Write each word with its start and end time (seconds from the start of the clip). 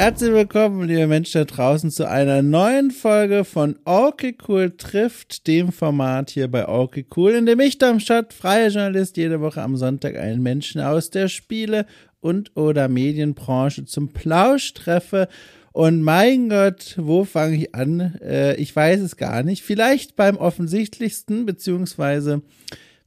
Herzlich 0.00 0.32
willkommen, 0.32 0.88
liebe 0.88 1.06
Menschen 1.06 1.42
da 1.42 1.44
draußen, 1.44 1.90
zu 1.90 2.08
einer 2.08 2.40
neuen 2.40 2.90
Folge 2.90 3.44
von 3.44 3.78
Okay 3.84 4.34
Cool 4.48 4.70
trifft, 4.70 5.46
dem 5.46 5.72
Format 5.72 6.30
hier 6.30 6.50
bei 6.50 6.66
Okay 6.66 7.04
Cool, 7.14 7.32
in 7.32 7.44
dem 7.44 7.60
ich, 7.60 7.76
Darmstadt, 7.76 8.32
freier 8.32 8.68
Journalist, 8.68 9.18
jede 9.18 9.42
Woche 9.42 9.60
am 9.60 9.76
Sonntag 9.76 10.16
einen 10.16 10.42
Menschen 10.42 10.80
aus 10.80 11.10
der 11.10 11.28
Spiele- 11.28 11.84
und 12.20 12.56
oder 12.56 12.88
Medienbranche 12.88 13.84
zum 13.84 14.08
Plausch 14.08 14.72
treffe. 14.72 15.28
Und 15.72 16.00
mein 16.00 16.48
Gott, 16.48 16.94
wo 16.96 17.24
fange 17.24 17.56
ich 17.56 17.74
an? 17.74 18.18
Äh, 18.22 18.54
ich 18.54 18.74
weiß 18.74 19.00
es 19.00 19.18
gar 19.18 19.42
nicht. 19.42 19.62
Vielleicht 19.62 20.16
beim 20.16 20.38
offensichtlichsten, 20.38 21.44
beziehungsweise 21.44 22.40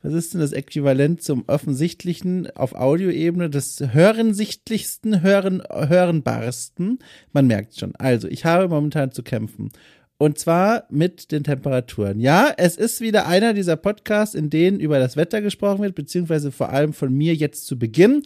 was 0.04 0.14
ist 0.14 0.34
denn 0.34 0.42
das 0.42 0.52
Äquivalent 0.52 1.24
zum 1.24 1.46
offensichtlichen 1.48 2.50
auf 2.56 2.76
Audioebene, 2.76 3.50
des 3.50 3.80
hörensichtlichsten, 3.80 5.22
hören, 5.22 5.64
hörenbarsten? 5.72 7.00
Man 7.32 7.48
merkt 7.48 7.80
schon. 7.80 7.96
Also, 7.96 8.28
ich 8.28 8.44
habe 8.44 8.68
momentan 8.68 9.12
zu 9.12 9.24
kämpfen. 9.24 9.72
Und 10.18 10.38
zwar 10.38 10.86
mit 10.90 11.32
den 11.32 11.44
Temperaturen. 11.44 12.20
Ja, 12.20 12.54
es 12.56 12.76
ist 12.76 13.02
wieder 13.02 13.28
einer 13.28 13.54
dieser 13.54 13.78
Podcasts, 13.78 14.36
in 14.36 14.50
denen 14.50 14.80
über 14.80 15.00
das 15.00 15.18
Wetter 15.18 15.42
gesprochen 15.42 15.82
wird, 15.82 15.96
beziehungsweise 15.96 16.52
vor 16.52 16.70
allem 16.70 16.94
von 16.94 17.14
mir 17.14 17.34
jetzt 17.34 17.66
zu 17.66 17.80
Beginn. 17.80 18.24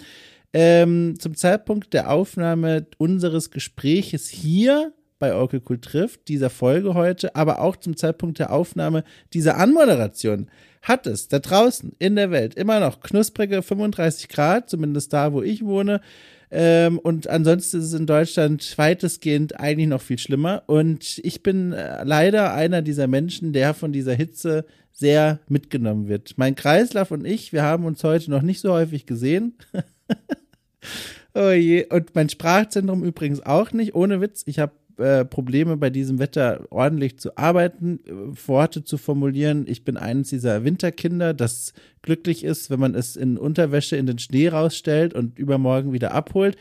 Ähm, 0.53 1.15
zum 1.19 1.35
Zeitpunkt 1.35 1.93
der 1.93 2.11
Aufnahme 2.11 2.87
unseres 2.97 3.51
Gespräches 3.51 4.29
hier 4.29 4.93
bei 5.19 5.33
Oracle 5.33 5.61
Cool 5.67 5.79
trifft, 5.79 6.27
dieser 6.27 6.49
Folge 6.49 6.93
heute, 6.93 7.35
aber 7.35 7.61
auch 7.61 7.75
zum 7.75 7.97
Zeitpunkt 7.97 8.39
der 8.39 8.51
Aufnahme 8.51 9.03
dieser 9.33 9.57
Anmoderation 9.57 10.49
hat 10.81 11.05
es 11.07 11.27
da 11.27 11.39
draußen 11.39 11.93
in 11.99 12.15
der 12.15 12.31
Welt 12.31 12.55
immer 12.55 12.79
noch 12.79 13.01
knusprige 13.01 13.61
35 13.61 14.29
Grad, 14.29 14.69
zumindest 14.69 15.11
da, 15.11 15.33
wo 15.33 15.41
ich 15.41 15.65
wohne. 15.65 16.01
Ähm, 16.49 16.97
und 16.99 17.27
ansonsten 17.27 17.79
ist 17.79 17.85
es 17.85 17.93
in 17.93 18.05
Deutschland 18.05 18.77
weitestgehend 18.77 19.59
eigentlich 19.59 19.87
noch 19.87 20.01
viel 20.01 20.17
schlimmer. 20.17 20.63
Und 20.67 21.19
ich 21.23 21.43
bin 21.43 21.73
äh, 21.73 22.03
leider 22.03 22.53
einer 22.53 22.81
dieser 22.81 23.07
Menschen, 23.07 23.51
der 23.51 23.73
von 23.73 23.91
dieser 23.91 24.13
Hitze 24.13 24.65
sehr 24.93 25.39
mitgenommen 25.47 26.07
wird. 26.07 26.37
Mein 26.37 26.55
Kreislauf 26.55 27.11
und 27.11 27.25
ich, 27.25 27.53
wir 27.53 27.63
haben 27.63 27.85
uns 27.85 28.03
heute 28.03 28.31
noch 28.31 28.41
nicht 28.41 28.61
so 28.61 28.71
häufig 28.71 29.05
gesehen. 29.05 29.55
oh 31.35 31.49
je. 31.49 31.85
Und 31.91 32.15
mein 32.15 32.29
Sprachzentrum 32.29 33.03
übrigens 33.03 33.45
auch 33.45 33.73
nicht. 33.73 33.93
Ohne 33.93 34.21
Witz. 34.21 34.43
Ich 34.45 34.59
habe 34.59 34.71
äh, 34.97 35.25
Probleme 35.25 35.77
bei 35.77 35.89
diesem 35.89 36.19
Wetter 36.19 36.65
ordentlich 36.69 37.17
zu 37.19 37.37
arbeiten, 37.37 37.99
äh, 38.05 38.11
Worte 38.47 38.83
zu 38.83 38.97
formulieren. 38.97 39.65
Ich 39.67 39.83
bin 39.83 39.97
eines 39.97 40.29
dieser 40.29 40.63
Winterkinder, 40.63 41.33
das 41.33 41.73
glücklich 42.01 42.43
ist, 42.43 42.69
wenn 42.69 42.79
man 42.79 42.95
es 42.95 43.15
in 43.15 43.37
Unterwäsche 43.37 43.95
in 43.97 44.05
den 44.05 44.19
Schnee 44.19 44.47
rausstellt 44.47 45.13
und 45.13 45.37
übermorgen 45.37 45.93
wieder 45.93 46.13
abholt. 46.13 46.57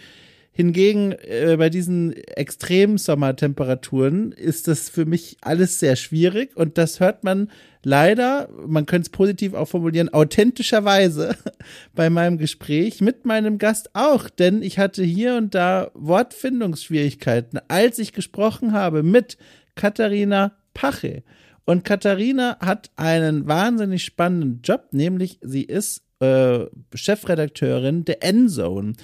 Hingegen 0.57 1.13
äh, 1.13 1.57
bei 1.59 1.69
diesen 1.69 2.15
extremen 2.15 2.97
Sommertemperaturen 2.97 4.33
ist 4.33 4.69
das 4.69 4.89
für 4.89 5.05
mich 5.05 5.37
alles 5.43 5.79
sehr 5.81 5.97
schwierig 5.97 6.57
und 6.57 6.79
das 6.79 6.99
hört 6.99 7.25
man 7.25 7.51
leider, 7.83 8.49
man 8.67 8.87
könnte 8.87 9.09
es 9.09 9.11
positiv 9.11 9.53
auch 9.53 9.69
formulieren, 9.69 10.09
authentischerweise 10.09 11.37
bei 11.95 12.09
meinem 12.09 12.39
Gespräch 12.39 13.03
mit 13.03 13.27
meinem 13.27 13.59
Gast 13.59 13.91
auch, 13.93 14.31
denn 14.31 14.63
ich 14.63 14.79
hatte 14.79 15.03
hier 15.05 15.37
und 15.37 15.55
da 15.55 15.91
Wortfindungsschwierigkeiten, 15.93 17.61
als 17.69 17.99
ich 17.99 18.15
gesprochen 18.15 18.73
habe 18.73 19.03
mit 19.03 19.37
Katharina 19.75 20.57
Pache. 20.73 21.23
Und 21.67 21.85
Katharina 21.85 22.57
hat 22.61 22.91
einen 22.97 23.47
wahnsinnig 23.47 24.05
spannenden 24.05 24.63
Job, 24.63 24.87
nämlich 24.93 25.39
sie 25.43 25.65
ist 25.65 26.03
äh, 26.21 26.65
Chefredakteurin 26.95 28.07
der 28.07 28.25
Endzone. 28.25 28.95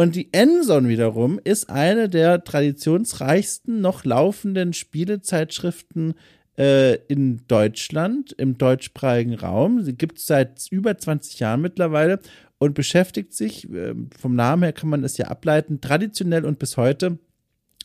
Und 0.00 0.16
die 0.16 0.32
Endzone 0.32 0.88
wiederum 0.88 1.38
ist 1.44 1.68
eine 1.68 2.08
der 2.08 2.42
traditionsreichsten 2.42 3.82
noch 3.82 4.06
laufenden 4.06 4.72
Spielezeitschriften 4.72 6.14
äh, 6.58 6.94
in 7.08 7.42
Deutschland, 7.48 8.32
im 8.32 8.56
deutschsprachigen 8.56 9.34
Raum. 9.34 9.82
Sie 9.82 9.92
gibt 9.92 10.16
es 10.16 10.26
seit 10.26 10.68
über 10.70 10.96
20 10.96 11.40
Jahren 11.40 11.60
mittlerweile 11.60 12.18
und 12.56 12.72
beschäftigt 12.72 13.34
sich, 13.34 13.70
äh, 13.70 13.94
vom 14.18 14.34
Namen 14.34 14.62
her 14.62 14.72
kann 14.72 14.88
man 14.88 15.04
es 15.04 15.18
ja 15.18 15.26
ableiten, 15.26 15.82
traditionell 15.82 16.46
und 16.46 16.58
bis 16.58 16.78
heute 16.78 17.18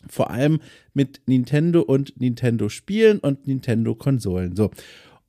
vor 0.08 0.32
allem 0.32 0.62
mit 0.94 1.20
Nintendo 1.26 1.82
und 1.82 2.18
Nintendo-Spielen 2.18 3.20
und 3.20 3.46
Nintendo-Konsolen. 3.46 4.56
So. 4.56 4.72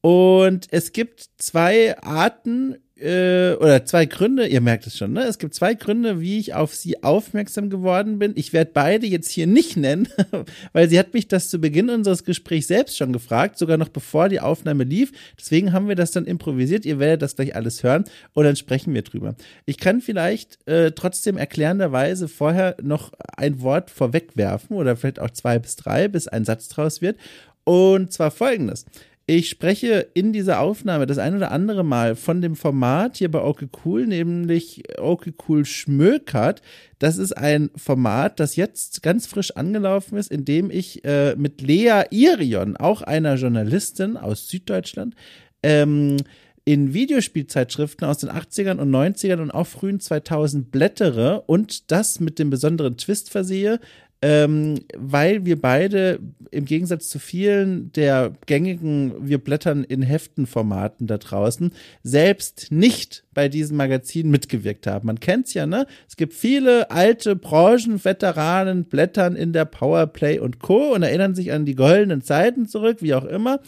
Und 0.02 0.68
es 0.70 0.92
gibt 0.92 1.30
zwei 1.38 1.98
Arten 2.00 2.76
äh, 2.98 3.52
oder 3.54 3.84
zwei 3.84 4.06
Gründe, 4.06 4.46
ihr 4.46 4.62
merkt 4.62 4.86
es 4.86 4.96
schon, 4.96 5.12
ne? 5.12 5.24
Es 5.24 5.38
gibt 5.38 5.54
zwei 5.54 5.74
Gründe, 5.74 6.20
wie 6.20 6.38
ich 6.38 6.54
auf 6.54 6.74
sie 6.74 7.02
aufmerksam 7.02 7.68
geworden 7.68 8.18
bin. 8.18 8.32
Ich 8.36 8.54
werde 8.54 8.70
beide 8.72 9.06
jetzt 9.06 9.30
hier 9.30 9.46
nicht 9.46 9.76
nennen, 9.76 10.08
weil 10.72 10.88
sie 10.88 10.98
hat 10.98 11.12
mich 11.12 11.28
das 11.28 11.50
zu 11.50 11.58
Beginn 11.58 11.90
unseres 11.90 12.24
Gesprächs 12.24 12.68
selbst 12.68 12.96
schon 12.96 13.12
gefragt, 13.12 13.58
sogar 13.58 13.76
noch 13.76 13.90
bevor 13.90 14.30
die 14.30 14.40
Aufnahme 14.40 14.84
lief. 14.84 15.12
Deswegen 15.38 15.72
haben 15.72 15.88
wir 15.88 15.94
das 15.94 16.10
dann 16.10 16.24
improvisiert. 16.24 16.86
Ihr 16.86 16.98
werdet 16.98 17.20
das 17.20 17.36
gleich 17.36 17.54
alles 17.54 17.82
hören 17.82 18.04
und 18.32 18.44
dann 18.44 18.56
sprechen 18.56 18.94
wir 18.94 19.02
drüber. 19.02 19.34
Ich 19.66 19.76
kann 19.76 20.00
vielleicht 20.00 20.66
äh, 20.66 20.92
trotzdem 20.92 21.36
erklärenderweise 21.36 22.28
vorher 22.28 22.76
noch 22.82 23.12
ein 23.36 23.60
Wort 23.60 23.90
vorwegwerfen 23.90 24.74
oder 24.74 24.96
vielleicht 24.96 25.20
auch 25.20 25.30
zwei 25.30 25.58
bis 25.58 25.76
drei, 25.76 26.08
bis 26.08 26.28
ein 26.28 26.46
Satz 26.46 26.68
draus 26.68 27.02
wird. 27.02 27.18
Und 27.64 28.12
zwar 28.12 28.30
folgendes. 28.30 28.86
Ich 29.28 29.48
spreche 29.48 30.06
in 30.14 30.32
dieser 30.32 30.60
Aufnahme 30.60 31.04
das 31.04 31.18
ein 31.18 31.34
oder 31.34 31.50
andere 31.50 31.82
Mal 31.82 32.14
von 32.14 32.40
dem 32.40 32.54
Format 32.54 33.16
hier 33.16 33.28
bei 33.28 33.40
Okay 33.42 33.66
Cool, 33.84 34.06
nämlich 34.06 34.84
Okay 35.00 35.34
Cool 35.48 35.64
Schmökert. 35.64 36.62
Das 37.00 37.18
ist 37.18 37.36
ein 37.36 37.70
Format, 37.74 38.38
das 38.38 38.54
jetzt 38.54 39.02
ganz 39.02 39.26
frisch 39.26 39.50
angelaufen 39.56 40.16
ist, 40.16 40.30
in 40.30 40.44
dem 40.44 40.70
ich 40.70 41.04
äh, 41.04 41.34
mit 41.34 41.60
Lea 41.60 42.04
Irion, 42.10 42.76
auch 42.76 43.02
einer 43.02 43.34
Journalistin 43.34 44.16
aus 44.16 44.48
Süddeutschland, 44.48 45.16
ähm, 45.64 46.18
in 46.64 46.94
Videospielzeitschriften 46.94 48.06
aus 48.06 48.18
den 48.18 48.30
80ern 48.30 48.78
und 48.78 48.90
90ern 48.90 49.40
und 49.40 49.50
auch 49.50 49.66
frühen 49.66 49.98
2000 49.98 50.70
blättere 50.70 51.42
und 51.42 51.90
das 51.90 52.20
mit 52.20 52.38
dem 52.38 52.50
besonderen 52.50 52.96
Twist 52.96 53.30
versehe, 53.30 53.80
ähm, 54.22 54.80
weil 54.96 55.44
wir 55.44 55.60
beide 55.60 56.18
im 56.50 56.64
Gegensatz 56.64 57.08
zu 57.08 57.18
vielen 57.18 57.92
der 57.92 58.32
gängigen 58.46 59.12
Wir 59.20 59.38
blättern 59.38 59.84
in 59.84 60.02
Heftenformaten 60.02 61.06
da 61.06 61.18
draußen 61.18 61.72
selbst 62.02 62.68
nicht 62.70 63.24
bei 63.34 63.48
diesem 63.48 63.76
Magazin 63.76 64.30
mitgewirkt 64.30 64.86
haben. 64.86 65.06
Man 65.06 65.20
kennt's 65.20 65.52
ja, 65.52 65.66
ne? 65.66 65.86
Es 66.08 66.16
gibt 66.16 66.32
viele 66.32 66.90
alte 66.90 67.36
Branchenveteranen 67.36 68.84
blättern 68.84 69.36
in 69.36 69.52
der 69.52 69.66
Powerplay 69.66 70.38
und 70.38 70.60
Co. 70.60 70.94
und 70.94 71.02
erinnern 71.02 71.34
sich 71.34 71.52
an 71.52 71.66
die 71.66 71.74
goldenen 71.74 72.22
Zeiten 72.22 72.66
zurück, 72.66 72.98
wie 73.02 73.14
auch 73.14 73.24
immer. 73.24 73.60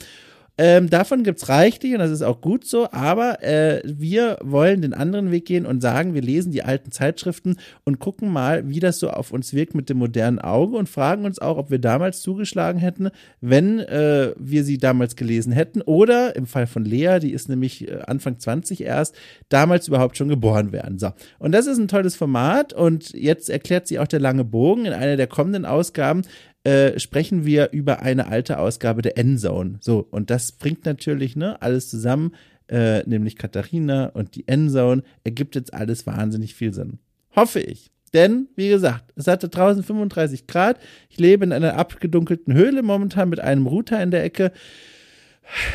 Ähm, 0.61 0.91
davon 0.91 1.23
gibt's 1.23 1.49
reichlich 1.49 1.93
und 1.93 2.01
das 2.01 2.11
ist 2.11 2.23
auch 2.23 2.41
gut 2.41 2.65
so, 2.65 2.91
aber 2.91 3.45
äh, 3.45 3.81
wir 3.85 4.39
wollen 4.43 4.83
den 4.83 4.93
anderen 4.93 5.31
Weg 5.31 5.47
gehen 5.47 5.65
und 5.65 5.81
sagen, 5.81 6.15
wir 6.15 6.23
lesen 6.23 6.51
die 6.51 6.65
alten 6.65 6.91
Zeitschriften 6.91 7.59
und 7.85 8.01
gucken 8.01 8.33
mal, 8.33 8.69
wie 8.69 8.81
das 8.81 8.99
so 8.99 9.11
auf 9.11 9.31
uns 9.31 9.55
wirkt 9.55 9.77
mit 9.77 9.89
dem 9.89 9.99
modernen 9.99 10.41
Auge 10.41 10.77
und 10.77 10.89
fragen 10.89 11.25
uns 11.25 11.39
auch, 11.39 11.59
ob 11.59 11.71
wir 11.71 11.79
damals 11.79 12.23
zugeschlagen 12.23 12.81
hätten, 12.81 13.11
wenn 13.41 13.79
äh, 13.79 14.33
wir 14.37 14.65
sie 14.65 14.79
damals 14.79 15.15
gelesen 15.15 15.53
hätten 15.53 15.81
oder 15.81 16.35
im 16.35 16.47
Fall 16.47 16.67
von 16.67 16.85
Lea, 16.85 17.21
die 17.21 17.33
ist 17.33 17.49
nämlich 17.49 17.87
äh, 17.87 18.01
Anfang 18.09 18.41
20 18.41 18.81
erst, 18.81 19.15
damals 19.49 19.87
überhaupt 19.87 20.17
schon 20.17 20.29
geboren 20.29 20.73
wären. 20.73 20.99
So. 20.99 21.13
Und 21.39 21.53
das 21.53 21.69
ist 21.69 21.79
ein 21.79 21.87
tolles 21.87 22.17
Format 22.17 22.73
und 22.73 23.13
jetzt 23.13 23.49
erklärt 23.49 23.87
sie 23.87 24.01
auch 24.01 24.09
der 24.09 24.19
lange 24.19 24.43
Bogen 24.45 24.87
in 24.87 24.93
einer 24.93 25.17
der 25.17 25.29
kommenden 25.29 25.65
Ausgaben, 25.65 26.23
äh, 26.65 26.99
sprechen 26.99 27.45
wir 27.45 27.71
über 27.73 28.01
eine 28.01 28.29
alte 28.29 28.59
Ausgabe 28.59 29.03
der 29.03 29.17
Endzone. 29.17 29.79
So, 29.81 30.07
und 30.11 30.31
das 30.31 30.53
bringt 30.53 30.85
natürlich 30.85 31.37
ne, 31.37 31.61
alles 31.63 31.89
zusammen, 31.89 32.35
äh, 32.69 33.03
nämlich 33.09 33.37
Katharina 33.37 34.07
und 34.07 34.35
die 34.35 34.47
Endzone, 34.49 35.03
ergibt 35.25 35.55
jetzt 35.55 35.73
alles 35.73 36.07
wahnsinnig 36.07 36.55
viel 36.55 36.75
Sinn. 36.75 36.99
Hoffe 37.35 37.61
ich. 37.61 37.91
Denn, 38.15 38.49
wie 38.57 38.69
gesagt, 38.69 39.13
es 39.17 39.27
hatte 39.27 39.49
draußen 39.49 39.83
35 39.83 40.47
Grad. 40.47 40.79
Ich 41.11 41.19
lebe 41.19 41.45
in 41.45 41.53
einer 41.53 41.77
abgedunkelten 41.77 42.55
Höhle 42.55 42.83
momentan 42.83 43.29
mit 43.29 43.41
einem 43.41 43.67
Router 43.67 44.03
in 44.03 44.11
der 44.11 44.25
Ecke 44.25 44.53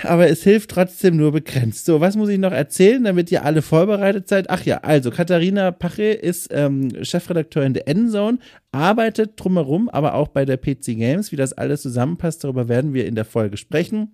aber 0.04 0.30
es 0.30 0.44
hilft 0.44 0.72
trotzdem 0.72 1.18
nur 1.18 1.31
begrenzt. 1.31 1.86
So, 1.86 2.02
was 2.02 2.16
muss 2.16 2.30
ich 2.30 2.40
noch 2.40 2.52
erzählen, 2.52 3.04
damit 3.04 3.31
ihr 3.31 3.44
alle 3.44 3.62
vorbereitet 3.62 4.28
seid? 4.28 4.50
Ach 4.50 4.64
ja, 4.64 4.78
also 4.78 5.12
Katharina 5.12 5.72
Pache 5.72 6.04
ist 6.04 6.50
ähm, 6.52 7.04
Chefredakteurin 7.04 7.74
der 7.74 7.88
Endzone, 7.88 8.40
arbeitet 8.72 9.34
drumherum, 9.36 9.90
aber 9.90 10.14
auch 10.14 10.28
bei 10.28 10.46
der 10.46 10.58
PC 10.58 10.98
Games. 10.98 11.31
Wie 11.31 11.38
das 11.38 11.54
alles 11.54 11.81
zusammenpasst, 11.81 12.44
darüber 12.44 12.68
werden 12.68 12.94
wir 12.94 13.06
in 13.06 13.16
der 13.16 13.25
Folge 13.25 13.58
sprechen. 13.58 14.12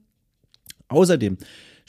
Außerdem 0.87 1.37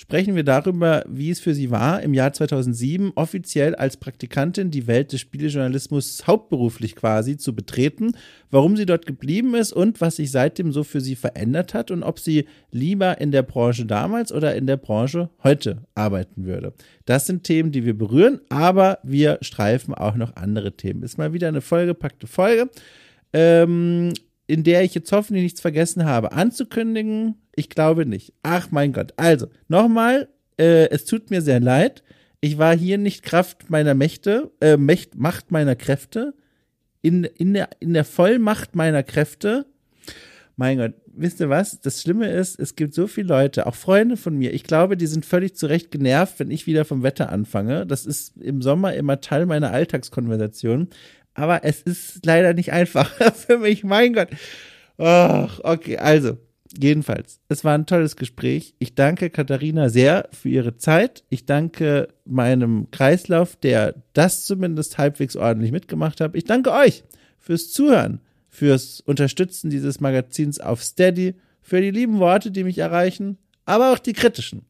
sprechen 0.00 0.35
wir 0.35 0.44
darüber, 0.44 1.05
wie 1.06 1.29
es 1.29 1.41
für 1.41 1.55
sie 1.55 1.70
war, 1.70 2.02
im 2.02 2.14
Jahr 2.14 2.32
2007 2.32 3.12
offiziell 3.17 3.75
als 3.75 3.99
Praktikantin 3.99 4.70
die 4.70 4.87
Welt 4.87 5.12
des 5.12 5.20
Spielejournalismus 5.20 6.26
hauptberuflich 6.26 6.97
quasi 6.97 7.37
zu 7.37 7.55
betreten, 7.55 8.12
warum 8.50 8.79
sie 8.79 8.87
dort 8.87 9.05
geblieben 9.05 9.55
ist 9.55 9.75
und 9.75 10.00
was 10.00 10.17
sich 10.17 10.31
seitdem 10.31 10.73
so 10.73 10.85
für 10.85 11.02
sie 11.02 11.17
verändert 11.17 11.75
hat 11.75 11.91
und 11.91 12.02
ob 12.02 12.19
sie 12.19 12.47
lieber 12.70 13.20
in 13.20 13.31
der 13.31 13.43
Branche 13.43 13.85
damals 13.85 14.32
oder 14.32 14.55
in 14.55 14.67
der 14.67 14.79
Branche 14.79 15.29
heute 15.44 15.85
arbeiten 15.94 16.46
würde. 16.46 16.73
Das 17.05 17.26
sind 17.26 17.44
Themen, 17.44 17.70
die 17.70 17.85
wir 17.85 17.96
berühren, 17.96 18.41
aber 18.49 19.00
wir 19.03 19.37
streifen 19.43 19.93
auch 19.93 20.14
noch 20.14 20.35
andere 20.35 20.73
Themen. 20.73 21.03
Ist 21.03 21.19
mal 21.19 21.35
wieder 21.35 21.49
eine 21.49 21.61
vollgepackte 21.61 22.26
Folge. 22.26 22.70
ähm, 23.35 24.14
in 24.50 24.64
der 24.64 24.82
ich 24.82 24.94
jetzt 24.94 25.12
hoffentlich 25.12 25.44
nichts 25.44 25.61
vergessen 25.61 26.05
habe, 26.05 26.32
anzukündigen? 26.32 27.37
Ich 27.55 27.69
glaube 27.69 28.05
nicht. 28.05 28.32
Ach 28.43 28.73
mein 28.73 28.93
Gott. 28.93 29.14
Also, 29.17 29.47
nochmal, 29.69 30.29
äh, 30.58 30.88
es 30.91 31.05
tut 31.05 31.31
mir 31.31 31.41
sehr 31.41 31.61
leid. 31.61 32.02
Ich 32.41 32.58
war 32.58 32.76
hier 32.76 32.99
nicht 32.99 33.23
Kraft 33.23 33.70
meiner 33.70 33.94
Mächte, 33.94 34.50
äh, 34.61 34.76
Mächt, 34.76 35.14
Macht 35.14 35.52
meiner 35.52 35.76
Kräfte, 35.76 36.35
in, 37.00 37.23
in, 37.23 37.55
der, 37.55 37.69
in 37.79 37.94
der 37.94 38.05
Vollmacht 38.05 38.75
meiner 38.75 39.05
Kräfte. 39.05 39.67
Mein 40.56 40.79
Gott, 40.79 40.94
wisst 41.06 41.38
ihr 41.38 41.49
was? 41.49 41.81
Das 41.81 42.03
Schlimme 42.03 42.29
ist, 42.29 42.58
es 42.58 42.75
gibt 42.75 42.93
so 42.93 43.06
viele 43.06 43.29
Leute, 43.29 43.67
auch 43.67 43.76
Freunde 43.76 44.17
von 44.17 44.37
mir, 44.37 44.53
ich 44.53 44.64
glaube, 44.64 44.96
die 44.96 45.06
sind 45.06 45.25
völlig 45.25 45.55
zurecht 45.55 45.93
genervt, 45.93 46.41
wenn 46.41 46.50
ich 46.50 46.67
wieder 46.67 46.85
vom 46.85 47.05
Wetter 47.05 47.31
anfange. 47.31 47.87
Das 47.87 48.05
ist 48.05 48.37
im 48.37 48.62
Sommer 48.62 48.94
immer 48.94 49.20
Teil 49.20 49.46
meiner 49.46 49.70
Alltagskonversation. 49.70 50.88
Aber 51.35 51.65
es 51.65 51.82
ist 51.82 52.25
leider 52.27 52.55
nicht 52.55 52.73
einfach 52.73 53.11
für 53.35 53.59
mich, 53.59 53.85
mein 53.85 54.12
Gott. 54.12 54.29
Oh, 54.99 55.49
okay, 55.62 55.97
also, 55.97 56.38
jedenfalls, 56.79 57.41
es 57.49 57.65
war 57.65 57.75
ein 57.75 57.87
tolles 57.87 58.17
Gespräch. 58.17 58.75
Ich 58.79 58.94
danke 58.94 59.31
Katharina 59.31 59.88
sehr 59.88 60.29
für 60.32 60.49
ihre 60.49 60.77
Zeit. 60.77 61.25
Ich 61.31 61.47
danke 61.47 62.09
meinem 62.25 62.91
Kreislauf, 62.91 63.56
der 63.56 63.94
das 64.12 64.44
zumindest 64.44 64.99
halbwegs 64.99 65.37
ordentlich 65.37 65.73
mitgemacht 65.73 66.21
hat. 66.21 66.37
Ich 66.37 66.44
danke 66.44 66.73
euch 66.73 67.05
fürs 67.38 67.73
Zuhören, 67.73 68.21
fürs 68.49 69.00
Unterstützen 69.00 69.71
dieses 69.71 70.00
Magazins 70.00 70.61
auf 70.61 70.82
Steady, 70.82 71.35
für 71.62 71.81
die 71.81 71.91
lieben 71.91 72.19
Worte, 72.19 72.50
die 72.50 72.65
mich 72.65 72.79
erreichen, 72.79 73.38
aber 73.65 73.93
auch 73.93 73.99
die 73.99 74.12
kritischen. 74.12 74.62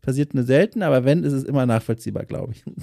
Passiert 0.00 0.34
nur 0.34 0.44
selten, 0.44 0.82
aber 0.82 1.04
wenn, 1.04 1.24
ist 1.24 1.32
es 1.32 1.44
immer 1.44 1.66
nachvollziehbar, 1.66 2.24
glaube 2.24 2.52
ich. 2.52 2.64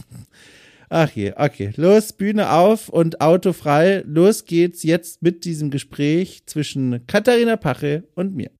Ach 0.93 1.09
je, 1.15 1.31
okay. 1.37 1.71
Los, 1.77 2.11
Bühne 2.11 2.51
auf 2.51 2.89
und 2.89 3.21
Auto 3.21 3.53
frei. 3.53 4.03
Los 4.05 4.43
geht's 4.43 4.83
jetzt 4.83 5.21
mit 5.21 5.45
diesem 5.45 5.71
Gespräch 5.71 6.45
zwischen 6.47 7.07
Katharina 7.07 7.55
Pache 7.55 8.03
und 8.13 8.35
mir. 8.35 8.51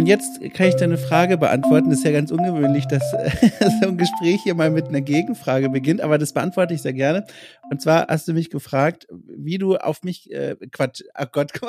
Und 0.00 0.06
jetzt 0.06 0.40
kann 0.54 0.66
ich 0.66 0.76
deine 0.76 0.96
Frage 0.96 1.36
beantworten. 1.36 1.90
Das 1.90 1.98
ist 1.98 2.06
ja 2.06 2.10
ganz 2.10 2.30
ungewöhnlich, 2.30 2.86
dass 2.88 3.02
so 3.82 3.88
ein 3.88 3.98
Gespräch 3.98 4.40
hier 4.42 4.54
mal 4.54 4.70
mit 4.70 4.88
einer 4.88 5.02
Gegenfrage 5.02 5.68
beginnt, 5.68 6.00
aber 6.00 6.16
das 6.16 6.32
beantworte 6.32 6.72
ich 6.72 6.80
sehr 6.80 6.94
gerne. 6.94 7.26
Und 7.70 7.82
zwar 7.82 8.06
hast 8.08 8.26
du 8.26 8.32
mich 8.32 8.48
gefragt, 8.48 9.06
wie 9.10 9.58
du 9.58 9.76
auf 9.76 10.02
mich, 10.02 10.32
äh, 10.32 10.56
Quatsch, 10.72 11.02
ach 11.12 11.30
Gott, 11.32 11.52
oh 11.62 11.68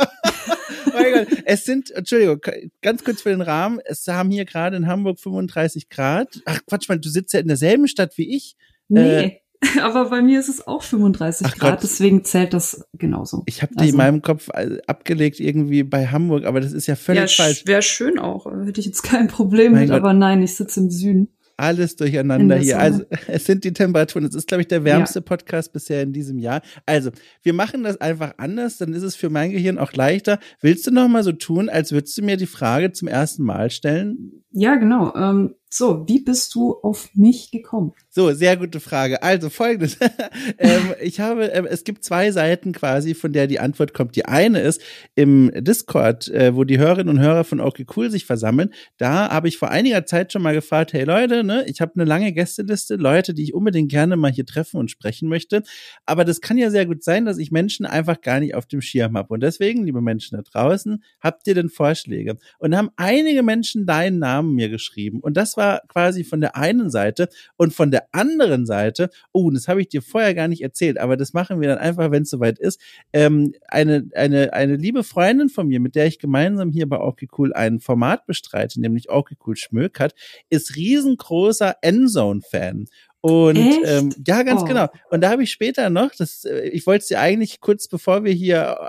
mein 0.94 1.12
Gott, 1.12 1.28
es 1.44 1.66
sind, 1.66 1.92
Entschuldigung, 1.92 2.40
ganz 2.82 3.04
kurz 3.04 3.22
für 3.22 3.32
den 3.32 3.42
Rahmen, 3.42 3.82
es 3.84 4.08
haben 4.08 4.32
hier 4.32 4.46
gerade 4.46 4.78
in 4.78 4.88
Hamburg 4.88 5.20
35 5.20 5.90
Grad. 5.90 6.42
Ach 6.46 6.62
Quatsch, 6.66 6.88
man, 6.88 7.02
du 7.02 7.10
sitzt 7.10 7.34
ja 7.34 7.42
in 7.42 7.50
derselben 7.50 7.90
Stadt 7.90 8.18
wie 8.18 8.34
ich. 8.34 8.56
Nee. 8.88 9.26
Äh, 9.26 9.41
Aber 9.82 10.10
bei 10.10 10.22
mir 10.22 10.40
ist 10.40 10.50
es 10.50 10.66
auch 10.66 10.84
35 10.84 11.48
Ach 11.48 11.58
Grad, 11.58 11.72
Gott. 11.74 11.84
deswegen 11.84 12.24
zählt 12.24 12.54
das 12.54 12.86
genauso. 12.94 13.44
Ich 13.46 13.62
habe 13.62 13.74
die 13.74 13.82
also, 13.82 13.92
in 13.92 13.98
meinem 13.98 14.22
Kopf 14.22 14.50
abgelegt 14.88 15.40
irgendwie 15.40 15.84
bei 15.84 16.08
Hamburg, 16.08 16.46
aber 16.46 16.62
das 16.62 16.74
ist 16.74 16.88
ja 16.88 16.96
völlig 16.96 17.38
ja, 17.38 17.44
falsch. 17.44 17.64
Wäre 17.66 17.82
schön 17.82 18.18
auch, 18.18 18.46
hätte 18.66 18.80
ich 18.80 18.88
jetzt 18.88 19.04
kein 19.04 19.28
Problem 19.28 19.74
mein 19.74 19.82
mit, 19.82 19.90
Gott. 19.90 20.00
aber 20.00 20.14
nein, 20.14 20.42
ich 20.42 20.56
sitze 20.56 20.80
im 20.80 20.90
Süden 20.90 21.30
alles 21.62 21.96
durcheinander 21.96 22.58
hier. 22.58 22.80
Also 22.80 23.04
es 23.28 23.46
sind 23.46 23.64
die 23.64 23.74
Temperaturen. 23.74 24.26
Es 24.26 24.36
ist, 24.36 24.48
glaube 24.48 24.62
ich, 24.62 24.68
der 24.68 24.84
wärmste 24.84 25.20
ja. 25.20 25.24
Podcast 25.24 25.72
bisher 25.72 26.02
in 26.02 26.12
diesem 26.12 26.40
Jahr. 26.40 26.62
Also 26.86 27.12
wir 27.44 27.54
machen 27.54 27.84
das 27.84 28.02
einfach 28.02 28.34
anders, 28.38 28.78
dann 28.78 28.94
ist 28.94 29.04
es 29.04 29.16
für 29.16 29.30
mein 29.30 29.52
Gehirn 29.52 29.78
auch 29.78 29.94
leichter. 29.94 30.40
Willst 30.60 30.88
du 30.88 30.92
noch 30.92 31.08
mal 31.08 31.24
so 31.24 31.32
tun, 31.32 31.70
als 31.70 31.92
würdest 31.92 32.18
du 32.18 32.24
mir 32.24 32.38
die 32.38 32.48
Frage 32.48 32.92
zum 32.92 33.08
ersten 33.08 33.44
Mal 33.44 33.70
stellen? 33.70 34.44
Ja, 34.52 34.76
genau. 34.76 35.14
Ähm, 35.16 35.56
so, 35.74 36.06
wie 36.06 36.20
bist 36.20 36.54
du 36.54 36.76
auf 36.84 37.10
mich 37.14 37.50
gekommen? 37.50 37.94
So, 38.10 38.34
sehr 38.34 38.58
gute 38.58 38.82
Frage. 38.82 39.24
Also 39.24 39.50
folgendes. 39.50 39.98
ähm, 40.58 40.94
ich 41.02 41.22
habe, 41.22 41.50
äh, 41.50 41.66
es 41.70 41.86
gibt 41.86 42.04
zwei 42.04 42.32
Seiten 42.32 42.74
quasi, 42.74 43.14
von 43.14 43.32
der 43.32 43.48
die 43.48 43.62
Antwort 43.62 43.94
kommt. 43.94 44.18
Die 44.18 44.26
eine 44.26 44.60
ist 44.60 44.82
im 45.16 45.50
Discord, 45.56 46.28
äh, 46.28 46.54
wo 46.54 46.66
die 46.66 46.78
Hörerinnen 46.78 47.08
und 47.16 47.24
Hörer 47.24 47.46
von 47.46 47.62
Okay 47.62 47.86
Cool 47.96 48.12
sich 48.12 48.26
versammeln. 48.26 48.74
Da 48.98 49.32
habe 49.32 49.48
ich 49.48 49.58
vor 49.58 49.70
einiger 49.70 50.06
Zeit 50.06 50.34
schon 50.34 50.42
mal 50.42 50.54
gefragt, 50.54 50.92
hey 50.92 51.06
Leute, 51.06 51.46
ne, 51.46 51.64
ich 51.68 51.80
habe 51.80 51.94
eine 51.96 52.04
lange 52.04 52.34
Gästeliste, 52.34 52.98
Leute, 52.98 53.34
die 53.34 53.44
ich 53.44 53.54
unbedingt 53.54 53.90
gerne 53.90 54.18
mal 54.18 54.32
hier 54.32 54.46
treffen 54.46 54.76
und 54.76 54.92
sprechen 54.92 55.30
möchte. 55.30 55.64
Aber 56.06 56.26
das 56.26 56.42
kann 56.42 56.58
ja 56.58 56.70
sehr 56.70 56.86
gut 56.86 57.02
sein, 57.02 57.24
dass 57.24 57.38
ich 57.38 57.50
Menschen 57.50 57.86
einfach 57.86 58.20
gar 58.20 58.42
nicht 58.42 58.56
auf 58.56 58.66
dem 58.66 58.82
Schirm 58.82 59.16
habe. 59.16 59.34
Und 59.34 59.40
deswegen, 59.40 59.86
liebe 59.86 60.02
Menschen 60.02 60.36
da 60.36 60.44
draußen, 60.44 61.02
habt 61.22 61.48
ihr 61.48 61.56
denn 61.56 61.70
Vorschläge? 61.70 62.38
Und 62.60 62.76
haben 62.76 62.90
einige 62.98 63.42
Menschen 63.42 63.86
deinen 63.86 64.20
Namen 64.20 64.54
mir 64.54 64.68
geschrieben. 64.68 65.22
Und 65.22 65.38
das 65.38 65.56
war 65.56 65.61
war 65.62 65.82
quasi 65.88 66.24
von 66.24 66.42
der 66.42 66.56
einen 66.56 66.90
Seite 66.90 67.30
und 67.56 67.74
von 67.74 67.92
der 67.92 68.08
anderen 68.12 68.66
Seite, 68.66 69.10
oh, 69.32 69.52
das 69.52 69.68
habe 69.68 69.82
ich 69.82 69.90
dir 69.90 70.02
vorher 70.02 70.34
gar 70.34 70.48
nicht 70.48 70.62
erzählt, 70.62 70.98
aber 70.98 71.16
das 71.16 71.34
machen 71.34 71.62
wir 71.62 71.70
dann 71.70 71.78
einfach, 71.78 72.12
wenn 72.12 72.24
es 72.24 72.30
soweit 72.30 72.60
ist. 72.60 72.82
Ähm, 73.14 73.54
eine, 73.68 74.10
eine, 74.16 74.54
eine 74.54 74.76
liebe 74.76 75.04
Freundin 75.04 75.50
von 75.50 75.68
mir, 75.68 75.80
mit 75.80 75.96
der 75.96 76.08
ich 76.08 76.20
gemeinsam 76.20 76.72
hier 76.72 76.90
bei 76.90 77.00
Okay 77.00 77.28
Cool 77.38 77.54
ein 77.54 77.80
Format 77.80 78.26
bestreite, 78.26 78.82
nämlich 78.82 79.10
Okay 79.10 79.36
Cool 79.46 79.56
Schmökert, 79.56 80.16
ist 80.50 80.76
riesengroßer 80.76 81.76
Endzone-Fan. 81.82 82.88
Und 83.22 83.58
ähm, 83.86 84.12
ja, 84.26 84.42
ganz 84.42 84.64
oh. 84.64 84.66
genau. 84.66 84.88
Und 85.12 85.22
da 85.22 85.30
habe 85.30 85.44
ich 85.44 85.52
später 85.52 85.92
noch, 85.92 86.10
das, 86.18 86.44
äh, 86.44 86.70
ich 86.70 86.88
wollte 86.88 87.04
es 87.04 87.08
dir 87.08 87.20
eigentlich 87.20 87.62
kurz 87.62 87.88
bevor 87.88 88.24
wir 88.24 88.34
hier 88.34 88.80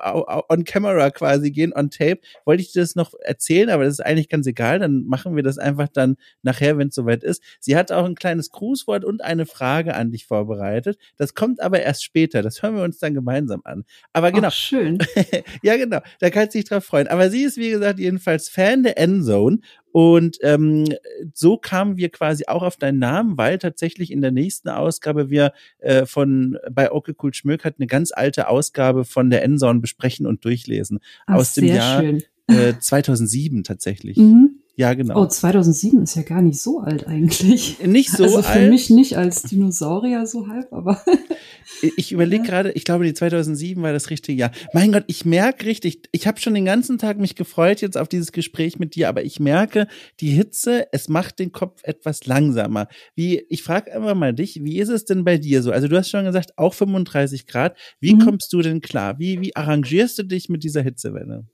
on 0.49 0.64
camera 0.64 1.11
quasi 1.11 1.50
gehen, 1.50 1.75
on 1.75 1.90
tape, 1.90 2.20
wollte 2.46 2.62
ich 2.62 2.73
dir 2.73 2.81
das 2.81 2.94
noch 2.94 3.12
erzählen, 3.20 3.69
aber 3.69 3.84
das 3.84 3.94
ist 3.94 4.00
eigentlich 4.00 4.31
ganz 4.31 4.46
egal. 4.46 4.79
Dann 4.79 5.05
machen 5.05 5.37
wir 5.37 5.43
das 5.43 5.58
einfach 5.58 5.88
dann 5.88 6.17
nachher, 6.43 6.79
wenn 6.79 6.88
es 6.88 6.94
soweit 6.94 7.23
ist. 7.23 7.43
Sie 7.61 7.76
hat 7.76 7.93
auch 7.93 8.06
ein 8.06 8.14
kleines 8.14 8.50
Grußwort 8.50 9.05
und 9.05 9.23
eine 9.23 9.44
Frage 9.44 9.94
an 9.94 10.11
dich 10.11 10.25
vorbereitet. 10.25 10.99
Das 11.19 11.35
kommt 11.35 11.61
aber 11.61 11.82
erst 11.82 12.02
später. 12.02 12.40
Das 12.40 12.62
hören 12.62 12.76
wir 12.76 12.85
uns 12.85 12.99
dann 12.99 13.12
gemeinsam 13.12 13.61
an. 13.64 13.85
Aber 14.14 14.32
genau. 14.32 14.49
Ach, 14.49 14.52
schön. 14.52 14.99
ja, 15.62 15.76
genau. 15.76 16.00
Da 16.20 16.31
kannst 16.31 16.55
du 16.55 16.58
dich 16.58 16.69
drauf 16.69 16.87
freuen. 16.87 17.06
Aber 17.08 17.28
sie 17.28 17.43
ist, 17.43 17.58
wie 17.58 17.70
gesagt, 17.70 17.99
jedenfalls 17.99 18.49
Fan 18.49 18.82
der 18.82 18.96
Endzone 18.96 19.58
und 19.92 20.38
ähm, 20.40 20.86
so 21.34 21.58
kamen 21.58 21.96
wir 21.99 22.08
quasi 22.08 22.44
auch 22.46 22.62
auf 22.62 22.76
deinen 22.76 22.99
Namen, 22.99 23.37
weil 23.37 23.58
tatsächlich 23.58 24.11
in 24.11 24.22
der 24.22 24.32
nächsten 24.32 24.70
Ausgabe 24.70 25.28
wir 25.30 25.52
äh, 25.78 26.06
von 26.06 26.58
bei 26.70 26.90
Okay 26.90 27.14
Cool 27.22 27.34
Schmöck 27.34 27.64
hat 27.64 27.75
eine 27.78 27.87
ganz 27.87 28.11
alte 28.11 28.49
Ausgabe 28.49 29.04
von 29.04 29.28
der 29.28 29.42
Endzone 29.42 29.80
besprechen 29.80 30.26
und 30.26 30.44
durchlesen. 30.44 31.00
Ach, 31.26 31.37
aus 31.37 31.54
dem 31.54 31.66
Jahr 31.66 32.02
äh, 32.49 32.75
2007 32.78 33.64
tatsächlich. 33.64 34.16
Mhm. 34.16 34.62
Ja, 34.75 34.95
genau. 34.95 35.23
Oh, 35.23 35.26
2007 35.26 36.02
ist 36.02 36.14
ja 36.14 36.23
gar 36.23 36.41
nicht 36.41 36.61
so 36.61 36.81
alt 36.81 37.07
eigentlich. 37.07 37.79
Nicht 37.85 38.11
so 38.11 38.25
alt. 38.25 38.37
Also 38.37 38.43
für 38.43 38.71
mich 38.71 38.88
nicht 38.88 39.19
als 39.19 39.43
Dinosaurier 39.43 40.26
so 40.26 40.49
halb, 40.49 40.73
aber. 40.73 41.02
ich 41.97 42.11
überlege 42.11 42.45
ja. 42.45 42.50
gerade, 42.50 42.73
ich 42.73 42.85
glaube, 42.85 43.05
die 43.05 43.12
2007 43.12 43.83
war 43.83 43.93
das 43.93 44.09
richtige 44.09 44.38
Jahr. 44.38 44.50
Mein 44.73 44.91
Gott, 44.93 45.05
ich 45.09 45.26
merke 45.26 45.67
richtig, 45.67 46.09
ich 46.12 46.26
habe 46.26 46.41
schon 46.41 46.55
den 46.55 46.64
ganzen 46.64 46.97
Tag 46.97 47.19
mich 47.19 47.37
gefreut 47.37 47.83
jetzt 47.83 47.99
auf 47.99 48.09
dieses 48.09 48.33
Gespräch 48.33 48.79
mit 48.79 48.95
dir, 48.95 49.11
aber 49.11 49.25
ich 49.25 49.41
merke, 49.41 49.88
die 50.21 50.31
Hitze, 50.31 50.87
es 50.91 51.09
macht 51.09 51.38
den 51.38 51.52
Kopf 51.52 51.83
etwas 51.83 52.25
langsamer. 52.25 52.88
Wie, 53.14 53.45
ich 53.50 53.62
frage 53.62 53.95
einfach 53.95 54.14
mal 54.14 54.33
dich, 54.33 54.61
wie 54.62 54.79
ist 54.79 54.88
es 54.88 55.05
denn 55.05 55.25
bei 55.25 55.37
dir 55.37 55.62
so? 55.62 55.71
Also 55.71 55.87
du 55.87 55.99
hast 55.99 56.09
schon 56.09 56.25
gesagt, 56.25 56.52
auch 56.57 56.73
35 56.73 57.47
Grad. 57.47 57.76
Wie 58.00 58.14
mhm. 58.14 58.21
kommst 58.21 58.50
du 58.55 58.62
denn 58.62 58.81
klar? 58.81 59.19
Wie, 59.19 59.43
wie 59.43 59.55
arrangierst 59.55 60.19
du 60.19 60.23
dich 60.23 60.49
mit 60.49 60.64
dieser 60.64 60.81
Hitzewelle? 60.81 61.47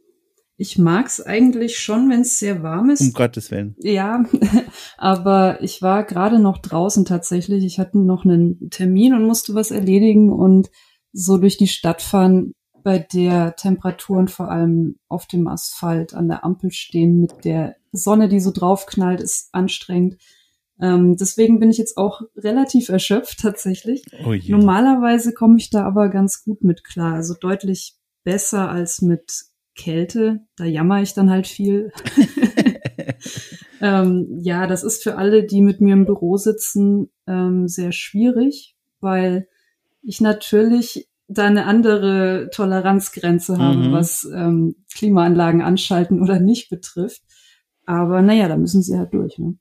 Ich 0.60 0.76
mag's 0.76 1.20
eigentlich 1.20 1.78
schon, 1.78 2.10
wenn 2.10 2.22
es 2.22 2.40
sehr 2.40 2.64
warm 2.64 2.90
ist. 2.90 3.00
Um 3.00 3.12
Gottes 3.12 3.52
Willen. 3.52 3.76
Ja, 3.78 4.24
aber 4.98 5.62
ich 5.62 5.82
war 5.82 6.02
gerade 6.02 6.40
noch 6.40 6.58
draußen 6.58 7.04
tatsächlich. 7.04 7.64
Ich 7.64 7.78
hatte 7.78 7.96
noch 7.96 8.24
einen 8.24 8.68
Termin 8.68 9.14
und 9.14 9.24
musste 9.24 9.54
was 9.54 9.70
erledigen 9.70 10.32
und 10.32 10.68
so 11.12 11.38
durch 11.38 11.58
die 11.58 11.68
Stadt 11.68 12.02
fahren, 12.02 12.54
bei 12.82 12.98
der 12.98 13.54
Temperaturen 13.54 14.26
vor 14.26 14.50
allem 14.50 14.98
auf 15.08 15.26
dem 15.26 15.46
Asphalt 15.46 16.12
an 16.12 16.26
der 16.26 16.44
Ampel 16.44 16.72
stehen 16.72 17.20
mit 17.20 17.44
der 17.44 17.76
Sonne, 17.92 18.28
die 18.28 18.40
so 18.40 18.50
draufknallt, 18.50 19.20
ist 19.20 19.50
anstrengend. 19.52 20.16
Ähm, 20.80 21.16
deswegen 21.16 21.60
bin 21.60 21.70
ich 21.70 21.78
jetzt 21.78 21.96
auch 21.96 22.22
relativ 22.36 22.88
erschöpft 22.88 23.40
tatsächlich. 23.40 24.02
Oh 24.24 24.34
Normalerweise 24.48 25.32
komme 25.32 25.58
ich 25.58 25.70
da 25.70 25.84
aber 25.84 26.08
ganz 26.08 26.42
gut 26.44 26.64
mit 26.64 26.82
klar. 26.82 27.14
Also 27.14 27.34
deutlich 27.34 27.94
besser 28.24 28.68
als 28.68 29.02
mit 29.02 29.44
Kälte, 29.78 30.40
da 30.56 30.64
jammer 30.64 31.00
ich 31.00 31.14
dann 31.14 31.30
halt 31.30 31.46
viel. 31.46 31.92
ähm, 33.80 34.38
ja, 34.40 34.66
das 34.66 34.84
ist 34.84 35.02
für 35.02 35.16
alle, 35.16 35.44
die 35.44 35.60
mit 35.60 35.80
mir 35.80 35.94
im 35.94 36.06
Büro 36.06 36.36
sitzen, 36.36 37.10
ähm, 37.26 37.68
sehr 37.68 37.92
schwierig, 37.92 38.76
weil 39.00 39.48
ich 40.02 40.20
natürlich 40.20 41.08
da 41.28 41.44
eine 41.44 41.66
andere 41.66 42.48
Toleranzgrenze 42.52 43.54
mhm. 43.54 43.58
habe, 43.58 43.92
was 43.92 44.28
ähm, 44.34 44.76
Klimaanlagen 44.94 45.62
anschalten 45.62 46.22
oder 46.22 46.40
nicht 46.40 46.70
betrifft. 46.70 47.22
Aber 47.84 48.22
naja, 48.22 48.48
da 48.48 48.56
müssen 48.56 48.82
sie 48.82 48.98
halt 48.98 49.12
durch. 49.12 49.38
Ne? 49.38 49.56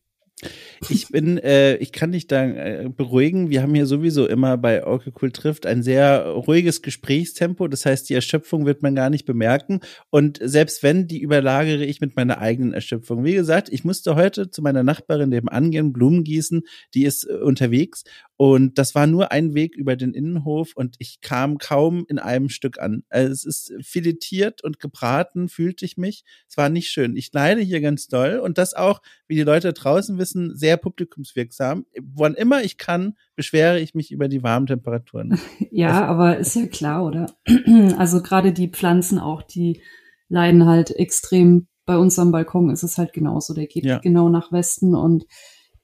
Ich 0.88 1.08
bin, 1.08 1.40
äh, 1.40 1.78
ich 1.78 1.92
kann 1.92 2.12
dich 2.12 2.28
da 2.28 2.46
äh, 2.46 2.90
beruhigen. 2.96 3.50
Wir 3.50 3.64
haben 3.64 3.74
hier 3.74 3.88
sowieso 3.88 4.28
immer 4.28 4.56
bei 4.58 4.86
Orke 4.86 5.12
Cool 5.20 5.32
trifft 5.32 5.66
ein 5.66 5.82
sehr 5.82 6.28
ruhiges 6.28 6.84
Gesprächstempo. 6.84 7.68
Das 7.68 7.86
heißt, 7.86 8.08
die 8.08 8.14
Erschöpfung 8.14 8.68
wird 8.68 8.84
man 8.84 8.94
gar 8.94 9.10
nicht 9.10 9.26
bemerken. 9.26 9.80
Und 10.12 10.40
selbst 10.42 10.84
wenn, 10.84 11.08
die 11.08 11.22
überlagere 11.22 11.84
ich 11.84 12.02
mit 12.02 12.16
meiner 12.16 12.38
eigenen 12.38 12.74
Erschöpfung. 12.74 13.24
Wie 13.24 13.34
gesagt, 13.34 13.70
ich 13.70 13.84
musste 13.84 14.16
heute 14.16 14.52
zu 14.52 14.62
meiner 14.62 14.84
Nachbarin 14.84 15.30
nebenan 15.30 15.72
gehen, 15.72 15.92
Blumen 15.92 16.24
gießen. 16.24 16.62
Die 16.94 17.06
ist 17.06 17.28
äh, 17.28 17.34
unterwegs 17.34 18.04
und 18.38 18.78
das 18.78 18.94
war 18.94 19.08
nur 19.08 19.32
ein 19.32 19.56
Weg 19.56 19.76
über 19.76 19.96
den 19.96 20.14
Innenhof 20.14 20.74
und 20.76 20.96
ich 21.00 21.22
kam 21.22 21.58
kaum 21.58 22.06
in 22.08 22.20
einem 22.20 22.50
Stück 22.50 22.80
an. 22.80 23.04
Also 23.10 23.34
es 23.34 23.46
ist 23.46 23.74
filetiert 23.82 24.64
und 24.64 24.80
gebraten, 24.80 25.50
fühlte 25.50 25.86
ich 25.86 25.98
mich. 25.98 26.24
Es 26.48 26.56
war 26.56 26.70
nicht 26.70 26.90
schön. 26.90 27.18
Ich 27.18 27.34
leide 27.34 27.62
hier 27.62 27.82
ganz 27.82 28.08
doll 28.08 28.38
und 28.38 28.60
das 28.60 28.76
auch, 28.76 29.02
wie 29.28 29.36
die 29.36 29.42
Leute 29.42 29.74
draußen 29.74 30.20
wissen, 30.20 30.27
sehr 30.36 30.78
publikumswirksam. 30.78 31.86
Wann 32.02 32.36
immer 32.36 32.64
ich 32.64 32.78
kann, 32.78 33.16
beschwere 33.36 33.80
ich 33.80 33.96
mich 33.96 34.12
über 34.12 34.28
die 34.28 34.44
warmen 34.44 34.68
Temperaturen. 34.68 35.40
Ja, 35.72 36.02
also, 36.02 36.04
aber 36.06 36.38
ist 36.38 36.56
ja 36.56 36.66
klar, 36.68 37.06
oder? 37.06 37.28
Also 37.98 38.22
gerade 38.22 38.52
die 38.54 38.70
Pflanzen 38.70 39.20
auch, 39.20 39.44
die 39.44 39.82
leiden 40.30 40.66
halt 40.66 40.92
extrem. 40.92 41.68
Bei 41.86 41.98
uns 41.98 42.20
am 42.20 42.32
Balkon 42.32 42.70
ist 42.70 42.84
es 42.84 42.98
halt 42.98 43.14
genauso. 43.14 43.54
Der 43.54 43.68
geht 43.68 43.86
ja. 43.86 44.00
genau 44.00 44.28
nach 44.28 44.52
Westen 44.52 44.94
und 44.94 45.26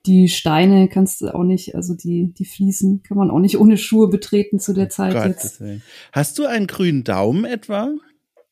die 0.06 0.28
Steine 0.28 0.90
kannst 0.90 1.22
du 1.22 1.34
auch 1.34 1.44
nicht, 1.44 1.76
also 1.76 1.96
die, 1.96 2.34
die 2.34 2.46
Fliesen 2.46 3.04
kann 3.04 3.18
man 3.18 3.32
auch 3.32 3.40
nicht 3.40 3.58
ohne 3.58 3.78
Schuhe 3.78 4.10
betreten 4.10 4.60
zu 4.60 4.74
der 4.74 4.90
Zeit 4.90 5.14
Gott, 5.14 5.26
jetzt. 5.28 5.64
Hast 6.12 6.40
du 6.40 6.46
einen 6.46 6.68
grünen 6.68 7.04
Daumen 7.04 7.46
etwa? 7.46 7.90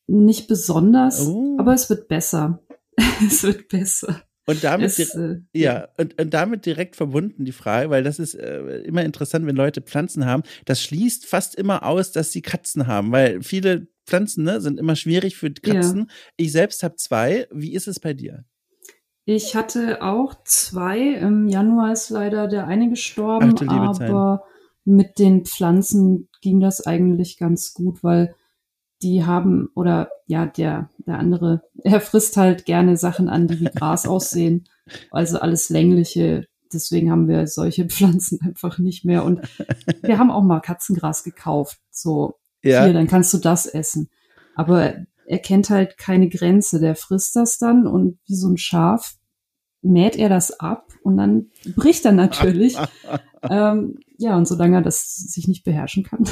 Nicht 0.07 0.47
besonders, 0.47 1.27
oh. 1.27 1.57
aber 1.59 1.73
es 1.73 1.89
wird 1.89 2.07
besser. 2.07 2.61
es 3.25 3.43
wird 3.43 3.67
besser. 3.67 4.21
Und 4.51 4.63
damit, 4.63 4.99
es, 4.99 5.15
äh, 5.15 5.37
ja, 5.53 5.87
und, 5.97 6.19
und 6.21 6.33
damit 6.33 6.65
direkt 6.65 6.97
verbunden 6.97 7.45
die 7.45 7.53
Frage, 7.53 7.89
weil 7.89 8.03
das 8.03 8.19
ist 8.19 8.35
äh, 8.35 8.79
immer 8.81 9.03
interessant, 9.03 9.45
wenn 9.45 9.55
Leute 9.55 9.81
Pflanzen 9.81 10.25
haben. 10.25 10.43
Das 10.65 10.81
schließt 10.81 11.25
fast 11.25 11.55
immer 11.55 11.85
aus, 11.85 12.11
dass 12.11 12.31
sie 12.31 12.41
Katzen 12.41 12.85
haben, 12.85 13.11
weil 13.11 13.41
viele 13.41 13.87
Pflanzen 14.05 14.43
ne, 14.43 14.59
sind 14.59 14.77
immer 14.77 14.97
schwierig 14.97 15.37
für 15.37 15.51
Katzen. 15.51 15.99
Ja. 15.99 16.05
Ich 16.35 16.51
selbst 16.51 16.83
habe 16.83 16.97
zwei. 16.97 17.47
Wie 17.51 17.73
ist 17.73 17.87
es 17.87 18.01
bei 18.01 18.13
dir? 18.13 18.43
Ich 19.23 19.55
hatte 19.55 20.01
auch 20.01 20.35
zwei. 20.43 20.99
Im 20.99 21.47
Januar 21.47 21.93
ist 21.93 22.09
leider 22.09 22.47
der 22.47 22.67
eine 22.67 22.89
gestorben, 22.89 23.55
Ach, 23.67 23.99
aber 23.99 24.43
mit 24.83 25.17
den 25.19 25.45
Pflanzen 25.45 26.27
ging 26.41 26.59
das 26.59 26.85
eigentlich 26.85 27.37
ganz 27.37 27.73
gut, 27.73 28.03
weil 28.03 28.35
die 29.01 29.25
haben, 29.25 29.69
oder 29.75 30.09
ja, 30.27 30.45
der, 30.45 30.89
der 31.05 31.19
andere, 31.19 31.63
er 31.83 32.01
frisst 32.01 32.37
halt 32.37 32.65
gerne 32.65 32.97
Sachen 32.97 33.29
an, 33.29 33.47
die 33.47 33.59
wie 33.59 33.65
Gras 33.65 34.07
aussehen. 34.07 34.65
Also 35.11 35.39
alles 35.39 35.69
längliche. 35.69 36.47
Deswegen 36.73 37.11
haben 37.11 37.27
wir 37.27 37.47
solche 37.47 37.85
Pflanzen 37.89 38.39
einfach 38.41 38.77
nicht 38.77 39.05
mehr. 39.05 39.23
Und 39.23 39.41
wir 40.01 40.17
haben 40.17 40.31
auch 40.31 40.43
mal 40.43 40.59
Katzengras 40.59 41.23
gekauft. 41.23 41.79
So, 41.89 42.35
ja. 42.63 42.85
hier, 42.85 42.93
dann 42.93 43.07
kannst 43.07 43.33
du 43.33 43.37
das 43.37 43.65
essen. 43.65 44.09
Aber 44.55 44.95
er 45.25 45.39
kennt 45.39 45.69
halt 45.69 45.97
keine 45.97 46.29
Grenze. 46.29 46.79
Der 46.79 46.95
frisst 46.95 47.35
das 47.35 47.57
dann 47.57 47.87
und 47.87 48.19
wie 48.27 48.35
so 48.35 48.49
ein 48.49 48.57
Schaf 48.57 49.15
mäht 49.81 50.15
er 50.15 50.29
das 50.29 50.59
ab 50.59 50.93
und 51.03 51.17
dann 51.17 51.49
bricht 51.75 52.05
er 52.05 52.11
natürlich. 52.11 52.77
ähm, 53.49 53.99
ja, 54.17 54.37
und 54.37 54.47
solange 54.47 54.77
er 54.77 54.81
das 54.81 55.15
sich 55.15 55.47
nicht 55.47 55.63
beherrschen 55.63 56.03
kann, 56.03 56.25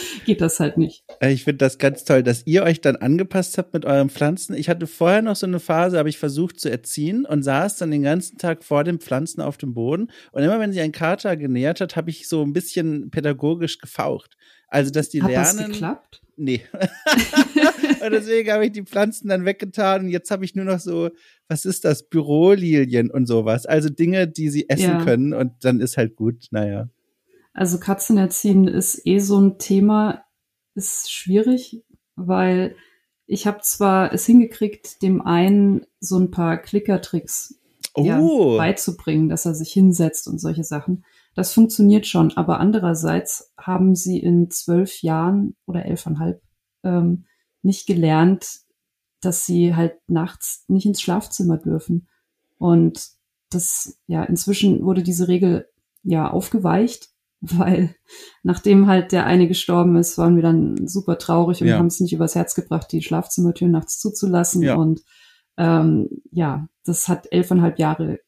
geht 0.24 0.40
das 0.40 0.60
halt 0.60 0.78
nicht. 0.78 1.04
Äh, 1.20 1.32
ich 1.32 1.44
finde 1.44 1.58
das 1.58 1.78
ganz 1.78 2.04
toll, 2.04 2.22
dass 2.22 2.46
ihr 2.46 2.62
euch 2.62 2.80
dann 2.80 2.96
angepasst 2.96 3.58
habt 3.58 3.74
mit 3.74 3.84
euren 3.84 4.10
Pflanzen. 4.10 4.54
Ich 4.54 4.68
hatte 4.68 4.86
vorher 4.86 5.22
noch 5.22 5.36
so 5.36 5.46
eine 5.46 5.60
Phase, 5.60 5.98
habe 5.98 6.08
ich 6.08 6.18
versucht 6.18 6.60
zu 6.60 6.70
erziehen 6.70 7.24
und 7.24 7.42
saß 7.42 7.76
dann 7.76 7.90
den 7.90 8.02
ganzen 8.02 8.38
Tag 8.38 8.64
vor 8.64 8.84
den 8.84 8.98
Pflanzen 8.98 9.40
auf 9.40 9.56
dem 9.56 9.74
Boden. 9.74 10.10
Und 10.32 10.42
immer 10.42 10.60
wenn 10.60 10.72
sich 10.72 10.80
ein 10.80 10.92
Kater 10.92 11.36
genähert 11.36 11.80
hat, 11.80 11.96
habe 11.96 12.10
ich 12.10 12.28
so 12.28 12.42
ein 12.42 12.52
bisschen 12.52 13.10
pädagogisch 13.10 13.78
gefaucht. 13.78 14.36
Also, 14.68 14.90
dass 14.90 15.08
die 15.08 15.22
hat 15.22 15.30
lernen. 15.30 15.58
Das 15.58 15.66
geklappt? 15.68 16.22
Nee. 16.36 16.62
und 18.04 18.12
deswegen 18.12 18.50
habe 18.52 18.66
ich 18.66 18.72
die 18.72 18.84
Pflanzen 18.84 19.28
dann 19.28 19.44
weggetan 19.44 20.02
und 20.02 20.08
jetzt 20.08 20.30
habe 20.30 20.44
ich 20.44 20.54
nur 20.54 20.64
noch 20.64 20.78
so, 20.78 21.10
was 21.48 21.64
ist 21.64 21.84
das, 21.84 22.08
Bürolilien 22.08 23.10
und 23.10 23.26
sowas. 23.26 23.66
Also 23.66 23.88
Dinge, 23.88 24.28
die 24.28 24.48
sie 24.50 24.68
essen 24.68 24.98
ja. 24.98 25.04
können 25.04 25.32
und 25.32 25.52
dann 25.64 25.80
ist 25.80 25.96
halt 25.96 26.16
gut, 26.16 26.46
naja. 26.50 26.88
Also 27.58 27.80
Katzen 27.80 28.18
erziehen 28.18 28.68
ist 28.68 29.04
eh 29.04 29.18
so 29.18 29.40
ein 29.40 29.58
Thema, 29.58 30.22
ist 30.76 31.10
schwierig, 31.10 31.82
weil 32.14 32.76
ich 33.26 33.48
habe 33.48 33.62
zwar 33.62 34.12
es 34.12 34.24
hingekriegt, 34.26 35.02
dem 35.02 35.20
einen 35.20 35.84
so 35.98 36.20
ein 36.20 36.30
paar 36.30 36.58
Klickertricks 36.58 37.58
oh. 37.94 38.04
ja, 38.04 38.20
beizubringen, 38.56 39.28
dass 39.28 39.44
er 39.44 39.56
sich 39.56 39.72
hinsetzt 39.72 40.28
und 40.28 40.38
solche 40.38 40.62
Sachen. 40.62 41.04
Das 41.34 41.52
funktioniert 41.52 42.06
schon, 42.06 42.30
aber 42.36 42.60
andererseits 42.60 43.52
haben 43.58 43.96
sie 43.96 44.20
in 44.20 44.52
zwölf 44.52 45.02
Jahren 45.02 45.56
oder 45.66 45.84
elfeinhalb 45.84 46.40
ähm, 46.84 47.24
nicht 47.62 47.88
gelernt, 47.88 48.60
dass 49.20 49.46
sie 49.46 49.74
halt 49.74 49.96
nachts 50.06 50.64
nicht 50.68 50.86
ins 50.86 51.00
Schlafzimmer 51.00 51.56
dürfen. 51.56 52.06
Und 52.56 53.08
das, 53.50 53.98
ja, 54.06 54.22
inzwischen 54.22 54.84
wurde 54.84 55.02
diese 55.02 55.26
Regel 55.26 55.68
ja 56.04 56.30
aufgeweicht, 56.30 57.17
weil 57.58 57.94
nachdem 58.42 58.86
halt 58.86 59.12
der 59.12 59.26
eine 59.26 59.48
gestorben 59.48 59.96
ist, 59.96 60.18
waren 60.18 60.36
wir 60.36 60.42
dann 60.42 60.88
super 60.88 61.18
traurig 61.18 61.60
und 61.60 61.68
ja. 61.68 61.78
haben 61.78 61.86
es 61.86 62.00
nicht 62.00 62.12
übers 62.12 62.34
Herz 62.34 62.54
gebracht, 62.54 62.90
die 62.90 63.02
Schlafzimmertür 63.02 63.68
nachts 63.68 63.98
zuzulassen. 64.00 64.62
Ja. 64.62 64.74
Und 64.74 65.02
ähm, 65.56 66.08
ja, 66.30 66.68
das 66.84 67.08
hat 67.08 67.30
elfeinhalb 67.30 67.78
Jahre 67.78 68.20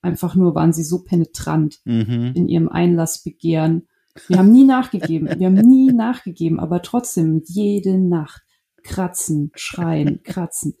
einfach 0.00 0.34
nur 0.34 0.54
waren 0.54 0.72
sie 0.72 0.84
so 0.84 1.02
penetrant 1.02 1.80
mhm. 1.84 2.32
in 2.34 2.48
ihrem 2.48 2.68
Einlassbegehren. 2.68 3.88
Wir 4.26 4.38
haben 4.38 4.52
nie 4.52 4.64
nachgegeben, 4.64 5.28
wir 5.38 5.46
haben 5.46 5.54
nie 5.54 5.92
nachgegeben, 5.92 6.58
aber 6.60 6.82
trotzdem 6.82 7.42
jede 7.44 7.98
Nacht 7.98 8.42
kratzen, 8.82 9.50
schreien, 9.54 10.22
kratzen. 10.22 10.74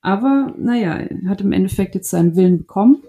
Aber 0.00 0.54
naja, 0.58 0.94
er 0.94 1.28
hat 1.28 1.40
im 1.40 1.52
Endeffekt 1.52 1.94
jetzt 1.94 2.10
seinen 2.10 2.36
Willen 2.36 2.58
bekommen. 2.58 3.02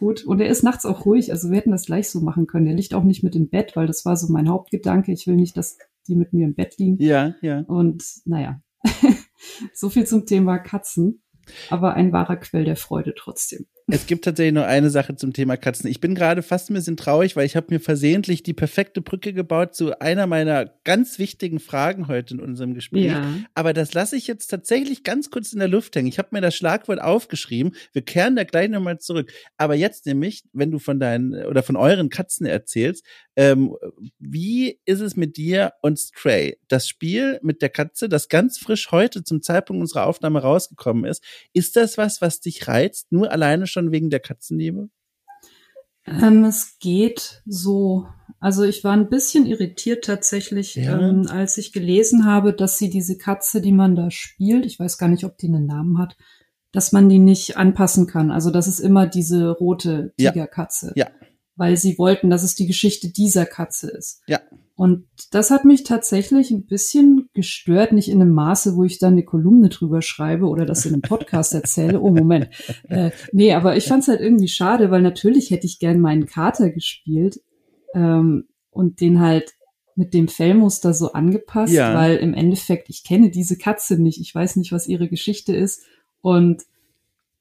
Gut, 0.00 0.24
und 0.24 0.40
er 0.40 0.48
ist 0.48 0.62
nachts 0.62 0.86
auch 0.86 1.04
ruhig, 1.04 1.30
also 1.30 1.50
wir 1.50 1.58
hätten 1.58 1.72
das 1.72 1.84
gleich 1.84 2.08
so 2.08 2.22
machen 2.22 2.46
können. 2.46 2.66
Er 2.66 2.74
liegt 2.74 2.94
auch 2.94 3.04
nicht 3.04 3.22
mit 3.22 3.36
im 3.36 3.50
Bett, 3.50 3.76
weil 3.76 3.86
das 3.86 4.06
war 4.06 4.16
so 4.16 4.32
mein 4.32 4.48
Hauptgedanke. 4.48 5.12
Ich 5.12 5.26
will 5.26 5.36
nicht, 5.36 5.58
dass 5.58 5.76
die 6.08 6.16
mit 6.16 6.32
mir 6.32 6.46
im 6.46 6.54
Bett 6.54 6.78
liegen. 6.78 6.96
Ja, 7.02 7.34
ja. 7.42 7.60
Und 7.68 8.02
naja, 8.24 8.62
so 9.74 9.90
viel 9.90 10.06
zum 10.06 10.24
Thema 10.24 10.58
Katzen, 10.58 11.22
aber 11.68 11.92
ein 11.92 12.12
wahrer 12.12 12.36
Quell 12.36 12.64
der 12.64 12.76
Freude 12.76 13.12
trotzdem. 13.14 13.66
Es 13.92 14.06
gibt 14.06 14.24
tatsächlich 14.24 14.54
nur 14.54 14.66
eine 14.66 14.90
Sache 14.90 15.16
zum 15.16 15.32
Thema 15.32 15.56
Katzen. 15.56 15.90
Ich 15.90 16.00
bin 16.00 16.14
gerade 16.14 16.42
fast 16.42 16.70
ein 16.70 16.74
bisschen 16.74 16.96
traurig, 16.96 17.36
weil 17.36 17.46
ich 17.46 17.56
habe 17.56 17.66
mir 17.70 17.80
versehentlich 17.80 18.42
die 18.42 18.52
perfekte 18.52 19.00
Brücke 19.00 19.32
gebaut 19.32 19.74
zu 19.74 19.98
einer 20.00 20.26
meiner 20.26 20.66
ganz 20.84 21.18
wichtigen 21.18 21.58
Fragen 21.58 22.08
heute 22.08 22.34
in 22.34 22.40
unserem 22.40 22.74
Gespräch. 22.74 23.06
Ja. 23.06 23.34
Aber 23.54 23.72
das 23.72 23.92
lasse 23.94 24.16
ich 24.16 24.26
jetzt 24.26 24.48
tatsächlich 24.48 25.02
ganz 25.02 25.30
kurz 25.30 25.52
in 25.52 25.58
der 25.58 25.68
Luft 25.68 25.96
hängen. 25.96 26.08
Ich 26.08 26.18
habe 26.18 26.28
mir 26.32 26.40
das 26.40 26.54
Schlagwort 26.54 27.00
aufgeschrieben. 27.00 27.74
Wir 27.92 28.02
kehren 28.02 28.36
da 28.36 28.44
gleich 28.44 28.68
nochmal 28.68 28.98
zurück. 28.98 29.32
Aber 29.56 29.74
jetzt 29.74 30.06
nämlich, 30.06 30.44
wenn 30.52 30.70
du 30.70 30.78
von 30.78 31.00
deinen 31.00 31.34
oder 31.46 31.62
von 31.62 31.76
euren 31.76 32.10
Katzen 32.10 32.46
erzählst, 32.46 33.04
ähm, 33.36 33.74
wie 34.18 34.78
ist 34.84 35.00
es 35.00 35.16
mit 35.16 35.36
dir 35.36 35.72
und 35.80 35.98
Stray? 35.98 36.58
Das 36.68 36.86
Spiel 36.86 37.38
mit 37.42 37.62
der 37.62 37.70
Katze, 37.70 38.08
das 38.08 38.28
ganz 38.28 38.58
frisch 38.58 38.90
heute 38.90 39.24
zum 39.24 39.40
Zeitpunkt 39.40 39.80
unserer 39.80 40.06
Aufnahme 40.06 40.42
rausgekommen 40.42 41.04
ist, 41.04 41.24
ist 41.52 41.76
das 41.76 41.96
was, 41.96 42.20
was 42.20 42.40
dich 42.40 42.68
reizt? 42.68 43.12
Nur 43.12 43.32
alleine 43.32 43.66
schon 43.66 43.79
schon 43.80 43.92
wegen 43.92 44.10
der 44.10 44.20
Katzenliebe? 44.20 44.88
Ähm, 46.06 46.44
es 46.44 46.78
geht 46.78 47.42
so. 47.46 48.06
Also 48.38 48.64
ich 48.64 48.84
war 48.84 48.92
ein 48.92 49.10
bisschen 49.10 49.44
irritiert 49.44 50.04
tatsächlich, 50.04 50.74
ja. 50.74 50.98
ähm, 50.98 51.26
als 51.28 51.58
ich 51.58 51.72
gelesen 51.72 52.24
habe, 52.24 52.54
dass 52.54 52.78
sie 52.78 52.88
diese 52.88 53.18
Katze, 53.18 53.60
die 53.60 53.72
man 53.72 53.96
da 53.96 54.10
spielt, 54.10 54.64
ich 54.64 54.78
weiß 54.80 54.96
gar 54.96 55.08
nicht, 55.08 55.24
ob 55.24 55.36
die 55.36 55.48
einen 55.48 55.66
Namen 55.66 55.98
hat, 55.98 56.16
dass 56.72 56.92
man 56.92 57.08
die 57.08 57.18
nicht 57.18 57.58
anpassen 57.58 58.06
kann. 58.06 58.30
Also 58.30 58.50
das 58.50 58.66
ist 58.66 58.80
immer 58.80 59.06
diese 59.06 59.50
rote 59.50 60.14
Tigerkatze. 60.16 60.92
Ja. 60.94 61.06
ja. 61.06 61.26
Weil 61.56 61.76
sie 61.76 61.98
wollten, 61.98 62.30
dass 62.30 62.42
es 62.42 62.54
die 62.54 62.66
Geschichte 62.66 63.10
dieser 63.10 63.44
Katze 63.44 63.90
ist. 63.90 64.22
Ja. 64.26 64.40
Und 64.76 65.04
das 65.30 65.50
hat 65.50 65.66
mich 65.66 65.84
tatsächlich 65.84 66.50
ein 66.50 66.64
bisschen 66.64 67.28
gestört, 67.34 67.92
nicht 67.92 68.08
in 68.08 68.22
einem 68.22 68.32
Maße, 68.32 68.76
wo 68.76 68.84
ich 68.84 68.98
dann 68.98 69.12
eine 69.12 69.24
Kolumne 69.24 69.68
drüber 69.68 70.00
schreibe 70.00 70.46
oder 70.46 70.64
das 70.64 70.86
in 70.86 70.94
einem 70.94 71.02
Podcast 71.02 71.52
erzähle. 71.52 72.00
Oh, 72.00 72.10
Moment. 72.10 72.48
Äh, 72.88 73.10
nee, 73.32 73.52
aber 73.52 73.76
ich 73.76 73.84
fand 73.84 74.02
es 74.02 74.08
halt 74.08 74.20
irgendwie 74.20 74.48
schade, 74.48 74.90
weil 74.90 75.02
natürlich 75.02 75.50
hätte 75.50 75.66
ich 75.66 75.78
gern 75.78 76.00
meinen 76.00 76.26
Kater 76.26 76.70
gespielt 76.70 77.40
ähm, 77.94 78.48
und 78.70 79.00
den 79.00 79.20
halt 79.20 79.52
mit 79.96 80.14
dem 80.14 80.28
Fellmuster 80.28 80.94
so 80.94 81.12
angepasst, 81.12 81.74
ja. 81.74 81.94
weil 81.94 82.16
im 82.16 82.32
Endeffekt, 82.32 82.88
ich 82.88 83.04
kenne 83.04 83.30
diese 83.30 83.58
Katze 83.58 84.00
nicht, 84.02 84.18
ich 84.18 84.34
weiß 84.34 84.56
nicht, 84.56 84.72
was 84.72 84.88
ihre 84.88 85.08
Geschichte 85.08 85.54
ist. 85.54 85.82
Und 86.22 86.62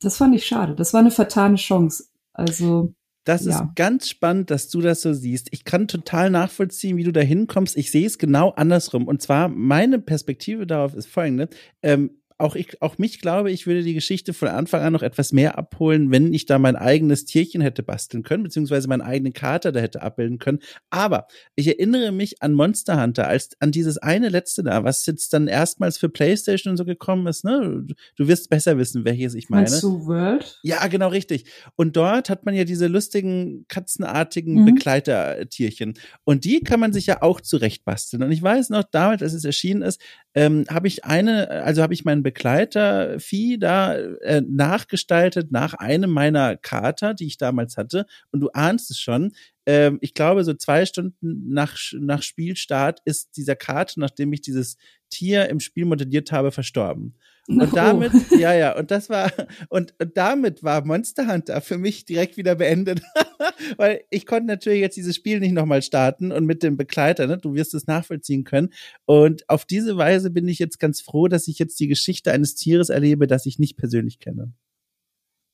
das 0.01 0.17
fand 0.17 0.35
ich 0.35 0.45
schade. 0.45 0.75
Das 0.75 0.93
war 0.93 0.99
eine 0.99 1.11
vertane 1.11 1.55
Chance. 1.55 2.09
Also 2.33 2.93
das 3.23 3.45
ja. 3.45 3.51
ist 3.51 3.75
ganz 3.75 4.09
spannend, 4.09 4.49
dass 4.49 4.69
du 4.69 4.81
das 4.81 5.01
so 5.01 5.13
siehst. 5.13 5.49
Ich 5.51 5.63
kann 5.63 5.87
total 5.87 6.29
nachvollziehen, 6.29 6.97
wie 6.97 7.03
du 7.03 7.11
da 7.11 7.21
hinkommst. 7.21 7.77
Ich 7.77 7.91
sehe 7.91 8.07
es 8.07 8.17
genau 8.17 8.51
andersrum. 8.51 9.07
Und 9.07 9.21
zwar, 9.21 9.49
meine 9.49 9.99
Perspektive 9.99 10.65
darauf 10.65 10.93
ist 10.93 11.07
folgende. 11.07 11.49
Ähm, 11.83 12.11
auch 12.39 12.55
ich, 12.55 12.81
auch 12.81 12.97
mich 12.97 13.19
glaube, 13.19 13.51
ich 13.51 13.67
würde 13.67 13.83
die 13.83 13.93
Geschichte 13.93 14.33
von 14.33 14.47
Anfang 14.47 14.81
an 14.81 14.93
noch 14.93 15.03
etwas 15.03 15.33
mehr 15.33 15.57
abholen, 15.57 16.09
wenn 16.09 16.33
ich 16.33 16.45
da 16.45 16.57
mein 16.57 16.77
eigenes 16.77 17.25
Tierchen 17.25 17.59
hätte 17.59 17.83
basteln 17.83 18.23
können, 18.23 18.43
beziehungsweise 18.43 18.87
meinen 18.87 19.01
eigenen 19.01 19.33
Kater 19.33 19.73
da 19.73 19.81
hätte 19.81 20.01
abbilden 20.01 20.39
können. 20.39 20.59
Aber 20.89 21.27
ich 21.55 21.67
erinnere 21.67 22.13
mich 22.13 22.41
an 22.41 22.53
Monster 22.53 23.01
Hunter, 23.01 23.27
als 23.27 23.51
an 23.59 23.71
dieses 23.71 23.97
eine 23.97 24.29
letzte 24.29 24.63
da, 24.63 24.85
was 24.85 25.05
jetzt 25.05 25.33
dann 25.33 25.47
erstmals 25.47 25.97
für 25.97 26.07
PlayStation 26.07 26.71
und 26.71 26.77
so 26.77 26.85
gekommen 26.85 27.27
ist, 27.27 27.43
ne? 27.43 27.85
Du 28.15 28.27
wirst 28.27 28.49
besser 28.49 28.77
wissen, 28.77 29.03
welches 29.03 29.33
ich 29.35 29.49
meine. 29.49 29.63
Meinst 29.63 29.83
du 29.83 30.05
World? 30.07 30.59
Ja, 30.63 30.87
genau 30.87 31.09
richtig. 31.09 31.45
Und 31.75 31.97
dort 31.97 32.29
hat 32.29 32.45
man 32.45 32.55
ja 32.55 32.63
diese 32.63 32.87
lustigen 32.87 33.65
katzenartigen 33.67 34.61
mhm. 34.61 34.65
Begleitertierchen. 34.65 35.95
Und 36.23 36.45
die 36.45 36.61
kann 36.61 36.79
man 36.79 36.93
sich 36.93 37.05
ja 37.05 37.21
auch 37.21 37.41
zurecht 37.41 37.83
basteln. 37.83 38.23
Und 38.23 38.31
ich 38.31 38.41
weiß 38.41 38.69
noch, 38.69 38.83
damals, 38.83 39.21
als 39.21 39.33
es 39.33 39.43
erschienen 39.43 39.81
ist, 39.81 39.99
ähm, 40.35 40.65
habe 40.69 40.87
ich 40.87 41.03
eine, 41.03 41.49
also 41.49 41.81
habe 41.81 41.93
ich 41.93 42.05
meinen 42.05 42.23
Begleiter-Vieh 42.29 43.57
da 43.57 43.95
äh, 43.95 44.41
nachgestaltet 44.47 45.51
nach 45.51 45.73
einem 45.73 46.11
meiner 46.11 46.57
Kater, 46.57 47.15
die 47.15 47.25
ich 47.25 47.37
damals 47.37 47.75
hatte. 47.75 48.05
Und 48.31 48.41
du 48.41 48.49
ahnst 48.49 48.91
es 48.91 48.99
schon, 48.99 49.31
ähm, 49.65 49.97
ich 50.01 50.13
glaube, 50.13 50.43
so 50.43 50.53
zwei 50.53 50.85
Stunden 50.85 51.51
nach, 51.51 51.75
nach 51.93 52.21
Spielstart 52.21 52.99
ist 53.05 53.35
dieser 53.35 53.55
Kater, 53.55 53.95
nachdem 53.97 54.31
ich 54.31 54.41
dieses 54.41 54.77
Tier 55.09 55.49
im 55.49 55.59
Spiel 55.59 55.85
modelliert 55.85 56.31
habe, 56.31 56.51
verstorben. 56.51 57.15
Und 57.49 57.75
damit, 57.75 58.11
oh. 58.13 58.35
ja, 58.35 58.53
ja, 58.53 58.77
und 58.77 58.91
das 58.91 59.09
war, 59.09 59.31
und, 59.69 59.95
und 59.99 60.15
damit 60.15 60.63
war 60.63 60.85
Monster 60.85 61.27
Hunter 61.31 61.61
für 61.61 61.79
mich 61.79 62.05
direkt 62.05 62.37
wieder 62.37 62.55
beendet. 62.55 63.01
Weil 63.77 64.01
ich 64.11 64.27
konnte 64.27 64.45
natürlich 64.45 64.81
jetzt 64.81 64.97
dieses 64.97 65.15
Spiel 65.15 65.39
nicht 65.39 65.53
nochmal 65.53 65.81
starten 65.81 66.31
und 66.31 66.45
mit 66.45 66.61
dem 66.61 66.77
Begleiter, 66.77 67.25
ne, 67.25 67.39
du 67.39 67.55
wirst 67.55 67.73
es 67.73 67.87
nachvollziehen 67.87 68.43
können. 68.43 68.69
Und 69.05 69.49
auf 69.49 69.65
diese 69.65 69.97
Weise 69.97 70.29
bin 70.29 70.47
ich 70.47 70.59
jetzt 70.59 70.79
ganz 70.79 71.01
froh, 71.01 71.27
dass 71.27 71.47
ich 71.47 71.57
jetzt 71.57 71.79
die 71.79 71.87
Geschichte 71.87 72.31
eines 72.31 72.53
Tieres 72.53 72.89
erlebe, 72.89 73.25
das 73.25 73.47
ich 73.47 73.57
nicht 73.57 73.77
persönlich 73.77 74.19
kenne. 74.19 74.53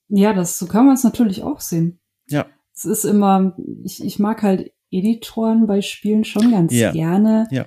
Ja, 0.10 0.34
das, 0.34 0.60
so 0.60 0.68
kann 0.68 0.86
man 0.86 0.96
es 0.96 1.04
natürlich 1.04 1.44
auch 1.44 1.62
sehen. 1.62 2.00
Ja. 2.30 2.46
Es 2.76 2.84
ist 2.84 3.06
immer, 3.06 3.56
ich, 3.84 4.04
ich 4.04 4.20
mag 4.20 4.44
halt 4.44 4.74
Editoren 4.92 5.66
bei 5.66 5.82
Spielen 5.82 6.26
schon 6.26 6.52
ganz 6.52 6.74
ja. 6.74 6.92
gerne. 6.92 7.48
Ja 7.52 7.66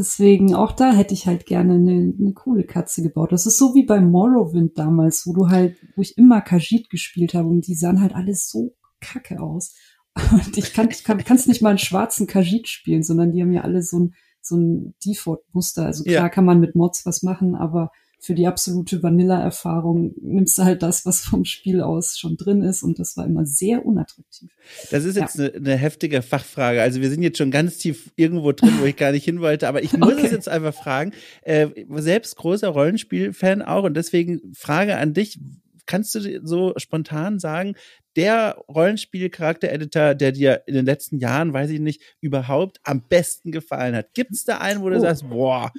Deswegen, 0.00 0.54
auch 0.54 0.72
da 0.72 0.94
hätte 0.94 1.12
ich 1.12 1.26
halt 1.26 1.44
gerne 1.44 1.74
eine, 1.74 2.14
eine 2.18 2.32
coole 2.32 2.64
Katze 2.64 3.02
gebaut. 3.02 3.32
Das 3.32 3.44
ist 3.44 3.58
so 3.58 3.74
wie 3.74 3.84
bei 3.84 4.00
Morrowind 4.00 4.78
damals, 4.78 5.26
wo 5.26 5.34
du 5.34 5.50
halt, 5.50 5.76
wo 5.94 6.00
ich 6.00 6.16
immer 6.16 6.40
Kajit 6.40 6.88
gespielt 6.88 7.34
habe 7.34 7.48
und 7.48 7.66
die 7.66 7.74
sahen 7.74 8.00
halt 8.00 8.14
alles 8.14 8.48
so 8.48 8.74
kacke 9.02 9.42
aus. 9.42 9.74
Und 10.32 10.56
ich 10.56 10.72
kann, 10.72 10.88
ich 10.90 11.04
kann 11.04 11.22
kann's 11.22 11.46
nicht 11.46 11.60
mal 11.60 11.68
einen 11.68 11.78
schwarzen 11.78 12.26
Kajit 12.26 12.66
spielen, 12.66 13.02
sondern 13.02 13.30
die 13.30 13.42
haben 13.42 13.52
ja 13.52 13.60
alle 13.60 13.82
so 13.82 13.98
ein, 13.98 14.14
so 14.40 14.56
ein 14.56 14.94
Default-Muster. 15.04 15.84
Also 15.84 16.02
klar 16.02 16.14
ja. 16.14 16.28
kann 16.30 16.46
man 16.46 16.60
mit 16.60 16.74
Mods 16.74 17.04
was 17.04 17.22
machen, 17.22 17.54
aber 17.54 17.92
für 18.22 18.34
die 18.34 18.46
absolute 18.46 19.02
Vanilla-Erfahrung 19.02 20.14
nimmst 20.20 20.58
du 20.58 20.64
halt 20.64 20.82
das, 20.82 21.06
was 21.06 21.22
vom 21.22 21.46
Spiel 21.46 21.80
aus 21.80 22.18
schon 22.18 22.36
drin 22.36 22.62
ist 22.62 22.82
und 22.82 22.98
das 22.98 23.16
war 23.16 23.24
immer 23.24 23.46
sehr 23.46 23.86
unattraktiv. 23.86 24.50
Das 24.90 25.04
ist 25.04 25.16
jetzt 25.16 25.36
ja. 25.36 25.46
eine, 25.46 25.54
eine, 25.54 25.76
heftige 25.76 26.20
Fachfrage. 26.20 26.82
Also 26.82 27.00
wir 27.00 27.08
sind 27.08 27.22
jetzt 27.22 27.38
schon 27.38 27.50
ganz 27.50 27.78
tief 27.78 28.12
irgendwo 28.16 28.52
drin, 28.52 28.74
wo 28.78 28.84
ich 28.84 28.96
gar 28.96 29.12
nicht 29.12 29.24
hin 29.24 29.40
wollte, 29.40 29.68
aber 29.68 29.82
ich 29.82 29.96
muss 29.96 30.12
okay. 30.12 30.26
es 30.26 30.32
jetzt 30.32 30.48
einfach 30.50 30.74
fragen. 30.74 31.12
Äh, 31.42 31.68
selbst 31.96 32.36
großer 32.36 32.68
Rollenspiel-Fan 32.68 33.62
auch 33.62 33.84
und 33.84 33.94
deswegen 33.94 34.52
Frage 34.54 34.98
an 34.98 35.14
dich. 35.14 35.40
Kannst 35.86 36.14
du 36.14 36.40
so 36.46 36.74
spontan 36.76 37.38
sagen, 37.38 37.74
der 38.16 38.62
Rollenspiel-Charakter-Editor, 38.68 40.14
der 40.14 40.32
dir 40.32 40.62
in 40.66 40.74
den 40.74 40.84
letzten 40.84 41.18
Jahren, 41.18 41.54
weiß 41.54 41.70
ich 41.70 41.80
nicht, 41.80 42.02
überhaupt 42.20 42.80
am 42.84 43.02
besten 43.08 43.50
gefallen 43.50 43.96
hat? 43.96 44.12
Gibt 44.12 44.32
es 44.32 44.44
da 44.44 44.58
einen, 44.58 44.82
wo 44.82 44.90
du 44.90 44.96
oh. 44.96 45.00
sagst, 45.00 45.28
boah, 45.28 45.72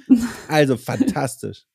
also 0.48 0.76
fantastisch? 0.76 1.66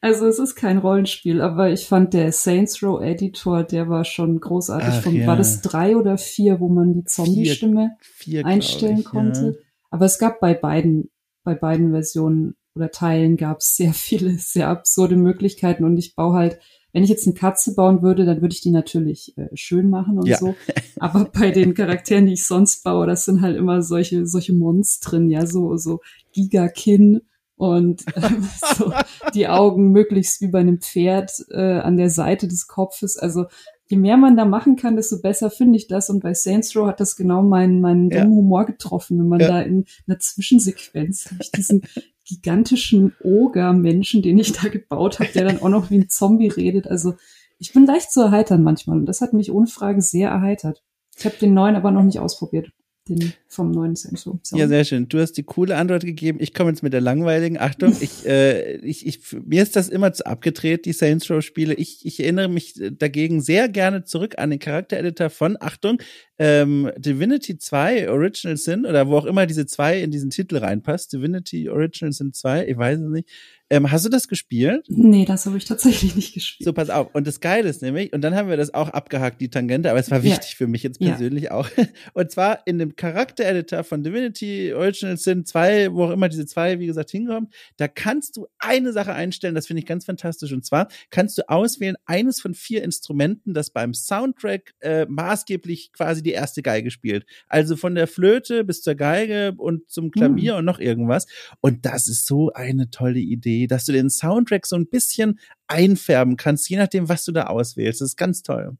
Also 0.00 0.26
es 0.26 0.38
ist 0.38 0.54
kein 0.54 0.78
Rollenspiel, 0.78 1.40
aber 1.40 1.70
ich 1.70 1.86
fand 1.86 2.12
der 2.12 2.32
Saints 2.32 2.82
Row 2.82 3.00
Editor, 3.02 3.64
der 3.64 3.88
war 3.88 4.04
schon 4.04 4.40
großartig. 4.40 4.88
Ach, 4.90 5.02
Von, 5.02 5.16
ja. 5.16 5.26
War 5.26 5.36
das 5.36 5.62
drei 5.62 5.96
oder 5.96 6.18
vier, 6.18 6.60
wo 6.60 6.68
man 6.68 6.92
die 6.92 7.04
Zombie-Stimme 7.04 7.96
einstellen 8.44 8.98
ich, 8.98 9.04
konnte? 9.04 9.46
Ja. 9.46 9.64
Aber 9.90 10.06
es 10.06 10.18
gab 10.18 10.40
bei 10.40 10.54
beiden, 10.54 11.10
bei 11.44 11.54
beiden 11.54 11.92
Versionen 11.92 12.56
oder 12.74 12.90
Teilen 12.90 13.36
gab 13.36 13.58
es 13.58 13.76
sehr 13.76 13.92
viele, 13.94 14.32
sehr 14.38 14.68
absurde 14.68 15.16
Möglichkeiten 15.16 15.84
und 15.84 15.96
ich 15.96 16.14
baue 16.14 16.34
halt, 16.34 16.58
wenn 16.92 17.02
ich 17.02 17.10
jetzt 17.10 17.26
eine 17.26 17.34
Katze 17.34 17.74
bauen 17.74 18.02
würde, 18.02 18.24
dann 18.24 18.40
würde 18.40 18.54
ich 18.54 18.60
die 18.60 18.70
natürlich 18.70 19.36
äh, 19.36 19.48
schön 19.54 19.90
machen 19.90 20.16
und 20.16 20.28
ja. 20.28 20.38
so. 20.38 20.54
Aber 21.00 21.24
bei 21.24 21.50
den 21.50 21.74
Charakteren, 21.74 22.26
die 22.26 22.34
ich 22.34 22.46
sonst 22.46 22.84
baue, 22.84 23.06
das 23.06 23.24
sind 23.24 23.40
halt 23.40 23.56
immer 23.56 23.82
solche, 23.82 24.26
solche 24.26 24.52
Monstren, 24.52 25.28
ja, 25.28 25.44
so, 25.44 25.76
so 25.76 26.00
Gigakin 26.32 27.22
und 27.56 28.04
äh, 28.16 28.30
so 28.76 28.92
die 29.34 29.48
Augen 29.48 29.90
möglichst 29.90 30.40
wie 30.40 30.48
bei 30.48 30.60
einem 30.60 30.80
Pferd 30.80 31.32
äh, 31.50 31.78
an 31.78 31.96
der 31.96 32.10
Seite 32.10 32.48
des 32.48 32.66
Kopfes. 32.66 33.16
Also 33.16 33.46
je 33.86 33.96
mehr 33.96 34.16
man 34.16 34.36
da 34.36 34.44
machen 34.44 34.76
kann, 34.76 34.96
desto 34.96 35.20
besser 35.20 35.50
finde 35.50 35.76
ich 35.76 35.86
das. 35.86 36.10
Und 36.10 36.20
bei 36.20 36.34
Saints 36.34 36.74
Row 36.76 36.86
hat 36.86 37.00
das 37.00 37.16
genau 37.16 37.42
meinen, 37.42 37.80
meinen 37.80 38.10
ja. 38.10 38.24
Humor 38.24 38.66
getroffen, 38.66 39.18
wenn 39.18 39.28
man 39.28 39.40
ja. 39.40 39.48
da 39.48 39.60
in 39.60 39.84
einer 40.06 40.18
Zwischensequenz 40.18 41.32
ich 41.40 41.50
diesen 41.52 41.82
gigantischen 42.26 43.14
Oger-Menschen, 43.22 44.22
den 44.22 44.38
ich 44.38 44.52
da 44.52 44.68
gebaut 44.68 45.20
habe, 45.20 45.30
der 45.34 45.44
dann 45.44 45.60
auch 45.60 45.68
noch 45.68 45.90
wie 45.90 45.98
ein 45.98 46.08
Zombie 46.08 46.48
redet. 46.48 46.86
Also 46.88 47.14
ich 47.58 47.72
bin 47.72 47.86
leicht 47.86 48.10
zu 48.10 48.22
erheitern 48.22 48.62
manchmal 48.62 48.98
und 48.98 49.06
das 49.06 49.20
hat 49.20 49.32
mich 49.32 49.52
ohne 49.52 49.66
Frage 49.66 50.00
sehr 50.00 50.30
erheitert. 50.30 50.82
Ich 51.16 51.24
habe 51.24 51.36
den 51.36 51.54
neuen 51.54 51.76
aber 51.76 51.90
noch 51.90 52.02
nicht 52.02 52.18
ausprobiert 52.18 52.72
den 53.08 53.32
vom 53.48 53.70
neuen 53.70 53.94
Samsung. 53.96 54.40
Ja, 54.52 54.66
sehr 54.66 54.84
schön. 54.84 55.08
Du 55.08 55.20
hast 55.20 55.32
die 55.32 55.42
coole 55.42 55.76
Antwort 55.76 56.04
gegeben. 56.04 56.38
Ich 56.40 56.54
komme 56.54 56.70
jetzt 56.70 56.82
mit 56.82 56.92
der 56.92 57.00
langweiligen. 57.00 57.58
Achtung, 57.58 57.94
ich, 58.00 58.26
äh, 58.26 58.76
ich, 58.78 59.06
ich, 59.06 59.20
mir 59.44 59.62
ist 59.62 59.76
das 59.76 59.88
immer 59.88 60.12
zu 60.12 60.26
abgedreht, 60.26 60.86
die 60.86 60.92
Saints 60.92 61.30
Row 61.30 61.42
Spiele. 61.42 61.74
Ich, 61.74 62.04
ich 62.04 62.20
erinnere 62.20 62.48
mich 62.48 62.80
dagegen 62.98 63.40
sehr 63.40 63.68
gerne 63.68 64.04
zurück 64.04 64.38
an 64.38 64.50
den 64.50 64.58
Charaktereditor 64.58 65.30
von, 65.30 65.56
Achtung, 65.60 65.98
ähm, 66.38 66.90
Divinity 66.96 67.58
2 67.58 68.10
Original 68.10 68.56
Sin 68.56 68.86
oder 68.86 69.06
wo 69.08 69.18
auch 69.18 69.26
immer 69.26 69.46
diese 69.46 69.66
2 69.66 70.00
in 70.00 70.10
diesen 70.10 70.30
Titel 70.30 70.56
reinpasst. 70.56 71.12
Divinity 71.12 71.68
Original 71.68 72.12
Sin 72.12 72.32
2, 72.32 72.66
ich 72.66 72.76
weiß 72.76 73.00
es 73.00 73.10
nicht. 73.10 73.28
Ähm, 73.70 73.90
hast 73.90 74.04
du 74.04 74.10
das 74.10 74.28
gespielt? 74.28 74.84
Nee, 74.88 75.24
das 75.24 75.46
habe 75.46 75.56
ich 75.56 75.64
tatsächlich 75.64 76.14
nicht 76.14 76.34
gespielt. 76.34 76.66
So, 76.66 76.74
pass 76.74 76.90
auf. 76.90 77.14
Und 77.14 77.26
das 77.26 77.40
Geile 77.40 77.68
ist 77.68 77.80
nämlich, 77.80 78.12
und 78.12 78.20
dann 78.20 78.34
haben 78.34 78.48
wir 78.48 78.58
das 78.58 78.74
auch 78.74 78.90
abgehakt, 78.90 79.40
die 79.40 79.48
Tangente, 79.48 79.90
aber 79.90 79.98
es 79.98 80.10
war 80.10 80.22
wichtig 80.22 80.50
ja. 80.50 80.56
für 80.58 80.66
mich 80.66 80.82
jetzt 80.82 81.00
persönlich 81.00 81.44
ja. 81.44 81.52
auch. 81.52 81.70
Und 82.12 82.30
zwar 82.30 82.66
in 82.66 82.78
dem 82.78 82.94
Charakter-Editor 82.94 83.82
von 83.82 84.02
Divinity 84.02 84.74
Original 84.74 85.16
Sin 85.16 85.46
2, 85.46 85.94
wo 85.94 86.04
auch 86.04 86.10
immer 86.10 86.28
diese 86.28 86.44
2, 86.44 86.78
wie 86.78 86.86
gesagt, 86.86 87.10
hinkommt, 87.10 87.54
da 87.78 87.88
kannst 87.88 88.36
du 88.36 88.46
eine 88.58 88.92
Sache 88.92 89.14
einstellen, 89.14 89.54
das 89.54 89.66
finde 89.66 89.80
ich 89.80 89.86
ganz 89.86 90.04
fantastisch. 90.04 90.52
Und 90.52 90.64
zwar 90.64 90.88
kannst 91.10 91.38
du 91.38 91.48
auswählen, 91.48 91.96
eines 92.04 92.40
von 92.40 92.52
vier 92.54 92.82
Instrumenten, 92.82 93.54
das 93.54 93.70
beim 93.70 93.94
Soundtrack 93.94 94.74
äh, 94.80 95.06
maßgeblich 95.06 95.92
quasi 95.92 96.22
die 96.22 96.32
erste 96.32 96.62
Geige 96.62 96.90
spielt. 96.90 97.24
Also 97.48 97.76
von 97.76 97.94
der 97.94 98.06
Flöte 98.08 98.62
bis 98.64 98.82
zur 98.82 98.94
Geige 98.94 99.54
und 99.56 99.90
zum 99.90 100.10
Klavier 100.10 100.52
hm. 100.52 100.58
und 100.58 100.64
noch 100.66 100.80
irgendwas. 100.80 101.26
Und 101.60 101.86
das 101.86 102.08
ist 102.08 102.26
so 102.26 102.52
eine 102.52 102.90
tolle 102.90 103.20
Idee 103.20 103.53
Idee, 103.54 103.66
dass 103.66 103.84
du 103.84 103.92
den 103.92 104.10
Soundtrack 104.10 104.66
so 104.66 104.76
ein 104.76 104.86
bisschen 104.86 105.38
einfärben 105.66 106.36
kannst, 106.36 106.68
je 106.68 106.76
nachdem, 106.76 107.08
was 107.08 107.24
du 107.24 107.32
da 107.32 107.44
auswählst. 107.44 108.00
Das 108.00 108.10
ist 108.10 108.16
ganz 108.16 108.42
toll. 108.42 108.76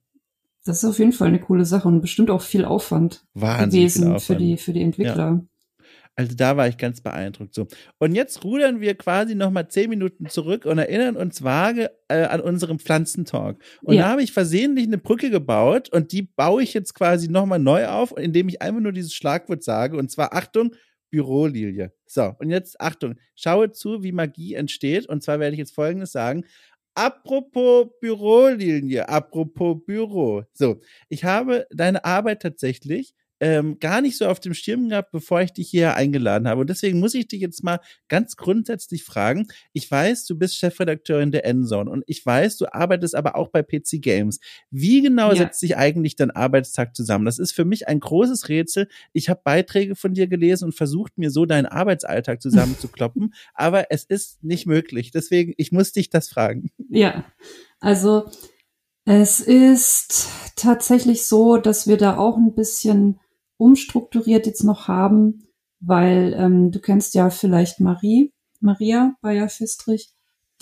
Das 0.64 0.82
ist 0.82 0.88
auf 0.88 0.98
jeden 0.98 1.12
Fall 1.12 1.28
eine 1.28 1.40
coole 1.40 1.64
Sache 1.66 1.88
und 1.88 2.00
bestimmt 2.00 2.30
auch 2.30 2.42
viel 2.42 2.64
Aufwand 2.64 3.24
Wahnsinn 3.34 3.80
gewesen 3.80 4.04
Aufwand. 4.04 4.22
für 4.22 4.36
die, 4.36 4.56
für 4.56 4.72
die 4.72 4.82
Entwickler. 4.82 5.16
Ja. 5.16 5.44
Also 6.16 6.36
da 6.36 6.56
war 6.56 6.68
ich 6.68 6.78
ganz 6.78 7.00
beeindruckt. 7.00 7.54
So. 7.54 7.66
Und 7.98 8.14
jetzt 8.14 8.44
rudern 8.44 8.80
wir 8.80 8.94
quasi 8.94 9.34
nochmal 9.34 9.68
zehn 9.68 9.90
Minuten 9.90 10.28
zurück 10.28 10.64
und 10.64 10.78
erinnern 10.78 11.16
uns 11.16 11.42
vage 11.42 11.90
äh, 12.08 12.22
an 12.24 12.40
unserem 12.40 12.78
Pflanzentalk. 12.78 13.58
Und 13.82 13.96
ja. 13.96 14.02
da 14.02 14.08
habe 14.10 14.22
ich 14.22 14.32
versehentlich 14.32 14.86
eine 14.86 14.98
Brücke 14.98 15.30
gebaut 15.30 15.88
und 15.90 16.12
die 16.12 16.22
baue 16.22 16.62
ich 16.62 16.72
jetzt 16.72 16.94
quasi 16.94 17.28
nochmal 17.28 17.58
neu 17.58 17.88
auf, 17.88 18.16
indem 18.16 18.48
ich 18.48 18.62
einfach 18.62 18.80
nur 18.80 18.92
dieses 18.92 19.12
Schlagwort 19.12 19.64
sage. 19.64 19.96
Und 19.96 20.10
zwar 20.10 20.34
Achtung, 20.34 20.74
Bürolilie. 21.14 21.92
So, 22.06 22.34
und 22.40 22.50
jetzt 22.50 22.80
Achtung, 22.80 23.14
schaue 23.36 23.70
zu, 23.70 24.02
wie 24.02 24.10
Magie 24.10 24.54
entsteht. 24.54 25.08
Und 25.08 25.22
zwar 25.22 25.38
werde 25.38 25.54
ich 25.54 25.60
jetzt 25.60 25.72
Folgendes 25.72 26.10
sagen. 26.10 26.44
Apropos 26.96 27.86
Bürolinie, 28.00 29.08
apropos 29.08 29.76
Büro. 29.86 30.42
So, 30.52 30.80
ich 31.08 31.22
habe 31.22 31.68
deine 31.70 32.04
Arbeit 32.04 32.42
tatsächlich 32.42 33.14
ähm, 33.44 33.78
gar 33.78 34.00
nicht 34.00 34.16
so 34.16 34.26
auf 34.26 34.40
dem 34.40 34.54
Schirm 34.54 34.88
gehabt, 34.88 35.12
bevor 35.12 35.42
ich 35.42 35.52
dich 35.52 35.68
hier 35.68 35.96
eingeladen 35.96 36.48
habe. 36.48 36.62
Und 36.62 36.70
deswegen 36.70 36.98
muss 36.98 37.12
ich 37.12 37.28
dich 37.28 37.42
jetzt 37.42 37.62
mal 37.62 37.78
ganz 38.08 38.36
grundsätzlich 38.36 39.04
fragen. 39.04 39.48
Ich 39.74 39.90
weiß, 39.90 40.24
du 40.24 40.38
bist 40.38 40.56
Chefredakteurin 40.56 41.30
der 41.30 41.44
Endzone 41.44 41.90
und 41.90 42.04
ich 42.06 42.24
weiß, 42.24 42.56
du 42.56 42.72
arbeitest 42.72 43.14
aber 43.14 43.36
auch 43.36 43.48
bei 43.48 43.62
PC 43.62 44.00
Games. 44.00 44.40
Wie 44.70 45.02
genau 45.02 45.28
ja. 45.28 45.36
setzt 45.36 45.60
sich 45.60 45.76
eigentlich 45.76 46.16
dein 46.16 46.30
Arbeitstag 46.30 46.96
zusammen? 46.96 47.26
Das 47.26 47.38
ist 47.38 47.52
für 47.52 47.66
mich 47.66 47.86
ein 47.86 48.00
großes 48.00 48.48
Rätsel. 48.48 48.88
Ich 49.12 49.28
habe 49.28 49.42
Beiträge 49.44 49.94
von 49.94 50.14
dir 50.14 50.26
gelesen 50.26 50.64
und 50.64 50.72
versucht, 50.74 51.18
mir 51.18 51.30
so 51.30 51.44
deinen 51.44 51.66
Arbeitsalltag 51.66 52.40
zusammenzukloppen, 52.40 53.34
aber 53.52 53.90
es 53.90 54.04
ist 54.04 54.42
nicht 54.42 54.64
möglich. 54.64 55.10
Deswegen, 55.10 55.52
ich 55.58 55.70
muss 55.70 55.92
dich 55.92 56.08
das 56.08 56.30
fragen. 56.30 56.70
Ja, 56.88 57.26
also 57.78 58.30
es 59.04 59.40
ist 59.40 60.28
tatsächlich 60.56 61.26
so, 61.26 61.58
dass 61.58 61.86
wir 61.86 61.98
da 61.98 62.16
auch 62.16 62.38
ein 62.38 62.54
bisschen 62.54 63.20
umstrukturiert 63.56 64.46
jetzt 64.46 64.64
noch 64.64 64.88
haben, 64.88 65.44
weil 65.80 66.34
ähm, 66.36 66.70
du 66.70 66.80
kennst 66.80 67.14
ja 67.14 67.30
vielleicht 67.30 67.80
Marie, 67.80 68.32
Maria 68.60 69.14
Bayer-Fistrich, 69.20 70.12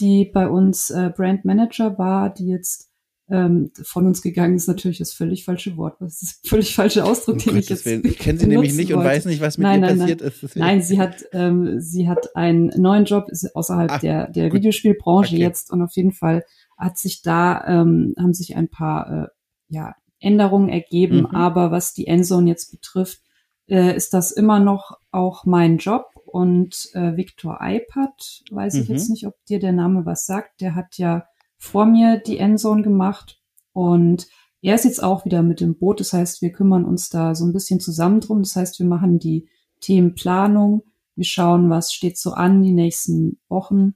die 0.00 0.24
bei 0.24 0.48
uns 0.48 0.90
äh, 0.90 1.10
Brand 1.14 1.44
Manager 1.44 1.98
war, 1.98 2.32
die 2.32 2.48
jetzt 2.48 2.92
ähm, 3.30 3.70
von 3.82 4.06
uns 4.06 4.20
gegangen 4.20 4.56
ist 4.56 4.66
natürlich 4.66 4.98
das 4.98 5.12
völlig 5.12 5.44
falsche 5.44 5.76
Wort. 5.76 5.96
Das 6.00 6.22
ist 6.22 6.46
völlig 6.46 6.74
falsche 6.74 7.04
Ausdruck, 7.04 7.38
den 7.38 7.56
ich 7.56 7.68
jetzt. 7.68 7.86
Ich 7.86 8.18
kenne 8.18 8.38
sie 8.38 8.46
nämlich 8.48 8.74
nicht 8.74 8.90
wollte. 8.90 8.98
und 8.98 9.04
weiß 9.04 9.24
nicht, 9.26 9.40
was 9.40 9.58
mit 9.58 9.64
nein, 9.64 9.80
ihr 9.80 9.86
nein, 9.86 9.98
passiert 9.98 10.20
nein. 10.20 10.28
ist. 10.28 10.42
Deswegen. 10.42 10.66
Nein, 10.66 10.82
sie 10.82 11.00
hat, 11.00 11.24
ähm, 11.32 11.80
sie 11.80 12.08
hat 12.08 12.36
einen 12.36 12.68
neuen 12.76 13.04
Job, 13.04 13.30
ist 13.30 13.54
außerhalb 13.54 13.90
Ach, 13.90 14.00
der, 14.00 14.28
der 14.28 14.52
Videospielbranche 14.52 15.34
okay. 15.34 15.42
jetzt 15.42 15.70
und 15.70 15.82
auf 15.82 15.92
jeden 15.92 16.12
Fall 16.12 16.44
hat 16.76 16.98
sich 16.98 17.22
da, 17.22 17.64
ähm, 17.66 18.14
haben 18.18 18.34
sich 18.34 18.56
ein 18.56 18.68
paar 18.68 19.24
äh, 19.24 19.26
ja, 19.68 19.94
Änderungen 20.22 20.68
ergeben. 20.68 21.20
Mhm. 21.20 21.26
Aber 21.26 21.70
was 21.70 21.92
die 21.94 22.06
Endzone 22.06 22.48
jetzt 22.48 22.70
betrifft, 22.70 23.20
äh, 23.68 23.94
ist 23.96 24.14
das 24.14 24.30
immer 24.30 24.60
noch 24.60 24.98
auch 25.10 25.44
mein 25.44 25.78
Job. 25.78 26.06
Und 26.24 26.88
äh, 26.94 27.16
Victor 27.16 27.60
Eipert, 27.60 28.42
weiß 28.50 28.74
mhm. 28.74 28.80
ich 28.80 28.88
jetzt 28.88 29.10
nicht, 29.10 29.26
ob 29.26 29.34
dir 29.46 29.58
der 29.58 29.72
Name 29.72 30.06
was 30.06 30.24
sagt, 30.24 30.62
der 30.62 30.74
hat 30.74 30.96
ja 30.96 31.26
vor 31.58 31.84
mir 31.84 32.16
die 32.16 32.38
Endzone 32.38 32.82
gemacht 32.82 33.40
und 33.72 34.26
er 34.62 34.76
ist 34.76 34.84
jetzt 34.84 35.02
auch 35.02 35.24
wieder 35.24 35.42
mit 35.42 35.60
dem 35.60 35.76
Boot. 35.76 36.00
Das 36.00 36.12
heißt, 36.12 36.40
wir 36.40 36.52
kümmern 36.52 36.84
uns 36.84 37.10
da 37.10 37.34
so 37.34 37.44
ein 37.44 37.52
bisschen 37.52 37.80
zusammen 37.80 38.20
drum. 38.20 38.42
Das 38.42 38.56
heißt, 38.56 38.78
wir 38.78 38.86
machen 38.86 39.18
die 39.18 39.48
Themenplanung. 39.80 40.84
Wir 41.16 41.24
schauen, 41.24 41.68
was 41.68 41.92
steht 41.92 42.16
so 42.16 42.32
an 42.32 42.62
die 42.62 42.72
nächsten 42.72 43.40
Wochen, 43.48 43.94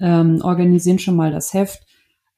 ähm, 0.00 0.40
organisieren 0.42 0.98
schon 0.98 1.14
mal 1.14 1.30
das 1.30 1.52
Heft. 1.52 1.86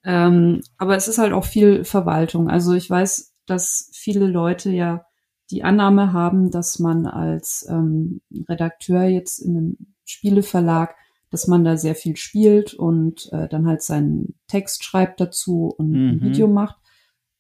Ähm, 0.05 0.63
aber 0.79 0.97
es 0.97 1.09
ist 1.09 1.19
halt 1.19 1.33
auch 1.33 1.45
viel 1.45 1.85
Verwaltung. 1.85 2.49
Also 2.49 2.73
ich 2.75 2.89
weiß, 2.89 3.35
dass 3.47 3.91
viele 3.93 4.27
Leute 4.27 4.71
ja 4.71 5.05
die 5.51 5.65
Annahme 5.65 6.13
haben, 6.13 6.51
dass 6.51 6.79
man 6.79 7.07
als 7.07 7.67
ähm, 7.69 8.21
Redakteur 8.49 9.05
jetzt 9.05 9.41
in 9.41 9.57
einem 9.57 9.77
Spieleverlag 10.05 10.95
dass 11.31 11.47
man 11.47 11.65
da 11.65 11.77
sehr 11.77 11.95
viel 11.95 12.17
spielt 12.17 12.75
und 12.75 13.33
äh, 13.33 13.49
dann 13.49 13.67
halt 13.67 13.83
seinen 13.83 14.35
Text 14.49 14.85
schreibt 14.85 15.21
dazu 15.21 15.73
und 15.77 15.93
mhm. 15.93 16.09
ein 16.09 16.21
Video 16.21 16.49
macht. 16.49 16.77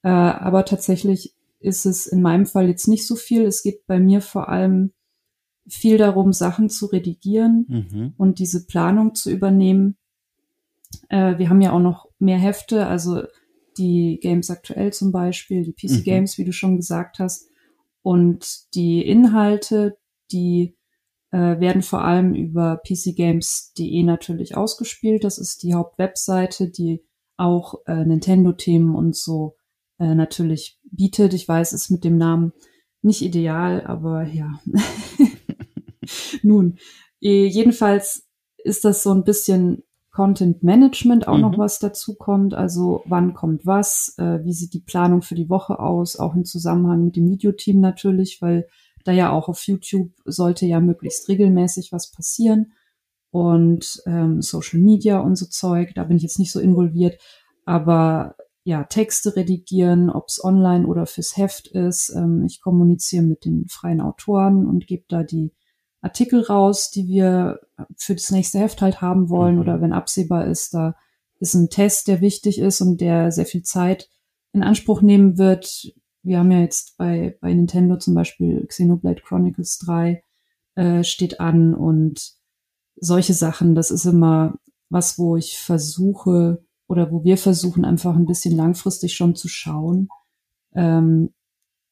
Äh, 0.02 0.08
aber 0.08 0.64
tatsächlich 0.64 1.34
ist 1.58 1.84
es 1.84 2.06
in 2.06 2.22
meinem 2.22 2.46
Fall 2.46 2.68
jetzt 2.68 2.86
nicht 2.86 3.06
so 3.06 3.16
viel. 3.16 3.44
Es 3.44 3.62
geht 3.62 3.86
bei 3.86 3.98
mir 3.98 4.22
vor 4.22 4.48
allem 4.48 4.92
viel 5.66 5.98
darum, 5.98 6.32
Sachen 6.32 6.70
zu 6.70 6.86
redigieren 6.86 7.66
mhm. 7.68 8.14
und 8.16 8.38
diese 8.38 8.66
Planung 8.66 9.14
zu 9.14 9.30
übernehmen. 9.30 9.96
Äh, 11.08 11.38
wir 11.38 11.50
haben 11.50 11.60
ja 11.60 11.72
auch 11.72 11.80
noch 11.80 12.08
mehr 12.20 12.38
Hefte, 12.38 12.87
also 12.87 13.22
die 13.78 14.18
Games 14.20 14.50
aktuell 14.50 14.92
zum 14.92 15.12
Beispiel, 15.12 15.64
die 15.64 15.72
PC 15.72 15.98
mhm. 15.98 16.02
Games, 16.04 16.38
wie 16.38 16.44
du 16.44 16.52
schon 16.52 16.76
gesagt 16.76 17.18
hast. 17.18 17.48
Und 18.02 18.74
die 18.74 19.04
Inhalte, 19.04 19.98
die 20.33 20.76
äh, 21.30 21.61
werden 21.61 21.83
vor 21.83 22.04
allem 22.04 22.35
über 22.35 22.80
pcgames.de 22.85 24.02
natürlich 24.02 24.56
ausgespielt. 24.56 25.24
Das 25.24 25.38
ist 25.38 25.62
die 25.62 25.74
Hauptwebseite, 25.74 26.70
die 26.70 27.04
auch 27.37 27.74
äh, 27.87 28.04
Nintendo-Themen 28.04 28.94
und 28.94 29.16
so 29.16 29.56
äh, 29.98 30.14
natürlich 30.14 30.78
bietet. 30.90 31.35
Ich 31.35 31.48
weiß, 31.48 31.72
es 31.72 31.85
ist 31.85 31.90
mit 31.90 32.04
dem 32.04 32.18
Namen 32.18 32.52
nicht 33.02 33.22
ideal, 33.22 33.83
aber 33.87 34.24
ja. 34.24 34.61
Nun, 36.42 36.78
eh, 37.20 37.46
jedenfalls 37.46 38.28
ist 38.59 38.85
das 38.85 39.02
so 39.02 39.12
ein 39.14 39.24
bisschen 39.24 39.85
Content 40.20 40.62
Management 40.62 41.26
auch 41.26 41.37
mhm. 41.37 41.40
noch 41.40 41.56
was 41.56 41.78
dazu 41.78 42.14
kommt. 42.14 42.52
Also 42.52 43.02
wann 43.06 43.33
kommt 43.33 43.64
was, 43.64 44.16
äh, 44.18 44.44
wie 44.44 44.52
sieht 44.52 44.74
die 44.74 44.83
Planung 44.83 45.22
für 45.22 45.35
die 45.35 45.48
Woche 45.48 45.80
aus, 45.80 46.18
auch 46.18 46.35
im 46.35 46.44
Zusammenhang 46.44 47.06
mit 47.06 47.16
dem 47.16 47.26
Videoteam 47.30 47.80
natürlich, 47.80 48.42
weil 48.42 48.66
da 49.04 49.12
ja 49.12 49.33
auch 49.33 49.48
auf 49.48 49.66
YouTube 49.66 50.11
sollte 50.26 50.66
ja 50.66 50.78
möglichst 50.78 51.26
regelmäßig 51.30 51.90
was 51.90 52.11
passieren 52.11 52.74
und 53.30 54.02
ähm, 54.04 54.42
Social 54.42 54.80
Media 54.80 55.20
und 55.20 55.37
so 55.37 55.46
Zeug, 55.46 55.92
da 55.94 56.04
bin 56.04 56.18
ich 56.18 56.22
jetzt 56.22 56.38
nicht 56.38 56.52
so 56.52 56.61
involviert, 56.61 57.18
aber 57.64 58.37
ja, 58.62 58.85
Texte 58.85 59.37
redigieren, 59.37 60.11
ob 60.11 60.28
es 60.28 60.44
online 60.44 60.87
oder 60.87 61.06
fürs 61.06 61.38
Heft 61.38 61.68
ist. 61.68 62.12
Ähm, 62.14 62.44
ich 62.44 62.61
kommuniziere 62.61 63.22
mit 63.22 63.46
den 63.46 63.68
freien 63.68 64.02
Autoren 64.02 64.66
und 64.66 64.87
gebe 64.87 65.04
da 65.09 65.22
die 65.22 65.54
Artikel 66.00 66.42
raus, 66.42 66.90
die 66.90 67.06
wir 67.06 67.60
für 67.96 68.14
das 68.14 68.30
nächste 68.30 68.58
Heft 68.58 68.80
halt 68.82 69.00
haben 69.00 69.28
wollen 69.28 69.56
mhm. 69.56 69.60
oder 69.60 69.80
wenn 69.80 69.92
absehbar 69.92 70.46
ist, 70.46 70.74
da 70.74 70.96
ist 71.38 71.54
ein 71.54 71.70
Test, 71.70 72.08
der 72.08 72.20
wichtig 72.20 72.58
ist 72.58 72.80
und 72.80 73.00
der 73.00 73.32
sehr 73.32 73.46
viel 73.46 73.62
Zeit 73.62 74.08
in 74.52 74.62
Anspruch 74.62 75.00
nehmen 75.00 75.38
wird, 75.38 75.92
wir 76.22 76.38
haben 76.38 76.50
ja 76.50 76.60
jetzt 76.60 76.96
bei, 76.98 77.38
bei 77.40 77.52
Nintendo 77.52 77.96
zum 77.96 78.14
Beispiel 78.14 78.66
Xenoblade 78.66 79.22
Chronicles 79.22 79.78
3 79.78 80.22
äh, 80.74 81.02
steht 81.02 81.40
an 81.40 81.74
und 81.74 82.34
solche 82.96 83.32
Sachen, 83.32 83.74
das 83.74 83.90
ist 83.90 84.04
immer 84.04 84.54
was, 84.90 85.18
wo 85.18 85.36
ich 85.36 85.58
versuche 85.58 86.62
oder 86.88 87.10
wo 87.10 87.24
wir 87.24 87.38
versuchen, 87.38 87.84
einfach 87.84 88.16
ein 88.16 88.26
bisschen 88.26 88.56
langfristig 88.56 89.14
schon 89.14 89.34
zu 89.34 89.48
schauen, 89.48 90.08
ähm, 90.74 91.32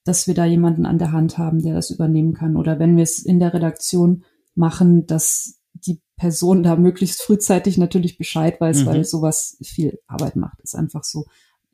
dass 0.08 0.26
wir 0.26 0.34
da 0.34 0.46
jemanden 0.46 0.86
an 0.86 0.98
der 0.98 1.12
Hand 1.12 1.36
haben, 1.36 1.62
der 1.62 1.74
das 1.74 1.90
übernehmen 1.90 2.32
kann. 2.32 2.56
Oder 2.56 2.78
wenn 2.78 2.96
wir 2.96 3.02
es 3.02 3.18
in 3.18 3.40
der 3.40 3.52
Redaktion 3.52 4.24
machen, 4.54 5.06
dass 5.06 5.60
die 5.74 6.00
Person 6.16 6.62
da 6.62 6.76
möglichst 6.76 7.22
frühzeitig 7.22 7.76
natürlich 7.76 8.16
Bescheid 8.16 8.58
weiß, 8.60 8.82
mhm. 8.82 8.86
weil 8.86 9.04
sowas 9.04 9.58
viel 9.62 10.00
Arbeit 10.06 10.34
macht. 10.34 10.60
Ist 10.62 10.74
einfach 10.74 11.04
so. 11.04 11.26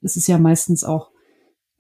Es 0.03 0.17
ist 0.17 0.27
ja 0.27 0.39
meistens 0.39 0.83
auch 0.83 1.13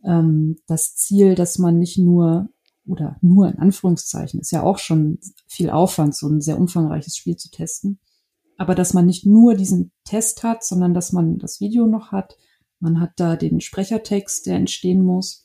ähm, 0.04 0.56
das 0.68 0.94
Ziel, 0.94 1.34
dass 1.34 1.58
man 1.58 1.78
nicht 1.78 1.98
nur 1.98 2.48
oder 2.86 3.16
nur 3.20 3.48
in 3.48 3.58
Anführungszeichen 3.58 4.40
ist 4.40 4.52
ja 4.52 4.62
auch 4.62 4.78
schon 4.78 5.18
viel 5.46 5.70
Aufwand, 5.70 6.14
so 6.14 6.28
ein 6.28 6.40
sehr 6.40 6.58
umfangreiches 6.58 7.16
Spiel 7.16 7.36
zu 7.36 7.50
testen. 7.50 7.98
Aber 8.58 8.74
dass 8.76 8.94
man 8.94 9.06
nicht 9.06 9.26
nur 9.26 9.54
diesen 9.54 9.90
Test 10.04 10.44
hat, 10.44 10.62
sondern 10.62 10.94
dass 10.94 11.10
man 11.10 11.38
das 11.38 11.60
Video 11.60 11.86
noch 11.86 12.12
hat. 12.12 12.36
Man 12.78 13.00
hat 13.00 13.12
da 13.16 13.34
den 13.34 13.60
Sprechertext, 13.60 14.46
der 14.46 14.56
entstehen 14.56 15.02
muss. 15.02 15.43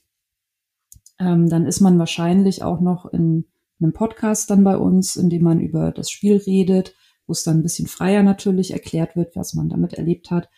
Ähm, 1.19 1.49
dann 1.49 1.65
ist 1.65 1.81
man 1.81 1.99
wahrscheinlich 1.99 2.63
auch 2.63 2.79
noch 2.79 3.05
in 3.05 3.45
einem 3.81 3.93
Podcast 3.93 4.49
dann 4.49 4.63
bei 4.63 4.77
uns, 4.77 5.15
in 5.15 5.29
dem 5.29 5.43
man 5.43 5.59
über 5.59 5.91
das 5.91 6.09
Spiel 6.09 6.37
redet, 6.37 6.95
wo 7.27 7.33
es 7.33 7.43
dann 7.43 7.57
ein 7.57 7.63
bisschen 7.63 7.87
freier 7.87 8.23
natürlich 8.23 8.71
erklärt 8.71 9.15
wird, 9.15 9.35
was 9.35 9.53
man 9.53 9.69
damit 9.69 9.93
erlebt 9.93 10.31
hat. 10.31 10.49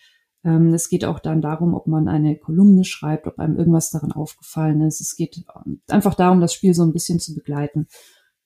Ähm, 0.44 0.74
es 0.74 0.90
geht 0.90 1.06
auch 1.06 1.20
dann 1.20 1.42
darum, 1.42 1.74
ob 1.74 1.88
man 1.88 2.08
eine 2.08 2.36
Kolumne 2.38 2.84
schreibt, 2.84 3.28
ob 3.28 3.38
einem 3.40 3.58
irgendwas 3.58 3.92
daran 3.92 4.12
aufgefallen 4.12 4.82
ist. 4.82 5.02
Es 5.02 5.16
geht 5.16 5.44
ähm, 5.66 5.82
einfach 5.88 6.16
darum, 6.16 6.40
das 6.42 6.54
Spiel 6.54 6.74
so 6.74 6.84
ein 6.84 6.94
bisschen 6.94 7.20
zu 7.20 7.36
begleiten. 7.36 7.88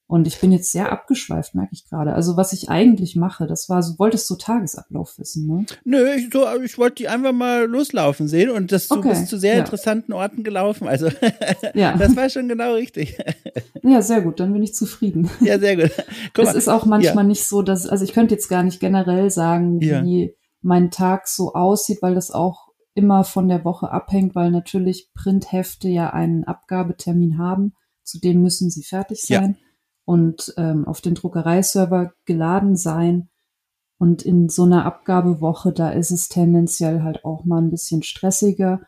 Und 0.08 0.28
ich 0.28 0.39
bin 0.39 0.52
jetzt 0.52 0.72
sehr 0.72 0.91
abgeschweift, 0.91 1.56
merke 1.56 1.72
ich 1.74 1.89
gerade. 1.89 2.13
Also 2.13 2.38
was 2.38 2.54
ich 2.54 2.70
eigentlich 2.70 3.15
mache, 3.15 3.48
das 3.48 3.70
war 3.70 3.82
so, 3.82 3.98
wolltest 3.98 4.30
du 4.30 4.36
Tagesablauf 4.36 5.18
wissen, 5.18 5.48
ne? 5.48 5.65
Nö, 5.84 6.13
ich, 6.13 6.30
so, 6.32 6.46
ich 6.63 6.78
wollte 6.78 6.98
die 6.98 7.08
einfach 7.08 7.32
mal 7.32 7.65
loslaufen 7.65 8.28
sehen 8.28 8.52
und 8.52 8.72
das, 8.72 8.91
okay. 8.91 9.02
du 9.02 9.10
bist 9.10 9.30
zu 9.30 9.39
sehr 9.39 9.56
ja. 9.56 9.60
interessanten 9.62 10.13
Orten 10.13 10.44
gelaufen. 10.44 10.88
Also 10.88 11.10
ja. 11.74 11.98
das 11.98 12.15
war 12.15 12.30
schon 12.30 12.48
genau 12.48 12.76
richtig. 12.76 13.18
ja, 13.84 14.04
sehr 14.04 14.22
gut, 14.22 14.39
dann 14.39 14.54
bin 14.54 14.62
ich 14.62 14.76
zufrieden. 14.76 15.32
Ja, 15.41 15.58
sehr 15.58 15.76
gut. 15.76 15.91
Guck 16.36 16.46
es 16.46 16.52
mal. 16.52 16.58
ist 16.60 16.68
auch 16.68 16.86
manchmal 16.86 17.24
ja. 17.24 17.30
nicht 17.30 17.46
so, 17.46 17.63
dass, 17.63 17.88
also 17.88 18.06
ich 18.06 18.13
könnte 18.13 18.36
jetzt 18.36 18.48
gar 18.48 18.62
nicht 18.62 18.80
generell 18.80 19.32
sagen, 19.32 19.82
wie 19.82 20.36
mein 20.62 20.91
Tag 20.91 21.28
so 21.28 21.54
aussieht, 21.54 22.00
weil 22.02 22.13
das 22.13 22.30
auch 22.30 22.68
immer 22.94 23.24
von 23.24 23.48
der 23.48 23.65
Woche 23.65 23.89
abhängt, 23.91 24.36
weil 24.36 24.52
natürlich 24.52 25.10
Printhefte 25.15 25.88
ja 25.88 26.12
einen 26.12 26.44
Abgabetermin 26.44 27.39
haben. 27.39 27.74
Zudem 28.04 28.44
müssen 28.44 28.70
sie 28.70 28.84
fertig 28.84 29.22
sein 29.24 29.58
ja. 29.60 29.64
Und 30.06 30.54
ähm, 30.58 30.88
auf 30.88 31.02
den 31.02 31.15
Druckereiserver 31.15 32.13
geladen 32.26 32.76
sein. 32.76 33.30
Und 33.98 34.24
in 34.24 34.50
so 34.50 34.63
einer 34.63 34.86
Abgabewoche, 34.86 35.72
da 35.72 35.89
ist 35.89 36.12
es 36.12 36.28
tendenziell 36.28 37.02
halt 37.02 37.26
auch 37.26 37.46
mal 37.46 37.62
ein 37.62 37.72
bisschen 37.72 38.04
stressiger 38.04 38.82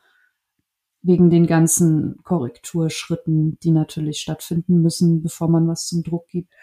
wegen 1.01 1.29
den 1.29 1.47
ganzen 1.47 2.17
Korrekturschritten, 2.23 3.57
die 3.63 3.71
natürlich 3.71 4.19
stattfinden 4.19 4.81
müssen, 4.81 5.23
bevor 5.23 5.47
man 5.49 5.67
was 5.67 5.87
zum 5.87 6.03
Druck 6.03 6.27
gibt. 6.27 6.53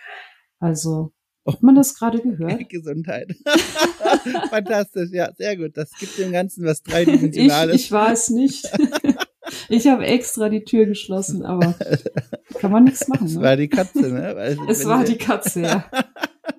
Also 0.59 1.13
hat 1.47 1.63
man 1.63 1.75
das 1.75 1.95
gerade 1.95 2.21
gehört? 2.21 2.69
Gesundheit. 2.69 3.35
Fantastisch, 4.51 5.11
ja, 5.13 5.33
sehr 5.35 5.57
gut. 5.57 5.77
Das 5.77 5.91
gibt 5.99 6.19
dem 6.19 6.33
Ganzen 6.33 6.65
was 6.65 6.83
Dreidimensionales. 6.83 7.75
Ich, 7.75 7.85
ich 7.87 7.93
war 7.93 8.13
es 8.13 8.31
nicht. 8.31 8.71
ich 9.69 9.87
habe 9.87 10.07
extra 10.07 10.49
die 10.49 10.65
Tür 10.65 10.87
geschlossen, 10.87 11.45
aber 11.45 11.75
kann 12.65 12.73
man 12.73 12.85
nichts 12.85 13.07
machen. 13.09 13.27
Es 13.27 13.35
ne? 13.35 13.43
war 13.43 13.57
die 13.57 13.69
Katze, 13.69 14.11
ne? 14.11 14.33
Weil, 14.35 14.59
es 14.71 14.85
war 14.87 15.05
die 15.05 15.19
Katze, 15.19 15.61
ja. 15.63 15.91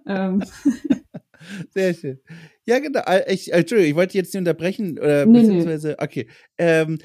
Ähm. 0.08 0.44
Sehr 1.74 1.94
schön. 1.96 2.20
Ja, 2.66 2.78
genau. 2.78 3.02
Äh, 3.02 3.34
ich, 3.34 3.52
äh, 3.52 3.58
Entschuldigung, 3.58 3.90
ich 3.90 3.96
wollte 3.96 4.18
jetzt 4.18 4.34
nicht 4.34 4.40
unterbrechen, 4.40 5.00
oder 5.00 5.26
nee, 5.26 5.42
beziehungsweise, 5.42 5.98
okay. 6.00 6.28
Ähm, 6.60 7.00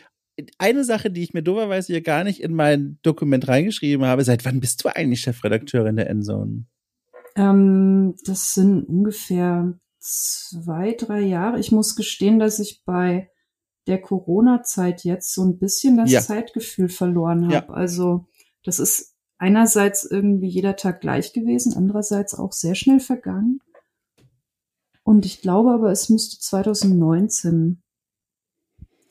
eine 0.59 0.85
Sache, 0.85 1.11
die 1.11 1.23
ich 1.23 1.33
mir 1.33 1.43
doberweise 1.43 1.93
hier 1.93 2.03
gar 2.03 2.25
nicht 2.25 2.43
in 2.43 2.55
mein 2.55 2.99
Dokument 3.03 3.49
reingeschrieben 3.49 4.05
habe, 4.05 4.25
seit 4.25 4.45
wann 4.45 4.61
bist 4.61 4.85
du 4.85 4.95
eigentlich 4.95 5.21
Chefredakteurin 5.21 5.97
der 5.97 6.11
Endzone? 6.11 6.67
Ähm, 7.37 8.15
das 8.25 8.53
sind 8.53 8.85
ungefähr 8.85 9.79
zwei, 9.99 10.93
drei 10.93 11.21
Jahre. 11.21 11.59
Ich 11.59 11.73
muss 11.73 11.97
gestehen, 11.97 12.39
dass 12.39 12.59
ich 12.59 12.83
bei 12.85 13.31
der 13.87 14.01
Corona-Zeit 14.01 15.05
jetzt 15.05 15.35
so 15.35 15.43
ein 15.43 15.59
bisschen 15.59 15.97
das 15.97 16.11
ja. 16.11 16.21
Zeitgefühl 16.21 16.89
verloren 16.89 17.45
habe. 17.45 17.55
Ja. 17.55 17.69
Also 17.69 18.27
das 18.65 18.79
ist 18.79 19.15
einerseits 19.39 20.05
irgendwie 20.05 20.49
jeder 20.49 20.77
Tag 20.77 21.01
gleich 21.01 21.33
gewesen, 21.33 21.75
andererseits 21.75 22.35
auch 22.35 22.53
sehr 22.53 22.75
schnell 22.75 23.01
vergangen. 23.01 23.61
Und 25.03 25.25
ich 25.25 25.41
glaube 25.41 25.73
aber, 25.73 25.91
es 25.91 26.09
müsste 26.09 26.39
2019 26.39 27.83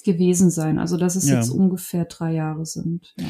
gewesen 0.05 0.49
sein. 0.49 0.79
Also, 0.79 0.97
dass 0.97 1.15
es 1.15 1.27
ja. 1.27 1.35
jetzt 1.35 1.49
ungefähr 1.49 2.05
drei 2.05 2.33
Jahre 2.33 2.65
sind. 2.65 3.13
Ja 3.17 3.25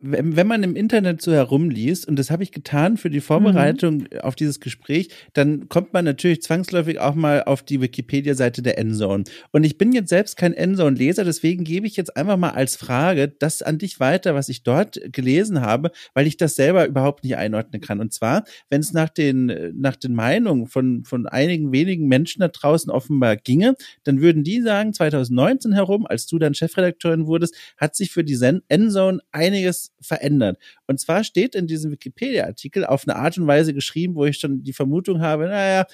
wenn 0.00 0.46
man 0.46 0.62
im 0.62 0.76
Internet 0.76 1.22
so 1.22 1.32
herumliest, 1.32 2.06
und 2.08 2.18
das 2.18 2.30
habe 2.30 2.42
ich 2.42 2.52
getan 2.52 2.96
für 2.96 3.10
die 3.10 3.20
Vorbereitung 3.20 3.98
mhm. 3.98 4.20
auf 4.20 4.34
dieses 4.34 4.60
Gespräch, 4.60 5.08
dann 5.32 5.68
kommt 5.68 5.92
man 5.92 6.04
natürlich 6.04 6.42
zwangsläufig 6.42 7.00
auch 7.00 7.14
mal 7.14 7.44
auf 7.44 7.62
die 7.62 7.80
Wikipedia-Seite 7.80 8.62
der 8.62 8.78
Endzone. 8.78 9.24
Und 9.52 9.64
ich 9.64 9.78
bin 9.78 9.92
jetzt 9.92 10.08
selbst 10.08 10.36
kein 10.36 10.54
Endzone-Leser, 10.54 11.24
deswegen 11.24 11.64
gebe 11.64 11.86
ich 11.86 11.96
jetzt 11.96 12.16
einfach 12.16 12.36
mal 12.36 12.50
als 12.50 12.76
Frage 12.76 13.28
das 13.28 13.62
an 13.62 13.78
dich 13.78 14.00
weiter, 14.00 14.34
was 14.34 14.48
ich 14.48 14.62
dort 14.62 15.00
gelesen 15.12 15.60
habe, 15.60 15.90
weil 16.14 16.26
ich 16.26 16.36
das 16.36 16.56
selber 16.56 16.86
überhaupt 16.86 17.24
nicht 17.24 17.36
einordnen 17.36 17.80
kann. 17.80 18.00
Und 18.00 18.12
zwar, 18.12 18.44
wenn 18.70 18.80
es 18.80 18.92
nach 18.92 19.08
den, 19.08 19.72
nach 19.74 19.96
den 19.96 20.14
Meinungen 20.14 20.66
von, 20.66 21.04
von 21.04 21.26
einigen 21.26 21.72
wenigen 21.72 22.08
Menschen 22.08 22.40
da 22.40 22.48
draußen 22.48 22.90
offenbar 22.90 23.36
ginge, 23.36 23.74
dann 24.04 24.20
würden 24.20 24.44
die 24.44 24.60
sagen, 24.62 24.92
2019 24.92 25.72
herum, 25.72 26.06
als 26.06 26.26
du 26.26 26.38
dann 26.38 26.54
Chefredakteurin 26.54 27.26
wurdest, 27.26 27.54
hat 27.76 27.94
sich 27.96 28.10
für 28.10 28.24
die 28.24 28.36
Endzone 28.68 29.20
einiges 29.32 29.75
alles 29.76 29.92
verändert. 30.00 30.58
Und 30.86 31.00
zwar 31.00 31.24
steht 31.24 31.54
in 31.54 31.66
diesem 31.66 31.90
Wikipedia-Artikel 31.90 32.84
auf 32.84 33.06
eine 33.06 33.16
Art 33.16 33.38
und 33.38 33.46
Weise 33.46 33.74
geschrieben, 33.74 34.14
wo 34.14 34.24
ich 34.24 34.38
schon 34.38 34.62
die 34.62 34.72
Vermutung 34.72 35.20
habe, 35.20 35.46
naja, 35.46 35.86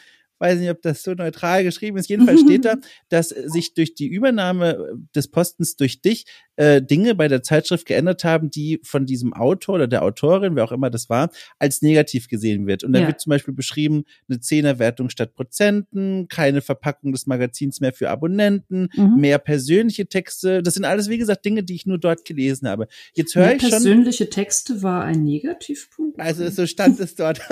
weiß 0.43 0.59
nicht, 0.59 0.71
ob 0.71 0.83
das 0.83 1.03
so 1.03 1.15
neutral 1.15 1.65
geschrieben 1.65 1.97
ist. 1.97 2.11
Jedenfalls 2.11 2.41
steht 2.45 2.65
da, 2.65 2.75
dass 3.09 3.31
sich 3.31 3.75
durch 3.75 3.95
die 3.95 4.09
Übernahme 4.09 4.99
des 5.15 5.29
Postens 5.29 5.77
durch 5.77 6.03
dich 6.03 6.27
äh, 6.57 6.83
Dinge 6.83 7.15
bei 7.15 7.29
der 7.29 7.43
Zeitschrift 7.43 7.87
geändert 7.87 8.25
haben, 8.25 8.51
die 8.51 8.81
von 8.85 9.07
diesem 9.07 9.33
Autor 9.33 9.77
oder 9.77 9.89
der 9.89 10.03
Autorin, 10.03 10.55
wer 10.55 10.65
auch 10.65 10.73
immer 10.73 10.91
das 10.91 11.09
war, 11.09 11.31
als 11.59 11.81
negativ 11.81 12.29
gesehen 12.29 12.67
wird. 12.67 12.85
Und 12.85 12.93
da 12.93 13.01
ja. 13.01 13.07
wird 13.07 13.21
zum 13.21 13.31
Beispiel 13.31 13.55
beschrieben, 13.55 14.05
eine 14.29 14.41
Zehnerwertung 14.41 15.09
statt 15.09 15.35
Prozenten, 15.35 16.29
keine 16.29 16.61
Verpackung 16.61 17.13
des 17.13 17.27
Magazins 17.27 17.81
mehr 17.81 17.93
für 17.93 18.11
Abonnenten, 18.11 18.89
mhm. 18.95 19.17
mehr 19.17 19.39
persönliche 19.39 20.07
Texte. 20.07 20.63
Das 20.63 20.75
sind 20.75 20.85
alles, 20.85 21.09
wie 21.09 21.19
gesagt, 21.19 21.45
Dinge, 21.45 21.63
die 21.63 21.75
ich 21.75 21.87
nur 21.87 21.99
dort 21.99 22.25
gelesen 22.25 22.69
habe. 22.69 22.87
Jetzt 23.15 23.35
höre 23.35 23.55
ich 23.55 23.63
schon. 23.63 23.71
Persönliche 23.71 24.29
Texte 24.29 24.83
war 24.83 25.05
ein 25.05 25.25
Negativpunkt. 25.25 26.21
Also 26.21 26.49
so 26.51 26.67
stand 26.67 27.01
es 27.01 27.15
dort. 27.15 27.41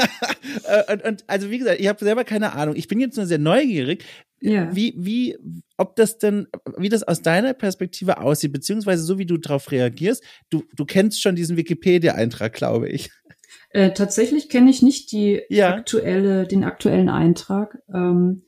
Äh, 0.65 0.93
und, 0.93 1.05
und 1.05 1.25
also 1.27 1.51
wie 1.51 1.59
gesagt, 1.59 1.81
ich 1.81 1.87
habe 1.87 2.05
selber 2.05 2.25
keine 2.25 2.55
Ahnung. 2.55 2.75
Ich 2.81 2.89
bin 2.89 2.99
jetzt 2.99 3.17
nur 3.17 3.27
sehr 3.27 3.39
neugierig. 3.39 4.05
Ja. 4.41 4.75
Wie, 4.75 4.95
wie, 4.97 5.39
ob 5.77 5.97
das 5.97 6.19
denn, 6.19 6.49
wie 6.77 6.89
das 6.89 7.03
aus 7.03 7.21
deiner 7.23 7.53
Perspektive 7.53 8.19
aussieht, 8.19 8.53
beziehungsweise 8.53 9.03
so 9.03 9.19
wie 9.19 9.27
du 9.27 9.37
darauf 9.37 9.71
reagierst, 9.71 10.25
du, 10.49 10.65
du 10.75 10.85
kennst 10.85 11.23
schon 11.23 11.37
diesen 11.37 11.57
Wikipedia-Eintrag, 11.57 12.55
glaube 12.55 12.89
ich. 12.89 13.11
Äh, 13.71 13.93
tatsächlich 13.93 14.49
kenne 14.49 14.71
ich 14.71 14.83
nicht 14.83 15.13
die 15.13 15.43
ja. 15.49 15.75
aktuelle, 15.75 16.47
den 16.47 16.65
aktuellen 16.65 17.09
Eintrag. 17.09 17.79
Ähm, 17.93 18.43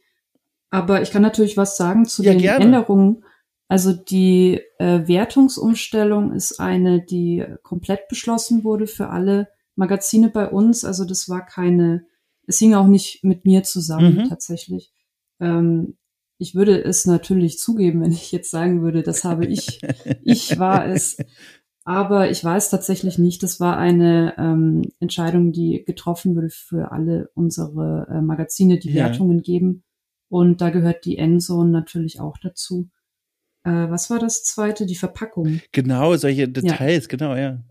aber 0.71 1.03
ich 1.03 1.11
kann 1.11 1.23
natürlich 1.23 1.57
was 1.57 1.77
sagen 1.77 2.07
zu 2.07 2.23
ja, 2.23 2.33
den 2.33 2.40
gerne. 2.40 2.64
Änderungen. 2.64 3.25
Also 3.68 3.92
die 3.92 4.61
äh, 4.79 5.07
Wertungsumstellung 5.07 6.33
ist 6.33 6.59
eine, 6.59 7.05
die 7.05 7.45
komplett 7.62 8.09
beschlossen 8.09 8.64
wurde 8.64 8.87
für 8.87 9.09
alle 9.09 9.49
Magazine 9.77 10.29
bei 10.29 10.49
uns. 10.49 10.85
Also 10.85 11.05
das 11.05 11.29
war 11.29 11.45
keine, 11.47 12.05
es 12.46 12.59
hing 12.59 12.74
auch 12.74 12.87
nicht 12.87 13.24
mit 13.24 13.44
mir 13.44 13.62
zusammen 13.62 14.16
mhm. 14.16 14.28
tatsächlich. 14.28 14.92
Ähm, 15.40 15.96
ich 16.38 16.55
würde 16.55 16.83
es 16.83 17.07
natürlich 17.07 17.59
zugeben, 17.59 18.02
wenn 18.02 18.12
ich 18.12 18.33
jetzt 18.33 18.50
sagen 18.50 18.83
würde, 18.83 19.02
das 19.02 19.24
habe 19.24 19.46
ich, 19.46 19.81
ich 20.24 20.59
war 20.59 20.87
es. 20.87 21.16
Aber 21.85 22.31
ich 22.31 22.44
weiß 22.44 22.70
tatsächlich 22.70 23.18
nicht. 23.18 23.42
Das 23.42 23.61
war 23.61 23.76
eine 23.76 24.35
ähm, 24.38 24.83
Entscheidung, 25.00 25.52
die 25.52 25.85
getroffen 25.85 26.37
wurde 26.37 26.50
für 26.50 26.92
alle 26.92 27.31
unsere 27.35 28.07
äh, 28.11 28.20
Magazine, 28.20 28.78
die 28.78 28.90
ja. 28.90 29.07
Wertungen 29.07 29.42
geben. 29.42 29.85
Und 30.28 30.61
da 30.61 30.70
gehört 30.70 31.05
die 31.05 31.18
Endzone 31.18 31.70
natürlich 31.70 32.20
auch 32.20 32.38
dazu. 32.38 32.88
Äh, 33.64 33.90
was 33.90 34.11
war 34.11 34.18
das 34.18 34.44
zweite? 34.44 34.87
Die 34.87 34.94
Verpackung. 34.94 35.61
Genau, 35.72 36.16
solche 36.16 36.48
Details, 36.48 37.05
ja. 37.05 37.09
genau, 37.09 37.37
ja. 37.37 37.62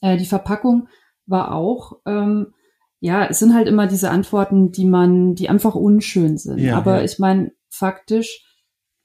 Äh, 0.00 0.16
die 0.16 0.26
Verpackung 0.26 0.88
war 1.26 1.54
auch 1.54 2.00
ähm, 2.06 2.54
ja, 3.02 3.26
es 3.26 3.40
sind 3.40 3.52
halt 3.52 3.66
immer 3.66 3.88
diese 3.88 4.10
Antworten, 4.10 4.70
die 4.70 4.84
man, 4.84 5.34
die 5.34 5.48
einfach 5.48 5.74
unschön 5.74 6.38
sind. 6.38 6.60
Ja, 6.60 6.78
Aber 6.78 6.98
ja. 6.98 7.02
ich 7.02 7.18
meine, 7.18 7.50
faktisch 7.68 8.46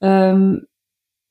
ähm, 0.00 0.66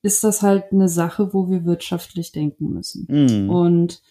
ist 0.02 0.22
das 0.22 0.42
halt 0.42 0.64
eine 0.70 0.90
Sache, 0.90 1.32
wo 1.32 1.48
wir 1.48 1.64
wirtschaftlich 1.64 2.30
denken 2.30 2.68
müssen. 2.68 3.06
Mhm. 3.08 3.48
Und 3.48 4.02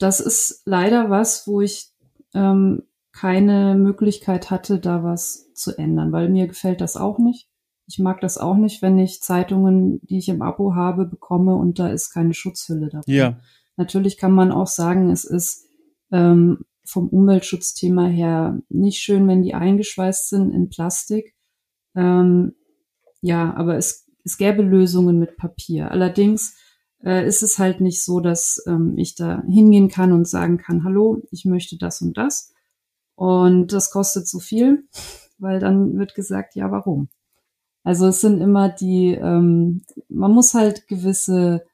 das 0.00 0.18
ist 0.18 0.62
leider 0.64 1.10
was, 1.10 1.46
wo 1.46 1.60
ich 1.60 1.92
ähm, 2.34 2.82
keine 3.12 3.76
Möglichkeit 3.76 4.50
hatte, 4.50 4.80
da 4.80 5.04
was 5.04 5.52
zu 5.54 5.78
ändern, 5.78 6.10
weil 6.10 6.28
mir 6.28 6.48
gefällt 6.48 6.80
das 6.80 6.96
auch 6.96 7.20
nicht. 7.20 7.48
Ich 7.86 8.00
mag 8.00 8.20
das 8.20 8.36
auch 8.36 8.56
nicht, 8.56 8.82
wenn 8.82 8.98
ich 8.98 9.22
Zeitungen, 9.22 10.00
die 10.02 10.18
ich 10.18 10.28
im 10.28 10.42
Abo 10.42 10.74
habe, 10.74 11.06
bekomme 11.06 11.54
und 11.54 11.78
da 11.78 11.86
ist 11.86 12.12
keine 12.12 12.34
Schutzhülle 12.34 12.88
dabei. 12.88 13.04
Ja. 13.06 13.38
Natürlich 13.76 14.16
kann 14.16 14.32
man 14.32 14.50
auch 14.50 14.66
sagen, 14.66 15.10
es 15.10 15.24
ist 15.24 15.68
ähm, 16.10 16.64
vom 16.86 17.08
Umweltschutzthema 17.08 18.06
her 18.06 18.60
nicht 18.68 18.98
schön, 18.98 19.26
wenn 19.28 19.42
die 19.42 19.54
eingeschweißt 19.54 20.28
sind 20.28 20.52
in 20.52 20.68
Plastik. 20.68 21.34
Ähm, 21.94 22.54
ja, 23.20 23.54
aber 23.54 23.76
es, 23.76 24.06
es 24.24 24.38
gäbe 24.38 24.62
Lösungen 24.62 25.18
mit 25.18 25.36
Papier. 25.36 25.90
Allerdings 25.90 26.56
äh, 27.04 27.26
ist 27.26 27.42
es 27.42 27.58
halt 27.58 27.80
nicht 27.80 28.04
so, 28.04 28.20
dass 28.20 28.62
ähm, 28.66 28.94
ich 28.96 29.14
da 29.14 29.42
hingehen 29.48 29.88
kann 29.88 30.12
und 30.12 30.28
sagen 30.28 30.58
kann, 30.58 30.84
hallo, 30.84 31.22
ich 31.30 31.44
möchte 31.44 31.76
das 31.76 32.02
und 32.02 32.16
das. 32.16 32.52
Und 33.14 33.72
das 33.72 33.90
kostet 33.90 34.28
so 34.28 34.38
viel, 34.38 34.84
weil 35.38 35.58
dann 35.58 35.98
wird 35.98 36.14
gesagt, 36.14 36.54
ja, 36.54 36.70
warum? 36.70 37.08
Also 37.82 38.08
es 38.08 38.20
sind 38.20 38.40
immer 38.40 38.68
die, 38.68 39.14
ähm, 39.14 39.82
man 40.08 40.32
muss 40.32 40.54
halt 40.54 40.88
gewisse 40.88 41.64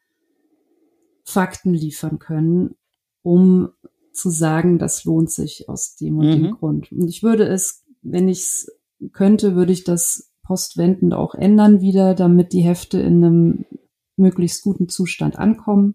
Fakten 1.25 1.72
liefern 1.72 2.18
können, 2.18 2.77
um 3.22 3.70
zu 4.12 4.31
sagen, 4.31 4.79
das 4.79 5.05
lohnt 5.05 5.31
sich 5.31 5.68
aus 5.68 5.96
dem 5.96 6.18
und 6.18 6.27
mhm. 6.27 6.42
dem 6.42 6.51
Grund. 6.53 6.92
Und 6.92 7.09
ich 7.09 7.22
würde 7.22 7.44
es, 7.44 7.85
wenn 8.03 8.29
ich 8.29 8.38
es 8.38 8.79
könnte, 9.12 9.55
würde 9.55 9.72
ich 9.72 9.85
das 9.85 10.33
postwendend 10.42 11.14
auch 11.14 11.35
ändern 11.35 11.81
wieder, 11.81 12.14
damit 12.14 12.53
die 12.53 12.62
Hefte 12.62 13.01
in 13.01 13.25
einem 13.25 13.64
möglichst 14.16 14.62
guten 14.62 14.88
Zustand 14.88 15.38
ankommen. 15.38 15.94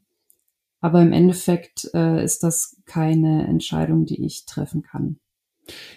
Aber 0.79 1.01
im 1.01 1.11
Endeffekt 1.11 1.89
äh, 1.93 2.23
ist 2.23 2.43
das 2.43 2.81
keine 2.85 3.47
Entscheidung, 3.47 4.05
die 4.05 4.23
ich 4.23 4.45
treffen 4.45 4.83
kann. 4.83 5.19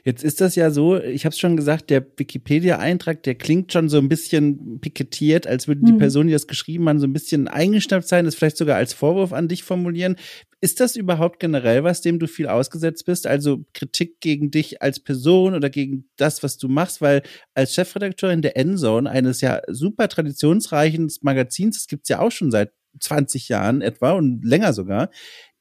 Jetzt 0.05 0.25
ist 0.25 0.41
das 0.41 0.55
ja 0.55 0.71
so, 0.71 0.99
ich 0.99 1.25
habe 1.25 1.33
es 1.33 1.39
schon 1.39 1.57
gesagt, 1.57 1.91
der 1.91 2.07
Wikipedia-Eintrag, 2.17 3.23
der 3.23 3.35
klingt 3.35 3.73
schon 3.73 3.89
so 3.89 3.99
ein 3.99 4.09
bisschen 4.09 4.81
pikettiert, 4.81 5.47
als 5.47 5.69
würde 5.69 5.83
die 5.85 5.93
mhm. 5.93 5.99
Person, 5.99 6.27
die 6.27 6.33
das 6.33 6.47
geschrieben 6.47 6.89
hat, 6.89 7.01
so 7.01 7.07
ein 7.07 7.13
bisschen 7.13 7.49
eingeschnappt 7.49 8.07
sein, 8.07 8.25
das 8.25 8.35
vielleicht 8.35 8.57
sogar 8.57 8.77
als 8.77 8.93
Vorwurf 8.93 9.33
an 9.33 9.49
dich 9.49 9.63
formulieren. 9.63 10.17
Ist 10.61 10.81
das 10.81 10.97
überhaupt 10.97 11.41
generell 11.41 11.85
was, 11.85 12.03
dem 12.03 12.19
du 12.19 12.27
viel 12.27 12.47
ausgesetzt 12.47 13.07
bist? 13.07 13.27
Also 13.27 13.65
Kritik 13.73 14.21
gegen 14.21 14.51
dich 14.51 14.83
als 14.83 15.01
Person 15.01 15.55
oder 15.55 15.71
gegen 15.71 16.09
das, 16.17 16.43
was 16.43 16.59
du 16.59 16.69
machst? 16.69 17.01
Weil 17.01 17.23
als 17.55 17.73
Chefredakteurin 17.75 18.43
der 18.43 18.57
Endzone, 18.57 19.09
eines 19.09 19.41
ja 19.41 19.63
super 19.69 20.09
traditionsreichen 20.09 21.11
Magazins, 21.23 21.79
das 21.79 21.87
gibt's 21.87 22.11
ja 22.11 22.21
auch 22.21 22.31
schon 22.31 22.51
seit 22.51 22.73
20 22.99 23.49
Jahren 23.49 23.81
etwa 23.81 24.13
und 24.13 24.45
länger 24.45 24.73
sogar, 24.73 25.11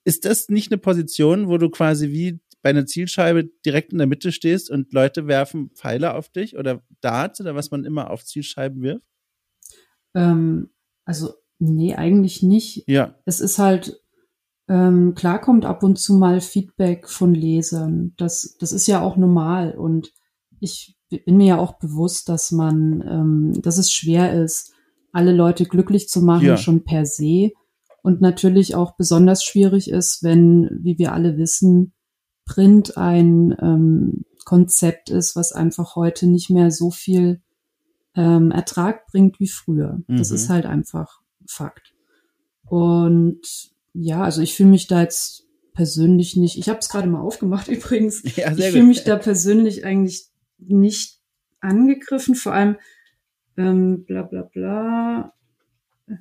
ist 0.04 0.26
das 0.26 0.50
nicht 0.50 0.72
eine 0.72 0.80
Position, 0.80 1.48
wo 1.48 1.58
du 1.58 1.69
quasi 1.69 2.10
wie 2.10 2.39
bei 2.62 2.69
einer 2.69 2.86
Zielscheibe 2.86 3.50
direkt 3.65 3.91
in 3.91 3.98
der 3.98 4.08
Mitte 4.08 4.32
stehst 4.32 4.69
und 4.69 4.93
Leute 4.93 5.28
werfen 5.28 5.72
Pfeile 5.76 6.13
auf 6.13 6.30
dich 6.30 6.58
oder 6.58 6.82
Darts 7.02 7.39
oder 7.39 7.56
was 7.56 7.72
man 7.72 7.86
immer 7.86 8.10
auf 8.10 8.26
Zielscheiben 8.26 8.82
wirft? 8.82 9.06
Ähm, 10.13 10.69
also, 11.06 11.34
nee, 11.60 11.95
eigentlich 11.95 12.43
nicht. 12.43 12.84
Ja. 12.88 13.15
Es 13.26 13.39
ist 13.39 13.60
halt, 13.60 14.02
ähm, 14.67 15.15
klar 15.15 15.39
kommt 15.39 15.65
ab 15.65 15.84
und 15.84 15.98
zu 15.98 16.13
mal 16.13 16.41
Feedback 16.41 17.08
von 17.08 17.34
Lesern. 17.34 18.13
Das, 18.17 18.58
das 18.60 18.72
ist 18.72 18.88
ja 18.88 19.02
auch 19.02 19.17
normal 19.17 19.78
und 19.78 20.12
ich 20.60 20.98
bin 21.10 21.38
mir 21.38 21.48
ja 21.48 21.58
auch 21.58 21.80
bewusst, 21.80 22.30
dass 22.30 22.52
man, 22.52 23.04
ähm, 23.08 23.62
dass 23.62 23.78
es 23.78 23.91
schwer 23.91 24.34
ist, 24.43 24.74
alle 25.12 25.34
Leute 25.34 25.65
glücklich 25.65 26.08
zu 26.10 26.22
machen, 26.22 26.45
ja. 26.45 26.58
schon 26.58 26.84
per 26.84 27.06
se. 27.06 27.52
Und 28.04 28.22
natürlich 28.22 28.76
auch 28.76 28.95
besonders 28.95 29.43
schwierig 29.43 29.89
ist, 29.89 30.24
wenn, 30.24 30.69
wie 30.82 30.98
wir 31.00 31.13
alle 31.13 31.38
wissen, 31.38 31.93
Print 32.49 32.97
ein 32.97 33.55
ähm, 33.62 34.25
Konzept 34.43 35.12
ist, 35.12 35.35
was 35.35 35.51
einfach 35.51 35.95
heute 35.95 36.25
nicht 36.25 36.49
mehr 36.49 36.71
so 36.71 36.89
viel 36.89 37.41
ähm, 38.15 38.49
Ertrag 38.49 39.05
bringt 39.05 39.39
wie 39.39 39.47
früher. 39.47 40.01
Mhm. 40.07 40.17
Das 40.17 40.31
ist 40.31 40.49
halt 40.49 40.65
einfach 40.65 41.21
Fakt. 41.47 41.93
Und 42.65 43.41
ja, 43.93 44.23
also 44.23 44.41
ich 44.41 44.55
fühle 44.55 44.69
mich 44.69 44.88
da 44.88 45.01
jetzt 45.01 45.45
persönlich 45.73 46.35
nicht, 46.38 46.57
ich 46.57 46.69
habe 46.69 46.79
es 46.79 46.89
gerade 46.89 47.07
mal 47.07 47.21
aufgemacht 47.21 47.67
übrigens, 47.69 48.23
ja, 48.35 48.51
ich 48.51 48.71
fühle 48.71 48.83
mich 48.83 49.03
da 49.03 49.15
persönlich 49.17 49.85
eigentlich 49.85 50.25
nicht 50.57 51.19
angegriffen, 51.59 52.33
vor 52.33 52.53
allem 52.53 52.77
ähm, 53.57 54.05
bla 54.05 54.23
bla 54.23 54.41
bla, 54.41 55.33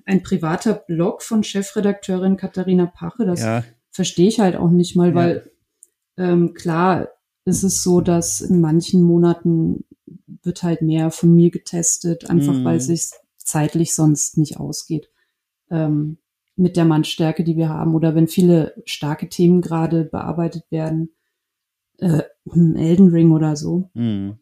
ein 0.04 0.22
privater 0.22 0.74
Blog 0.74 1.22
von 1.22 1.42
Chefredakteurin 1.42 2.36
Katharina 2.36 2.84
Pache, 2.84 3.24
das 3.24 3.40
ja. 3.40 3.64
verstehe 3.90 4.28
ich 4.28 4.40
halt 4.40 4.56
auch 4.56 4.70
nicht 4.70 4.94
mal, 4.94 5.14
ja. 5.14 5.40
Ähm, 6.18 6.52
klar 6.54 7.08
ist 7.44 7.62
es 7.62 7.82
so, 7.82 8.00
dass 8.02 8.40
in 8.42 8.60
manchen 8.60 9.02
Monaten 9.02 9.84
wird 10.42 10.62
halt 10.62 10.82
mehr 10.82 11.10
von 11.10 11.34
mir 11.34 11.50
getestet, 11.50 12.28
einfach 12.28 12.52
Mhm. 12.54 12.64
weil 12.64 12.80
sich 12.80 13.10
zeitlich 13.38 13.94
sonst 13.94 14.36
nicht 14.36 14.58
ausgeht. 14.60 15.10
Ähm, 15.70 16.18
mit 16.56 16.76
der 16.76 16.84
Mannstärke, 16.84 17.44
die 17.44 17.56
wir 17.56 17.68
haben, 17.68 17.94
oder 17.94 18.14
wenn 18.14 18.26
viele 18.28 18.74
starke 18.84 19.28
Themen 19.28 19.60
gerade 19.62 20.04
bearbeitet 20.04 20.64
werden, 20.70 21.10
äh, 21.98 22.22
Elden 22.52 23.08
Ring 23.08 23.32
oder 23.32 23.56
so. 23.56 23.90
Mhm. 23.94 24.38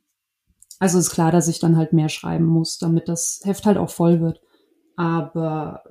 Also 0.79 0.99
ist 0.99 1.11
klar, 1.11 1.31
dass 1.33 1.49
ich 1.49 1.59
dann 1.59 1.77
halt 1.77 1.93
mehr 1.93 2.09
schreiben 2.09 2.45
muss, 2.47 2.79
damit 2.79 3.09
das 3.09 3.41
Heft 3.45 3.67
halt 3.67 3.79
auch 3.79 3.91
voll 3.91 4.21
wird. 4.21 4.41
Aber 4.97 5.83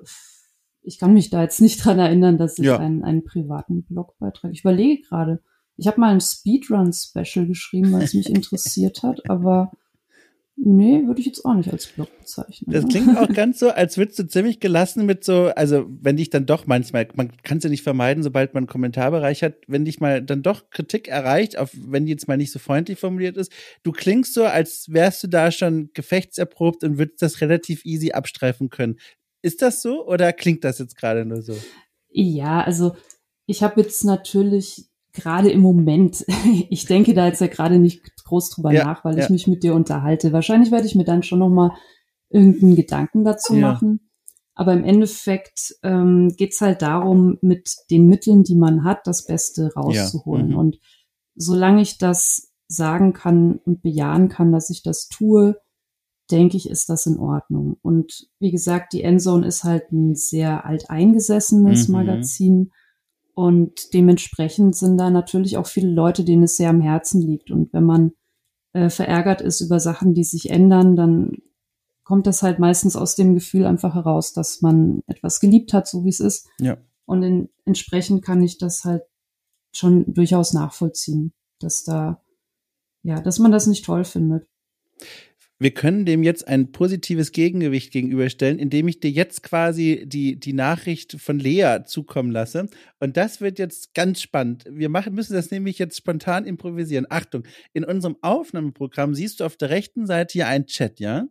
ich 0.82 1.00
kann 1.00 1.14
mich 1.14 1.30
da 1.30 1.42
jetzt 1.42 1.62
nicht 1.62 1.84
dran 1.84 2.00
erinnern, 2.00 2.38
dass 2.38 2.60
ich 2.60 2.66
Ja. 2.66 2.78
einen, 2.78 3.04
einen 3.04 3.24
privaten 3.24 3.84
Blogbeitrag. 3.84 4.52
Ich 4.52 4.62
überlege 4.62 5.02
gerade. 5.08 5.42
Ich 5.78 5.88
habe 5.88 6.00
mal 6.00 6.14
ein 6.14 6.22
Speedrun-Special 6.22 7.48
geschrieben, 7.48 7.92
weil 7.92 8.04
es 8.04 8.14
mich 8.14 8.30
interessiert 8.30 9.04
hat, 9.04 9.30
aber 9.30 9.72
nee, 10.58 11.06
würde 11.06 11.20
ich 11.20 11.26
jetzt 11.26 11.44
auch 11.44 11.54
nicht 11.54 11.72
als 11.72 11.88
Blog 11.88 12.08
bezeichnen. 12.18 12.72
Das 12.72 12.84
ne? 12.84 12.90
klingt 12.90 13.18
auch 13.18 13.28
ganz 13.34 13.60
so, 13.60 13.70
als 13.70 13.98
würdest 13.98 14.20
du 14.20 14.28
ziemlich 14.28 14.60
gelassen 14.60 15.06
mit 15.06 15.24
so, 15.24 15.48
also 15.56 15.86
wenn 15.90 16.18
dich 16.18 16.30
dann 16.30 16.46
doch 16.46 16.66
manchmal, 16.66 17.08
man 17.16 17.36
kann 17.44 17.58
es 17.58 17.66
ja 17.66 17.70
nicht 17.70 17.84
vermeiden, 17.84 18.24
sobald 18.24 18.54
man 18.54 18.62
einen 18.62 18.68
Kommentarbereich 18.68 19.44
hat, 19.44 19.56
wenn 19.68 19.86
dich 19.86 20.00
mal 20.00 20.24
dann 20.24 20.44
doch 20.44 20.70
Kritik 20.70 21.08
erreicht, 21.08 21.58
auch 21.58 21.70
wenn 21.74 22.06
die 22.06 22.12
jetzt 22.12 22.28
mal 22.28 22.38
nicht 22.38 22.52
so 22.52 22.60
freundlich 22.60 23.00
formuliert 23.00 23.38
ist, 23.38 23.52
du 23.84 23.92
klingst 23.92 24.34
so, 24.34 24.46
als 24.46 24.88
wärst 24.90 25.24
du 25.24 25.28
da 25.28 25.52
schon 25.52 25.90
gefechtserprobt 25.94 26.84
und 26.84 26.98
würdest 26.98 27.22
das 27.22 27.42
relativ 27.42 27.86
easy 27.86 28.12
abstreifen 28.12 28.70
können. 28.70 28.98
Ist 29.42 29.62
das 29.62 29.82
so 29.82 30.08
oder 30.08 30.34
klingt 30.34 30.64
das 30.64 30.80
jetzt 30.80 30.96
gerade 30.96 31.26
nur 31.26 31.42
so? 31.42 31.56
Ja, 32.10 32.64
also 32.64 32.96
ich 33.46 33.62
habe 33.62 33.82
jetzt 33.82 34.06
natürlich 34.06 34.88
gerade 35.16 35.50
im 35.50 35.62
Moment, 35.62 36.26
ich 36.70 36.86
denke 36.86 37.14
da 37.14 37.28
jetzt 37.28 37.42
ja 37.42 37.48
gerade 37.48 37.80
nicht 37.80 38.02
groß 38.26 38.50
drüber 38.52 38.72
Ja, 38.74 38.84
nach, 38.86 39.04
weil 39.06 39.18
ja. 39.18 39.24
ich 39.24 39.30
mich 39.30 39.48
mit 39.48 39.64
dir 39.64 39.74
unterhalte. 39.74 40.34
Wahrscheinlich 40.34 40.72
werde 40.72 40.86
ich 40.88 40.96
mir 40.96 41.06
dann 41.06 41.24
schon 41.24 41.40
noch 41.40 41.50
mal 41.50 41.72
irgendeinen 42.30 42.76
Gedanken 42.76 43.24
dazu 43.24 43.56
Ja. 43.56 43.72
machen. 43.72 44.02
Aber 44.58 44.74
im 44.74 44.84
Endeffekt 44.86 45.76
ähm, 45.84 46.34
geht's 46.38 46.62
halt 46.62 46.82
darum, 46.82 47.38
mit 47.42 47.76
den 47.92 48.08
Mitteln, 48.08 48.44
die 48.44 48.56
man 48.56 48.84
hat, 48.86 49.06
das 49.06 49.26
Beste 49.26 49.74
rauszuholen. 49.76 50.50
mhm. 50.52 50.58
Und 50.58 50.80
solange 51.36 51.82
ich 51.82 51.98
das 51.98 52.54
sagen 52.68 53.12
kann 53.14 53.58
und 53.66 53.82
bejahen 53.82 54.30
kann, 54.30 54.52
dass 54.54 54.70
ich 54.70 54.82
das 54.82 55.08
tue, 55.10 55.58
denke 56.32 56.56
ich, 56.58 56.70
ist 56.70 56.90
das 56.90 57.06
in 57.06 57.18
Ordnung. 57.20 57.78
Und 57.82 58.28
wie 58.40 58.50
gesagt, 58.52 58.94
die 58.94 59.04
Endzone 59.04 59.46
ist 59.46 59.64
halt 59.66 59.92
ein 59.92 60.16
sehr 60.16 60.66
alteingesessenes 60.66 61.88
Mhm. 61.88 61.92
Magazin. 61.94 62.72
Und 63.36 63.94
dementsprechend 63.94 64.76
sind 64.76 64.98
da 64.98 65.10
natürlich 65.10 65.58
auch 65.58 65.68
viele 65.68 65.92
Leute, 65.92 66.24
denen 66.24 66.44
es 66.44 66.56
sehr 66.56 66.70
am 66.70 66.82
Herzen 66.82 67.22
liegt. 67.22 67.52
Und 67.52 67.74
wenn 67.74 67.84
man 67.84 68.14
äh, 68.72 68.90
verärgert 68.90 69.42
ist 69.42 69.60
über 69.60 69.80
Sachen, 69.80 70.14
die 70.14 70.24
sich 70.24 70.50
ändern, 70.50 70.96
dann 70.96 71.38
kommt 72.06 72.28
das 72.28 72.44
halt 72.44 72.60
meistens 72.60 72.96
aus 72.96 73.16
dem 73.16 73.34
Gefühl 73.34 73.66
einfach 73.66 73.94
heraus, 73.94 74.32
dass 74.32 74.62
man 74.62 75.02
etwas 75.08 75.42
geliebt 75.42 75.74
hat, 75.74 75.88
so 75.88 76.06
wie 76.06 76.10
es 76.10 76.22
ist. 76.22 76.48
Ja. 76.60 76.78
Und 77.06 77.24
in, 77.24 77.50
entsprechend 77.66 78.24
kann 78.24 78.42
ich 78.42 78.58
das 78.58 78.86
halt 78.86 79.04
schon 79.74 80.14
durchaus 80.14 80.54
nachvollziehen, 80.54 81.34
dass 81.60 81.84
da, 81.84 82.22
ja, 83.04 83.20
dass 83.20 83.40
man 83.40 83.52
das 83.52 83.68
nicht 83.68 83.84
toll 83.84 84.06
findet. 84.06 84.48
Wir 85.58 85.74
können 85.74 86.06
dem 86.06 86.22
jetzt 86.22 86.50
ein 86.50 86.74
positives 86.74 87.32
Gegengewicht 87.32 87.94
gegenüberstellen, 87.94 88.60
indem 88.60 88.90
ich 88.90 89.00
dir 89.00 89.10
jetzt 89.10 89.42
quasi 89.42 90.04
die, 90.06 90.38
die 90.38 90.52
Nachricht 90.52 91.20
von 91.22 91.40
Lea 91.40 91.80
zukommen 91.86 92.32
lasse. 92.32 92.68
Und 93.00 93.16
das 93.16 93.40
wird 93.40 93.58
jetzt 93.58 93.94
ganz 93.94 94.22
spannend. 94.22 94.66
Wir 94.70 94.90
machen, 94.90 95.16
müssen 95.16 95.34
das 95.34 95.52
nämlich 95.52 95.80
jetzt 95.80 95.96
spontan 95.96 96.46
improvisieren. 96.46 97.08
Achtung, 97.10 97.44
in 97.72 97.86
unserem 97.86 98.18
Aufnahmeprogramm 98.22 99.16
siehst 99.16 99.40
du 99.40 99.46
auf 99.46 99.56
der 99.56 99.70
rechten 99.70 100.06
Seite 100.06 100.34
hier 100.34 100.48
einen 100.48 100.66
Chat, 100.66 101.00
ja? 101.00 101.28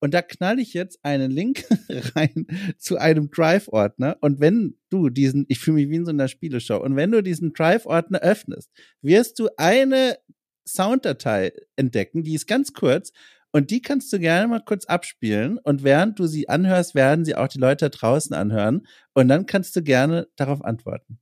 Und 0.00 0.12
da 0.12 0.20
knall 0.20 0.58
ich 0.58 0.74
jetzt 0.74 1.02
einen 1.02 1.30
Link 1.30 1.64
rein 2.14 2.46
zu 2.76 2.98
einem 2.98 3.30
Drive-Ordner. 3.30 4.18
Und 4.20 4.38
wenn 4.38 4.76
du 4.90 5.08
diesen, 5.08 5.46
ich 5.48 5.60
fühle 5.60 5.76
mich 5.76 5.88
wie 5.88 5.96
in 5.96 6.04
so 6.04 6.10
einer 6.10 6.28
Spieleshow, 6.28 6.76
und 6.76 6.94
wenn 6.94 7.10
du 7.10 7.22
diesen 7.22 7.54
Drive-Ordner 7.54 8.18
öffnest, 8.18 8.70
wirst 9.00 9.38
du 9.38 9.48
eine 9.56 10.18
Sounddatei 10.66 11.52
entdecken, 11.76 12.22
die 12.22 12.34
ist 12.34 12.46
ganz 12.46 12.72
kurz 12.72 13.12
und 13.52 13.70
die 13.70 13.82
kannst 13.82 14.12
du 14.12 14.18
gerne 14.18 14.48
mal 14.48 14.62
kurz 14.64 14.86
abspielen 14.86 15.58
und 15.58 15.84
während 15.84 16.18
du 16.18 16.26
sie 16.26 16.48
anhörst, 16.48 16.94
werden 16.94 17.24
sie 17.24 17.36
auch 17.36 17.48
die 17.48 17.58
Leute 17.58 17.90
draußen 17.90 18.34
anhören 18.34 18.86
und 19.12 19.28
dann 19.28 19.46
kannst 19.46 19.76
du 19.76 19.82
gerne 19.82 20.28
darauf 20.36 20.64
antworten. 20.64 21.18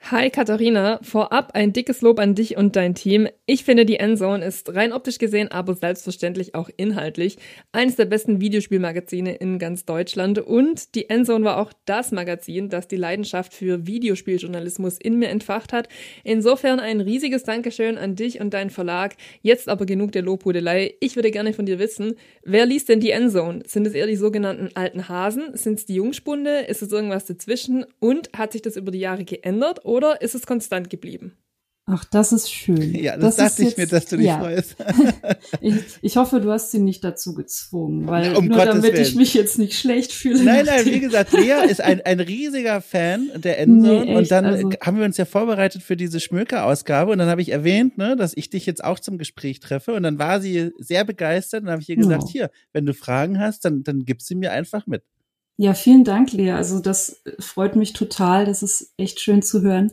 Hi 0.00 0.30
Katharina, 0.30 1.00
vorab 1.02 1.50
ein 1.52 1.74
dickes 1.74 2.00
Lob 2.00 2.18
an 2.18 2.34
dich 2.34 2.56
und 2.56 2.76
dein 2.76 2.94
Team. 2.94 3.28
Ich 3.44 3.64
finde, 3.64 3.84
die 3.84 3.96
Endzone 3.96 4.42
ist 4.42 4.74
rein 4.74 4.94
optisch 4.94 5.18
gesehen, 5.18 5.48
aber 5.48 5.74
selbstverständlich 5.74 6.54
auch 6.54 6.70
inhaltlich 6.78 7.36
eines 7.72 7.96
der 7.96 8.06
besten 8.06 8.40
Videospielmagazine 8.40 9.34
in 9.34 9.58
ganz 9.58 9.84
Deutschland. 9.84 10.38
Und 10.38 10.94
die 10.94 11.10
Endzone 11.10 11.44
war 11.44 11.58
auch 11.58 11.74
das 11.84 12.10
Magazin, 12.10 12.70
das 12.70 12.88
die 12.88 12.96
Leidenschaft 12.96 13.52
für 13.52 13.86
Videospieljournalismus 13.86 14.96
in 14.96 15.18
mir 15.18 15.28
entfacht 15.28 15.74
hat. 15.74 15.88
Insofern 16.24 16.80
ein 16.80 17.02
riesiges 17.02 17.42
Dankeschön 17.42 17.98
an 17.98 18.14
dich 18.14 18.40
und 18.40 18.54
deinen 18.54 18.70
Verlag. 18.70 19.14
Jetzt 19.42 19.68
aber 19.68 19.84
genug 19.84 20.12
der 20.12 20.22
Lobhudelei. 20.22 20.94
Ich 21.00 21.16
würde 21.16 21.30
gerne 21.30 21.52
von 21.52 21.66
dir 21.66 21.78
wissen, 21.78 22.14
wer 22.44 22.64
liest 22.64 22.88
denn 22.88 23.00
die 23.00 23.10
Endzone? 23.10 23.62
Sind 23.66 23.86
es 23.86 23.92
eher 23.92 24.06
die 24.06 24.16
sogenannten 24.16 24.70
alten 24.74 25.10
Hasen? 25.10 25.54
Sind 25.54 25.80
es 25.80 25.84
die 25.84 25.96
Jungspunde? 25.96 26.60
Ist 26.60 26.80
es 26.80 26.92
irgendwas 26.92 27.26
dazwischen? 27.26 27.84
Und 27.98 28.30
hat 28.34 28.52
sich 28.52 28.62
das 28.62 28.76
über 28.76 28.90
die 28.90 29.00
Jahre 29.00 29.24
geändert? 29.24 29.84
Oder 29.88 30.20
ist 30.20 30.34
es 30.34 30.46
konstant 30.46 30.90
geblieben? 30.90 31.36
Ach, 31.90 32.04
das 32.04 32.32
ist 32.32 32.52
schön. 32.52 32.94
Ja, 32.94 33.16
das, 33.16 33.36
das 33.36 33.48
dachte 33.48 33.62
ich 33.62 33.68
jetzt, 33.68 33.78
mir, 33.78 33.86
dass 33.86 34.04
du 34.04 34.18
dich 34.18 34.26
ja. 34.26 34.38
freust. 34.38 34.76
ich, 35.62 35.74
ich, 36.02 36.16
hoffe, 36.18 36.38
du 36.38 36.52
hast 36.52 36.70
sie 36.70 36.80
nicht 36.80 37.02
dazu 37.02 37.32
gezwungen, 37.32 38.06
weil 38.06 38.36
um 38.36 38.44
nur 38.44 38.58
Gottes 38.58 38.74
damit 38.74 38.92
Willen. 38.92 39.02
ich 39.02 39.14
mich 39.14 39.32
jetzt 39.32 39.58
nicht 39.58 39.72
schlecht 39.72 40.12
fühle. 40.12 40.44
Nein, 40.44 40.66
nein, 40.66 40.84
wie 40.84 41.00
gesagt, 41.00 41.32
Lea 41.32 41.64
ist 41.70 41.80
ein, 41.80 42.02
ein 42.02 42.20
riesiger 42.20 42.82
Fan 42.82 43.30
der 43.36 43.58
Endzone 43.60 44.04
Nee, 44.04 44.16
und 44.16 44.30
dann 44.30 44.44
also- 44.44 44.70
haben 44.82 44.98
wir 44.98 45.06
uns 45.06 45.16
ja 45.16 45.24
vorbereitet 45.24 45.82
für 45.82 45.96
diese 45.96 46.20
Schmöker-Ausgabe 46.20 47.10
und 47.10 47.16
dann 47.16 47.30
habe 47.30 47.40
ich 47.40 47.48
erwähnt, 47.48 47.96
ne, 47.96 48.16
dass 48.16 48.36
ich 48.36 48.50
dich 48.50 48.66
jetzt 48.66 48.84
auch 48.84 49.00
zum 49.00 49.16
Gespräch 49.16 49.58
treffe 49.60 49.94
und 49.94 50.02
dann 50.02 50.18
war 50.18 50.42
sie 50.42 50.72
sehr 50.78 51.06
begeistert 51.06 51.60
und 51.60 51.66
dann 51.68 51.72
habe 51.72 51.82
ich 51.82 51.88
ihr 51.88 51.96
gesagt, 51.96 52.24
Oh. 52.26 52.28
hier, 52.30 52.50
wenn 52.74 52.84
du 52.84 52.92
Fragen 52.92 53.38
hast, 53.40 53.64
dann, 53.64 53.82
dann 53.82 54.04
gib 54.04 54.20
sie 54.20 54.34
mir 54.34 54.52
einfach 54.52 54.86
mit. 54.86 55.04
Ja, 55.60 55.74
vielen 55.74 56.04
Dank, 56.04 56.32
Lea. 56.32 56.52
Also 56.52 56.78
das 56.78 57.20
freut 57.40 57.74
mich 57.74 57.92
total. 57.92 58.46
Das 58.46 58.62
ist 58.62 58.94
echt 58.96 59.18
schön 59.20 59.42
zu 59.42 59.60
hören. 59.62 59.92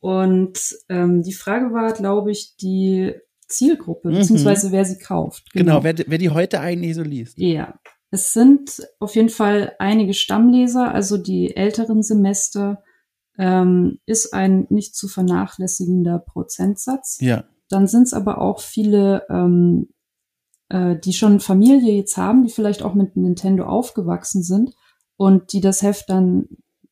Und 0.00 0.58
ähm, 0.88 1.22
die 1.22 1.34
Frage 1.34 1.72
war, 1.74 1.92
glaube 1.92 2.32
ich, 2.32 2.56
die 2.56 3.12
Zielgruppe, 3.46 4.08
Mhm. 4.08 4.14
beziehungsweise 4.14 4.72
wer 4.72 4.86
sie 4.86 4.98
kauft. 4.98 5.52
Genau, 5.52 5.84
wer, 5.84 5.94
wer 6.06 6.18
die 6.18 6.30
heute 6.30 6.60
eigentlich 6.60 6.94
so 6.94 7.02
liest. 7.02 7.38
Ja, 7.38 7.78
es 8.10 8.32
sind 8.32 8.82
auf 9.00 9.14
jeden 9.14 9.28
Fall 9.28 9.74
einige 9.78 10.14
Stammleser, 10.14 10.92
also 10.92 11.18
die 11.18 11.54
älteren 11.56 12.02
Semester 12.02 12.82
ähm, 13.38 13.98
ist 14.06 14.32
ein 14.32 14.66
nicht 14.70 14.96
zu 14.96 15.08
vernachlässigender 15.08 16.18
Prozentsatz. 16.20 17.18
Ja. 17.20 17.44
Dann 17.68 17.86
sind 17.86 18.04
es 18.04 18.14
aber 18.14 18.40
auch 18.40 18.60
viele, 18.60 19.26
ähm, 19.30 19.90
äh, 20.70 20.96
die 20.98 21.12
schon 21.12 21.40
Familie 21.40 21.94
jetzt 21.94 22.16
haben, 22.16 22.44
die 22.44 22.52
vielleicht 22.52 22.82
auch 22.82 22.94
mit 22.94 23.16
Nintendo 23.16 23.64
aufgewachsen 23.66 24.42
sind 24.42 24.74
und 25.22 25.52
die 25.52 25.60
das 25.60 25.82
Heft 25.82 26.10
dann 26.10 26.48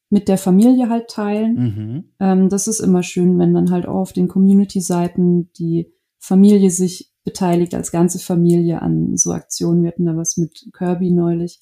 mit 0.09 0.29
der 0.29 0.39
Familie 0.39 0.89
halt 0.89 1.09
teilen. 1.09 1.55
Mhm. 1.55 2.05
Ähm, 2.21 2.49
das 2.49 2.69
ist 2.69 2.79
immer 2.79 3.03
schön, 3.03 3.39
wenn 3.41 3.55
dann 3.55 3.71
halt 3.73 3.87
auch 3.87 4.01
auf 4.01 4.13
den 4.13 4.29
Community-Seiten 4.29 5.53
die 5.55 5.93
Familie 6.19 6.71
sich 6.71 7.13
beteiligt, 7.25 7.75
als 7.75 7.91
ganze 7.91 8.21
Familie 8.21 8.83
an 8.83 9.17
so 9.17 9.33
Aktionen. 9.33 9.83
Wir 9.83 9.89
hatten 9.91 10.07
da 10.07 10.17
was 10.17 10.37
mit 10.37 10.69
Kirby 10.73 11.11
neulich, 11.11 11.61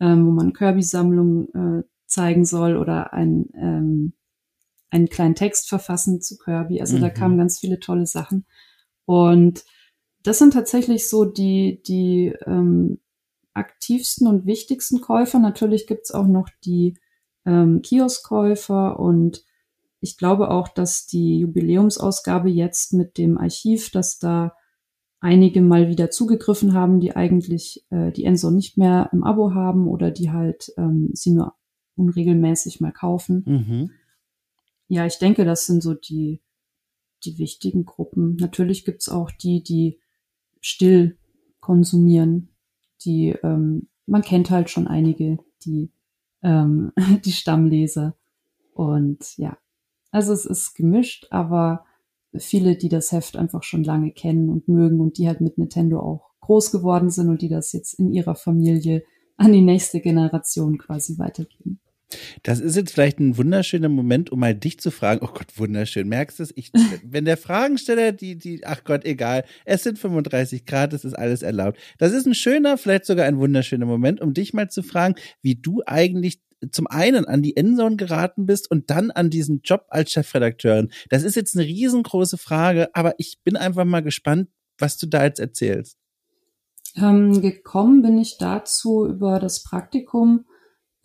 ähm, 0.00 0.26
wo 0.26 0.32
man 0.32 0.52
Kirby-Sammlung 0.52 1.48
äh, 1.54 1.82
zeigen 2.06 2.44
soll 2.44 2.76
oder 2.76 3.12
ein, 3.12 3.46
ähm, 3.54 4.12
einen 4.90 5.08
kleinen 5.08 5.36
Text 5.36 5.68
verfassen 5.68 6.20
zu 6.20 6.36
Kirby. 6.36 6.80
Also 6.80 6.98
da 6.98 7.08
Mhm. 7.08 7.14
kamen 7.14 7.38
ganz 7.38 7.60
viele 7.60 7.78
tolle 7.78 8.06
Sachen. 8.06 8.44
Und 9.04 9.64
das 10.24 10.38
sind 10.38 10.52
tatsächlich 10.52 11.08
so 11.08 11.24
die, 11.24 11.80
die 11.86 12.34
ähm, 12.44 12.98
aktivsten 13.58 14.26
und 14.26 14.46
wichtigsten 14.46 15.00
Käufer. 15.00 15.38
Natürlich 15.38 15.86
gibt's 15.86 16.10
auch 16.12 16.26
noch 16.26 16.48
die 16.64 16.94
ähm, 17.44 17.82
Kioskkäufer 17.82 18.98
und 18.98 19.44
ich 20.00 20.16
glaube 20.16 20.50
auch, 20.50 20.68
dass 20.68 21.06
die 21.06 21.40
Jubiläumsausgabe 21.40 22.48
jetzt 22.48 22.92
mit 22.92 23.18
dem 23.18 23.36
Archiv, 23.36 23.90
dass 23.90 24.18
da 24.18 24.54
einige 25.20 25.60
mal 25.60 25.88
wieder 25.88 26.10
zugegriffen 26.10 26.74
haben, 26.74 27.00
die 27.00 27.16
eigentlich 27.16 27.84
äh, 27.90 28.12
die 28.12 28.24
Enso 28.24 28.50
nicht 28.50 28.78
mehr 28.78 29.10
im 29.12 29.24
Abo 29.24 29.54
haben 29.54 29.88
oder 29.88 30.10
die 30.10 30.30
halt 30.30 30.72
ähm, 30.76 31.10
sie 31.12 31.32
nur 31.32 31.54
unregelmäßig 31.96 32.80
mal 32.80 32.92
kaufen. 32.92 33.42
Mhm. 33.44 33.90
Ja, 34.86 35.04
ich 35.04 35.18
denke, 35.18 35.44
das 35.44 35.66
sind 35.66 35.82
so 35.82 35.94
die, 35.94 36.40
die 37.24 37.38
wichtigen 37.38 37.84
Gruppen. 37.84 38.36
Natürlich 38.36 38.84
gibt's 38.84 39.08
auch 39.08 39.30
die, 39.32 39.62
die 39.62 39.98
still 40.60 41.18
konsumieren. 41.60 42.50
Die, 43.04 43.30
ähm, 43.42 43.88
man 44.06 44.22
kennt 44.22 44.50
halt 44.50 44.70
schon 44.70 44.86
einige, 44.86 45.38
die, 45.64 45.90
ähm, 46.42 46.92
die 47.24 47.32
Stammleser. 47.32 48.16
Und 48.74 49.36
ja, 49.36 49.58
also 50.10 50.32
es 50.32 50.46
ist 50.46 50.74
gemischt, 50.74 51.26
aber 51.30 51.84
viele, 52.36 52.76
die 52.76 52.88
das 52.88 53.12
Heft 53.12 53.36
einfach 53.36 53.62
schon 53.62 53.84
lange 53.84 54.12
kennen 54.12 54.48
und 54.48 54.68
mögen 54.68 55.00
und 55.00 55.18
die 55.18 55.26
halt 55.26 55.40
mit 55.40 55.58
Nintendo 55.58 56.00
auch 56.00 56.30
groß 56.40 56.70
geworden 56.70 57.10
sind 57.10 57.28
und 57.28 57.42
die 57.42 57.48
das 57.48 57.72
jetzt 57.72 57.94
in 57.94 58.12
ihrer 58.12 58.34
Familie 58.34 59.02
an 59.36 59.52
die 59.52 59.62
nächste 59.62 60.00
Generation 60.00 60.78
quasi 60.78 61.18
weitergeben. 61.18 61.80
Das 62.42 62.60
ist 62.60 62.76
jetzt 62.76 62.92
vielleicht 62.92 63.18
ein 63.20 63.36
wunderschöner 63.36 63.88
Moment, 63.88 64.30
um 64.30 64.40
mal 64.40 64.54
dich 64.54 64.80
zu 64.80 64.90
fragen. 64.90 65.20
Oh 65.22 65.32
Gott, 65.32 65.46
wunderschön. 65.56 66.08
Merkst 66.08 66.38
du 66.38 66.42
es? 66.44 66.52
Ich, 66.56 66.70
wenn 67.04 67.24
der 67.24 67.36
Fragensteller, 67.36 68.12
die, 68.12 68.36
die, 68.36 68.64
ach 68.64 68.84
Gott, 68.84 69.04
egal. 69.04 69.44
Es 69.64 69.82
sind 69.82 69.98
35 69.98 70.64
Grad, 70.64 70.92
es 70.92 71.04
ist 71.04 71.14
alles 71.14 71.42
erlaubt. 71.42 71.78
Das 71.98 72.12
ist 72.12 72.26
ein 72.26 72.34
schöner, 72.34 72.78
vielleicht 72.78 73.04
sogar 73.04 73.26
ein 73.26 73.38
wunderschöner 73.38 73.86
Moment, 73.86 74.20
um 74.20 74.32
dich 74.32 74.54
mal 74.54 74.70
zu 74.70 74.82
fragen, 74.82 75.16
wie 75.42 75.56
du 75.56 75.82
eigentlich 75.86 76.40
zum 76.72 76.86
einen 76.86 77.24
an 77.24 77.42
die 77.42 77.56
Endzone 77.56 77.96
geraten 77.96 78.46
bist 78.46 78.70
und 78.70 78.90
dann 78.90 79.10
an 79.10 79.30
diesen 79.30 79.60
Job 79.62 79.86
als 79.88 80.10
Chefredakteurin. 80.10 80.90
Das 81.10 81.22
ist 81.22 81.36
jetzt 81.36 81.56
eine 81.56 81.66
riesengroße 81.66 82.38
Frage, 82.38 82.88
aber 82.94 83.14
ich 83.18 83.38
bin 83.44 83.56
einfach 83.56 83.84
mal 83.84 84.02
gespannt, 84.02 84.48
was 84.78 84.96
du 84.96 85.06
da 85.06 85.24
jetzt 85.24 85.40
erzählst. 85.40 85.98
Ähm, 86.96 87.40
gekommen 87.40 88.02
bin 88.02 88.18
ich 88.18 88.38
dazu 88.38 89.06
über 89.06 89.38
das 89.38 89.62
Praktikum. 89.62 90.46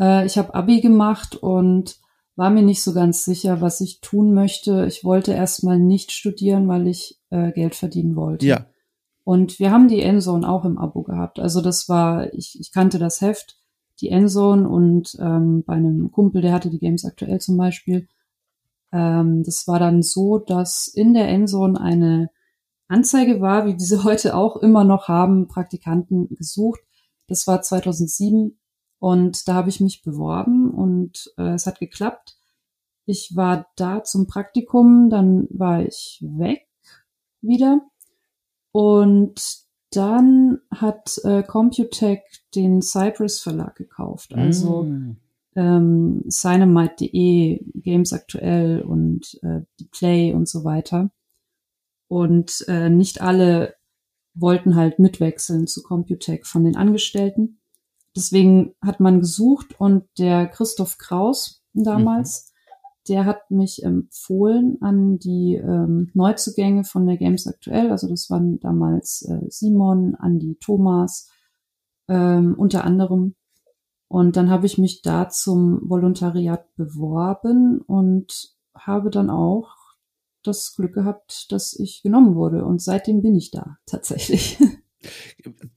Äh, 0.03 0.25
ich 0.25 0.37
habe 0.37 0.53
Abi 0.53 0.81
gemacht 0.81 1.35
und 1.35 1.97
war 2.35 2.49
mir 2.49 2.63
nicht 2.63 2.83
so 2.83 2.93
ganz 2.93 3.23
sicher, 3.23 3.61
was 3.61 3.79
ich 3.79 4.01
tun 4.01 4.33
möchte. 4.33 4.85
Ich 4.87 5.03
wollte 5.03 5.33
erstmal 5.33 5.79
nicht 5.79 6.11
studieren, 6.11 6.67
weil 6.67 6.87
ich 6.87 7.19
äh, 7.29 7.51
Geld 7.51 7.75
verdienen 7.75 8.15
wollte. 8.15 8.45
Ja. 8.45 8.65
Und 9.23 9.59
wir 9.59 9.71
haben 9.71 9.87
die 9.87 10.01
Endzone 10.01 10.47
auch 10.47 10.65
im 10.65 10.77
Abo 10.77 11.03
gehabt. 11.03 11.39
Also 11.39 11.61
das 11.61 11.87
war, 11.87 12.33
ich, 12.33 12.59
ich 12.59 12.71
kannte 12.71 12.99
das 12.99 13.21
Heft 13.21 13.57
die 14.01 14.09
Endzone 14.09 14.67
und 14.67 15.15
ähm, 15.19 15.63
bei 15.65 15.75
einem 15.75 16.11
Kumpel, 16.11 16.41
der 16.41 16.51
hatte 16.51 16.69
die 16.69 16.79
Games 16.79 17.05
aktuell 17.05 17.39
zum 17.39 17.55
Beispiel. 17.55 18.07
Ähm, 18.91 19.43
das 19.43 19.67
war 19.67 19.79
dann 19.79 20.01
so, 20.01 20.39
dass 20.39 20.87
in 20.87 21.13
der 21.13 21.29
Endzone 21.29 21.79
eine 21.79 22.29
Anzeige 22.87 23.39
war, 23.39 23.65
wie 23.65 23.75
diese 23.75 24.03
heute 24.03 24.35
auch 24.35 24.57
immer 24.57 24.83
noch 24.83 25.07
haben, 25.07 25.47
Praktikanten 25.47 26.27
gesucht. 26.35 26.81
Das 27.27 27.47
war 27.47 27.61
2007 27.61 28.57
und 29.03 29.49
da 29.49 29.55
habe 29.55 29.67
ich 29.67 29.81
mich 29.81 30.01
beworben 30.01 30.71
und 30.71 31.29
äh, 31.37 31.55
es 31.55 31.67
hat 31.67 31.81
geklappt. 31.81 32.37
Ich 33.05 33.35
war 33.35 33.67
da 33.75 34.01
zum 34.05 34.27
Praktikum, 34.27 35.09
dann 35.09 35.45
war 35.49 35.83
ich 35.83 36.23
weg 36.25 36.69
wieder 37.41 37.81
und 38.71 39.57
dann 39.91 40.59
hat 40.71 41.19
äh, 41.25 41.43
Computec 41.43 42.21
den 42.55 42.81
Cypress 42.81 43.41
Verlag 43.41 43.75
gekauft. 43.75 44.35
Also 44.35 44.83
mm. 44.83 45.17
ähm, 45.57 46.23
Cinemite.de, 46.29 47.61
Games 47.81 48.13
aktuell 48.13 48.83
und 48.83 49.37
äh, 49.43 49.63
die 49.81 49.89
Play 49.91 50.31
und 50.31 50.47
so 50.47 50.63
weiter. 50.63 51.11
Und 52.07 52.63
äh, 52.69 52.89
nicht 52.89 53.19
alle 53.19 53.75
wollten 54.33 54.77
halt 54.77 54.99
mitwechseln 54.99 55.67
zu 55.67 55.83
Computec 55.83 56.47
von 56.47 56.63
den 56.63 56.77
Angestellten. 56.77 57.59
Deswegen 58.15 58.75
hat 58.81 58.99
man 58.99 59.19
gesucht 59.19 59.79
und 59.79 60.03
der 60.17 60.47
Christoph 60.47 60.97
Kraus 60.97 61.63
damals, 61.73 62.53
der 63.07 63.25
hat 63.25 63.49
mich 63.49 63.83
empfohlen 63.83 64.77
an 64.81 65.17
die 65.17 65.55
ähm, 65.55 66.11
Neuzugänge 66.13 66.83
von 66.83 67.05
der 67.05 67.17
Games 67.17 67.47
aktuell. 67.47 67.91
Also 67.91 68.07
das 68.07 68.29
waren 68.29 68.59
damals 68.59 69.23
äh, 69.23 69.45
Simon, 69.49 70.15
Andi, 70.15 70.57
Thomas, 70.59 71.29
ähm, 72.07 72.55
unter 72.57 72.83
anderem. 72.83 73.35
Und 74.07 74.37
dann 74.37 74.49
habe 74.49 74.67
ich 74.67 74.77
mich 74.77 75.01
da 75.01 75.27
zum 75.29 75.81
Volontariat 75.89 76.73
beworben 76.75 77.81
und 77.81 78.53
habe 78.75 79.09
dann 79.09 79.29
auch 79.29 79.75
das 80.43 80.75
Glück 80.75 80.93
gehabt, 80.93 81.51
dass 81.51 81.73
ich 81.73 82.03
genommen 82.03 82.35
wurde. 82.35 82.63
Und 82.63 82.81
seitdem 82.81 83.21
bin 83.21 83.35
ich 83.35 83.49
da 83.51 83.77
tatsächlich. 83.85 84.59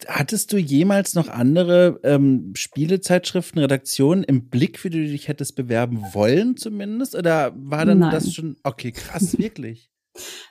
Hattest 0.06 0.52
du 0.52 0.58
jemals 0.58 1.14
noch 1.14 1.28
andere 1.28 2.00
ähm, 2.04 2.52
Spielezeitschriften, 2.54 3.60
Redaktionen 3.60 4.24
im 4.24 4.48
Blick, 4.48 4.78
für 4.78 4.90
die 4.90 5.04
du 5.04 5.10
dich 5.10 5.28
hättest 5.28 5.56
bewerben 5.56 6.02
wollen 6.12 6.56
zumindest? 6.56 7.14
Oder 7.14 7.52
war 7.56 7.84
dann 7.84 7.98
Nein. 7.98 8.10
das 8.10 8.32
schon, 8.32 8.56
okay, 8.62 8.92
krass, 8.92 9.38
wirklich? 9.38 9.90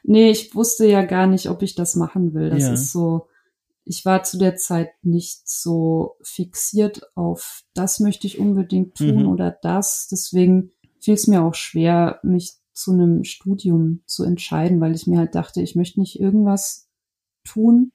nee, 0.03 0.29
ich 0.29 0.53
wusste 0.55 0.85
ja 0.85 1.03
gar 1.03 1.27
nicht, 1.27 1.49
ob 1.49 1.61
ich 1.61 1.75
das 1.75 1.95
machen 1.95 2.33
will. 2.33 2.49
Das 2.49 2.63
ja. 2.63 2.73
ist 2.73 2.91
so, 2.91 3.27
ich 3.83 4.05
war 4.05 4.23
zu 4.23 4.37
der 4.37 4.55
Zeit 4.55 4.89
nicht 5.03 5.47
so 5.47 6.17
fixiert 6.21 7.01
auf, 7.15 7.63
das 7.73 7.99
möchte 7.99 8.27
ich 8.27 8.39
unbedingt 8.39 8.95
tun 8.95 9.23
mhm. 9.23 9.27
oder 9.27 9.57
das. 9.61 10.07
Deswegen 10.11 10.71
fiel 10.99 11.13
es 11.13 11.27
mir 11.27 11.43
auch 11.43 11.55
schwer, 11.55 12.19
mich 12.23 12.55
zu 12.73 12.91
einem 12.91 13.23
Studium 13.23 14.01
zu 14.05 14.23
entscheiden, 14.23 14.81
weil 14.81 14.95
ich 14.95 15.07
mir 15.07 15.19
halt 15.19 15.35
dachte, 15.35 15.61
ich 15.61 15.75
möchte 15.75 15.99
nicht 15.99 16.19
irgendwas 16.19 16.89
tun, 17.45 17.91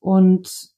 und 0.00 0.70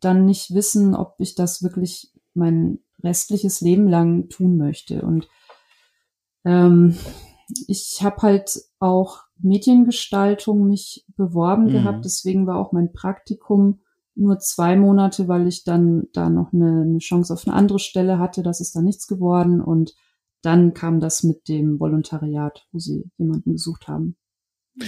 dann 0.00 0.24
nicht 0.26 0.52
wissen, 0.54 0.94
ob 0.94 1.14
ich 1.18 1.34
das 1.34 1.62
wirklich 1.62 2.12
mein 2.34 2.80
restliches 3.02 3.60
Leben 3.60 3.88
lang 3.88 4.28
tun 4.28 4.56
möchte. 4.56 5.02
Und 5.02 5.28
ähm, 6.44 6.96
ich 7.68 8.00
habe 8.02 8.22
halt 8.22 8.50
auch 8.78 9.20
Mediengestaltung 9.38 10.66
mich 10.66 11.04
beworben 11.16 11.66
mhm. 11.66 11.72
gehabt, 11.72 12.04
deswegen 12.04 12.46
war 12.46 12.58
auch 12.58 12.72
mein 12.72 12.92
Praktikum 12.92 13.80
nur 14.16 14.38
zwei 14.38 14.76
Monate, 14.76 15.28
weil 15.28 15.46
ich 15.48 15.64
dann 15.64 16.04
da 16.12 16.30
noch 16.30 16.52
eine, 16.52 16.82
eine 16.82 16.98
Chance 16.98 17.32
auf 17.32 17.46
eine 17.46 17.56
andere 17.56 17.80
Stelle 17.80 18.18
hatte. 18.18 18.42
Das 18.42 18.60
ist 18.60 18.76
dann 18.76 18.84
nichts 18.84 19.06
geworden 19.06 19.60
und 19.60 19.94
dann 20.40 20.74
kam 20.74 21.00
das 21.00 21.22
mit 21.22 21.48
dem 21.48 21.80
Volontariat, 21.80 22.66
wo 22.70 22.78
sie 22.78 23.10
jemanden 23.16 23.52
gesucht 23.52 23.88
haben. 23.88 24.16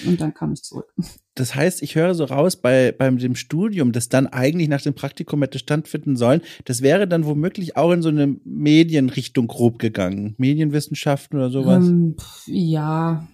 Und 0.04 0.20
dann 0.20 0.34
kam 0.34 0.52
ich 0.52 0.62
zurück. 0.62 0.92
Das 1.34 1.54
heißt, 1.54 1.82
ich 1.82 1.94
höre 1.94 2.14
so 2.14 2.24
raus 2.24 2.56
bei 2.56 2.92
beim 2.92 3.18
dem 3.18 3.36
Studium, 3.36 3.92
das 3.92 4.08
dann 4.08 4.26
eigentlich 4.26 4.68
nach 4.68 4.82
dem 4.82 4.94
Praktikum 4.94 5.42
hätte 5.42 5.58
stattfinden 5.58 6.16
sollen, 6.16 6.40
das 6.64 6.82
wäre 6.82 7.06
dann 7.06 7.24
womöglich 7.24 7.76
auch 7.76 7.92
in 7.92 8.02
so 8.02 8.08
eine 8.08 8.36
Medienrichtung 8.44 9.46
grob 9.46 9.78
gegangen, 9.78 10.34
Medienwissenschaften 10.38 11.38
oder 11.38 11.50
sowas. 11.50 11.86
Ähm, 11.86 12.16
ja, 12.46 13.28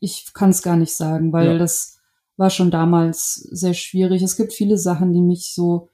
ich 0.00 0.32
kann 0.32 0.50
es 0.50 0.62
gar 0.62 0.76
nicht 0.76 0.94
sagen, 0.94 1.32
weil 1.32 1.48
ja. 1.48 1.58
das 1.58 1.98
war 2.36 2.50
schon 2.50 2.70
damals 2.70 3.34
sehr 3.34 3.74
schwierig. 3.74 4.22
Es 4.22 4.36
gibt 4.36 4.52
viele 4.52 4.78
Sachen, 4.78 5.12
die 5.12 5.20
mich 5.20 5.52
so 5.52 5.90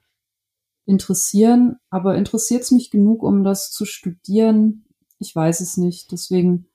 interessieren, 0.85 1.77
aber 1.89 2.15
interessiert 2.15 2.61
es 2.61 2.71
mich 2.71 2.91
genug, 2.91 3.23
um 3.23 3.43
das 3.43 3.71
zu 3.71 3.85
studieren? 3.85 4.85
Ich 5.19 5.35
weiß 5.35 5.59
es 5.59 5.77
nicht. 5.77 6.11
Deswegen 6.11 6.67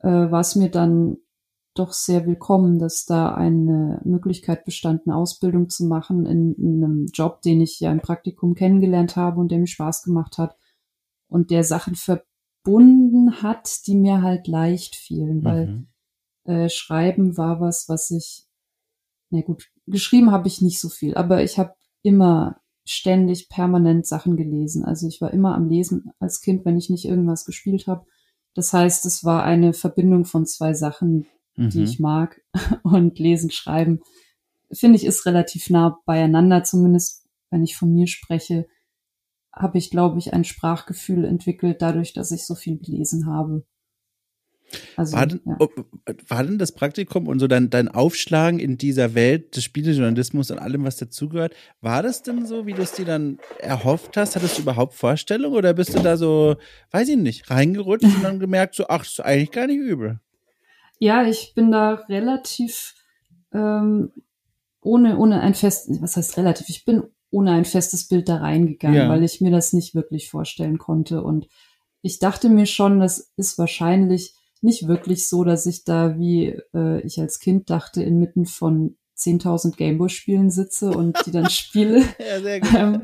äh, 0.00 0.08
war 0.08 0.40
es 0.40 0.56
mir 0.56 0.70
dann 0.70 1.18
doch 1.74 1.92
sehr 1.92 2.26
willkommen, 2.26 2.78
dass 2.78 3.06
da 3.06 3.34
eine 3.34 4.00
Möglichkeit 4.04 4.64
bestand, 4.64 5.02
eine 5.06 5.16
Ausbildung 5.16 5.70
zu 5.70 5.86
machen 5.86 6.26
in, 6.26 6.54
in, 6.54 6.84
einem 6.84 7.06
Job, 7.06 7.40
den 7.42 7.60
ich 7.60 7.80
ja 7.80 7.90
im 7.90 8.00
Praktikum 8.00 8.54
kennengelernt 8.54 9.16
habe 9.16 9.40
und 9.40 9.50
der 9.50 9.58
mir 9.58 9.66
Spaß 9.66 10.02
gemacht 10.02 10.36
hat 10.38 10.56
und 11.28 11.50
der 11.50 11.64
Sachen 11.64 11.94
verbunden 11.94 13.42
hat, 13.42 13.86
die 13.86 13.94
mir 13.94 14.20
halt 14.20 14.48
leicht 14.48 14.96
fielen, 14.96 15.38
mhm. 15.38 15.44
weil 15.44 15.86
äh, 16.44 16.68
Schreiben 16.68 17.36
war 17.38 17.60
was, 17.60 17.88
was 17.88 18.10
ich, 18.10 18.46
na 19.30 19.40
gut, 19.40 19.70
geschrieben 19.86 20.30
habe 20.30 20.48
ich 20.48 20.60
nicht 20.60 20.78
so 20.78 20.90
viel, 20.90 21.14
aber 21.14 21.42
ich 21.42 21.58
habe 21.58 21.74
immer 22.02 22.60
ständig 22.84 23.48
permanent 23.48 24.06
Sachen 24.06 24.36
gelesen. 24.36 24.84
Also 24.84 25.06
ich 25.06 25.20
war 25.20 25.32
immer 25.32 25.54
am 25.54 25.68
Lesen 25.68 26.12
als 26.18 26.40
Kind, 26.40 26.64
wenn 26.64 26.76
ich 26.76 26.90
nicht 26.90 27.04
irgendwas 27.04 27.44
gespielt 27.44 27.86
habe. 27.86 28.04
Das 28.54 28.72
heißt, 28.72 29.06
es 29.06 29.24
war 29.24 29.44
eine 29.44 29.72
Verbindung 29.72 30.24
von 30.24 30.46
zwei 30.46 30.74
Sachen, 30.74 31.26
mhm. 31.56 31.70
die 31.70 31.82
ich 31.82 31.98
mag. 31.98 32.40
Und 32.82 33.18
lesen, 33.18 33.50
schreiben, 33.50 34.00
finde 34.72 34.96
ich, 34.96 35.04
ist 35.04 35.26
relativ 35.26 35.70
nah 35.70 35.98
beieinander, 36.06 36.64
zumindest 36.64 37.26
wenn 37.50 37.62
ich 37.62 37.76
von 37.76 37.92
mir 37.92 38.06
spreche, 38.06 38.66
habe 39.52 39.76
ich, 39.78 39.90
glaube 39.90 40.18
ich, 40.18 40.32
ein 40.32 40.44
Sprachgefühl 40.44 41.24
entwickelt, 41.24 41.82
dadurch, 41.82 42.14
dass 42.14 42.30
ich 42.30 42.46
so 42.46 42.54
viel 42.54 42.78
gelesen 42.78 43.26
habe. 43.26 43.64
Also, 44.96 45.16
war, 45.16 45.26
denn, 45.26 45.40
ja. 45.44 45.58
war 46.28 46.44
denn 46.44 46.58
das 46.58 46.72
Praktikum 46.72 47.28
und 47.28 47.38
so 47.40 47.46
dein, 47.46 47.68
dein 47.68 47.88
Aufschlagen 47.88 48.58
in 48.58 48.78
dieser 48.78 49.14
Welt 49.14 49.54
des 49.54 49.64
Spielejournalismus 49.64 50.50
und 50.50 50.58
allem, 50.58 50.84
was 50.84 50.96
dazugehört, 50.96 51.54
war 51.82 52.02
das 52.02 52.22
denn 52.22 52.46
so, 52.46 52.66
wie 52.66 52.72
du 52.72 52.80
es 52.80 52.92
dir 52.92 53.04
dann 53.04 53.38
erhofft 53.58 54.16
hast? 54.16 54.34
Hattest 54.34 54.56
du 54.56 54.62
überhaupt 54.62 54.94
Vorstellung 54.94 55.52
oder 55.52 55.74
bist 55.74 55.94
du 55.94 56.00
da 56.00 56.16
so, 56.16 56.56
weiß 56.90 57.08
ich 57.10 57.18
nicht, 57.18 57.50
reingerutscht 57.50 58.04
und 58.04 58.22
dann 58.22 58.40
gemerkt, 58.40 58.74
so, 58.74 58.86
ach, 58.88 59.04
ist 59.04 59.20
eigentlich 59.20 59.50
gar 59.50 59.66
nicht 59.66 59.78
übel? 59.78 60.20
Ja, 61.02 61.26
ich 61.26 61.54
bin 61.56 61.72
da 61.72 61.94
relativ 62.08 62.94
ähm, 63.52 64.12
ohne, 64.82 65.18
ohne 65.18 65.40
ein 65.40 65.56
festes, 65.56 66.00
was 66.00 66.16
heißt 66.16 66.36
relativ, 66.36 66.68
ich 66.68 66.84
bin 66.84 67.02
ohne 67.32 67.50
ein 67.50 67.64
festes 67.64 68.06
Bild 68.06 68.28
da 68.28 68.36
reingegangen, 68.36 68.96
ja. 68.96 69.08
weil 69.08 69.24
ich 69.24 69.40
mir 69.40 69.50
das 69.50 69.72
nicht 69.72 69.96
wirklich 69.96 70.30
vorstellen 70.30 70.78
konnte. 70.78 71.24
Und 71.24 71.48
ich 72.02 72.20
dachte 72.20 72.48
mir 72.48 72.66
schon, 72.66 73.00
das 73.00 73.32
ist 73.36 73.58
wahrscheinlich 73.58 74.36
nicht 74.60 74.86
wirklich 74.86 75.28
so, 75.28 75.42
dass 75.42 75.66
ich 75.66 75.82
da, 75.82 76.20
wie 76.20 76.56
äh, 76.72 77.00
ich 77.00 77.20
als 77.20 77.40
Kind 77.40 77.68
dachte, 77.68 78.04
inmitten 78.04 78.46
von 78.46 78.94
10.000 79.18 79.74
Gameboy-Spielen 79.74 80.52
sitze 80.52 80.92
und 80.92 81.18
die 81.26 81.32
dann 81.32 81.50
spiele. 81.50 82.04
ja, 82.20 82.40
sehr 82.40 82.60
gut. 82.60 82.74
Ähm, 82.76 83.02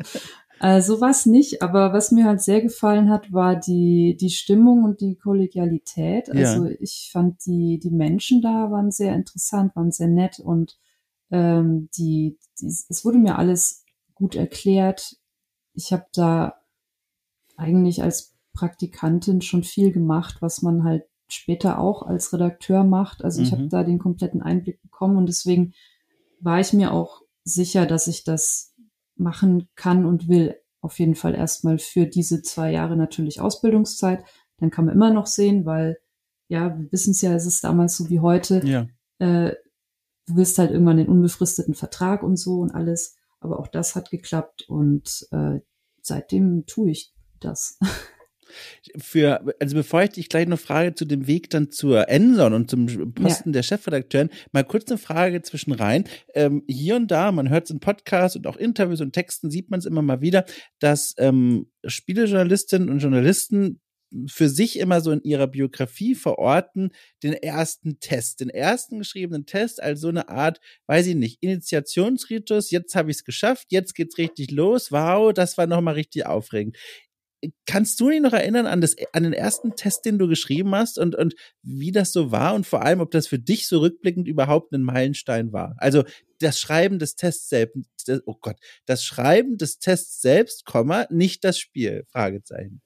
also 0.60 1.00
was 1.00 1.26
nicht, 1.26 1.62
aber 1.62 1.92
was 1.92 2.10
mir 2.12 2.24
halt 2.24 2.40
sehr 2.40 2.60
gefallen 2.60 3.10
hat, 3.10 3.32
war 3.32 3.56
die, 3.56 4.16
die 4.20 4.30
Stimmung 4.30 4.84
und 4.84 5.00
die 5.00 5.16
Kollegialität. 5.16 6.30
Also 6.30 6.66
ja. 6.66 6.76
ich 6.80 7.10
fand 7.12 7.44
die, 7.46 7.78
die 7.78 7.90
Menschen 7.90 8.40
da 8.42 8.70
waren 8.70 8.90
sehr 8.90 9.14
interessant, 9.14 9.76
waren 9.76 9.92
sehr 9.92 10.08
nett 10.08 10.38
und 10.38 10.78
ähm, 11.30 11.88
die, 11.96 12.38
die, 12.60 12.66
es 12.66 13.04
wurde 13.04 13.18
mir 13.18 13.38
alles 13.38 13.84
gut 14.14 14.34
erklärt. 14.34 15.16
Ich 15.74 15.92
habe 15.92 16.06
da 16.12 16.54
eigentlich 17.56 18.02
als 18.02 18.34
Praktikantin 18.52 19.40
schon 19.42 19.62
viel 19.62 19.92
gemacht, 19.92 20.38
was 20.40 20.62
man 20.62 20.84
halt 20.84 21.04
später 21.28 21.78
auch 21.78 22.02
als 22.02 22.32
Redakteur 22.32 22.84
macht. 22.84 23.22
Also 23.22 23.42
ich 23.42 23.52
mhm. 23.52 23.56
habe 23.56 23.68
da 23.68 23.84
den 23.84 23.98
kompletten 23.98 24.42
Einblick 24.42 24.80
bekommen 24.82 25.16
und 25.16 25.26
deswegen 25.26 25.74
war 26.40 26.58
ich 26.60 26.72
mir 26.72 26.92
auch 26.92 27.22
sicher, 27.44 27.86
dass 27.86 28.06
ich 28.06 28.24
das 28.24 28.74
machen 29.18 29.68
kann 29.74 30.04
und 30.04 30.28
will. 30.28 30.56
Auf 30.80 30.98
jeden 30.98 31.14
Fall 31.14 31.34
erstmal 31.34 31.78
für 31.78 32.06
diese 32.06 32.42
zwei 32.42 32.70
Jahre 32.70 32.96
natürlich 32.96 33.40
Ausbildungszeit. 33.40 34.24
Dann 34.58 34.70
kann 34.70 34.84
man 34.84 34.94
immer 34.94 35.12
noch 35.12 35.26
sehen, 35.26 35.64
weil 35.66 35.98
ja, 36.48 36.78
wir 36.78 36.90
wissen 36.92 37.10
es 37.10 37.20
ja, 37.20 37.34
es 37.34 37.46
ist 37.46 37.64
damals 37.64 37.96
so 37.96 38.08
wie 38.08 38.20
heute. 38.20 38.64
Ja. 38.64 38.86
Äh, 39.18 39.54
du 40.26 40.36
willst 40.36 40.58
halt 40.58 40.70
irgendwann 40.70 40.96
den 40.96 41.08
unbefristeten 41.08 41.74
Vertrag 41.74 42.22
und 42.22 42.36
so 42.36 42.60
und 42.60 42.70
alles. 42.74 43.16
Aber 43.40 43.58
auch 43.58 43.68
das 43.68 43.94
hat 43.94 44.10
geklappt 44.10 44.64
und 44.68 45.26
äh, 45.30 45.60
seitdem 46.00 46.64
tue 46.66 46.90
ich 46.90 47.12
das. 47.40 47.78
Für, 48.96 49.44
also 49.60 49.76
bevor 49.76 50.02
ich 50.02 50.10
dich 50.10 50.28
gleich 50.28 50.46
noch 50.46 50.58
frage 50.58 50.94
zu 50.94 51.04
dem 51.04 51.26
Weg 51.26 51.50
dann 51.50 51.70
zur 51.70 52.08
Enson 52.08 52.52
und 52.52 52.70
zum 52.70 52.86
Posten 53.14 53.50
ja. 53.50 53.54
der 53.54 53.62
Chefredakteurin, 53.62 54.30
mal 54.52 54.64
kurz 54.64 54.90
eine 54.90 54.98
Frage 54.98 55.42
zwischen 55.42 55.72
rein. 55.72 56.04
Ähm, 56.34 56.62
hier 56.68 56.96
und 56.96 57.10
da, 57.10 57.32
man 57.32 57.48
hört 57.50 57.64
es 57.64 57.70
in 57.70 57.80
Podcasts 57.80 58.36
und 58.36 58.46
auch 58.46 58.56
Interviews 58.56 59.00
und 59.00 59.12
Texten, 59.12 59.50
sieht 59.50 59.70
man 59.70 59.78
es 59.78 59.86
immer 59.86 60.02
mal 60.02 60.20
wieder, 60.20 60.44
dass 60.78 61.14
ähm, 61.18 61.66
Spielejournalistinnen 61.84 62.88
und 62.88 62.98
Journalisten 63.00 63.80
für 64.26 64.48
sich 64.48 64.78
immer 64.78 65.00
so 65.00 65.12
in 65.12 65.22
ihrer 65.22 65.46
Biografie 65.46 66.14
verorten, 66.14 66.90
den 67.22 67.34
ersten 67.34 68.00
Test, 68.00 68.40
den 68.40 68.50
ersten 68.50 68.98
geschriebenen 68.98 69.46
Test 69.46 69.82
als 69.82 70.00
so 70.00 70.08
eine 70.08 70.28
Art, 70.28 70.60
weiß 70.86 71.06
ich 71.08 71.14
nicht, 71.14 71.42
Initiationsritus, 71.42 72.70
jetzt 72.70 72.94
habe 72.94 73.10
ich 73.10 73.18
es 73.18 73.24
geschafft, 73.24 73.66
jetzt 73.70 73.94
geht's 73.94 74.18
richtig 74.18 74.50
los, 74.50 74.90
wow, 74.92 75.32
das 75.32 75.58
war 75.58 75.66
nochmal 75.66 75.94
richtig 75.94 76.26
aufregend. 76.26 76.76
Kannst 77.66 78.00
du 78.00 78.10
dich 78.10 78.20
noch 78.20 78.32
erinnern 78.32 78.66
an, 78.66 78.80
das, 78.80 78.96
an 79.12 79.22
den 79.22 79.32
ersten 79.32 79.76
Test, 79.76 80.04
den 80.04 80.18
du 80.18 80.26
geschrieben 80.26 80.74
hast 80.74 80.98
und, 80.98 81.14
und 81.14 81.34
wie 81.62 81.92
das 81.92 82.12
so 82.12 82.32
war 82.32 82.54
und 82.54 82.66
vor 82.66 82.82
allem, 82.82 83.00
ob 83.00 83.10
das 83.12 83.28
für 83.28 83.38
dich 83.38 83.68
so 83.68 83.78
rückblickend 83.78 84.26
überhaupt 84.26 84.72
ein 84.72 84.82
Meilenstein 84.82 85.52
war? 85.52 85.76
Also 85.78 86.04
das 86.40 86.58
Schreiben 86.58 86.98
des 86.98 87.14
Tests 87.14 87.48
selbst, 87.48 87.86
oh 88.26 88.36
Gott, 88.40 88.56
das 88.86 89.04
Schreiben 89.04 89.56
des 89.56 89.78
Tests 89.78 90.20
selbst, 90.20 90.64
Komma, 90.64 91.06
nicht 91.10 91.44
das 91.44 91.58
Spiel, 91.58 92.04
Fragezeichen. 92.08 92.80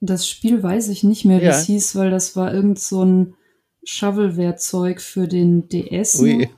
Das 0.00 0.28
Spiel 0.28 0.62
weiß 0.62 0.88
ich 0.88 1.04
nicht 1.04 1.24
mehr, 1.24 1.40
wie 1.40 1.46
ja. 1.46 1.58
es 1.58 1.64
hieß, 1.64 1.96
weil 1.96 2.10
das 2.10 2.36
war 2.36 2.52
irgend 2.52 2.78
so 2.78 3.04
ein 3.04 3.34
Shovelware-Zeug 3.84 5.00
für 5.00 5.28
den 5.28 5.68
DS. 5.68 6.20
Ui. 6.20 6.48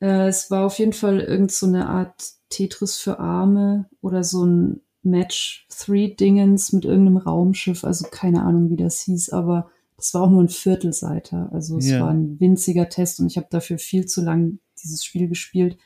äh, 0.00 0.28
es 0.28 0.50
war 0.50 0.66
auf 0.66 0.78
jeden 0.78 0.92
Fall 0.92 1.20
irgend 1.20 1.52
so 1.52 1.66
eine 1.66 1.88
Art 1.88 2.32
Tetris 2.48 2.98
für 2.98 3.18
Arme 3.18 3.88
oder 4.00 4.24
so 4.24 4.44
ein 4.44 4.80
Match 5.02 5.66
3 5.84 6.14
Dingens 6.18 6.72
mit 6.72 6.84
irgendeinem 6.84 7.16
Raumschiff. 7.18 7.84
Also 7.84 8.06
keine 8.10 8.42
Ahnung, 8.42 8.70
wie 8.70 8.76
das 8.76 9.00
hieß, 9.00 9.30
aber 9.30 9.70
das 9.96 10.14
war 10.14 10.22
auch 10.22 10.30
nur 10.30 10.42
ein 10.42 10.48
Viertelseiter. 10.48 11.50
Also 11.52 11.78
es 11.78 11.88
ja. 11.88 12.00
war 12.00 12.10
ein 12.10 12.38
winziger 12.40 12.88
Test 12.88 13.20
und 13.20 13.26
ich 13.26 13.36
habe 13.36 13.46
dafür 13.50 13.78
viel 13.78 14.06
zu 14.06 14.22
lang 14.22 14.58
dieses 14.82 15.04
Spiel 15.04 15.28
gespielt. 15.28 15.78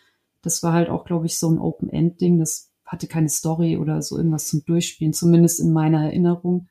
Das 0.42 0.62
war 0.62 0.72
halt 0.72 0.88
auch, 0.88 1.04
glaube 1.04 1.26
ich, 1.26 1.38
so 1.38 1.50
ein 1.50 1.58
Open-End-Ding. 1.58 2.38
Das 2.38 2.70
hatte 2.84 3.08
keine 3.08 3.28
Story 3.28 3.76
oder 3.76 4.00
so 4.00 4.16
irgendwas 4.16 4.46
zum 4.46 4.64
Durchspielen, 4.64 5.12
zumindest 5.12 5.60
in 5.60 5.72
meiner 5.72 6.04
Erinnerung. 6.04 6.68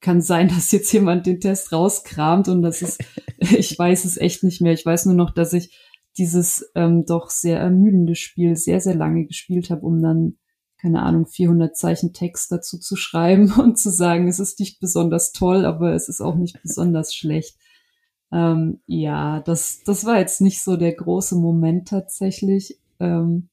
Kann 0.00 0.20
sein, 0.22 0.48
dass 0.54 0.72
jetzt 0.72 0.92
jemand 0.92 1.26
den 1.26 1.40
Test 1.40 1.72
rauskramt 1.72 2.48
und 2.48 2.62
das 2.62 2.82
ist, 2.82 3.02
ich 3.38 3.78
weiß 3.78 4.04
es 4.04 4.16
echt 4.16 4.42
nicht 4.42 4.60
mehr. 4.60 4.72
Ich 4.72 4.86
weiß 4.86 5.06
nur 5.06 5.16
noch, 5.16 5.32
dass 5.34 5.52
ich 5.52 5.76
dieses 6.16 6.70
ähm, 6.74 7.04
doch 7.04 7.30
sehr 7.30 7.58
ermüdende 7.58 8.14
Spiel 8.14 8.56
sehr, 8.56 8.80
sehr 8.80 8.94
lange 8.94 9.26
gespielt 9.26 9.70
habe, 9.70 9.82
um 9.82 10.00
dann, 10.00 10.38
keine 10.78 11.02
Ahnung, 11.02 11.26
400 11.26 11.76
Zeichen 11.76 12.12
Text 12.12 12.52
dazu 12.52 12.78
zu 12.78 12.96
schreiben 12.96 13.52
und 13.58 13.78
zu 13.78 13.90
sagen, 13.90 14.28
es 14.28 14.38
ist 14.38 14.60
nicht 14.60 14.80
besonders 14.80 15.32
toll, 15.32 15.64
aber 15.64 15.94
es 15.94 16.08
ist 16.08 16.20
auch 16.20 16.34
nicht 16.34 16.60
besonders 16.62 17.14
schlecht. 17.14 17.56
Ähm, 18.32 18.80
ja, 18.86 19.40
das, 19.40 19.82
das 19.84 20.04
war 20.04 20.18
jetzt 20.18 20.40
nicht 20.40 20.62
so 20.62 20.76
der 20.76 20.92
große 20.92 21.36
Moment 21.36 21.88
tatsächlich. 21.88 22.78
Ähm, 22.98 23.48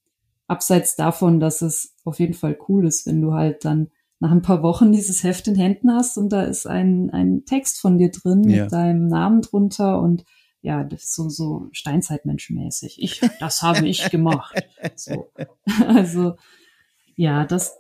abseits 0.48 0.96
davon, 0.96 1.40
dass 1.40 1.62
es 1.62 1.96
auf 2.04 2.20
jeden 2.20 2.34
Fall 2.34 2.58
cool 2.68 2.86
ist, 2.86 3.06
wenn 3.06 3.22
du 3.22 3.34
halt 3.34 3.66
dann 3.66 3.92
nach 4.20 4.32
ein 4.32 4.42
paar 4.42 4.64
Wochen 4.64 4.92
dieses 4.92 5.24
Heft 5.24 5.48
in 5.48 5.56
Händen 5.56 5.92
hast 5.92 6.18
und 6.18 6.30
da 6.30 6.44
ist 6.44 6.66
ein, 6.66 7.10
ein 7.10 7.44
Text 7.46 7.80
von 7.80 7.98
dir 7.98 8.10
drin 8.10 8.50
ja. 8.50 8.64
mit 8.64 8.72
deinem 8.72 9.08
Namen 9.08 9.42
drunter 9.42 10.00
und 10.02 10.24
ja, 10.62 10.88
so, 10.98 11.28
so 11.28 11.68
Steinzeitmenschenmäßig. 11.74 12.96
Ich, 13.02 13.20
das 13.42 13.62
habe 13.62 13.86
ich 13.86 14.10
gemacht. 14.10 14.56
So. 14.96 15.30
Also, 15.88 16.36
ja, 17.16 17.46
das 17.46 17.74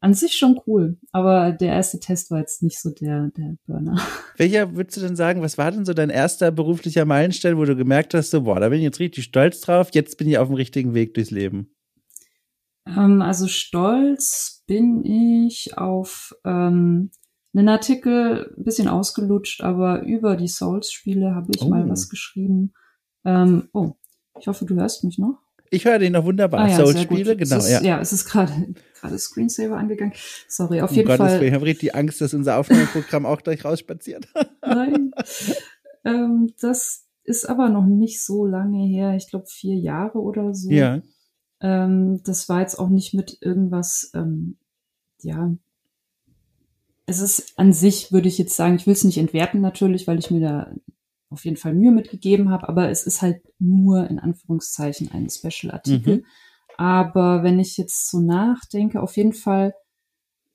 an 0.00 0.14
sich 0.14 0.34
schon 0.34 0.60
cool. 0.66 0.98
Aber 1.12 1.52
der 1.52 1.72
erste 1.72 1.98
Test 1.98 2.30
war 2.30 2.38
jetzt 2.38 2.62
nicht 2.62 2.80
so 2.80 2.90
der, 2.90 3.30
der 3.36 3.56
Burner. 3.66 4.00
Welcher 4.36 4.76
würdest 4.76 4.96
du 4.96 5.00
denn 5.00 5.16
sagen, 5.16 5.42
was 5.42 5.58
war 5.58 5.70
denn 5.70 5.84
so 5.84 5.94
dein 5.94 6.10
erster 6.10 6.50
beruflicher 6.50 7.04
Meilenstein, 7.04 7.56
wo 7.56 7.64
du 7.64 7.76
gemerkt 7.76 8.14
hast, 8.14 8.30
so, 8.30 8.42
boah, 8.42 8.60
da 8.60 8.68
bin 8.68 8.78
ich 8.78 8.84
jetzt 8.84 9.00
richtig 9.00 9.24
stolz 9.24 9.60
drauf, 9.60 9.88
jetzt 9.92 10.18
bin 10.18 10.28
ich 10.28 10.38
auf 10.38 10.48
dem 10.48 10.56
richtigen 10.56 10.94
Weg 10.94 11.14
durchs 11.14 11.30
Leben? 11.30 11.74
Ähm, 12.86 13.22
also 13.22 13.48
stolz 13.48 14.62
bin 14.66 15.04
ich 15.04 15.76
auf 15.76 16.34
ähm, 16.44 17.10
einen 17.54 17.68
Artikel, 17.68 18.54
ein 18.56 18.64
bisschen 18.64 18.88
ausgelutscht, 18.88 19.62
aber 19.62 20.02
über 20.02 20.36
die 20.36 20.48
Souls-Spiele 20.48 21.34
habe 21.34 21.50
ich 21.54 21.62
oh. 21.62 21.68
mal 21.68 21.88
was 21.88 22.08
geschrieben. 22.08 22.74
Ähm, 23.24 23.68
oh, 23.72 23.92
ich 24.38 24.46
hoffe, 24.46 24.66
du 24.66 24.76
hörst 24.76 25.04
mich 25.04 25.18
noch. 25.18 25.45
Ich 25.70 25.84
höre 25.84 25.98
den 25.98 26.12
noch 26.12 26.24
wunderbar. 26.24 26.60
Ah, 26.60 26.68
ja, 26.68 26.76
Souls-Spiele, 26.76 27.36
genau. 27.36 27.58
Ist, 27.58 27.70
ja. 27.70 27.82
ja, 27.82 28.00
es 28.00 28.12
ist 28.12 28.26
gerade 28.26 28.52
gerade 29.00 29.18
Screensaver 29.18 29.76
angegangen. 29.76 30.12
Sorry, 30.48 30.80
auf 30.80 30.90
um 30.90 30.96
jeden 30.96 31.08
Gottes 31.08 31.32
Fall. 31.32 31.42
Ich 31.42 31.52
habe 31.52 31.64
richtig 31.64 31.94
Angst, 31.94 32.20
dass 32.20 32.34
unser 32.34 32.58
Aufnahmeprogramm 32.58 33.26
auch 33.26 33.42
gleich 33.42 33.64
rausspaziert. 33.64 34.28
Nein. 34.62 35.12
ähm, 36.04 36.52
das 36.60 37.04
ist 37.24 37.48
aber 37.48 37.68
noch 37.68 37.86
nicht 37.86 38.22
so 38.22 38.46
lange 38.46 38.86
her. 38.86 39.14
Ich 39.16 39.28
glaube 39.28 39.46
vier 39.46 39.76
Jahre 39.76 40.18
oder 40.18 40.54
so. 40.54 40.70
Ja. 40.70 41.02
Ähm, 41.60 42.20
das 42.24 42.48
war 42.48 42.60
jetzt 42.60 42.78
auch 42.78 42.88
nicht 42.88 43.14
mit 43.14 43.38
irgendwas, 43.40 44.10
ähm, 44.14 44.56
ja. 45.22 45.54
Es 47.06 47.20
ist 47.20 47.56
an 47.56 47.72
sich, 47.72 48.12
würde 48.12 48.28
ich 48.28 48.36
jetzt 48.36 48.56
sagen, 48.56 48.76
ich 48.76 48.86
will 48.86 48.94
es 48.94 49.04
nicht 49.04 49.18
entwerten 49.18 49.60
natürlich, 49.60 50.06
weil 50.06 50.18
ich 50.18 50.30
mir 50.30 50.40
da 50.40 50.72
auf 51.30 51.44
jeden 51.44 51.56
Fall 51.56 51.74
Mühe 51.74 51.90
mitgegeben 51.90 52.50
habe, 52.50 52.68
aber 52.68 52.90
es 52.90 53.06
ist 53.06 53.22
halt 53.22 53.42
nur 53.58 54.08
in 54.08 54.18
Anführungszeichen 54.18 55.10
ein 55.12 55.28
Special-Artikel. 55.28 56.18
Mhm. 56.18 56.24
Aber 56.78 57.42
wenn 57.42 57.58
ich 57.58 57.76
jetzt 57.76 58.10
so 58.10 58.20
nachdenke, 58.20 59.00
auf 59.00 59.16
jeden 59.16 59.32
Fall 59.32 59.74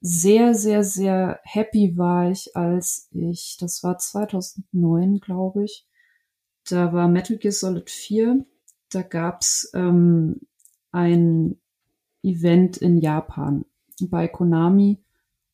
sehr, 0.01 0.55
sehr, 0.55 0.83
sehr 0.83 1.39
happy 1.43 1.97
war 1.97 2.31
ich, 2.31 2.55
als 2.55 3.09
ich, 3.11 3.57
das 3.59 3.83
war 3.83 3.97
2009, 3.97 5.19
glaube 5.19 5.65
ich, 5.65 5.85
da 6.69 6.93
war 6.93 7.07
Metal 7.07 7.37
Gear 7.37 7.51
Solid 7.51 7.89
4, 7.89 8.45
da 8.89 9.01
gab's 9.01 9.69
ähm, 9.73 10.41
ein 10.91 11.59
Event 12.23 12.77
in 12.77 12.97
Japan 12.97 13.65
bei 14.01 14.27
Konami 14.27 15.03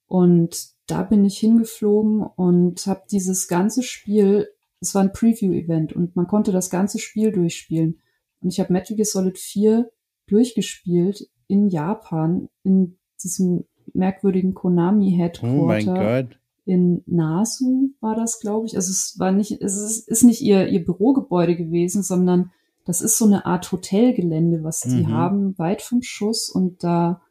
und 0.07 0.69
da 0.87 1.03
bin 1.03 1.25
ich 1.25 1.37
hingeflogen 1.37 2.21
und 2.21 2.85
habe 2.87 3.03
dieses 3.11 3.47
ganze 3.47 3.83
Spiel, 3.83 4.49
es 4.79 4.93
war 4.93 5.01
ein 5.01 5.13
Preview-Event 5.13 5.93
und 5.93 6.15
man 6.15 6.27
konnte 6.27 6.51
das 6.51 6.69
ganze 6.69 6.99
Spiel 6.99 7.31
durchspielen. 7.31 7.99
Und 8.41 8.49
ich 8.49 8.59
habe 8.59 8.73
Metal 8.73 8.95
Gear 8.95 9.05
Solid 9.05 9.37
4 9.37 9.89
durchgespielt 10.27 11.29
in 11.47 11.69
Japan, 11.69 12.49
in 12.63 12.97
diesem 13.23 13.65
merkwürdigen 13.93 14.53
Konami-Headquarter. 14.53 16.27
Oh. 16.29 16.35
In 16.65 17.01
Nasu 17.05 17.91
war 18.01 18.15
das, 18.15 18.39
glaube 18.39 18.67
ich. 18.67 18.75
Also 18.75 18.91
es 18.91 19.17
war 19.17 19.31
nicht, 19.31 19.61
es 19.61 19.77
ist, 19.77 20.07
ist 20.07 20.23
nicht 20.23 20.41
ihr, 20.41 20.67
ihr 20.67 20.83
Bürogebäude 20.83 21.55
gewesen, 21.55 22.03
sondern 22.03 22.51
das 22.85 23.01
ist 23.01 23.17
so 23.17 23.25
eine 23.25 23.45
Art 23.45 23.71
Hotelgelände, 23.71 24.63
was 24.63 24.81
die 24.81 25.03
mhm. 25.03 25.09
haben, 25.09 25.57
weit 25.57 25.81
vom 25.81 26.01
Schuss. 26.01 26.49
Und 26.49 26.83
da 26.83 27.21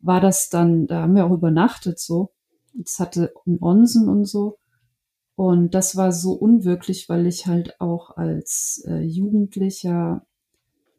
war 0.00 0.20
das 0.20 0.48
dann, 0.48 0.86
da 0.86 1.02
haben 1.02 1.14
wir 1.14 1.26
auch 1.26 1.32
übernachtet 1.32 1.98
so. 1.98 2.30
Es 2.82 2.98
hatte 2.98 3.32
einen 3.46 3.58
Onsen 3.62 4.08
und 4.08 4.24
so. 4.24 4.58
Und 5.38 5.72
das 5.76 5.94
war 5.94 6.10
so 6.10 6.32
unwirklich, 6.32 7.08
weil 7.08 7.24
ich 7.28 7.46
halt 7.46 7.80
auch 7.80 8.16
als 8.16 8.84
äh, 8.88 9.02
Jugendlicher 9.02 10.26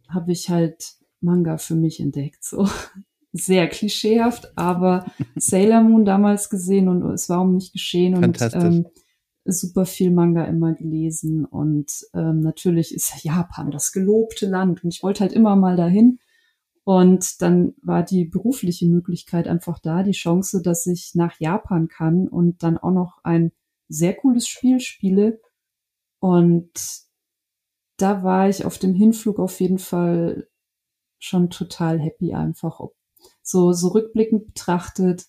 habe 0.08 0.32
ich 0.32 0.50
halt 0.50 0.94
Manga 1.20 1.58
für 1.58 1.76
mich 1.76 2.00
entdeckt. 2.00 2.46
So 2.46 2.66
sehr 3.34 3.68
klischeehaft, 3.68 4.54
aber 4.58 5.12
Sailor 5.36 5.82
Moon 5.82 6.06
damals 6.06 6.50
gesehen 6.50 6.88
und 6.88 7.04
es 7.12 7.28
war 7.28 7.42
um 7.42 7.56
mich 7.56 7.74
geschehen. 7.74 8.16
Und, 8.16 8.40
ähm, 8.54 8.88
super 9.44 9.86
viel 9.86 10.10
Manga 10.10 10.46
immer 10.46 10.74
gelesen 10.74 11.44
und 11.44 11.92
ähm, 12.14 12.40
natürlich 12.40 12.96
ist 12.96 13.22
Japan 13.22 13.72
das 13.72 13.92
gelobte 13.92 14.48
Land 14.48 14.86
und 14.86 14.94
ich 14.94 15.04
wollte 15.04 15.20
halt 15.20 15.34
immer 15.34 15.58
mal 15.58 15.76
dahin. 15.76 16.20
Und 16.86 17.42
dann 17.42 17.74
war 17.82 18.04
die 18.04 18.24
berufliche 18.24 18.88
Möglichkeit 18.88 19.50
einfach 19.50 19.80
da, 19.80 20.02
die 20.02 20.14
Chance, 20.14 20.62
dass 20.62 20.88
ich 20.88 21.12
nach 21.14 21.42
Japan 21.42 21.90
kann 21.90 22.30
und 22.30 22.64
dann 22.64 22.78
auch 22.78 22.94
noch 22.94 23.20
ein 23.24 23.52
sehr 23.90 24.16
cooles 24.16 24.48
Spiel 24.48 24.80
spiele. 24.80 25.42
Und 26.20 26.72
da 27.98 28.24
war 28.24 28.48
ich 28.48 28.66
auf 28.66 28.78
dem 28.78 28.94
Hinflug 28.94 29.40
auf 29.40 29.60
jeden 29.60 29.80
Fall 29.80 30.48
schon 31.20 31.50
total 31.50 32.00
happy 32.00 32.34
einfach. 32.34 32.80
so, 33.42 33.74
so 33.74 33.90
rückblickend 33.90 34.46
betrachtet, 34.46 35.26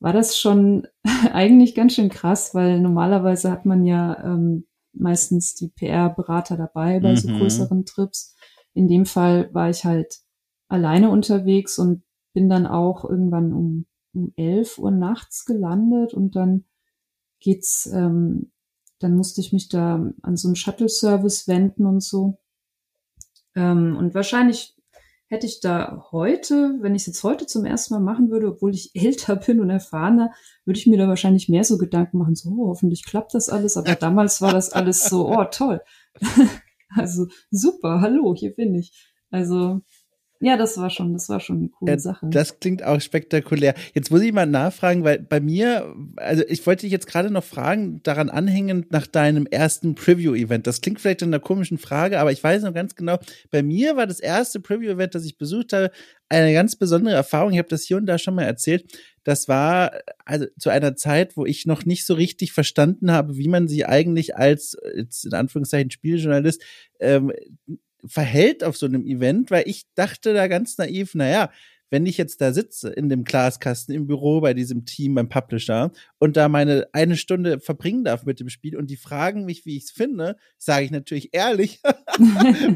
war 0.00 0.12
das 0.12 0.38
schon 0.38 0.86
eigentlich 1.32 1.74
ganz 1.74 1.94
schön 1.94 2.10
krass, 2.10 2.54
weil 2.54 2.80
normalerweise 2.80 3.50
hat 3.50 3.64
man 3.64 3.84
ja 3.84 4.22
ähm, 4.24 4.66
meistens 4.92 5.54
die 5.54 5.68
PR-Berater 5.68 6.56
dabei 6.56 7.00
bei 7.00 7.12
mhm. 7.12 7.16
so 7.16 7.28
größeren 7.28 7.84
Trips. 7.84 8.34
In 8.74 8.88
dem 8.88 9.06
Fall 9.06 9.52
war 9.54 9.70
ich 9.70 9.84
halt 9.84 10.20
alleine 10.68 11.10
unterwegs 11.10 11.78
und 11.78 12.02
bin 12.34 12.48
dann 12.48 12.66
auch 12.66 13.04
irgendwann 13.04 13.52
um, 13.52 13.86
um 14.12 14.32
11 14.36 14.78
Uhr 14.78 14.90
nachts 14.90 15.46
gelandet 15.46 16.12
und 16.12 16.36
dann 16.36 16.64
geht's, 17.40 17.86
ähm, 17.86 18.50
dann 18.98 19.14
musste 19.14 19.40
ich 19.40 19.52
mich 19.52 19.68
da 19.68 20.12
an 20.22 20.36
so 20.36 20.48
einen 20.48 20.56
Shuttle-Service 20.56 21.48
wenden 21.48 21.86
und 21.86 22.02
so. 22.02 22.38
Ähm, 23.54 23.96
und 23.96 24.14
wahrscheinlich 24.14 24.76
hätte 25.28 25.46
ich 25.46 25.60
da 25.60 26.06
heute, 26.12 26.78
wenn 26.80 26.94
ich 26.94 27.02
es 27.02 27.06
jetzt 27.06 27.24
heute 27.24 27.46
zum 27.46 27.64
ersten 27.64 27.94
Mal 27.94 28.00
machen 28.00 28.30
würde, 28.30 28.48
obwohl 28.48 28.74
ich 28.74 28.92
älter 28.94 29.36
bin 29.36 29.60
und 29.60 29.70
erfahrener, 29.70 30.32
würde 30.64 30.78
ich 30.78 30.86
mir 30.86 30.98
da 30.98 31.08
wahrscheinlich 31.08 31.48
mehr 31.48 31.64
so 31.64 31.78
Gedanken 31.78 32.18
machen, 32.18 32.36
so 32.36 32.50
oh, 32.50 32.68
hoffentlich 32.68 33.04
klappt 33.04 33.34
das 33.34 33.48
alles. 33.48 33.76
Aber 33.76 33.94
damals 34.00 34.40
war 34.40 34.52
das 34.52 34.72
alles 34.72 35.04
so, 35.04 35.28
oh 35.28 35.44
toll. 35.50 35.80
also 36.94 37.26
super, 37.50 38.00
hallo, 38.00 38.34
hier 38.36 38.54
bin 38.54 38.74
ich. 38.74 39.12
Also 39.30 39.82
ja, 40.40 40.56
das 40.56 40.76
war 40.76 40.90
schon, 40.90 41.14
das 41.14 41.28
war 41.28 41.40
schon 41.40 41.58
eine 41.58 41.68
coole 41.68 41.92
ja, 41.92 41.98
Sache. 41.98 42.26
Das 42.30 42.60
klingt 42.60 42.82
auch 42.82 43.00
spektakulär. 43.00 43.74
Jetzt 43.94 44.10
muss 44.10 44.20
ich 44.20 44.32
mal 44.32 44.46
nachfragen, 44.46 45.02
weil 45.02 45.18
bei 45.18 45.40
mir, 45.40 45.94
also 46.16 46.42
ich 46.46 46.66
wollte 46.66 46.82
dich 46.82 46.92
jetzt 46.92 47.06
gerade 47.06 47.30
noch 47.30 47.44
fragen, 47.44 48.02
daran 48.02 48.28
anhängend 48.28 48.92
nach 48.92 49.06
deinem 49.06 49.46
ersten 49.46 49.94
Preview-Event. 49.94 50.66
Das 50.66 50.82
klingt 50.82 51.00
vielleicht 51.00 51.22
in 51.22 51.28
einer 51.28 51.40
komischen 51.40 51.78
Frage, 51.78 52.20
aber 52.20 52.32
ich 52.32 52.42
weiß 52.44 52.62
noch 52.64 52.74
ganz 52.74 52.94
genau, 52.94 53.18
bei 53.50 53.62
mir 53.62 53.96
war 53.96 54.06
das 54.06 54.20
erste 54.20 54.60
Preview-Event, 54.60 55.14
das 55.14 55.24
ich 55.24 55.38
besucht 55.38 55.72
habe, 55.72 55.90
eine 56.28 56.52
ganz 56.52 56.76
besondere 56.76 57.14
Erfahrung. 57.14 57.52
Ich 57.52 57.58
habe 57.58 57.68
das 57.68 57.84
hier 57.84 57.96
und 57.96 58.06
da 58.06 58.18
schon 58.18 58.34
mal 58.34 58.44
erzählt. 58.44 58.92
Das 59.24 59.48
war 59.48 59.92
also 60.24 60.46
zu 60.58 60.70
einer 60.70 60.96
Zeit, 60.96 61.36
wo 61.36 61.46
ich 61.46 61.66
noch 61.66 61.84
nicht 61.84 62.04
so 62.04 62.14
richtig 62.14 62.52
verstanden 62.52 63.10
habe, 63.10 63.36
wie 63.36 63.48
man 63.48 63.68
sie 63.68 63.86
eigentlich 63.86 64.36
als 64.36 64.76
jetzt 64.94 65.24
in 65.24 65.34
Anführungszeichen 65.34 65.90
Spieljournalist 65.90 66.62
ähm, 67.00 67.32
verhält 68.08 68.64
auf 68.64 68.76
so 68.76 68.86
einem 68.86 69.04
Event, 69.04 69.50
weil 69.50 69.64
ich 69.66 69.84
dachte 69.94 70.34
da 70.34 70.48
ganz 70.48 70.78
naiv, 70.78 71.14
naja, 71.14 71.50
wenn 71.90 72.06
ich 72.06 72.16
jetzt 72.16 72.40
da 72.40 72.52
sitze 72.52 72.88
in 72.88 73.08
dem 73.08 73.24
Glaskasten 73.24 73.94
im 73.94 74.06
Büro 74.06 74.40
bei 74.40 74.54
diesem 74.54 74.84
Team 74.86 75.14
beim 75.14 75.28
Publisher 75.28 75.92
und 76.18 76.36
da 76.36 76.48
meine 76.48 76.88
eine 76.92 77.16
Stunde 77.16 77.60
verbringen 77.60 78.04
darf 78.04 78.24
mit 78.24 78.40
dem 78.40 78.48
Spiel 78.48 78.76
und 78.76 78.90
die 78.90 78.96
fragen 78.96 79.44
mich, 79.44 79.64
wie 79.66 79.76
ich 79.76 79.84
es 79.84 79.90
finde, 79.92 80.36
sage 80.58 80.84
ich 80.84 80.90
natürlich 80.90 81.30
ehrlich, 81.32 81.80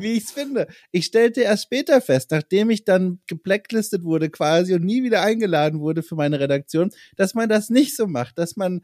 wie 0.00 0.12
ich 0.12 0.24
es 0.24 0.30
finde. 0.30 0.68
Ich 0.92 1.06
stellte 1.06 1.40
erst 1.42 1.64
später 1.64 2.00
fest, 2.00 2.30
nachdem 2.30 2.70
ich 2.70 2.84
dann 2.84 3.20
geblacklistet 3.26 4.04
wurde 4.04 4.30
quasi 4.30 4.74
und 4.74 4.84
nie 4.84 5.02
wieder 5.02 5.22
eingeladen 5.22 5.80
wurde 5.80 6.02
für 6.02 6.14
meine 6.14 6.38
Redaktion, 6.38 6.90
dass 7.16 7.34
man 7.34 7.48
das 7.48 7.68
nicht 7.68 7.96
so 7.96 8.06
macht, 8.06 8.38
dass 8.38 8.56
man 8.56 8.82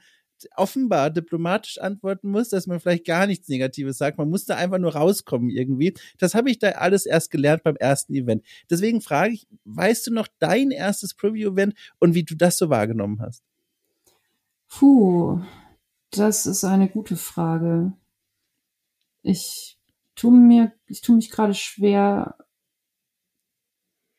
offenbar 0.57 1.11
diplomatisch 1.11 1.79
antworten 1.79 2.31
muss, 2.31 2.49
dass 2.51 2.67
man 2.67 2.81
vielleicht 2.81 3.07
gar 3.07 3.27
nichts 3.27 3.49
Negatives 3.49 3.99
sagt. 3.99 4.19
Man 4.19 4.29
muss 4.29 4.45
da 4.45 4.57
einfach 4.57 4.79
nur 4.79 4.95
rauskommen 4.95 5.51
irgendwie. 5.51 5.95
Das 6.19 6.35
habe 6.35 6.51
ich 6.51 6.59
da 6.59 6.71
alles 6.71 7.07
erst 7.07 7.31
gelernt 7.31 7.63
beim 7.63 7.77
ersten 7.77 8.15
Event. 8.15 8.45
Deswegen 8.71 9.01
frage 9.01 9.35
ich, 9.35 9.47
weißt 9.65 10.07
du 10.07 10.13
noch 10.13 10.29
dein 10.39 10.71
erstes 10.71 11.15
Preview-Event 11.15 11.75
und 11.99 12.15
wie 12.15 12.25
du 12.25 12.35
das 12.35 12.59
so 12.59 12.71
wahrgenommen 12.71 13.21
hast? 13.21 13.43
Puh, 14.69 15.41
das 16.11 16.47
ist 16.47 16.65
eine 16.65 16.89
gute 16.89 17.17
Frage. 17.17 17.93
Ich 19.23 19.79
tue 20.15 20.33
mir, 20.33 20.73
ich 20.87 21.01
tue 21.01 21.17
mich 21.17 21.31
gerade 21.31 21.55
schwer, 21.55 22.37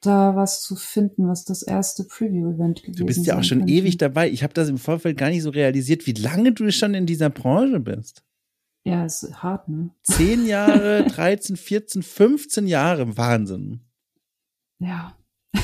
da 0.01 0.35
was 0.35 0.61
zu 0.61 0.75
finden, 0.75 1.27
was 1.27 1.43
das 1.43 1.63
erste 1.63 2.03
Preview-Event 2.03 2.83
gewesen 2.83 2.91
ist. 2.91 2.99
Du 2.99 3.05
bist 3.05 3.25
ja 3.25 3.37
auch 3.37 3.43
schon 3.43 3.59
könnte. 3.59 3.73
ewig 3.73 3.97
dabei. 3.97 4.29
Ich 4.29 4.43
habe 4.43 4.53
das 4.53 4.69
im 4.69 4.77
Vorfeld 4.77 5.17
gar 5.17 5.29
nicht 5.29 5.43
so 5.43 5.49
realisiert, 5.49 6.05
wie 6.05 6.13
lange 6.13 6.51
du 6.53 6.71
schon 6.71 6.93
in 6.93 7.05
dieser 7.05 7.29
Branche 7.29 7.79
bist. 7.79 8.23
Ja, 8.83 9.05
ist 9.05 9.43
hart, 9.43 9.67
ne? 9.67 9.89
Zehn 10.03 10.45
Jahre, 10.45 11.05
13, 11.07 11.57
14, 11.57 12.03
15 12.03 12.67
Jahre. 12.67 13.17
Wahnsinn. 13.17 13.81
Ja. 14.79 15.17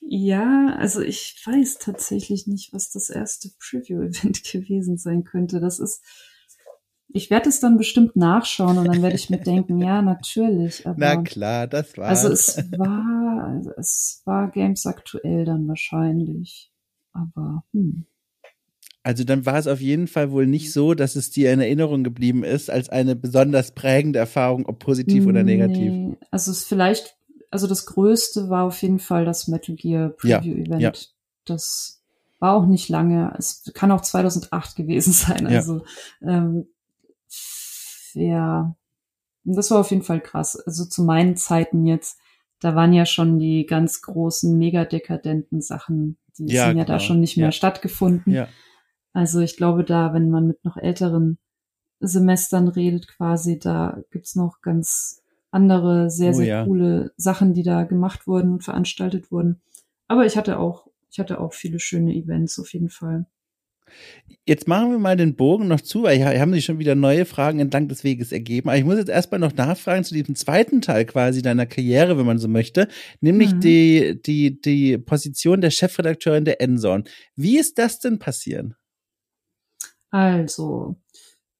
ja, 0.00 0.76
also 0.78 1.00
ich 1.00 1.42
weiß 1.44 1.78
tatsächlich 1.78 2.46
nicht, 2.46 2.72
was 2.72 2.90
das 2.90 3.10
erste 3.10 3.50
Preview-Event 3.58 4.44
gewesen 4.52 4.98
sein 4.98 5.24
könnte. 5.24 5.58
Das 5.58 5.80
ist, 5.80 6.02
ich 7.08 7.30
werde 7.30 7.48
es 7.48 7.60
dann 7.60 7.78
bestimmt 7.78 8.16
nachschauen 8.16 8.78
und 8.78 8.86
dann 8.86 9.02
werde 9.02 9.16
ich 9.16 9.30
mir 9.30 9.38
denken, 9.38 9.78
ja, 9.78 10.02
natürlich. 10.02 10.86
Aber, 10.86 10.96
Na 10.98 11.22
klar, 11.22 11.66
das 11.66 11.96
war. 11.96 12.08
Also 12.08 12.28
es 12.28 12.56
war, 12.76 13.48
also 13.48 13.70
es 13.76 14.22
war 14.24 14.50
Games 14.50 14.86
aktuell 14.86 15.44
dann 15.44 15.66
wahrscheinlich. 15.68 16.70
Aber 17.12 17.64
hm. 17.72 18.06
Also 19.02 19.22
dann 19.22 19.46
war 19.46 19.56
es 19.56 19.68
auf 19.68 19.80
jeden 19.80 20.08
Fall 20.08 20.32
wohl 20.32 20.48
nicht 20.48 20.72
so, 20.72 20.92
dass 20.94 21.14
es 21.14 21.30
dir 21.30 21.52
in 21.52 21.60
Erinnerung 21.60 22.02
geblieben 22.02 22.42
ist 22.42 22.68
als 22.68 22.88
eine 22.88 23.14
besonders 23.14 23.70
prägende 23.70 24.18
Erfahrung, 24.18 24.66
ob 24.66 24.80
positiv 24.80 25.26
oder 25.26 25.44
negativ. 25.44 25.92
Nee, 25.92 26.16
also 26.32 26.50
es 26.50 26.64
vielleicht, 26.64 27.16
also 27.52 27.68
das 27.68 27.86
Größte 27.86 28.48
war 28.48 28.64
auf 28.64 28.82
jeden 28.82 28.98
Fall 28.98 29.24
das 29.24 29.46
Metal 29.46 29.76
Gear 29.76 30.08
Preview 30.08 30.54
Event. 30.54 30.82
Ja, 30.82 30.90
ja. 30.90 30.92
Das 31.44 32.02
war 32.40 32.54
auch 32.54 32.66
nicht 32.66 32.88
lange. 32.88 33.32
Es 33.38 33.70
kann 33.74 33.92
auch 33.92 34.00
2008 34.00 34.74
gewesen 34.74 35.12
sein. 35.12 35.46
Also 35.46 35.84
ja. 36.20 36.38
ähm, 36.38 36.66
ja, 38.16 38.74
das 39.44 39.70
war 39.70 39.78
auf 39.78 39.90
jeden 39.90 40.02
Fall 40.02 40.20
krass. 40.20 40.56
Also 40.56 40.84
zu 40.84 41.04
meinen 41.04 41.36
Zeiten 41.36 41.86
jetzt, 41.86 42.18
da 42.60 42.74
waren 42.74 42.92
ja 42.92 43.06
schon 43.06 43.38
die 43.38 43.66
ganz 43.66 44.02
großen, 44.02 44.56
mega 44.58 44.84
dekadenten 44.84 45.60
Sachen, 45.60 46.16
die 46.38 46.46
ja, 46.46 46.66
sind 46.66 46.78
ja 46.78 46.84
genau. 46.84 46.94
da 46.94 47.00
schon 47.00 47.20
nicht 47.20 47.36
mehr 47.36 47.48
ja. 47.48 47.52
stattgefunden. 47.52 48.32
Ja. 48.32 48.48
Also 49.12 49.40
ich 49.40 49.56
glaube 49.56 49.84
da, 49.84 50.12
wenn 50.12 50.30
man 50.30 50.46
mit 50.46 50.64
noch 50.64 50.76
älteren 50.76 51.38
Semestern 52.00 52.68
redet 52.68 53.08
quasi, 53.08 53.58
da 53.58 54.02
gibt's 54.10 54.34
noch 54.34 54.60
ganz 54.60 55.22
andere, 55.50 56.10
sehr, 56.10 56.30
oh, 56.30 56.34
sehr 56.34 56.46
ja. 56.46 56.64
coole 56.64 57.12
Sachen, 57.16 57.54
die 57.54 57.62
da 57.62 57.84
gemacht 57.84 58.26
wurden 58.26 58.54
und 58.54 58.64
veranstaltet 58.64 59.30
wurden. 59.30 59.60
Aber 60.08 60.26
ich 60.26 60.36
hatte 60.36 60.58
auch, 60.58 60.88
ich 61.10 61.18
hatte 61.18 61.40
auch 61.40 61.52
viele 61.52 61.80
schöne 61.80 62.14
Events 62.14 62.58
auf 62.58 62.72
jeden 62.72 62.90
Fall. 62.90 63.26
Jetzt 64.44 64.68
machen 64.68 64.92
wir 64.92 64.98
mal 64.98 65.16
den 65.16 65.34
Bogen 65.34 65.66
noch 65.66 65.80
zu, 65.80 66.04
weil 66.04 66.16
hier 66.16 66.40
haben 66.40 66.52
sich 66.52 66.64
schon 66.64 66.78
wieder 66.78 66.94
neue 66.94 67.24
Fragen 67.24 67.58
entlang 67.58 67.88
des 67.88 68.04
Weges 68.04 68.30
ergeben. 68.30 68.68
Aber 68.68 68.78
ich 68.78 68.84
muss 68.84 68.98
jetzt 68.98 69.08
erstmal 69.08 69.40
noch 69.40 69.54
nachfragen 69.54 70.04
zu 70.04 70.14
diesem 70.14 70.36
zweiten 70.36 70.80
Teil 70.80 71.04
quasi 71.04 71.42
deiner 71.42 71.66
Karriere, 71.66 72.16
wenn 72.16 72.26
man 72.26 72.38
so 72.38 72.46
möchte, 72.46 72.88
nämlich 73.20 73.54
mhm. 73.54 73.60
die, 73.60 74.22
die, 74.24 74.60
die 74.60 74.98
Position 74.98 75.60
der 75.60 75.70
Chefredakteurin 75.70 76.44
der 76.44 76.60
Endzone. 76.60 77.04
Wie 77.34 77.58
ist 77.58 77.78
das 77.78 77.98
denn 77.98 78.18
passieren? 78.18 78.76
Also, 80.10 80.96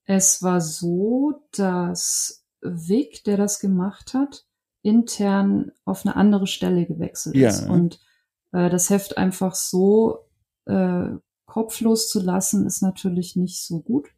es 0.04 0.42
war 0.42 0.60
so, 0.60 1.42
dass 1.52 2.44
Vic, 2.62 3.24
der 3.24 3.36
das 3.36 3.58
gemacht 3.58 4.14
hat, 4.14 4.46
intern 4.82 5.72
auf 5.84 6.06
eine 6.06 6.14
andere 6.14 6.46
Stelle 6.46 6.86
gewechselt 6.86 7.34
ja. 7.34 7.48
ist 7.48 7.68
und 7.68 8.00
äh, 8.52 8.70
das 8.70 8.88
Heft 8.88 9.18
einfach 9.18 9.54
so 9.54 10.28
äh, 10.66 11.08
kopflos 11.46 12.08
zu 12.08 12.20
lassen, 12.20 12.66
ist 12.66 12.82
natürlich 12.82 13.36
nicht 13.36 13.64
so 13.64 13.80
gut. 13.80 14.08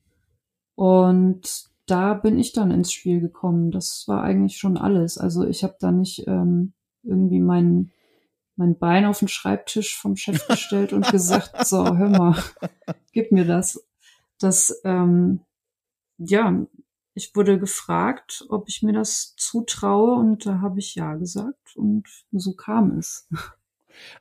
Und 0.74 1.68
da 1.86 2.14
bin 2.14 2.38
ich 2.38 2.52
dann 2.52 2.70
ins 2.70 2.92
Spiel 2.92 3.20
gekommen. 3.20 3.70
Das 3.70 4.04
war 4.06 4.22
eigentlich 4.22 4.58
schon 4.58 4.76
alles. 4.76 5.18
Also 5.18 5.46
ich 5.46 5.64
habe 5.64 5.76
da 5.80 5.90
nicht 5.90 6.26
ähm, 6.26 6.72
irgendwie 7.02 7.40
mein, 7.40 7.92
mein 8.56 8.78
Bein 8.78 9.04
auf 9.06 9.20
den 9.20 9.28
Schreibtisch 9.28 9.98
vom 9.98 10.16
Chef 10.16 10.46
gestellt 10.48 10.92
und 10.92 11.10
gesagt, 11.10 11.66
so, 11.66 11.96
hör 11.96 12.08
mal, 12.08 12.42
gib 13.12 13.32
mir 13.32 13.44
das. 13.44 13.84
Das, 14.38 14.80
ähm, 14.84 15.40
ja, 16.18 16.66
ich 17.14 17.34
wurde 17.34 17.58
gefragt, 17.58 18.46
ob 18.48 18.68
ich 18.68 18.82
mir 18.82 18.92
das 18.92 19.34
zutraue 19.36 20.14
und 20.14 20.46
da 20.46 20.60
habe 20.60 20.78
ich 20.78 20.94
ja 20.94 21.16
gesagt 21.16 21.76
und 21.76 22.04
so 22.30 22.54
kam 22.54 22.98
es. 22.98 23.28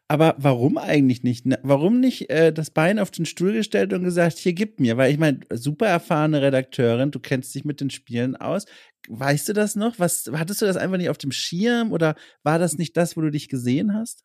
Aber 0.08 0.36
warum 0.38 0.78
eigentlich 0.78 1.24
nicht? 1.24 1.46
Warum 1.64 2.00
nicht 2.00 2.30
äh, 2.30 2.52
das 2.52 2.72
Bein 2.72 3.00
auf 3.00 3.12
den 3.12 3.26
Stuhl 3.26 3.54
gestellt 3.54 3.94
und 3.94 4.04
gesagt, 4.04 4.38
hier 4.38 4.54
gib 4.54 4.80
mir? 4.80 4.98
Weil 4.98 5.12
ich 5.12 5.18
meine, 5.18 5.40
super 5.54 5.88
erfahrene 5.88 6.42
Redakteurin, 6.42 7.12
du 7.12 7.20
kennst 7.20 7.54
dich 7.56 7.66
mit 7.66 7.82
den 7.82 7.90
Spielen 7.90 8.36
aus. 8.36 8.66
Weißt 9.10 9.50
du 9.50 9.54
das 9.54 9.76
noch? 9.76 10.00
Was 10.00 10.30
hattest 10.34 10.62
du 10.62 10.66
das 10.66 10.78
einfach 10.78 10.98
nicht 10.98 11.10
auf 11.10 11.18
dem 11.18 11.32
Schirm 11.32 11.92
oder 11.92 12.16
war 12.44 12.60
das 12.60 12.78
nicht 12.78 12.98
das, 12.98 13.18
wo 13.18 13.22
du 13.22 13.32
dich 13.32 13.50
gesehen 13.50 13.94
hast? 13.94 14.24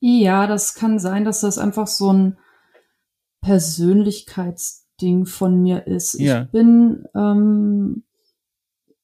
Ja, 0.00 0.46
das 0.46 0.74
kann 0.74 0.98
sein, 0.98 1.24
dass 1.24 1.40
das 1.42 1.58
einfach 1.58 1.86
so 1.86 2.12
ein 2.12 2.38
Persönlichkeitsding 3.40 5.26
von 5.26 5.62
mir 5.62 5.86
ist. 5.86 6.18
Ja. 6.18 6.42
Ich 6.42 6.50
bin, 6.50 7.04
ähm, 7.14 8.04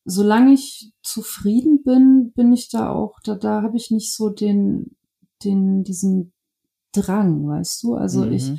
solange 0.08 0.54
ich 0.54 0.92
zufrieden 1.02 1.82
bin, 1.84 2.32
bin 2.34 2.52
ich 2.52 2.70
da 2.70 2.90
auch, 2.90 3.20
da, 3.22 3.34
da 3.34 3.62
habe 3.62 3.76
ich 3.76 3.90
nicht 3.90 4.14
so 4.14 4.30
den, 4.30 4.96
den, 5.44 5.84
diesen 5.84 6.32
Drang, 6.92 7.46
weißt 7.46 7.82
du? 7.82 7.94
Also 7.94 8.24
mhm. 8.24 8.32
ich 8.32 8.52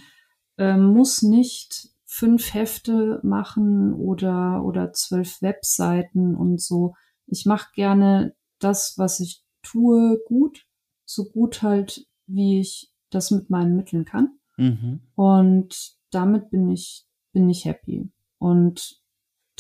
äh, 0.58 0.78
muss 0.78 1.24
nicht 1.24 1.90
fünf 2.06 2.54
Hefte 2.54 3.20
machen 3.24 3.94
oder, 3.94 4.64
oder 4.64 4.94
zwölf 4.94 5.42
Webseiten 5.42 6.36
und 6.36 6.62
so. 6.62 6.94
Ich 7.26 7.48
mache 7.48 7.70
gerne 7.74 8.36
das, 8.60 8.94
was 8.98 9.20
ich 9.20 9.44
tue, 9.64 10.20
gut, 10.28 10.68
so 11.06 11.26
gut 11.26 11.64
halt, 11.64 12.06
wie 12.28 12.60
ich 12.60 12.92
das 13.10 13.32
mit 13.32 13.50
meinen 13.50 13.76
Mitteln 13.76 14.06
kann. 14.06 14.38
Mhm. 14.58 15.02
Und 15.16 15.98
damit 16.12 16.52
bin 16.52 16.70
ich, 16.70 17.08
bin 17.32 17.50
ich 17.50 17.66
happy. 17.66 18.12
Und 18.38 18.99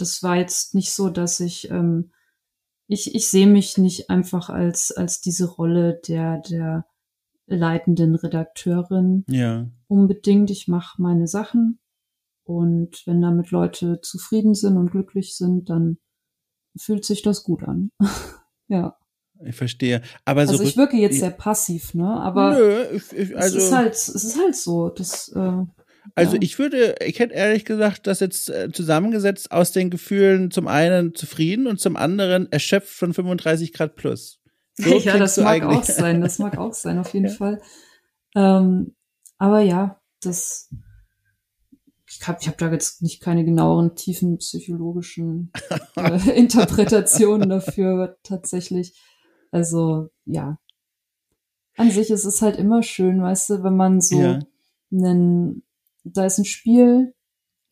das 0.01 0.23
war 0.23 0.37
jetzt 0.37 0.75
nicht 0.75 0.93
so, 0.93 1.09
dass 1.09 1.39
ich, 1.39 1.69
ähm, 1.69 2.11
ich, 2.87 3.13
ich 3.15 3.27
sehe 3.29 3.47
mich 3.47 3.77
nicht 3.77 4.09
einfach 4.09 4.49
als, 4.49 4.91
als 4.91 5.21
diese 5.21 5.45
Rolle 5.45 5.99
der, 6.07 6.39
der 6.39 6.85
leitenden 7.47 8.15
Redakteurin 8.15 9.25
Ja. 9.27 9.69
unbedingt. 9.87 10.51
Ich 10.51 10.67
mache 10.67 11.01
meine 11.01 11.27
Sachen 11.27 11.79
und 12.43 13.03
wenn 13.05 13.21
damit 13.21 13.51
Leute 13.51 14.01
zufrieden 14.01 14.55
sind 14.55 14.77
und 14.77 14.91
glücklich 14.91 15.35
sind, 15.35 15.69
dann 15.69 15.97
fühlt 16.77 17.05
sich 17.05 17.21
das 17.21 17.43
gut 17.43 17.63
an. 17.63 17.91
ja. 18.67 18.97
Ich 19.45 19.55
verstehe. 19.55 20.01
Aber 20.25 20.45
so 20.45 20.53
Also 20.53 20.63
ich 20.63 20.75
wirke 20.75 20.97
jetzt 20.97 21.19
sehr 21.19 21.31
passiv, 21.31 21.93
ne? 21.93 22.09
Aber 22.09 22.51
Nö, 22.51 22.85
ich, 22.91 23.13
ich, 23.13 23.37
also, 23.37 23.57
es 23.57 23.63
ist 23.65 23.71
halt, 23.71 23.93
es 23.93 24.09
ist 24.09 24.37
halt 24.37 24.55
so. 24.55 24.89
Das, 24.89 25.29
äh, 25.29 25.63
also 26.15 26.35
ja. 26.35 26.41
ich 26.41 26.59
würde, 26.59 26.95
ich 27.05 27.19
hätte 27.19 27.33
ehrlich 27.33 27.65
gesagt 27.65 28.07
das 28.07 28.19
jetzt 28.19 28.49
äh, 28.49 28.71
zusammengesetzt 28.71 29.51
aus 29.51 29.71
den 29.71 29.89
Gefühlen 29.89 30.51
zum 30.51 30.67
einen 30.67 31.13
zufrieden 31.15 31.67
und 31.67 31.79
zum 31.79 31.95
anderen 31.95 32.51
erschöpft 32.51 32.89
von 32.89 33.13
35 33.13 33.73
Grad 33.73 33.95
plus. 33.95 34.37
So 34.81 34.97
ja, 34.97 35.17
das 35.17 35.35
mag 35.35 35.61
eigentlich. 35.61 35.77
auch 35.77 35.83
sein, 35.83 36.21
das 36.21 36.39
mag 36.39 36.57
auch 36.57 36.73
sein, 36.73 36.99
auf 36.99 37.13
jeden 37.13 37.27
Fall. 37.37 37.61
Ähm, 38.33 38.95
aber 39.37 39.59
ja, 39.59 39.99
das, 40.21 40.73
ich 42.07 42.25
habe 42.25 42.37
ich 42.41 42.47
hab 42.47 42.57
da 42.57 42.71
jetzt 42.71 43.01
nicht 43.01 43.21
keine 43.21 43.43
genaueren, 43.43 43.95
tiefen 43.95 44.37
psychologischen 44.37 45.51
äh, 45.97 46.31
Interpretationen 46.31 47.49
dafür 47.49 48.17
tatsächlich. 48.23 48.97
Also, 49.51 50.09
ja. 50.23 50.57
An 51.75 51.91
sich 51.91 52.09
ist 52.09 52.23
es 52.23 52.41
halt 52.41 52.55
immer 52.57 52.81
schön, 52.81 53.21
weißt 53.21 53.49
du, 53.49 53.63
wenn 53.63 53.75
man 53.75 53.99
so 53.99 54.17
Ja. 54.17 54.39
einen, 54.93 55.63
da 56.17 56.25
ist 56.25 56.37
ein 56.37 56.45
Spiel, 56.45 57.13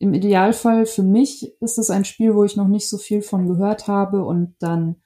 im 0.00 0.14
Idealfall 0.14 0.86
für 0.86 1.02
mich 1.02 1.52
ist 1.60 1.78
es 1.78 1.90
ein 1.90 2.04
Spiel, 2.04 2.34
wo 2.34 2.44
ich 2.44 2.56
noch 2.56 2.68
nicht 2.68 2.88
so 2.88 2.98
viel 2.98 3.20
von 3.22 3.48
gehört 3.48 3.88
habe 3.88 4.24
und 4.24 4.54
dann 4.60 4.96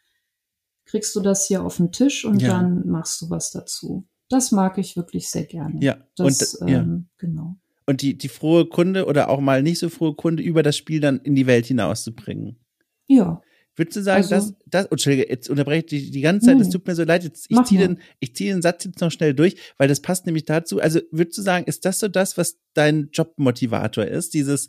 kriegst 0.84 1.14
du 1.16 1.20
das 1.20 1.46
hier 1.46 1.64
auf 1.64 1.78
den 1.78 1.92
Tisch 1.92 2.24
und 2.24 2.42
Ja. 2.42 2.48
dann 2.48 2.86
machst 2.88 3.20
du 3.22 3.30
was 3.30 3.50
dazu. 3.50 4.06
Das 4.28 4.52
mag 4.52 4.78
ich 4.78 4.96
wirklich 4.96 5.30
sehr 5.30 5.44
gerne. 5.44 5.78
Ja, 5.82 5.96
Das, 6.16 6.54
und, 6.56 6.68
ja. 6.68 6.80
ähm, 6.80 7.08
genau. 7.18 7.56
und 7.86 8.02
die, 8.02 8.16
die 8.18 8.28
frohe 8.28 8.66
Kunde 8.66 9.06
oder 9.06 9.28
auch 9.30 9.40
mal 9.40 9.62
nicht 9.62 9.78
so 9.78 9.88
frohe 9.88 10.14
Kunde 10.14 10.42
über 10.42 10.62
das 10.62 10.76
Spiel 10.76 11.00
dann 11.00 11.20
in 11.20 11.34
die 11.34 11.46
Welt 11.46 11.66
hinauszubringen. 11.66 12.58
Ja, 13.06 13.40
Würdest 13.74 13.96
du 13.96 14.02
sagen, 14.02 14.22
Also- 14.22 14.34
dass 14.34 14.54
das, 14.66 14.86
oh, 14.86 14.88
Entschuldige, 14.92 15.28
jetzt 15.30 15.48
unterbreche 15.48 15.80
ich 15.80 15.86
dich 15.86 16.10
die 16.10 16.20
ganze 16.20 16.46
Zeit, 16.46 16.60
es 16.60 16.68
tut 16.68 16.86
mir 16.86 16.94
so 16.94 17.04
leid, 17.04 17.24
jetzt, 17.24 17.46
ich 17.48 17.62
ziehe 17.64 17.80
den, 17.80 18.00
ich 18.20 18.34
ziehe 18.36 18.52
den 18.52 18.60
Satz 18.60 18.84
jetzt 18.84 19.00
noch 19.00 19.10
schnell 19.10 19.32
durch, 19.32 19.56
weil 19.78 19.88
das 19.88 20.00
passt 20.00 20.26
nämlich 20.26 20.44
dazu. 20.44 20.78
Also 20.78 21.00
würdest 21.10 21.38
du 21.38 21.42
sagen, 21.42 21.64
ist 21.66 21.84
das 21.86 21.98
so 21.98 22.08
das, 22.08 22.36
was 22.36 22.58
dein 22.74 23.08
Jobmotivator 23.12 24.04
ist? 24.04 24.34
Dieses, 24.34 24.68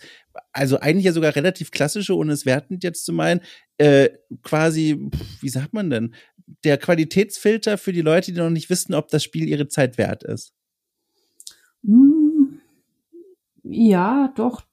also 0.54 0.80
eigentlich 0.80 1.04
ja 1.06 1.12
sogar 1.12 1.36
relativ 1.36 1.72
klassische, 1.72 2.16
ohne 2.16 2.32
es 2.32 2.45
wertend 2.45 2.84
jetzt 2.84 3.04
zu 3.04 3.12
meinen, 3.12 3.41
äh, 3.78 4.10
quasi, 4.41 5.10
wie 5.41 5.49
sagt 5.49 5.74
man 5.74 5.89
denn, 5.89 6.14
der 6.64 6.78
Qualitätsfilter 6.78 7.78
für 7.78 7.91
die 7.91 8.01
Leute, 8.01 8.32
die 8.32 8.38
noch 8.39 8.49
nicht 8.49 8.70
wissen, 8.70 8.93
ob 8.93 9.10
das 9.10 9.24
Spiel 9.24 9.47
ihre 9.49 9.68
Zeit 9.68 9.97
wert 9.97 10.24
ist. 10.24 10.54
Hm, 11.86 12.60
ja, 13.64 14.32
doch, 14.36 14.64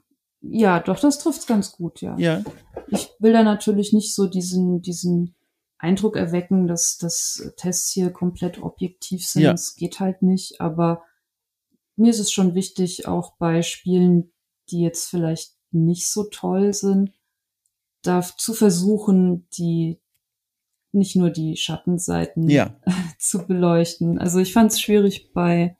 ja, 0.42 0.80
doch, 0.80 0.98
das 0.98 1.18
trifft's 1.18 1.46
ganz 1.46 1.72
gut, 1.72 2.00
ja. 2.00 2.16
Ja, 2.18 2.42
Ich 2.88 3.10
will 3.18 3.32
da 3.32 3.42
natürlich 3.42 3.92
nicht 3.92 4.14
so 4.14 4.26
diesen, 4.26 4.80
diesen 4.82 5.34
Eindruck 5.78 6.16
erwecken, 6.16 6.66
dass, 6.66 6.98
dass 6.98 7.52
Tests 7.56 7.92
hier 7.92 8.10
komplett 8.10 8.62
objektiv 8.62 9.26
sind. 9.26 9.42
Ja. 9.42 9.52
Das 9.52 9.76
geht 9.76 10.00
halt 10.00 10.22
nicht, 10.22 10.60
aber 10.60 11.02
mir 11.96 12.10
ist 12.10 12.18
es 12.18 12.32
schon 12.32 12.54
wichtig, 12.54 13.06
auch 13.06 13.34
bei 13.36 13.62
Spielen, 13.62 14.32
die 14.70 14.80
jetzt 14.80 15.08
vielleicht 15.08 15.56
nicht 15.70 16.06
so 16.08 16.24
toll 16.24 16.72
sind, 16.72 17.12
da 18.02 18.22
zu 18.22 18.54
versuchen, 18.54 19.46
die 19.50 20.00
nicht 20.92 21.16
nur 21.16 21.30
die 21.30 21.56
Schattenseiten 21.56 22.48
ja, 22.48 22.74
zu 23.18 23.46
beleuchten. 23.46 24.18
Also 24.18 24.38
ich 24.38 24.52
fand 24.52 24.72
es 24.72 24.80
schwierig 24.80 25.32
bei 25.32 25.76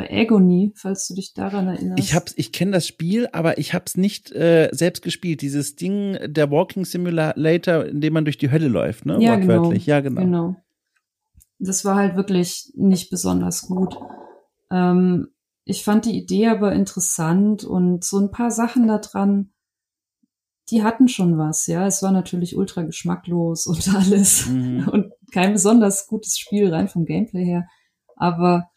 bei 0.00 0.10
Agony, 0.10 0.72
falls 0.76 1.06
du 1.08 1.14
dich 1.14 1.34
daran 1.34 1.68
erinnerst. 1.68 2.02
ich 2.02 2.14
hab's, 2.14 2.32
ich 2.36 2.52
kenne 2.52 2.70
das 2.72 2.86
Spiel, 2.86 3.28
aber 3.32 3.58
ich 3.58 3.74
hab's 3.74 3.96
nicht 3.96 4.32
äh, 4.32 4.70
selbst 4.72 5.02
gespielt. 5.02 5.42
Dieses 5.42 5.76
Ding, 5.76 6.16
der 6.24 6.50
Walking 6.50 6.84
Simulator, 6.86 7.84
in 7.84 8.00
dem 8.00 8.14
man 8.14 8.24
durch 8.24 8.38
die 8.38 8.50
Hölle 8.50 8.68
läuft, 8.68 9.04
ne? 9.04 9.18
ja, 9.20 9.36
genau, 9.36 9.54
Wortwörtlich. 9.54 9.86
Ja, 9.86 10.00
genau. 10.00 10.20
genau. 10.22 10.56
Das 11.58 11.84
war 11.84 11.96
halt 11.96 12.16
wirklich 12.16 12.72
nicht 12.74 13.10
besonders 13.10 13.66
gut. 13.66 13.94
Ähm, 14.70 15.28
ich 15.66 15.84
fand 15.84 16.06
die 16.06 16.16
Idee 16.16 16.48
aber 16.48 16.72
interessant 16.72 17.64
und 17.64 18.02
so 18.02 18.18
ein 18.18 18.30
paar 18.30 18.50
Sachen 18.50 18.88
da 18.88 18.98
dran, 18.98 19.50
die 20.70 20.82
hatten 20.82 21.08
schon 21.08 21.36
was, 21.36 21.66
ja. 21.66 21.86
Es 21.86 22.02
war 22.02 22.12
natürlich 22.12 22.56
ultra 22.56 22.82
geschmacklos 22.82 23.66
und 23.66 23.86
alles 23.94 24.46
Mhm. 24.46 24.88
und 24.88 25.12
kein 25.32 25.52
besonders 25.52 26.06
gutes 26.06 26.38
Spiel 26.38 26.72
rein 26.72 26.88
vom 26.88 27.04
Gameplay 27.04 27.44
her. 27.44 27.66
Aber 28.16 28.70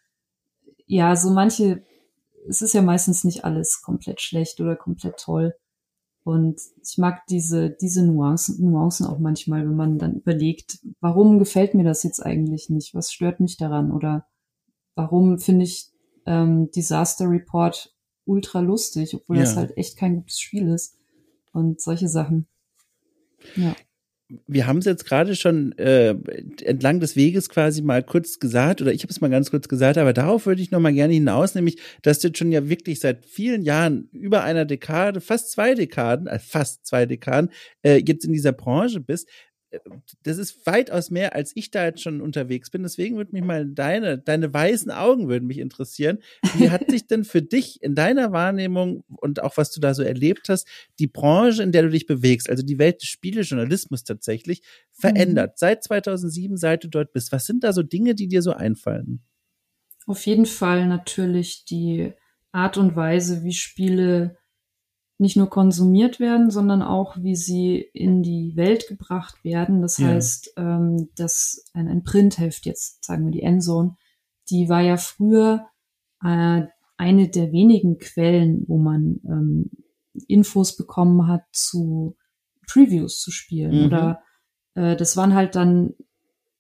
ja, 0.86 1.16
so 1.16 1.30
manche, 1.32 1.84
es 2.48 2.62
ist 2.62 2.74
ja 2.74 2.82
meistens 2.82 3.24
nicht 3.24 3.46
alles 3.46 3.82
komplett 3.82 4.22
schlecht 4.22 4.60
oder 4.62 4.76
komplett 4.76 5.18
toll. 5.18 5.56
Und 6.26 6.60
ich 6.82 6.98
mag 6.98 7.26
diese, 7.28 7.70
diese 7.70 8.06
Nuancen, 8.06 8.64
Nuancen 8.72 9.06
auch 9.06 9.20
manchmal, 9.20 9.68
wenn 9.68 9.76
man 9.76 9.98
dann 9.98 10.16
überlegt, 10.16 10.80
warum 11.02 11.38
gefällt 11.38 11.74
mir 11.74 11.84
das 11.84 12.04
jetzt 12.04 12.22
eigentlich 12.26 12.70
nicht? 12.70 12.94
Was 12.96 13.12
stört 13.12 13.40
mich 13.42 13.58
daran? 13.58 13.92
Oder 13.92 14.26
warum 14.96 15.40
finde 15.40 15.66
ich 15.66 15.90
ähm, 16.26 16.72
Disaster 16.72 17.30
Report 17.30 17.94
ultra 18.26 18.62
lustig, 18.62 19.14
obwohl 19.16 19.36
das 19.38 19.52
Ja. 19.52 19.58
halt 19.58 19.78
echt 19.78 19.98
kein 19.98 20.16
gutes 20.16 20.40
Spiel 20.40 20.70
ist. 20.70 20.98
Und 21.52 21.82
solche 21.82 22.08
Sachen. 22.08 22.48
Ja. 23.56 23.76
Wir 24.48 24.68
haben 24.68 24.80
es 24.80 24.86
jetzt 24.86 25.06
gerade 25.06 25.36
schon 25.36 25.72
äh, 25.78 26.16
entlang 26.64 27.00
des 27.00 27.16
Weges 27.16 27.50
quasi 27.50 27.82
mal 27.82 28.04
kurz 28.04 28.40
gesagt, 28.40 28.82
oder 28.82 28.94
ich 28.94 29.04
habe 29.04 29.12
es 29.12 29.22
mal 29.22 29.30
ganz 29.30 29.52
kurz 29.52 29.68
gesagt, 29.68 29.98
aber 29.98 30.14
darauf 30.14 30.46
würde 30.46 30.62
ich 30.62 30.72
noch 30.72 30.80
mal 30.80 30.94
gerne 30.94 31.14
hinaus, 31.14 31.56
nämlich, 31.56 31.80
dass 32.02 32.20
du 32.20 32.28
jetzt 32.28 32.38
schon 32.38 32.52
ja 32.52 32.70
wirklich 32.70 33.00
seit 33.00 33.26
vielen 33.26 33.64
Jahren, 33.64 34.10
über 34.12 34.44
einer 34.44 34.66
Dekade, 34.66 35.22
fast 35.22 35.52
zwei 35.52 35.76
Dekaden, 35.76 36.28
äh, 36.28 36.40
fast 36.40 36.86
zwei 36.86 37.06
Dekaden, 37.06 37.50
äh, 37.84 38.02
jetzt 38.06 38.26
in 38.26 38.34
dieser 38.34 38.54
Branche 38.54 39.00
bist. 39.00 39.28
Äh, 39.74 39.80
Das 40.24 40.38
ist 40.38 40.66
weitaus 40.66 41.10
mehr, 41.10 41.36
als 41.36 41.52
ich 41.56 41.72
da 41.72 41.86
jetzt 41.86 42.02
schon 42.02 42.22
unterwegs 42.22 42.70
bin. 42.70 42.84
Deswegen 42.84 43.18
würde 43.18 43.32
mich 43.34 43.44
mal 43.44 43.66
deine, 43.66 44.18
deine 44.18 44.54
weißen 44.54 44.92
Augen 44.92 45.28
würden 45.28 45.48
mich 45.48 45.58
interessieren. 45.58 46.20
Wie 46.56 46.70
hat 46.70 46.90
sich 46.90 47.08
denn 47.08 47.24
für 47.24 47.42
dich 47.42 47.82
in 47.82 47.96
deiner 47.96 48.32
Wahrnehmung 48.32 49.04
und 49.18 49.42
auch 49.42 49.58
was 49.58 49.72
du 49.72 49.80
da 49.80 49.94
so 49.94 50.04
erlebt 50.04 50.50
hast, 50.50 50.68
die 51.00 51.08
Branche, 51.08 51.64
in 51.64 51.72
der 51.72 51.84
du 51.84 51.90
dich 51.90 52.06
bewegst, 52.06 52.50
also 52.50 52.64
die 52.64 52.78
Welt 52.80 53.02
des 53.02 53.10
Spielejournalismus 53.10 54.04
tatsächlich, 54.04 54.62
verändert? 54.92 55.58
Seit 55.58 55.84
2007, 55.84 56.58
seit 56.58 56.84
du 56.84 56.88
dort 56.88 57.12
bist. 57.14 57.32
Was 57.32 57.46
sind 57.46 57.64
da 57.64 57.74
so 57.74 57.84
Dinge, 57.84 58.16
die 58.16 58.28
dir 58.28 58.42
so 58.42 58.52
einfallen? 58.52 59.22
Auf 60.06 60.26
jeden 60.26 60.46
Fall 60.46 60.88
natürlich 60.88 61.66
die 61.66 62.14
Art 62.52 62.78
und 62.78 62.96
Weise, 62.96 63.44
wie 63.44 63.54
Spiele 63.54 64.38
nicht 65.24 65.38
nur 65.38 65.50
konsumiert 65.50 66.20
werden, 66.20 66.52
sondern 66.52 66.82
auch, 66.84 67.16
wie 67.18 67.36
sie 67.36 67.78
in 67.94 68.22
die 68.24 68.56
Welt 68.56 68.88
gebracht 68.88 69.44
werden. 69.44 69.82
Das 69.82 69.98
Ja. 69.98 70.08
heißt, 70.08 70.54
ähm, 70.58 71.10
dass 71.16 71.66
ein, 71.74 71.88
ein 71.88 72.04
Printheft, 72.04 72.66
jetzt 72.66 73.04
sagen 73.06 73.26
wir 73.26 73.32
die 73.32 73.42
Endzone, 73.42 73.96
die 74.50 74.68
war 74.68 74.82
ja 74.82 74.98
früher 74.98 75.66
äh, 76.24 76.64
eine 76.98 77.30
der 77.30 77.52
wenigen 77.54 77.98
Quellen, 78.00 78.66
wo 78.68 78.78
man 78.78 79.22
ähm, 79.26 79.72
Infos 80.28 80.76
bekommen 80.76 81.28
hat 81.28 81.44
zu 81.54 82.18
Previews 82.68 83.22
zu 83.22 83.32
spielen. 83.32 83.80
Mhm. 83.80 83.86
Oder 83.86 84.22
äh, 84.76 84.96
das 84.98 85.16
waren 85.16 85.34
halt 85.34 85.56
dann, 85.56 85.94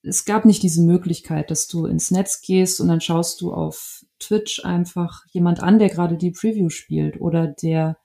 es 0.03 0.23
gab 0.23 0.45
nicht 0.45 0.63
diese 0.63 0.81
Möglichkeit, 0.83 1.51
dass 1.51 1.67
du 1.67 1.85
ins 1.85 2.11
Netz 2.11 2.41
gehst 2.41 2.79
und 2.79 2.87
dann 2.87 3.01
schaust 3.01 3.41
du 3.41 3.53
auf 3.53 4.05
Twitch 4.19 4.63
einfach 4.63 5.25
jemand 5.31 5.61
an, 5.61 5.79
der 5.79 5.89
gerade 5.89 6.15
die 6.15 6.31
Preview 6.31 6.69
spielt 6.69 7.19
oder 7.19 7.47
der 7.47 7.97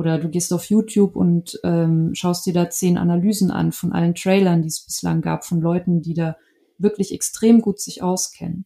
oder 0.00 0.16
du 0.16 0.30
gehst 0.30 0.50
auf 0.54 0.64
YouTube 0.64 1.14
und 1.14 1.60
ähm, 1.62 2.14
schaust 2.14 2.46
dir 2.46 2.54
da 2.54 2.70
zehn 2.70 2.96
Analysen 2.96 3.50
an 3.50 3.70
von 3.70 3.92
allen 3.92 4.14
Trailern, 4.14 4.62
die 4.62 4.68
es 4.68 4.80
bislang 4.80 5.20
gab, 5.20 5.44
von 5.44 5.60
Leuten, 5.60 6.00
die 6.00 6.14
da 6.14 6.38
wirklich 6.78 7.12
extrem 7.12 7.60
gut 7.60 7.78
sich 7.80 8.02
auskennen. 8.02 8.64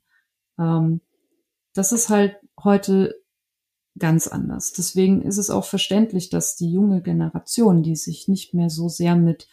Ähm, 0.60 1.00
das 1.72 1.90
ist 1.90 2.08
halt 2.08 2.36
heute 2.62 3.16
ganz 3.98 4.28
anders. 4.28 4.72
Deswegen 4.74 5.22
ist 5.22 5.38
es 5.38 5.50
auch 5.50 5.64
verständlich, 5.64 6.30
dass 6.30 6.54
die 6.54 6.70
junge 6.70 7.02
Generation, 7.02 7.82
die 7.82 7.96
sich 7.96 8.28
nicht 8.28 8.54
mehr 8.54 8.70
so 8.70 8.88
sehr 8.88 9.16
mit 9.16 9.48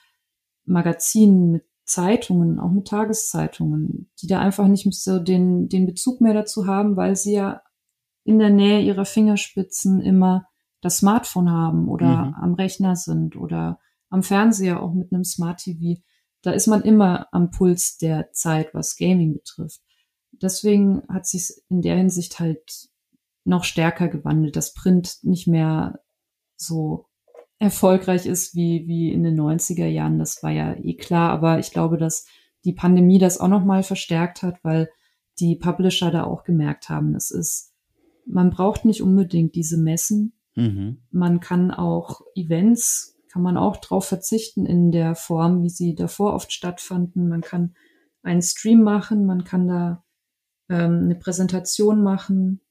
Magazinen, 0.65 1.51
mit 1.51 1.65
Zeitungen, 1.85 2.59
auch 2.59 2.69
mit 2.69 2.89
Tageszeitungen, 2.89 4.11
die 4.21 4.27
da 4.27 4.39
einfach 4.39 4.67
nicht 4.67 4.87
so 4.93 5.17
den, 5.17 5.67
den 5.67 5.87
Bezug 5.87 6.21
mehr 6.21 6.35
dazu 6.35 6.67
haben, 6.67 6.95
weil 6.95 7.15
sie 7.15 7.33
ja 7.33 7.63
in 8.23 8.37
der 8.37 8.51
Nähe 8.51 8.81
ihrer 8.81 9.05
Fingerspitzen 9.05 9.99
immer 9.99 10.45
das 10.81 10.97
Smartphone 10.97 11.49
haben 11.51 11.87
oder 11.87 12.25
Mhm. 12.25 12.33
am 12.35 12.53
Rechner 12.55 12.95
sind 12.95 13.35
oder 13.35 13.79
am 14.09 14.23
Fernseher 14.23 14.81
auch 14.81 14.93
mit 14.93 15.13
einem 15.13 15.23
Smart 15.23 15.59
TV. 15.63 16.01
Da 16.41 16.51
ist 16.51 16.67
man 16.67 16.81
immer 16.81 17.27
am 17.31 17.51
Puls 17.51 17.97
der 17.97 18.31
Zeit, 18.33 18.73
was 18.73 18.95
Gaming 18.97 19.33
betrifft. 19.33 19.81
deswegen 20.41 21.03
hat 21.07 21.27
sich 21.27 21.51
in 21.69 21.81
der 21.81 21.97
Hinsicht 21.97 22.39
halt 22.39 22.89
noch 23.43 23.63
stärker 23.63 24.07
gewandelt, 24.07 24.55
dass 24.55 24.73
Print 24.73 25.17
nicht 25.23 25.45
mehr 25.47 25.99
so 26.57 27.05
erfolgreich 27.59 28.25
ist 28.25 28.55
wie, 28.55 28.87
wie 28.87 29.11
in 29.11 29.23
den 29.23 29.35
90er 29.35 29.85
Jahren. 29.87 30.17
Das 30.17 30.41
war 30.41 30.49
ja 30.51 30.73
eh 30.75 30.95
klar, 30.95 31.31
aber 31.31 31.59
ich 31.59 31.71
glaube, 31.71 31.97
dass 31.97 32.25
die 32.65 32.73
Pandemie 32.73 33.19
das 33.19 33.39
auch 33.39 33.49
nochmal 33.49 33.83
verstärkt 33.83 34.41
hat, 34.41 34.63
weil 34.63 34.89
die 35.39 35.55
Publisher 35.57 36.09
da 36.11 36.23
auch 36.23 36.43
gemerkt 36.43 36.89
haben, 36.89 37.13
es 37.15 37.29
ist, 37.29 37.73
man 38.25 38.49
braucht 38.49 38.83
nicht 38.85 39.01
unbedingt 39.03 39.53
diese 39.55 39.77
Messen. 39.77 40.33
Mhm. 40.55 41.01
Man 41.11 41.39
kann 41.39 41.71
auch 41.71 42.21
Events, 42.35 43.17
kann 43.31 43.41
man 43.41 43.57
auch 43.57 43.77
drauf 43.77 44.05
verzichten 44.05 44.65
in 44.65 44.91
der 44.91 45.15
Form, 45.15 45.63
wie 45.63 45.69
sie 45.69 45.95
davor 45.95 46.33
oft 46.33 46.51
stattfanden. 46.51 47.29
Man 47.29 47.41
kann 47.41 47.75
einen 48.23 48.41
Stream 48.41 48.83
machen, 48.83 49.25
man 49.25 49.43
kann 49.43 49.67
da 49.67 50.03
ähm, 50.69 51.01
eine 51.03 51.15
Präsentation 51.15 52.03
machen 52.03 52.61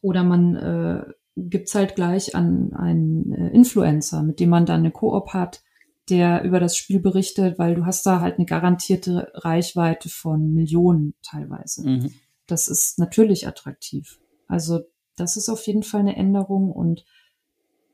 oder 0.00 0.24
man 0.24 0.56
äh, 0.56 1.04
gibt's 1.36 1.74
halt 1.74 1.94
gleich 1.94 2.34
an 2.34 2.72
einen 2.74 3.32
äh, 3.32 3.48
Influencer, 3.50 4.22
mit 4.22 4.40
dem 4.40 4.50
man 4.50 4.66
dann 4.66 4.80
eine 4.80 4.90
Koop 4.90 5.32
hat, 5.32 5.62
der 6.10 6.44
über 6.44 6.60
das 6.60 6.76
Spiel 6.76 7.00
berichtet, 7.00 7.58
weil 7.58 7.74
du 7.74 7.86
hast 7.86 8.04
da 8.04 8.20
halt 8.20 8.36
eine 8.36 8.46
garantierte 8.46 9.30
Reichweite 9.34 10.08
von 10.08 10.52
Millionen 10.52 11.14
teilweise. 11.22 11.88
Mhm. 11.88 12.12
Das 12.46 12.68
ist 12.68 12.98
natürlich 12.98 13.46
attraktiv. 13.46 14.20
Also 14.48 14.80
das 15.16 15.36
ist 15.36 15.48
auf 15.48 15.66
jeden 15.66 15.82
Fall 15.82 16.00
eine 16.00 16.16
Änderung 16.16 16.72
und 16.72 17.04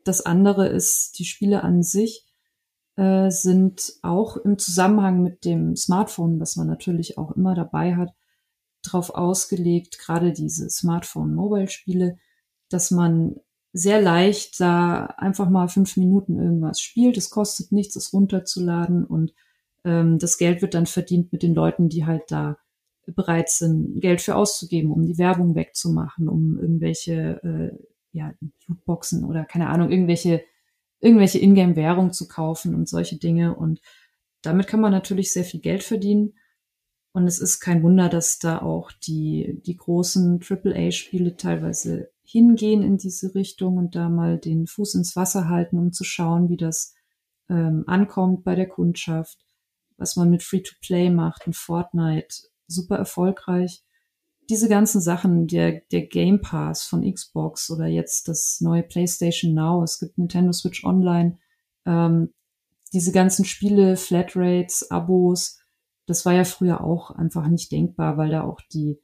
das 0.03 0.25
andere 0.25 0.67
ist, 0.67 1.19
die 1.19 1.25
Spiele 1.25 1.63
an 1.63 1.83
sich 1.83 2.25
äh, 2.95 3.29
sind 3.29 3.93
auch 4.01 4.37
im 4.37 4.57
Zusammenhang 4.57 5.21
mit 5.21 5.45
dem 5.45 5.75
Smartphone, 5.75 6.39
was 6.39 6.55
man 6.55 6.67
natürlich 6.67 7.17
auch 7.17 7.31
immer 7.31 7.55
dabei 7.55 7.95
hat, 7.95 8.13
darauf 8.83 9.09
ausgelegt, 9.09 9.99
gerade 9.99 10.31
diese 10.33 10.69
Smartphone-Mobile-Spiele, 10.69 12.17
dass 12.69 12.91
man 12.91 13.35
sehr 13.71 14.01
leicht 14.01 14.59
da 14.59 15.05
einfach 15.17 15.49
mal 15.49 15.67
fünf 15.67 15.95
Minuten 15.97 16.39
irgendwas 16.39 16.81
spielt. 16.81 17.17
Es 17.17 17.29
kostet 17.29 17.71
nichts, 17.71 17.95
es 17.95 18.13
runterzuladen 18.13 19.05
und 19.05 19.33
ähm, 19.83 20.17
das 20.17 20.37
Geld 20.37 20.61
wird 20.61 20.73
dann 20.73 20.85
verdient 20.85 21.31
mit 21.31 21.43
den 21.43 21.53
Leuten, 21.53 21.89
die 21.89 22.05
halt 22.05 22.23
da 22.29 22.57
bereit 23.15 23.49
sind, 23.49 23.99
Geld 24.01 24.21
für 24.21 24.35
auszugeben, 24.35 24.91
um 24.91 25.05
die 25.05 25.17
Werbung 25.17 25.55
wegzumachen, 25.55 26.27
um 26.27 26.57
irgendwelche 26.59 27.41
äh, 27.43 27.85
ja, 28.11 28.33
Lootboxen 28.67 29.23
oder 29.25 29.45
keine 29.45 29.69
Ahnung, 29.69 29.91
irgendwelche, 29.91 30.43
irgendwelche 30.99 31.39
Ingame-Währung 31.39 32.13
zu 32.13 32.27
kaufen 32.27 32.75
und 32.75 32.87
solche 32.87 33.17
Dinge. 33.17 33.55
Und 33.55 33.81
damit 34.41 34.67
kann 34.67 34.81
man 34.81 34.91
natürlich 34.91 35.31
sehr 35.31 35.43
viel 35.43 35.59
Geld 35.59 35.83
verdienen. 35.83 36.33
Und 37.11 37.27
es 37.27 37.39
ist 37.39 37.59
kein 37.59 37.81
Wunder, 37.83 38.07
dass 38.07 38.39
da 38.39 38.61
auch 38.61 38.91
die, 38.91 39.61
die 39.65 39.75
großen 39.75 40.39
AAA-Spiele 40.41 41.37
teilweise 41.37 42.11
hingehen 42.23 42.83
in 42.83 42.97
diese 42.97 43.33
Richtung 43.33 43.77
und 43.77 43.95
da 43.95 44.09
mal 44.09 44.37
den 44.37 44.67
Fuß 44.67 44.95
ins 44.95 45.15
Wasser 45.15 45.49
halten, 45.49 45.79
um 45.79 45.91
zu 45.91 46.03
schauen, 46.03 46.49
wie 46.49 46.57
das 46.57 46.93
ähm, 47.49 47.83
ankommt 47.87 48.43
bei 48.43 48.53
der 48.53 48.69
Kundschaft, 48.69 49.43
was 49.97 50.15
man 50.15 50.29
mit 50.29 50.43
Free-to-Play 50.43 51.09
macht 51.09 51.47
in 51.47 51.53
Fortnite, 51.53 52.43
super 52.69 52.97
erfolgreich. 52.97 53.83
Diese 54.49 54.67
ganzen 54.67 55.01
Sachen, 55.01 55.47
der, 55.47 55.81
der 55.91 56.07
Game 56.07 56.41
Pass 56.41 56.83
von 56.83 57.09
Xbox 57.11 57.69
oder 57.69 57.85
jetzt 57.85 58.27
das 58.27 58.61
neue 58.61 58.83
PlayStation 58.83 59.53
Now, 59.53 59.83
es 59.83 59.99
gibt 59.99 60.17
Nintendo 60.17 60.51
Switch 60.51 60.83
Online, 60.83 61.37
ähm, 61.85 62.33
diese 62.93 63.11
ganzen 63.11 63.45
Spiele, 63.45 63.95
Flatrates, 63.95 64.89
Abos, 64.89 65.59
das 66.09 66.25
war 66.25 66.33
ja 66.33 66.43
früher 66.43 66.83
auch 66.83 67.11
einfach 67.11 67.47
nicht 67.47 67.71
denkbar, 67.71 68.17
weil 68.17 68.31
da 68.31 68.41
auch 68.41 68.61
die, 68.73 68.99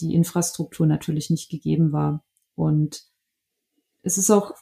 die 0.00 0.14
Infrastruktur 0.14 0.84
natürlich 0.84 1.30
nicht 1.30 1.48
gegeben 1.48 1.92
war. 1.92 2.24
Und 2.56 3.04
es 4.02 4.18
ist 4.18 4.30
auch, 4.30 4.52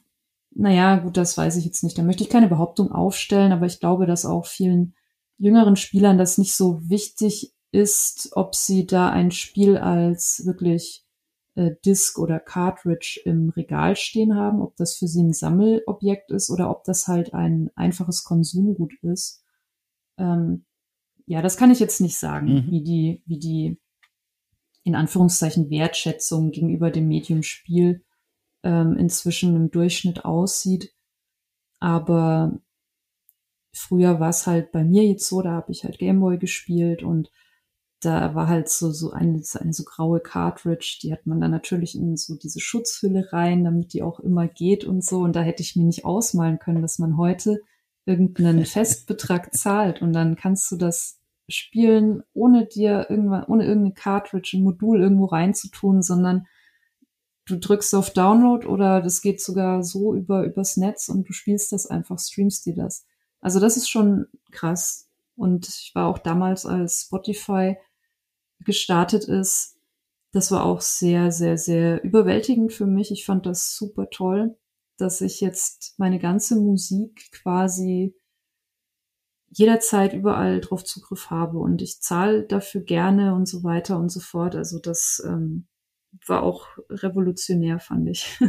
naja, 0.51 0.97
gut, 0.97 1.17
das 1.17 1.39
weiß 1.39 1.57
ich 1.57 1.65
jetzt 1.65 1.83
nicht. 1.83 1.97
Da 1.97 2.03
möchte 2.03 2.23
ich 2.23 2.29
keine 2.29 2.49
Behauptung 2.49 2.93
aufstellen, 2.93 3.53
aber 3.53 3.65
ich 3.65 3.81
glaube, 3.81 4.05
dass 4.05 4.27
auch 4.27 4.45
vielen 4.45 4.95
jüngeren 5.39 5.77
Spielern 5.77 6.19
das 6.19 6.37
nicht 6.37 6.55
so 6.55 6.89
wichtig 6.91 7.55
ist, 7.73 8.31
ob 8.33 8.55
sie 8.55 8.87
da 8.87 9.11
ein 9.11 9.31
Spiel 9.31 9.77
als 9.79 10.45
wirklich 10.45 11.05
äh, 11.55 11.73
Disk 11.85 12.19
oder 12.19 12.39
Cartridge 12.39 13.21
im 13.25 13.51
Regal 13.51 13.97
stehen 13.97 14.37
haben, 14.37 14.61
ob 14.61 14.77
das 14.77 14.97
für 14.97 15.09
sie 15.09 15.23
ein 15.23 15.33
Sammelobjekt 15.33 16.31
ist 16.31 16.51
oder 16.51 16.71
ob 16.71 16.85
das 16.85 17.09
halt 17.09 17.35
ein 17.35 17.71
einfaches 17.75 18.25
Konsumgut 18.25 18.93
ist. 19.03 19.45
Ähm, 20.19 20.65
ja, 21.27 21.41
das 21.41 21.57
kann 21.57 21.71
ich 21.71 21.81
jetzt 21.81 22.01
nicht 22.01 22.19
sagen, 22.19 22.55
mhm. 22.55 22.71
wie 22.71 22.83
die, 22.83 23.23
wie 23.27 23.39
die 23.39 23.81
in 24.85 24.95
Anführungszeichen 24.95 25.71
Wertschätzung 25.71 26.51
gegenüber 26.51 26.91
dem 26.91 27.09
Medium 27.09 27.43
Spiel 27.43 28.05
ähm, 28.63 28.97
inzwischen 28.97 29.57
im 29.57 29.71
Durchschnitt 29.71 30.25
aussieht. 30.25 30.95
Aber 31.79 32.59
früher 33.73 34.21
war 34.21 34.31
es 34.31 34.47
halt 34.47 34.73
bei 34.73 34.85
mir 34.85 35.05
jetzt 35.05 35.29
so, 35.29 35.41
da 35.41 35.53
habe 35.53 35.73
ich 35.73 35.85
halt 35.85 35.99
Gameboy 35.99 36.39
gespielt 36.39 37.03
und 37.03 37.31
da 38.05 38.35
war 38.35 38.49
halt 38.49 38.69
so, 38.69 38.91
so 38.91 39.13
eine, 39.13 39.41
eine 39.55 39.73
so 39.73 39.85
graue 39.85 40.21
Cartridge, 40.21 40.99
die 41.03 41.13
hat 41.13 41.25
man 41.27 41.41
dann 41.41 41.53
natürlich 41.53 41.95
in 41.95 42.17
so 42.17 42.35
diese 42.35 42.59
Schutzhülle 42.59 43.33
rein, 43.33 43.63
damit 43.63 43.93
die 43.93 44.03
auch 44.03 44.19
immer 44.19 44.49
geht 44.49 44.85
und 44.85 45.05
so. 45.05 45.21
Und 45.21 45.37
da 45.37 45.41
hätte 45.41 45.63
ich 45.63 45.77
mir 45.77 45.85
nicht 45.85 46.05
ausmalen 46.05 46.59
können, 46.59 46.83
dass 46.83 46.99
man 46.99 47.17
heute 47.17 47.61
irgendeinen 48.05 48.65
Festbetrag 48.67 49.55
zahlt 49.55 50.03
und 50.03 50.13
dann 50.13 50.35
kannst 50.35 50.71
du 50.73 50.77
das 50.77 51.21
spielen, 51.49 52.23
ohne 52.35 52.67
dir 52.67 53.07
irgendwann, 53.09 53.45
ohne 53.45 53.65
irgendeine 53.65 53.95
Cartridge, 53.95 54.57
ein 54.57 54.65
Modul 54.65 55.01
irgendwo 55.01 55.27
reinzutun, 55.27 56.03
sondern 56.03 56.47
du 57.47 57.59
drückst 57.59 57.95
auf 57.95 58.11
Download 58.13 58.67
oder 58.67 59.01
das 59.01 59.23
geht 59.23 59.41
sogar 59.41 59.85
so 59.85 60.15
über, 60.15 60.45
übers 60.45 60.77
Netz 60.77 61.09
und 61.09 61.29
du 61.29 61.33
spielst 61.33 61.71
das 61.71 61.87
einfach, 61.87 62.19
streamst 62.19 62.67
dir 62.67 62.75
das. 62.75 63.07
Also 63.41 63.61
das 63.61 63.77
ist 63.77 63.89
schon 63.89 64.27
krass. 64.51 65.09
Und 65.37 65.69
ich 65.69 65.93
war 65.95 66.09
auch 66.09 66.19
damals, 66.19 66.67
als 66.67 67.03
Spotify 67.03 67.77
gestartet 68.65 69.25
ist, 69.25 69.77
das 70.33 70.51
war 70.51 70.65
auch 70.65 70.81
sehr, 70.81 71.31
sehr, 71.31 71.59
sehr 71.59 72.03
überwältigend 72.03 72.73
für 72.73 72.87
mich. 72.87 73.11
Ich 73.11 73.25
fand 73.25 73.45
das 73.47 73.77
super 73.77 74.09
toll, 74.11 74.57
dass 74.97 75.21
ich 75.21 75.41
jetzt 75.41 75.95
meine 75.99 76.19
ganze 76.19 76.57
Musik 76.57 77.31
quasi 77.33 78.15
jederzeit 79.49 80.15
überall 80.15 80.61
drauf 80.61 80.85
Zugriff 80.85 81.29
habe 81.29 81.59
und 81.59 81.83
ich 81.83 82.01
zahle 82.01 82.45
dafür 82.45 82.81
gerne 82.81 83.35
und 83.35 83.47
so 83.47 83.63
weiter 83.63 83.99
und 83.99 84.09
so 84.09 84.21
fort. 84.21 84.57
Also 84.57 84.79
das 84.79 85.23
ähm, 85.27 85.67
war 86.27 86.43
auch 86.43 86.67
revolutionär, 86.89 87.79
fand 87.79 88.09
ich. 88.09 88.41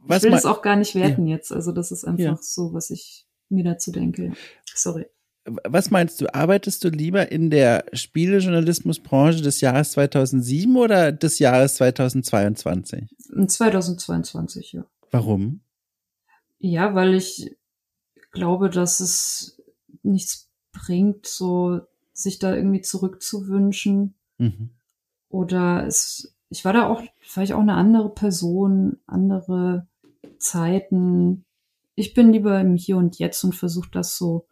Was 0.00 0.18
ich 0.18 0.24
will 0.24 0.30
das 0.32 0.46
auch 0.46 0.62
gar 0.62 0.76
nicht 0.76 0.96
werten 0.96 1.26
ja. 1.26 1.36
jetzt. 1.36 1.52
Also 1.52 1.70
das 1.70 1.92
ist 1.92 2.04
einfach 2.04 2.22
ja. 2.22 2.38
so, 2.40 2.72
was 2.72 2.90
ich 2.90 3.26
mir 3.48 3.64
dazu 3.64 3.92
denke. 3.92 4.32
Sorry. 4.74 5.06
Was 5.44 5.90
meinst 5.90 6.20
du, 6.20 6.32
arbeitest 6.34 6.84
du 6.84 6.88
lieber 6.88 7.32
in 7.32 7.50
der 7.50 7.86
Spielejournalismusbranche 7.92 9.40
des 9.40 9.60
Jahres 9.60 9.92
2007 9.92 10.76
oder 10.76 11.10
des 11.12 11.38
Jahres 11.38 11.76
2022? 11.76 13.14
2022, 13.46 14.72
ja. 14.72 14.84
Warum? 15.10 15.60
Ja, 16.58 16.94
weil 16.94 17.14
ich 17.14 17.56
glaube, 18.30 18.68
dass 18.68 19.00
es 19.00 19.62
nichts 20.02 20.50
bringt, 20.72 21.26
so 21.26 21.80
sich 22.12 22.38
da 22.38 22.54
irgendwie 22.54 22.82
zurückzuwünschen. 22.82 24.14
Mhm. 24.38 24.70
Oder 25.28 25.86
es, 25.86 26.34
ich 26.50 26.64
war 26.64 26.72
da 26.72 26.88
auch, 26.88 27.02
vielleicht 27.20 27.52
auch 27.52 27.60
eine 27.60 27.74
andere 27.74 28.10
Person, 28.10 28.98
andere 29.06 29.86
Zeiten. 30.38 31.44
Ich 31.94 32.14
bin 32.14 32.32
lieber 32.32 32.60
im 32.60 32.76
Hier 32.76 32.96
und 32.96 33.18
Jetzt 33.18 33.42
und 33.44 33.54
versuche 33.54 33.90
das 33.92 34.16
so 34.16 34.46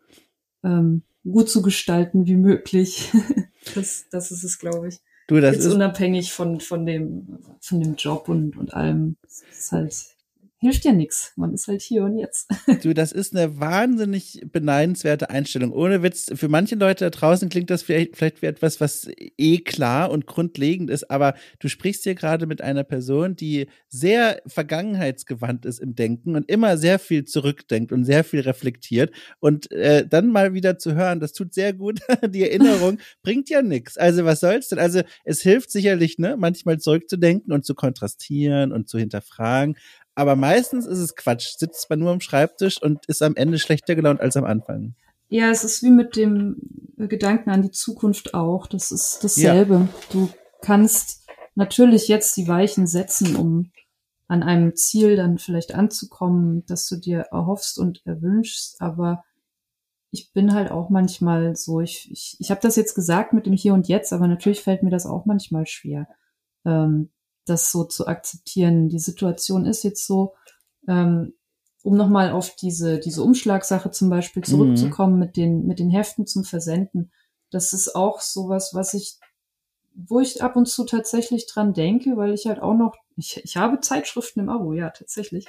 ähm, 0.64 1.02
gut 1.24 1.50
zu 1.50 1.62
gestalten 1.62 2.26
wie 2.26 2.36
möglich. 2.36 3.12
das, 3.74 4.06
das 4.10 4.30
ist 4.30 4.44
es, 4.44 4.58
glaube 4.58 4.88
ich. 4.88 5.00
Du, 5.28 5.40
das 5.40 5.56
Jetzt 5.56 5.64
ist 5.64 5.74
unabhängig 5.74 6.32
von, 6.32 6.60
von 6.60 6.86
dem, 6.86 7.40
von 7.60 7.80
dem 7.80 7.96
Job 7.96 8.28
und, 8.28 8.56
und 8.56 8.74
allem. 8.74 9.16
Es 9.26 9.42
ist 9.50 9.72
halt, 9.72 10.15
hilft 10.58 10.84
ja 10.84 10.92
nichts. 10.92 11.32
Man 11.36 11.52
ist 11.52 11.68
halt 11.68 11.82
hier 11.82 12.04
und 12.04 12.18
jetzt. 12.18 12.50
Du, 12.82 12.94
das 12.94 13.12
ist 13.12 13.34
eine 13.34 13.58
wahnsinnig 13.58 14.42
beneidenswerte 14.52 15.30
Einstellung. 15.30 15.72
Ohne 15.72 16.02
Witz, 16.02 16.30
für 16.34 16.48
manche 16.48 16.74
Leute 16.74 17.04
da 17.04 17.10
draußen 17.10 17.48
klingt 17.48 17.70
das 17.70 17.82
vielleicht, 17.82 18.16
vielleicht 18.16 18.42
wie 18.42 18.46
etwas, 18.46 18.80
was 18.80 19.08
eh 19.16 19.58
klar 19.58 20.10
und 20.10 20.26
grundlegend 20.26 20.90
ist, 20.90 21.10
aber 21.10 21.34
du 21.58 21.68
sprichst 21.68 22.04
hier 22.04 22.14
gerade 22.14 22.46
mit 22.46 22.60
einer 22.60 22.84
Person, 22.84 23.34
die 23.34 23.66
sehr 23.88 24.40
vergangenheitsgewandt 24.46 25.64
ist 25.64 25.80
im 25.80 25.94
Denken 25.94 26.36
und 26.36 26.50
immer 26.50 26.76
sehr 26.76 26.98
viel 26.98 27.24
zurückdenkt 27.24 27.92
und 27.92 28.04
sehr 28.04 28.24
viel 28.24 28.40
reflektiert. 28.40 29.12
Und 29.40 29.70
äh, 29.72 30.06
dann 30.06 30.30
mal 30.30 30.54
wieder 30.54 30.78
zu 30.78 30.94
hören, 30.94 31.20
das 31.20 31.32
tut 31.32 31.54
sehr 31.54 31.72
gut. 31.72 32.00
Die 32.28 32.42
Erinnerung 32.42 32.98
bringt 33.22 33.48
ja 33.48 33.62
nichts. 33.62 33.96
Also 33.96 34.24
was 34.24 34.40
soll's 34.40 34.68
denn? 34.68 34.78
Also 34.78 35.02
es 35.24 35.40
hilft 35.40 35.70
sicherlich, 35.70 36.18
ne, 36.18 36.36
manchmal 36.38 36.78
zurückzudenken 36.78 37.52
und 37.52 37.64
zu 37.64 37.74
kontrastieren 37.74 38.72
und 38.72 38.88
zu 38.88 38.98
hinterfragen 38.98 39.76
aber 40.16 40.34
meistens 40.34 40.86
ist 40.86 40.98
es 40.98 41.14
Quatsch. 41.14 41.56
Sitzt 41.56 41.88
man 41.88 42.00
nur 42.00 42.10
am 42.10 42.20
Schreibtisch 42.20 42.82
und 42.82 43.06
ist 43.06 43.22
am 43.22 43.36
Ende 43.36 43.58
schlechter 43.58 43.94
gelaunt 43.94 44.20
als 44.20 44.36
am 44.36 44.44
Anfang. 44.44 44.94
Ja, 45.28 45.50
es 45.50 45.62
ist 45.62 45.82
wie 45.82 45.90
mit 45.90 46.16
dem 46.16 46.56
Gedanken 46.96 47.50
an 47.50 47.62
die 47.62 47.70
Zukunft 47.70 48.34
auch. 48.34 48.66
Das 48.66 48.90
ist 48.90 49.22
dasselbe. 49.22 49.74
Ja. 49.74 49.88
Du 50.10 50.28
kannst 50.62 51.28
natürlich 51.54 52.08
jetzt 52.08 52.36
die 52.36 52.48
Weichen 52.48 52.86
setzen, 52.86 53.36
um 53.36 53.70
an 54.28 54.42
einem 54.42 54.74
Ziel 54.74 55.16
dann 55.16 55.38
vielleicht 55.38 55.74
anzukommen, 55.74 56.64
das 56.66 56.88
du 56.88 56.96
dir 56.96 57.26
erhoffst 57.30 57.78
und 57.78 58.04
erwünschst, 58.04 58.80
aber 58.80 59.22
ich 60.10 60.32
bin 60.32 60.54
halt 60.54 60.70
auch 60.70 60.88
manchmal 60.90 61.54
so, 61.56 61.80
ich, 61.80 62.10
ich, 62.10 62.36
ich 62.38 62.50
habe 62.50 62.60
das 62.60 62.76
jetzt 62.76 62.94
gesagt 62.94 63.32
mit 63.32 63.46
dem 63.46 63.52
Hier 63.52 63.74
und 63.74 63.86
Jetzt, 63.86 64.12
aber 64.12 64.26
natürlich 64.26 64.62
fällt 64.62 64.82
mir 64.82 64.90
das 64.90 65.06
auch 65.06 65.26
manchmal 65.26 65.66
schwer, 65.66 66.08
ähm, 66.64 67.10
das 67.46 67.72
so 67.72 67.84
zu 67.84 68.06
akzeptieren. 68.06 68.88
Die 68.88 68.98
Situation 68.98 69.64
ist 69.64 69.82
jetzt 69.82 70.06
so, 70.06 70.34
ähm, 70.88 71.32
um 71.82 71.96
nochmal 71.96 72.32
auf 72.32 72.56
diese, 72.56 72.98
diese 72.98 73.22
Umschlagsache 73.22 73.90
zum 73.90 74.10
Beispiel 74.10 74.40
mhm. 74.40 74.46
zurückzukommen 74.46 75.14
mhm. 75.14 75.20
mit 75.20 75.36
den, 75.36 75.66
mit 75.66 75.78
den 75.78 75.90
Heften 75.90 76.26
zum 76.26 76.44
Versenden. 76.44 77.12
Das 77.50 77.72
ist 77.72 77.94
auch 77.94 78.20
sowas, 78.20 78.72
was 78.74 78.92
ich, 78.92 79.18
wo 79.94 80.20
ich 80.20 80.42
ab 80.42 80.56
und 80.56 80.66
zu 80.66 80.84
tatsächlich 80.84 81.46
dran 81.46 81.72
denke, 81.74 82.16
weil 82.16 82.34
ich 82.34 82.46
halt 82.46 82.60
auch 82.60 82.74
noch, 82.74 82.96
ich, 83.16 83.40
ich 83.44 83.56
habe 83.56 83.80
Zeitschriften 83.80 84.40
im 84.40 84.48
Abo, 84.48 84.72
ja, 84.72 84.90
tatsächlich. 84.90 85.46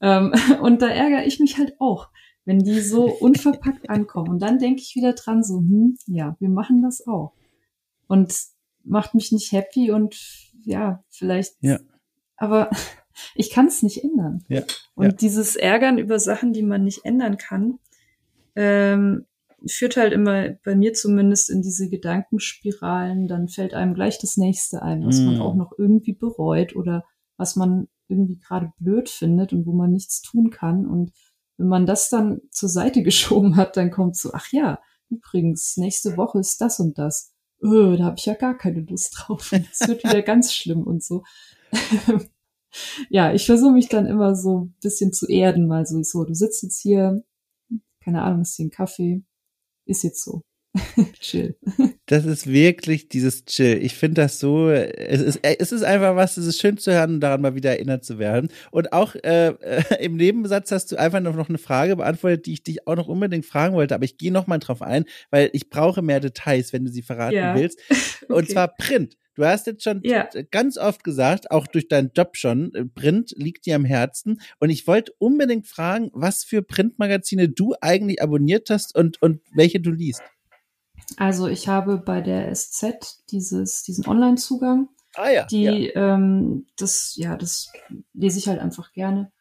Ähm, 0.00 0.32
und 0.62 0.80
da 0.80 0.88
ärgere 0.88 1.26
ich 1.26 1.40
mich 1.40 1.58
halt 1.58 1.74
auch, 1.80 2.08
wenn 2.44 2.60
die 2.60 2.80
so 2.80 3.04
unverpackt 3.20 3.90
ankommen. 3.90 4.30
Und 4.30 4.38
dann 4.40 4.58
denke 4.58 4.80
ich 4.80 4.94
wieder 4.94 5.14
dran, 5.14 5.42
so, 5.42 5.58
hm, 5.58 5.98
ja, 6.06 6.36
wir 6.38 6.48
machen 6.48 6.82
das 6.82 7.06
auch. 7.06 7.32
Und 8.06 8.32
macht 8.90 9.14
mich 9.14 9.32
nicht 9.32 9.52
happy 9.52 9.92
und 9.92 10.16
ja, 10.64 11.02
vielleicht. 11.08 11.54
Ja. 11.60 11.78
Aber 12.36 12.70
ich 13.34 13.50
kann 13.50 13.66
es 13.66 13.82
nicht 13.82 14.04
ändern. 14.04 14.44
Ja, 14.48 14.62
und 14.94 15.06
ja. 15.06 15.12
dieses 15.12 15.56
Ärgern 15.56 15.98
über 15.98 16.18
Sachen, 16.18 16.52
die 16.52 16.62
man 16.62 16.84
nicht 16.84 17.04
ändern 17.04 17.36
kann, 17.36 17.78
ähm, 18.56 19.26
führt 19.66 19.96
halt 19.96 20.12
immer 20.12 20.50
bei 20.64 20.74
mir 20.74 20.92
zumindest 20.92 21.50
in 21.50 21.62
diese 21.62 21.88
Gedankenspiralen. 21.88 23.28
Dann 23.28 23.48
fällt 23.48 23.74
einem 23.74 23.94
gleich 23.94 24.18
das 24.18 24.36
nächste 24.36 24.82
ein, 24.82 25.06
was 25.06 25.20
mm. 25.20 25.26
man 25.26 25.40
auch 25.40 25.54
noch 25.54 25.72
irgendwie 25.78 26.14
bereut 26.14 26.74
oder 26.74 27.04
was 27.36 27.56
man 27.56 27.88
irgendwie 28.08 28.38
gerade 28.38 28.72
blöd 28.78 29.08
findet 29.08 29.52
und 29.52 29.66
wo 29.66 29.72
man 29.72 29.92
nichts 29.92 30.22
tun 30.22 30.50
kann. 30.50 30.86
Und 30.86 31.12
wenn 31.58 31.68
man 31.68 31.86
das 31.86 32.08
dann 32.08 32.40
zur 32.50 32.68
Seite 32.68 33.02
geschoben 33.04 33.56
hat, 33.56 33.76
dann 33.76 33.90
kommt 33.90 34.16
so, 34.16 34.30
ach 34.32 34.50
ja, 34.50 34.80
übrigens, 35.10 35.76
nächste 35.76 36.16
Woche 36.16 36.40
ist 36.40 36.60
das 36.60 36.80
und 36.80 36.98
das. 36.98 37.32
Öh, 37.62 37.96
da 37.96 38.04
habe 38.04 38.16
ich 38.18 38.26
ja 38.26 38.34
gar 38.34 38.56
keine 38.56 38.80
Lust 38.80 39.14
drauf. 39.16 39.52
Es 39.72 39.86
wird 39.86 40.04
wieder 40.04 40.22
ganz 40.22 40.52
schlimm 40.54 40.82
und 40.82 41.02
so. 41.02 41.24
ja, 43.10 43.32
ich 43.32 43.46
versuche 43.46 43.72
mich 43.72 43.88
dann 43.88 44.06
immer 44.06 44.34
so 44.34 44.64
ein 44.64 44.74
bisschen 44.82 45.12
zu 45.12 45.26
erden, 45.28 45.66
mal 45.66 45.86
so, 45.86 46.02
so, 46.02 46.24
du 46.24 46.34
sitzt 46.34 46.62
jetzt 46.62 46.80
hier, 46.80 47.22
keine 48.02 48.22
Ahnung, 48.22 48.42
ist 48.42 48.56
hier 48.56 48.66
ein 48.66 48.70
Kaffee, 48.70 49.22
ist 49.86 50.02
jetzt 50.02 50.24
so. 50.24 50.42
Chill. 51.20 51.56
Das 52.10 52.24
ist 52.24 52.48
wirklich 52.48 53.08
dieses 53.08 53.44
Chill. 53.44 53.78
Ich 53.80 53.94
finde 53.94 54.22
das 54.22 54.40
so, 54.40 54.68
es 54.68 55.20
ist, 55.20 55.38
es 55.44 55.70
ist 55.70 55.84
einfach 55.84 56.16
was, 56.16 56.36
es 56.38 56.46
ist 56.46 56.60
schön 56.60 56.76
zu 56.76 56.90
hören 56.92 57.14
und 57.14 57.20
daran 57.20 57.40
mal 57.40 57.54
wieder 57.54 57.70
erinnert 57.70 58.04
zu 58.04 58.18
werden. 58.18 58.48
Und 58.72 58.92
auch 58.92 59.14
äh, 59.14 59.50
äh, 59.50 60.04
im 60.04 60.16
Nebensatz 60.16 60.72
hast 60.72 60.90
du 60.90 60.96
einfach 60.96 61.20
noch 61.20 61.48
eine 61.48 61.58
Frage 61.58 61.94
beantwortet, 61.94 62.46
die 62.46 62.54
ich 62.54 62.64
dich 62.64 62.88
auch 62.88 62.96
noch 62.96 63.06
unbedingt 63.06 63.46
fragen 63.46 63.76
wollte, 63.76 63.94
aber 63.94 64.02
ich 64.02 64.18
gehe 64.18 64.32
noch 64.32 64.48
mal 64.48 64.58
drauf 64.58 64.82
ein, 64.82 65.04
weil 65.30 65.50
ich 65.52 65.70
brauche 65.70 66.02
mehr 66.02 66.18
Details, 66.18 66.72
wenn 66.72 66.84
du 66.84 66.90
sie 66.90 67.02
verraten 67.02 67.36
ja. 67.36 67.54
willst. 67.54 67.78
Und 68.28 68.38
okay. 68.38 68.54
zwar 68.54 68.74
Print. 68.74 69.16
Du 69.36 69.44
hast 69.44 69.68
jetzt 69.68 69.84
schon 69.84 70.00
ja. 70.02 70.28
ganz 70.50 70.78
oft 70.78 71.04
gesagt, 71.04 71.52
auch 71.52 71.68
durch 71.68 71.86
deinen 71.86 72.10
Job 72.12 72.36
schon, 72.36 72.74
äh, 72.74 72.86
Print 72.86 73.34
liegt 73.36 73.66
dir 73.66 73.76
am 73.76 73.84
Herzen. 73.84 74.40
Und 74.58 74.70
ich 74.70 74.88
wollte 74.88 75.12
unbedingt 75.18 75.68
fragen, 75.68 76.10
was 76.12 76.42
für 76.42 76.62
Printmagazine 76.62 77.48
du 77.48 77.74
eigentlich 77.80 78.20
abonniert 78.20 78.68
hast 78.68 78.96
und, 78.96 79.22
und 79.22 79.42
welche 79.54 79.78
du 79.78 79.92
liest. 79.92 80.22
Also 81.16 81.48
ich 81.48 81.68
habe 81.68 81.98
bei 81.98 82.20
der 82.20 82.54
SZ 82.54 83.24
dieses, 83.30 83.82
diesen 83.82 84.06
Online-Zugang. 84.06 84.88
Ah 85.14 85.30
ja. 85.30 85.46
Die, 85.46 85.62
ja. 85.62 86.14
Ähm, 86.14 86.66
das, 86.76 87.14
ja, 87.16 87.36
das 87.36 87.72
lese 88.12 88.38
ich 88.38 88.48
halt 88.48 88.60
einfach 88.60 88.92
gerne. 88.92 89.32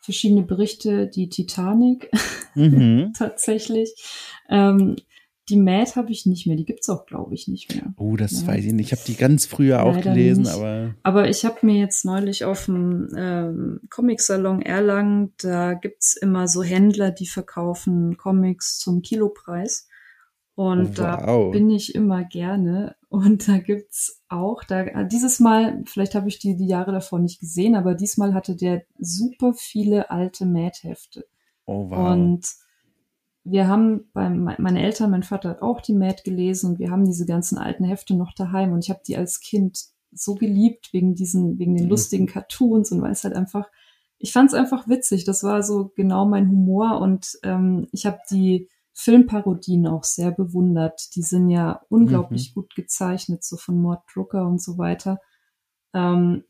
Verschiedene 0.00 0.42
Berichte, 0.42 1.08
die 1.08 1.28
Titanic 1.28 2.10
mhm. 2.54 3.12
tatsächlich. 3.18 3.94
Ähm, 4.48 4.96
die 5.48 5.56
Mad 5.56 5.92
habe 5.94 6.10
ich 6.10 6.26
nicht 6.26 6.46
mehr, 6.46 6.56
die 6.56 6.64
gibt's 6.64 6.88
auch, 6.88 7.06
glaube 7.06 7.34
ich, 7.34 7.46
nicht 7.46 7.72
mehr. 7.72 7.94
Oh, 7.96 8.16
das 8.16 8.42
ja. 8.42 8.48
weiß 8.48 8.64
ich 8.64 8.72
nicht. 8.72 8.86
Ich 8.86 8.92
habe 8.92 9.06
die 9.06 9.16
ganz 9.16 9.46
früher 9.46 9.76
Leider 9.76 9.86
auch 9.86 10.00
gelesen, 10.00 10.42
nicht. 10.42 10.54
aber. 10.54 10.94
Aber 11.04 11.28
ich 11.28 11.44
habe 11.44 11.64
mir 11.64 11.78
jetzt 11.78 12.04
neulich 12.04 12.44
auf 12.44 12.64
dem 12.64 13.08
ähm, 13.16 13.80
Comic-Salon 13.90 14.62
Erlangen, 14.62 15.34
da 15.38 15.74
gibt's 15.74 16.16
immer 16.16 16.48
so 16.48 16.64
Händler, 16.64 17.12
die 17.12 17.28
verkaufen 17.28 18.16
Comics 18.16 18.78
zum 18.78 19.02
Kilopreis. 19.02 19.88
Und 20.56 20.88
wow. 20.88 20.94
da 20.96 21.48
bin 21.50 21.70
ich 21.70 21.94
immer 21.94 22.24
gerne. 22.24 22.96
Und 23.08 23.46
da 23.46 23.58
gibt's 23.58 24.22
auch, 24.28 24.64
da 24.64 25.04
dieses 25.04 25.38
Mal, 25.38 25.82
vielleicht 25.84 26.14
habe 26.14 26.28
ich 26.28 26.38
die 26.38 26.56
die 26.56 26.66
Jahre 26.66 26.92
davor 26.92 27.18
nicht 27.18 27.40
gesehen, 27.40 27.76
aber 27.76 27.94
diesmal 27.94 28.34
hatte 28.34 28.56
der 28.56 28.82
super 28.98 29.52
viele 29.54 30.10
alte 30.10 30.46
Mad-Hefte. 30.46 31.26
Oh 31.66 31.90
wow. 31.90 32.12
Und 32.12 32.46
wir 33.44 33.68
haben 33.68 34.10
beim 34.12 34.44
meine 34.58 34.82
Eltern, 34.82 35.10
mein 35.10 35.22
Vater 35.22 35.50
hat 35.50 35.62
auch 35.62 35.80
die 35.80 35.94
Mad 35.94 36.22
gelesen 36.24 36.70
und 36.70 36.78
wir 36.78 36.90
haben 36.90 37.04
diese 37.04 37.26
ganzen 37.26 37.58
alten 37.58 37.84
Hefte 37.84 38.16
noch 38.16 38.32
daheim 38.32 38.72
und 38.72 38.82
ich 38.82 38.90
habe 38.90 39.02
die 39.06 39.16
als 39.16 39.40
Kind 39.40 39.78
so 40.10 40.34
geliebt 40.34 40.88
wegen 40.92 41.14
diesen 41.14 41.58
wegen 41.58 41.76
den 41.76 41.84
mhm. 41.84 41.90
lustigen 41.90 42.26
Cartoons 42.26 42.90
und 42.90 43.02
weil 43.02 43.12
es 43.12 43.24
halt 43.24 43.36
einfach 43.36 43.68
ich 44.18 44.32
fand 44.32 44.50
es 44.50 44.54
einfach 44.54 44.88
witzig. 44.88 45.24
Das 45.24 45.42
war 45.42 45.62
so 45.62 45.92
genau 45.94 46.24
mein 46.26 46.48
Humor 46.48 47.00
und 47.00 47.38
ähm, 47.42 47.86
ich 47.92 48.06
habe 48.06 48.18
die 48.30 48.68
Filmparodien 48.98 49.86
auch 49.86 50.04
sehr 50.04 50.30
bewundert. 50.30 51.14
Die 51.14 51.22
sind 51.22 51.50
ja 51.50 51.82
unglaublich 51.90 52.50
mhm. 52.50 52.60
gut 52.60 52.74
gezeichnet, 52.74 53.44
so 53.44 53.58
von 53.58 53.80
Mord 53.80 54.02
Drucker 54.12 54.46
und 54.46 54.60
so 54.60 54.78
weiter. 54.78 55.20
Ähm, 55.92 56.44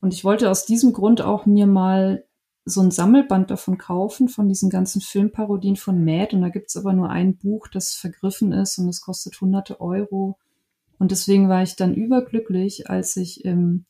und 0.00 0.14
ich 0.14 0.24
wollte 0.24 0.50
aus 0.50 0.64
diesem 0.64 0.94
Grund 0.94 1.20
auch 1.20 1.44
mir 1.44 1.66
mal 1.66 2.24
so 2.64 2.80
ein 2.80 2.90
Sammelband 2.90 3.50
davon 3.50 3.76
kaufen, 3.76 4.28
von 4.28 4.48
diesen 4.48 4.70
ganzen 4.70 5.02
Filmparodien 5.02 5.76
von 5.76 6.02
Mad. 6.02 6.34
Und 6.34 6.40
da 6.40 6.48
gibt's 6.48 6.78
aber 6.78 6.94
nur 6.94 7.10
ein 7.10 7.36
Buch, 7.36 7.68
das 7.68 7.92
vergriffen 7.92 8.52
ist 8.52 8.78
und 8.78 8.88
es 8.88 9.02
kostet 9.02 9.38
hunderte 9.38 9.78
Euro. 9.80 10.38
Und 10.98 11.10
deswegen 11.10 11.50
war 11.50 11.62
ich 11.62 11.76
dann 11.76 11.94
überglücklich, 11.94 12.88
als 12.88 13.16
ich 13.16 13.44
im, 13.44 13.84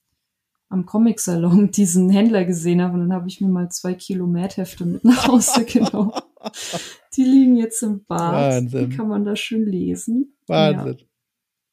am 0.68 0.86
Comic-Salon 0.86 1.70
diesen 1.76 2.11
Händler 2.11 2.44
gesehen 2.44 2.82
habe. 2.82 2.94
Und 2.94 3.00
dann 3.00 3.12
habe 3.12 3.28
ich 3.28 3.40
mir 3.40 3.48
mal 3.48 3.70
zwei 3.70 3.94
Kilo 3.94 4.26
Mad-Hefte 4.26 4.86
mit 4.86 5.05
nach 5.05 5.28
Hause 5.28 5.64
genommen. 5.66 6.12
Die 7.16 7.24
liegen 7.24 7.57
jetzt 7.57 7.82
im 7.82 8.05
Bad. 8.05 8.55
Wahnsinn. 8.55 8.90
Die 8.90 8.97
kann 8.97 9.09
man 9.09 9.24
da 9.24 9.36
schön 9.36 9.66
lesen. 9.66 10.36
Wahnsinn. 10.47 10.99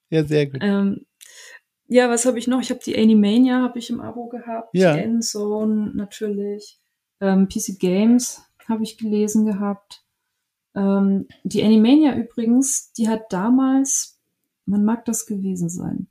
Ja, 0.09 0.19
ja 0.19 0.25
sehr 0.25 0.47
gut. 0.47 0.59
Ähm, 0.61 1.05
ja, 1.87 2.09
was 2.09 2.25
habe 2.25 2.37
ich 2.37 2.47
noch? 2.47 2.61
Ich 2.61 2.69
habe 2.69 2.81
die 2.83 2.97
Animania 2.97 3.61
habe 3.61 3.79
ich 3.79 3.89
im 3.89 3.99
Abo 3.99 4.27
gehabt. 4.27 4.69
Ja. 4.73 4.93
Die 4.93 5.01
Endzone 5.01 5.91
natürlich. 5.95 6.79
Ähm, 7.19 7.47
PC 7.47 7.79
Games 7.79 8.41
habe 8.67 8.83
ich 8.83 8.97
gelesen 8.97 9.45
gehabt. 9.45 10.03
Ähm, 10.75 11.27
die 11.43 11.63
Animania 11.63 12.15
übrigens, 12.15 12.93
die 12.93 13.09
hat 13.09 13.33
damals, 13.33 14.19
man 14.65 14.85
mag 14.85 15.03
das 15.05 15.25
gewesen 15.25 15.69
sein. 15.69 16.07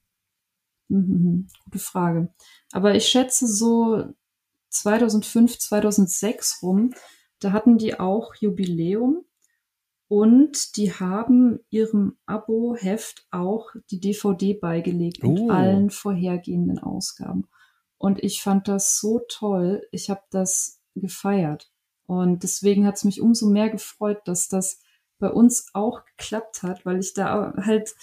Mhm, 0.88 1.48
gute 1.64 1.78
Frage. 1.78 2.34
Aber 2.72 2.94
ich 2.94 3.06
schätze 3.06 3.46
so 3.46 4.04
2005, 4.70 5.58
2006 5.58 6.62
rum, 6.62 6.94
da 7.40 7.52
hatten 7.52 7.78
die 7.78 7.98
auch 7.98 8.34
Jubiläum 8.34 9.24
und 10.08 10.76
die 10.76 10.92
haben 10.92 11.60
ihrem 11.70 12.16
Abo-Heft 12.26 13.26
auch 13.30 13.68
die 13.90 14.00
DVD 14.00 14.54
beigelegt 14.54 15.22
mit 15.22 15.38
uh. 15.38 15.50
allen 15.50 15.90
vorhergehenden 15.90 16.78
Ausgaben. 16.78 17.46
Und 17.98 18.22
ich 18.22 18.42
fand 18.42 18.68
das 18.68 18.98
so 18.98 19.20
toll. 19.28 19.86
Ich 19.90 20.08
habe 20.08 20.22
das 20.30 20.80
gefeiert. 20.94 21.70
Und 22.06 22.42
deswegen 22.42 22.86
hat 22.86 22.96
es 22.96 23.04
mich 23.04 23.20
umso 23.20 23.50
mehr 23.50 23.68
gefreut, 23.68 24.20
dass 24.24 24.48
das 24.48 24.80
bei 25.18 25.30
uns 25.30 25.66
auch 25.74 26.04
geklappt 26.04 26.62
hat, 26.62 26.86
weil 26.86 27.00
ich 27.00 27.12
da 27.12 27.52
halt 27.56 27.94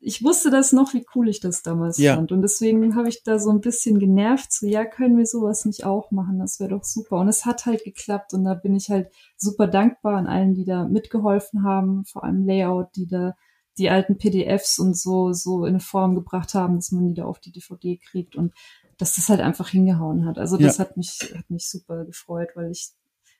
ich 0.00 0.22
wusste 0.22 0.50
das 0.50 0.72
noch, 0.72 0.92
wie 0.92 1.06
cool 1.14 1.28
ich 1.28 1.40
das 1.40 1.62
damals 1.62 1.96
ja. 1.98 2.16
fand. 2.16 2.32
Und 2.32 2.42
deswegen 2.42 2.96
habe 2.96 3.08
ich 3.08 3.22
da 3.22 3.38
so 3.38 3.50
ein 3.50 3.60
bisschen 3.60 3.98
genervt, 3.98 4.52
so, 4.52 4.66
ja, 4.66 4.84
können 4.84 5.16
wir 5.16 5.26
sowas 5.26 5.64
nicht 5.64 5.84
auch 5.84 6.10
machen? 6.10 6.38
Das 6.38 6.60
wäre 6.60 6.70
doch 6.70 6.84
super. 6.84 7.16
Und 7.18 7.28
es 7.28 7.46
hat 7.46 7.66
halt 7.66 7.84
geklappt. 7.84 8.34
Und 8.34 8.44
da 8.44 8.54
bin 8.54 8.74
ich 8.74 8.90
halt 8.90 9.10
super 9.36 9.66
dankbar 9.66 10.16
an 10.16 10.26
allen, 10.26 10.54
die 10.54 10.64
da 10.64 10.84
mitgeholfen 10.86 11.64
haben, 11.64 12.04
vor 12.04 12.24
allem 12.24 12.44
Layout, 12.44 12.94
die 12.96 13.06
da 13.06 13.34
die 13.78 13.88
alten 13.88 14.18
PDFs 14.18 14.78
und 14.78 14.96
so, 14.96 15.32
so 15.32 15.64
in 15.64 15.70
eine 15.70 15.80
Form 15.80 16.14
gebracht 16.14 16.54
haben, 16.54 16.76
dass 16.76 16.92
man 16.92 17.06
die 17.06 17.14
da 17.14 17.24
auf 17.24 17.40
die 17.40 17.52
DVD 17.52 17.98
kriegt 17.98 18.36
und 18.36 18.52
dass 18.98 19.14
das 19.14 19.30
halt 19.30 19.40
einfach 19.40 19.70
hingehauen 19.70 20.26
hat. 20.26 20.38
Also 20.38 20.58
das 20.58 20.76
ja. 20.76 20.84
hat 20.84 20.98
mich, 20.98 21.32
hat 21.34 21.48
mich 21.48 21.68
super 21.68 22.04
gefreut, 22.04 22.50
weil 22.54 22.70
ich 22.70 22.90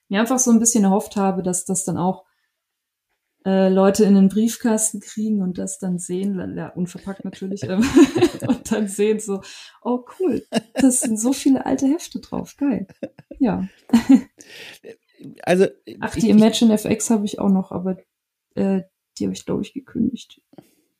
mir 0.09 0.19
einfach 0.19 0.39
so 0.39 0.49
ein 0.49 0.59
bisschen 0.59 0.83
erhofft 0.83 1.15
habe, 1.15 1.43
dass 1.43 1.65
das 1.65 1.83
dann 1.83 1.97
auch 1.97 2.25
äh, 3.45 3.69
Leute 3.69 4.05
in 4.05 4.15
den 4.15 4.29
Briefkasten 4.29 4.99
kriegen 4.99 5.41
und 5.41 5.57
das 5.57 5.79
dann 5.79 5.99
sehen, 5.99 6.55
ja, 6.55 6.69
unverpackt 6.69 7.25
natürlich, 7.25 7.63
und 7.69 8.71
dann 8.71 8.87
sehen 8.87 9.19
so, 9.19 9.41
oh 9.81 10.05
cool, 10.19 10.45
das 10.75 11.01
sind 11.01 11.19
so 11.19 11.33
viele 11.33 11.65
alte 11.65 11.87
Hefte 11.87 12.19
drauf, 12.19 12.55
geil. 12.57 12.87
Ja. 13.39 13.67
Also 15.43 15.67
Ach, 15.99 16.15
die 16.15 16.17
ich, 16.17 16.29
Imagine 16.29 16.73
FX 16.73 17.11
habe 17.11 17.25
ich 17.25 17.37
auch 17.37 17.51
noch, 17.51 17.71
aber 17.71 17.97
äh, 18.55 18.81
die 19.19 19.25
habe 19.25 19.33
ich, 19.33 19.45
glaube 19.45 19.61
ich, 19.61 19.71
gekündigt. 19.71 20.41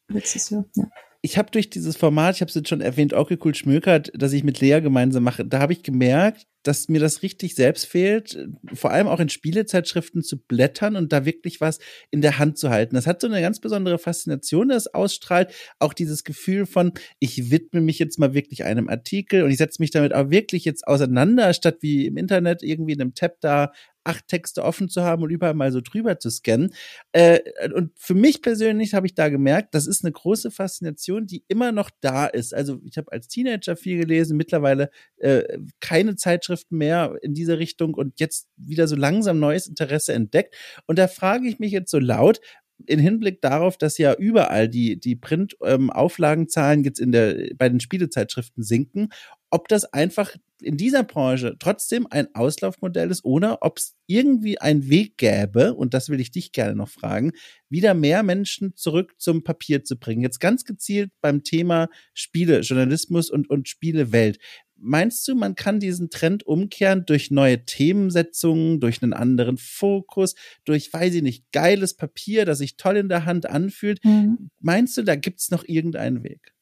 Letztes 0.10 0.52
Jahr, 0.52 0.66
ja 0.76 0.88
ich 1.22 1.38
habe 1.38 1.52
durch 1.52 1.70
dieses 1.70 1.96
Format, 1.96 2.36
ich 2.36 2.42
habe 2.42 2.50
es 2.50 2.56
jetzt 2.56 2.70
schon 2.70 2.82
erwähnt, 2.82 3.14
okay, 3.14 3.38
cool 3.44 3.54
schmökert, 3.54 4.12
dass 4.16 4.34
ich 4.34 4.44
mit 4.44 4.60
Lea 4.60 4.80
gemeinsam 4.82 5.24
mache, 5.24 5.46
da 5.46 5.60
habe 5.60 5.74
ich 5.74 5.84
gemerkt, 5.84 6.48
dass 6.64 6.90
mir 6.90 7.00
das 7.00 7.24
richtig 7.24 7.56
selbst 7.56 7.86
fehlt, 7.86 8.48
vor 8.74 8.92
allem 8.92 9.08
auch 9.08 9.20
in 9.20 9.30
Spielezeitschriften 9.30 10.24
zu 10.24 10.38
blättern 10.38 10.96
und 10.96 11.12
da 11.12 11.26
wirklich 11.26 11.62
was 11.62 11.80
in 12.12 12.22
der 12.22 12.38
Hand 12.38 12.58
zu 12.58 12.70
halten. 12.70 12.96
Das 12.96 13.08
hat 13.08 13.22
so 13.22 13.28
eine 13.28 13.42
ganz 13.42 13.60
besondere 13.60 13.98
Faszination, 13.98 14.70
das 14.70 14.94
ausstrahlt. 14.94 15.54
Auch 15.80 15.94
dieses 15.94 16.24
Gefühl 16.24 16.66
von, 16.66 16.94
ich 17.20 17.52
widme 17.52 17.82
mich 17.82 18.00
jetzt 18.00 18.20
mal 18.20 18.34
wirklich 18.34 18.64
einem 18.64 18.90
Artikel 18.90 19.44
und 19.44 19.52
ich 19.52 19.58
setze 19.58 19.82
mich 19.82 19.92
damit 19.92 20.14
auch 20.14 20.30
wirklich 20.30 20.66
jetzt 20.66 20.88
auseinander, 20.88 21.54
statt 21.54 21.78
wie 21.82 22.06
im 22.06 22.18
Internet 22.18 22.64
irgendwie 22.64 22.94
in 22.94 23.02
einem 23.02 23.16
Tab 23.16 23.40
da 23.42 23.72
acht 24.04 24.28
Texte 24.28 24.64
offen 24.64 24.90
zu 24.90 25.04
haben 25.04 25.24
und 25.24 25.30
überall 25.30 25.54
mal 25.54 25.72
so 25.72 25.82
drüber 25.82 26.20
zu 26.20 26.30
scannen. 26.30 26.74
Äh, 27.12 27.40
und 27.74 27.92
für 27.98 28.14
mich 28.14 28.42
persönlich 28.42 28.94
habe 28.94 29.06
ich 29.06 29.14
da 29.14 29.30
gemerkt, 29.30 29.76
das 29.76 29.88
ist 29.88 30.04
eine 30.04 30.12
große 30.12 30.52
Faszination, 30.52 31.28
die 31.28 31.44
immer 31.48 31.72
noch 31.72 31.90
da 32.02 32.26
ist. 32.26 32.54
Also 32.54 32.80
ich 32.84 32.98
habe 32.98 33.12
als 33.12 33.28
Teenager 33.28 33.76
viel 33.76 34.00
gelesen, 34.00 34.38
mittlerweile 34.38 34.90
äh, 35.18 35.60
keine 35.80 36.16
Zeitschriften 36.52 36.78
mehr 36.78 37.18
in 37.22 37.34
diese 37.34 37.58
Richtung 37.58 37.94
und 37.94 38.20
jetzt 38.20 38.48
wieder 38.58 38.88
so 38.88 38.96
langsam 38.96 39.40
neues 39.40 39.68
Interesse 39.68 40.14
entdeckt. 40.14 40.56
Und 40.86 41.00
da 41.00 41.08
frage 41.08 41.48
ich 41.48 41.60
mich 41.60 41.72
jetzt 41.72 41.92
so 41.92 42.00
laut, 42.00 42.40
in 42.88 43.00
Hinblick 43.00 43.42
darauf, 43.42 43.78
dass 43.78 44.00
ja 44.00 44.14
überall 44.16 44.68
die, 44.68 45.00
die 45.00 45.16
Print-Auflagenzahlen 45.16 46.80
ähm, 46.80 46.86
jetzt 46.86 47.00
in 47.00 47.12
der, 47.12 47.52
bei 47.56 47.70
den 47.70 47.80
Spielezeitschriften 47.80 48.64
sinken, 48.64 49.10
ob 49.52 49.68
das 49.68 49.86
einfach 49.86 50.36
in 50.62 50.78
dieser 50.78 51.04
Branche 51.04 51.56
trotzdem 51.60 52.08
ein 52.10 52.34
Auslaufmodell 52.34 53.12
ist 53.12 53.26
oder 53.26 53.60
ob 53.62 53.80
es 53.80 53.96
irgendwie 54.08 54.60
einen 54.60 54.90
Weg 54.90 55.18
gäbe, 55.18 55.74
und 55.74 55.94
das 55.94 56.10
will 56.10 56.20
ich 56.20 56.32
dich 56.32 56.52
gerne 56.52 56.76
noch 56.76 56.90
fragen, 56.90 57.34
wieder 57.70 57.94
mehr 57.94 58.24
Menschen 58.24 58.76
zurück 58.76 59.14
zum 59.18 59.44
Papier 59.44 59.84
zu 59.84 59.98
bringen. 59.98 60.22
Jetzt 60.22 60.40
ganz 60.40 60.64
gezielt 60.64 61.12
beim 61.22 61.44
Thema 61.44 61.90
Spiele, 62.14 62.62
Journalismus 62.62 63.30
und, 63.30 63.50
und 63.50 63.68
Spielewelt. 63.68 64.40
Meinst 64.84 65.28
du, 65.28 65.36
man 65.36 65.56
kann 65.56 65.80
diesen 65.80 66.10
Trend 66.10 66.46
umkehren 66.46 67.06
durch 67.06 67.32
neue 67.32 67.66
Themensetzungen, 67.66 68.80
durch 68.80 69.04
einen 69.04 69.14
anderen 69.14 69.58
Fokus, 69.58 70.36
durch, 70.66 70.92
weiß 70.92 71.16
ich 71.16 71.22
nicht, 71.22 71.52
geiles 71.52 71.96
Papier, 71.96 72.46
das 72.46 72.58
sich 72.58 72.78
toll 72.78 72.98
in 72.98 73.10
der 73.10 73.26
Hand 73.26 73.48
anfühlt? 73.48 74.04
Mhm. 74.04 74.50
Meinst 74.60 74.98
du, 74.98 75.04
da 75.04 75.16
gibt's 75.16 75.52
noch 75.52 75.64
irgendeinen 75.66 76.24
Weg? 76.24 76.54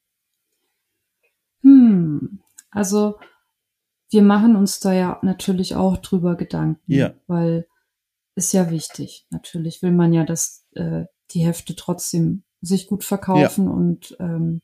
Hm, 1.62 2.40
also 2.70 3.18
wir 4.10 4.22
machen 4.22 4.56
uns 4.56 4.80
da 4.80 4.92
ja 4.92 5.18
natürlich 5.22 5.74
auch 5.74 5.96
drüber 5.96 6.36
Gedanken, 6.36 6.92
ja. 6.92 7.14
weil 7.26 7.66
ist 8.34 8.52
ja 8.52 8.70
wichtig. 8.70 9.26
Natürlich 9.30 9.82
will 9.82 9.92
man 9.92 10.12
ja, 10.12 10.24
dass 10.24 10.66
äh, 10.72 11.04
die 11.32 11.44
Hefte 11.44 11.76
trotzdem 11.76 12.42
sich 12.60 12.86
gut 12.86 13.04
verkaufen 13.04 13.66
ja. 13.66 13.70
und 13.70 14.16
ähm, 14.18 14.62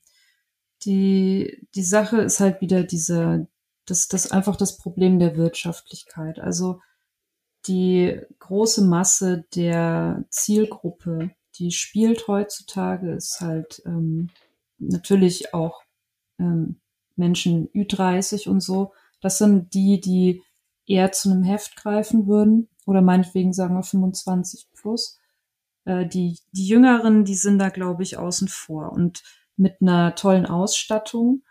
die, 0.86 1.68
die 1.74 1.82
Sache 1.82 2.18
ist 2.18 2.40
halt 2.40 2.60
wieder 2.60 2.84
diese, 2.84 3.48
das, 3.84 4.08
das 4.08 4.30
einfach 4.30 4.56
das 4.56 4.78
Problem 4.78 5.18
der 5.18 5.36
Wirtschaftlichkeit. 5.36 6.38
Also 6.38 6.80
die 7.66 8.20
große 8.38 8.82
Masse 8.84 9.44
der 9.54 10.24
Zielgruppe, 10.30 11.30
die 11.56 11.72
spielt 11.72 12.28
heutzutage, 12.28 13.12
ist 13.12 13.40
halt 13.40 13.82
ähm, 13.84 14.30
natürlich 14.78 15.52
auch 15.52 15.82
ähm, 16.38 16.80
Menschen 17.16 17.68
Ü30 17.70 18.48
und 18.48 18.60
so. 18.60 18.92
Das 19.20 19.38
sind 19.38 19.74
die, 19.74 20.00
die 20.00 20.42
eher 20.86 21.10
zu 21.10 21.30
einem 21.30 21.42
Heft 21.42 21.76
greifen 21.76 22.28
würden 22.28 22.68
oder 22.86 23.02
meinetwegen 23.02 23.52
sagen 23.52 23.74
wir 23.74 23.82
25 23.82 24.68
plus. 24.74 25.18
Äh, 25.84 26.06
die, 26.06 26.38
die 26.52 26.68
Jüngeren, 26.68 27.24
die 27.24 27.34
sind 27.34 27.58
da, 27.58 27.70
glaube 27.70 28.04
ich, 28.04 28.18
außen 28.18 28.46
vor. 28.46 28.92
Und 28.92 29.24
mit 29.56 29.80
einer 29.80 30.14
tollen 30.14 30.46
Ausstattung, 30.46 31.42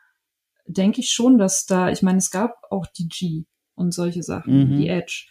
denke 0.67 1.01
ich 1.01 1.11
schon, 1.11 1.37
dass 1.37 1.65
da, 1.65 1.89
ich 1.89 2.01
meine, 2.01 2.17
es 2.17 2.31
gab 2.31 2.63
auch 2.69 2.87
die 2.87 3.07
G 3.07 3.45
und 3.75 3.93
solche 3.93 4.23
Sachen, 4.23 4.71
mhm. 4.71 4.77
die 4.77 4.87
Edge. 4.87 5.27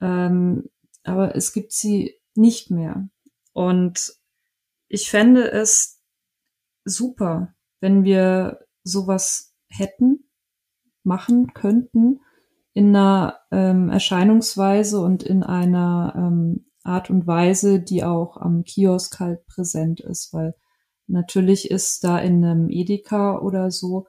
Ähm, 0.00 0.68
aber 1.02 1.34
es 1.34 1.52
gibt 1.52 1.72
sie 1.72 2.16
nicht 2.34 2.70
mehr. 2.70 3.08
Und 3.52 4.12
ich 4.88 5.10
fände 5.10 5.50
es 5.50 6.02
super, 6.84 7.54
wenn 7.80 8.04
wir 8.04 8.66
sowas 8.82 9.54
hätten, 9.68 10.30
machen 11.02 11.52
könnten, 11.54 12.20
in 12.72 12.94
einer 12.94 13.40
ähm, 13.50 13.88
Erscheinungsweise 13.88 15.00
und 15.00 15.22
in 15.22 15.42
einer 15.42 16.14
ähm, 16.16 16.66
Art 16.82 17.10
und 17.10 17.26
Weise, 17.26 17.80
die 17.80 18.04
auch 18.04 18.36
am 18.36 18.64
Kiosk 18.64 19.18
halt 19.20 19.46
präsent 19.46 20.00
ist, 20.00 20.32
weil 20.32 20.54
Natürlich 21.10 21.70
ist 21.70 22.04
da 22.04 22.18
in 22.18 22.44
einem 22.44 22.70
Edeka 22.70 23.38
oder 23.38 23.70
so, 23.70 24.06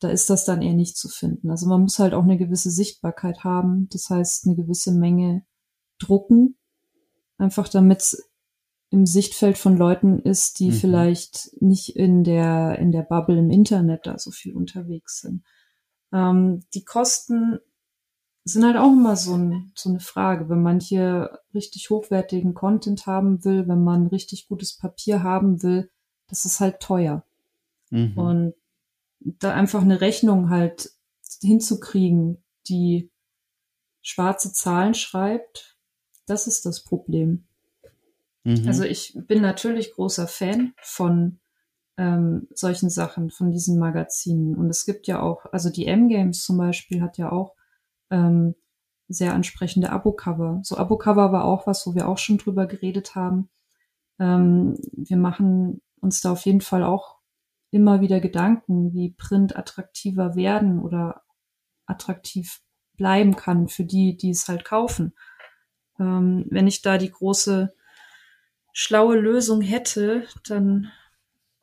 da 0.00 0.08
ist 0.08 0.30
das 0.30 0.44
dann 0.44 0.62
eher 0.62 0.74
nicht 0.74 0.96
zu 0.96 1.08
finden. 1.08 1.50
Also 1.50 1.66
man 1.66 1.82
muss 1.82 1.98
halt 1.98 2.14
auch 2.14 2.22
eine 2.22 2.38
gewisse 2.38 2.70
Sichtbarkeit 2.70 3.44
haben, 3.44 3.88
das 3.90 4.10
heißt 4.10 4.46
eine 4.46 4.56
gewisse 4.56 4.92
Menge 4.92 5.44
drucken, 5.98 6.56
einfach 7.36 7.68
damit 7.68 8.00
es 8.00 8.30
im 8.90 9.06
Sichtfeld 9.06 9.58
von 9.58 9.76
Leuten 9.76 10.18
ist, 10.20 10.60
die 10.60 10.70
mhm. 10.70 10.74
vielleicht 10.74 11.50
nicht 11.60 11.94
in 11.94 12.24
der, 12.24 12.78
in 12.78 12.90
der 12.90 13.02
Bubble 13.02 13.38
im 13.38 13.50
Internet 13.50 14.06
da 14.06 14.18
so 14.18 14.30
viel 14.30 14.54
unterwegs 14.54 15.20
sind. 15.20 15.44
Ähm, 16.12 16.64
die 16.74 16.84
Kosten 16.84 17.58
sind 18.44 18.64
halt 18.64 18.76
auch 18.76 18.92
immer 18.92 19.16
so, 19.16 19.34
ein, 19.34 19.72
so 19.74 19.90
eine 19.90 20.00
Frage. 20.00 20.48
Wenn 20.48 20.62
man 20.62 20.80
hier 20.80 21.38
richtig 21.52 21.90
hochwertigen 21.90 22.54
Content 22.54 23.06
haben 23.06 23.44
will, 23.44 23.68
wenn 23.68 23.84
man 23.84 24.06
richtig 24.06 24.48
gutes 24.48 24.76
Papier 24.76 25.22
haben 25.22 25.62
will, 25.62 25.90
das 26.28 26.44
ist 26.44 26.60
halt 26.60 26.80
teuer. 26.80 27.24
Mhm. 27.90 28.18
Und 28.18 28.54
da 29.20 29.54
einfach 29.54 29.82
eine 29.82 30.00
Rechnung 30.00 30.50
halt 30.50 30.92
hinzukriegen, 31.40 32.42
die 32.68 33.10
schwarze 34.02 34.52
Zahlen 34.52 34.94
schreibt, 34.94 35.76
das 36.26 36.46
ist 36.46 36.66
das 36.66 36.84
Problem. 36.84 37.44
Mhm. 38.44 38.66
Also 38.66 38.84
ich 38.84 39.14
bin 39.26 39.42
natürlich 39.42 39.92
großer 39.92 40.28
Fan 40.28 40.74
von 40.82 41.40
ähm, 41.96 42.46
solchen 42.54 42.90
Sachen, 42.90 43.30
von 43.30 43.50
diesen 43.50 43.78
Magazinen. 43.78 44.54
Und 44.54 44.70
es 44.70 44.86
gibt 44.86 45.06
ja 45.06 45.20
auch, 45.20 45.46
also 45.52 45.68
die 45.70 45.86
M-Games 45.86 46.44
zum 46.44 46.56
Beispiel 46.56 47.02
hat 47.02 47.18
ja 47.18 47.32
auch 47.32 47.54
ähm, 48.10 48.54
sehr 49.08 49.34
ansprechende 49.34 49.90
Abo-Cover. 49.90 50.60
So 50.62 50.76
Abo-Cover 50.76 51.32
war 51.32 51.44
auch 51.44 51.66
was, 51.66 51.86
wo 51.86 51.94
wir 51.94 52.08
auch 52.08 52.18
schon 52.18 52.38
drüber 52.38 52.66
geredet 52.66 53.14
haben. 53.14 53.48
Ähm, 54.18 54.78
wir 54.92 55.16
machen 55.16 55.80
uns 56.00 56.20
da 56.20 56.32
auf 56.32 56.44
jeden 56.46 56.60
Fall 56.60 56.82
auch 56.82 57.18
immer 57.70 58.00
wieder 58.00 58.20
Gedanken, 58.20 58.94
wie 58.94 59.10
Print 59.10 59.56
attraktiver 59.56 60.34
werden 60.34 60.80
oder 60.80 61.22
attraktiv 61.86 62.60
bleiben 62.96 63.36
kann 63.36 63.68
für 63.68 63.84
die, 63.84 64.16
die 64.16 64.30
es 64.30 64.48
halt 64.48 64.64
kaufen. 64.64 65.14
Ähm, 65.98 66.46
wenn 66.50 66.66
ich 66.66 66.82
da 66.82 66.98
die 66.98 67.10
große 67.10 67.74
schlaue 68.72 69.16
Lösung 69.16 69.60
hätte, 69.60 70.26
dann 70.46 70.90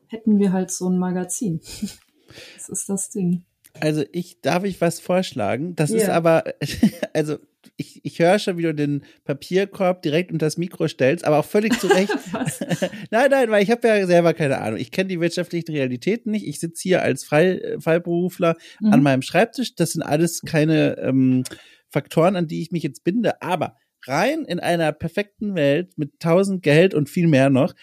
hätten 0.07 0.40
wir 0.40 0.53
halt 0.53 0.72
so 0.72 0.90
ein 0.90 0.98
Magazin. 0.98 1.62
das 2.56 2.70
ist 2.70 2.90
das 2.90 3.10
Ding. 3.10 3.45
Also 3.80 4.03
ich 4.12 4.41
darf 4.41 4.64
ich 4.64 4.80
was 4.82 4.99
vorschlagen. 4.99 5.76
Das 5.76 5.91
yeah. 5.91 6.02
ist 6.02 6.10
aber, 6.10 6.44
also 7.14 7.38
ich, 7.78 8.00
ich 8.04 8.20
höre 8.20 8.40
schon, 8.40 8.58
wie 8.58 8.64
du 8.64 8.74
den 8.74 9.04
Papierkorb 9.26 10.02
direkt 10.02 10.32
unter 10.32 10.46
das 10.46 10.58
Mikro 10.58 10.88
stellst, 10.88 11.26
aber 11.26 11.40
auch 11.40 11.46
völlig 11.46 11.78
zu 11.80 11.88
Recht. 11.88 12.10
nein, 13.12 13.30
nein, 13.30 13.50
weil 13.50 13.64
ich 13.64 13.72
habe 13.72 13.88
ja 13.88 14.06
selber 14.08 14.34
keine 14.34 14.60
Ahnung. 14.62 14.80
Ich 14.80 14.92
kenne 14.92 15.10
die 15.10 15.20
wirtschaftlichen 15.20 15.72
Realitäten 15.72 16.32
nicht. 16.32 16.48
Ich 16.48 16.60
sitze 16.60 16.82
hier 16.84 17.02
als 17.02 17.24
Frei, 17.26 17.76
Freiberufler 17.80 18.56
mhm. 18.80 18.94
an 18.94 19.04
meinem 19.04 19.22
Schreibtisch. 19.22 19.76
Das 19.76 19.92
sind 19.92 20.04
alles 20.04 20.42
keine 20.42 20.98
ähm, 21.00 21.44
Faktoren, 21.90 22.36
an 22.36 22.48
die 22.48 22.62
ich 22.62 22.72
mich 22.72 22.84
jetzt 22.84 23.04
binde. 23.04 23.42
Aber 23.42 23.76
rein 24.08 24.46
in 24.46 24.60
einer 24.60 24.92
perfekten 24.92 25.56
Welt 25.56 25.98
mit 25.98 26.20
tausend 26.20 26.64
Geld 26.64 26.94
und 26.94 27.10
viel 27.10 27.28
mehr 27.28 27.50
noch, 27.50 27.74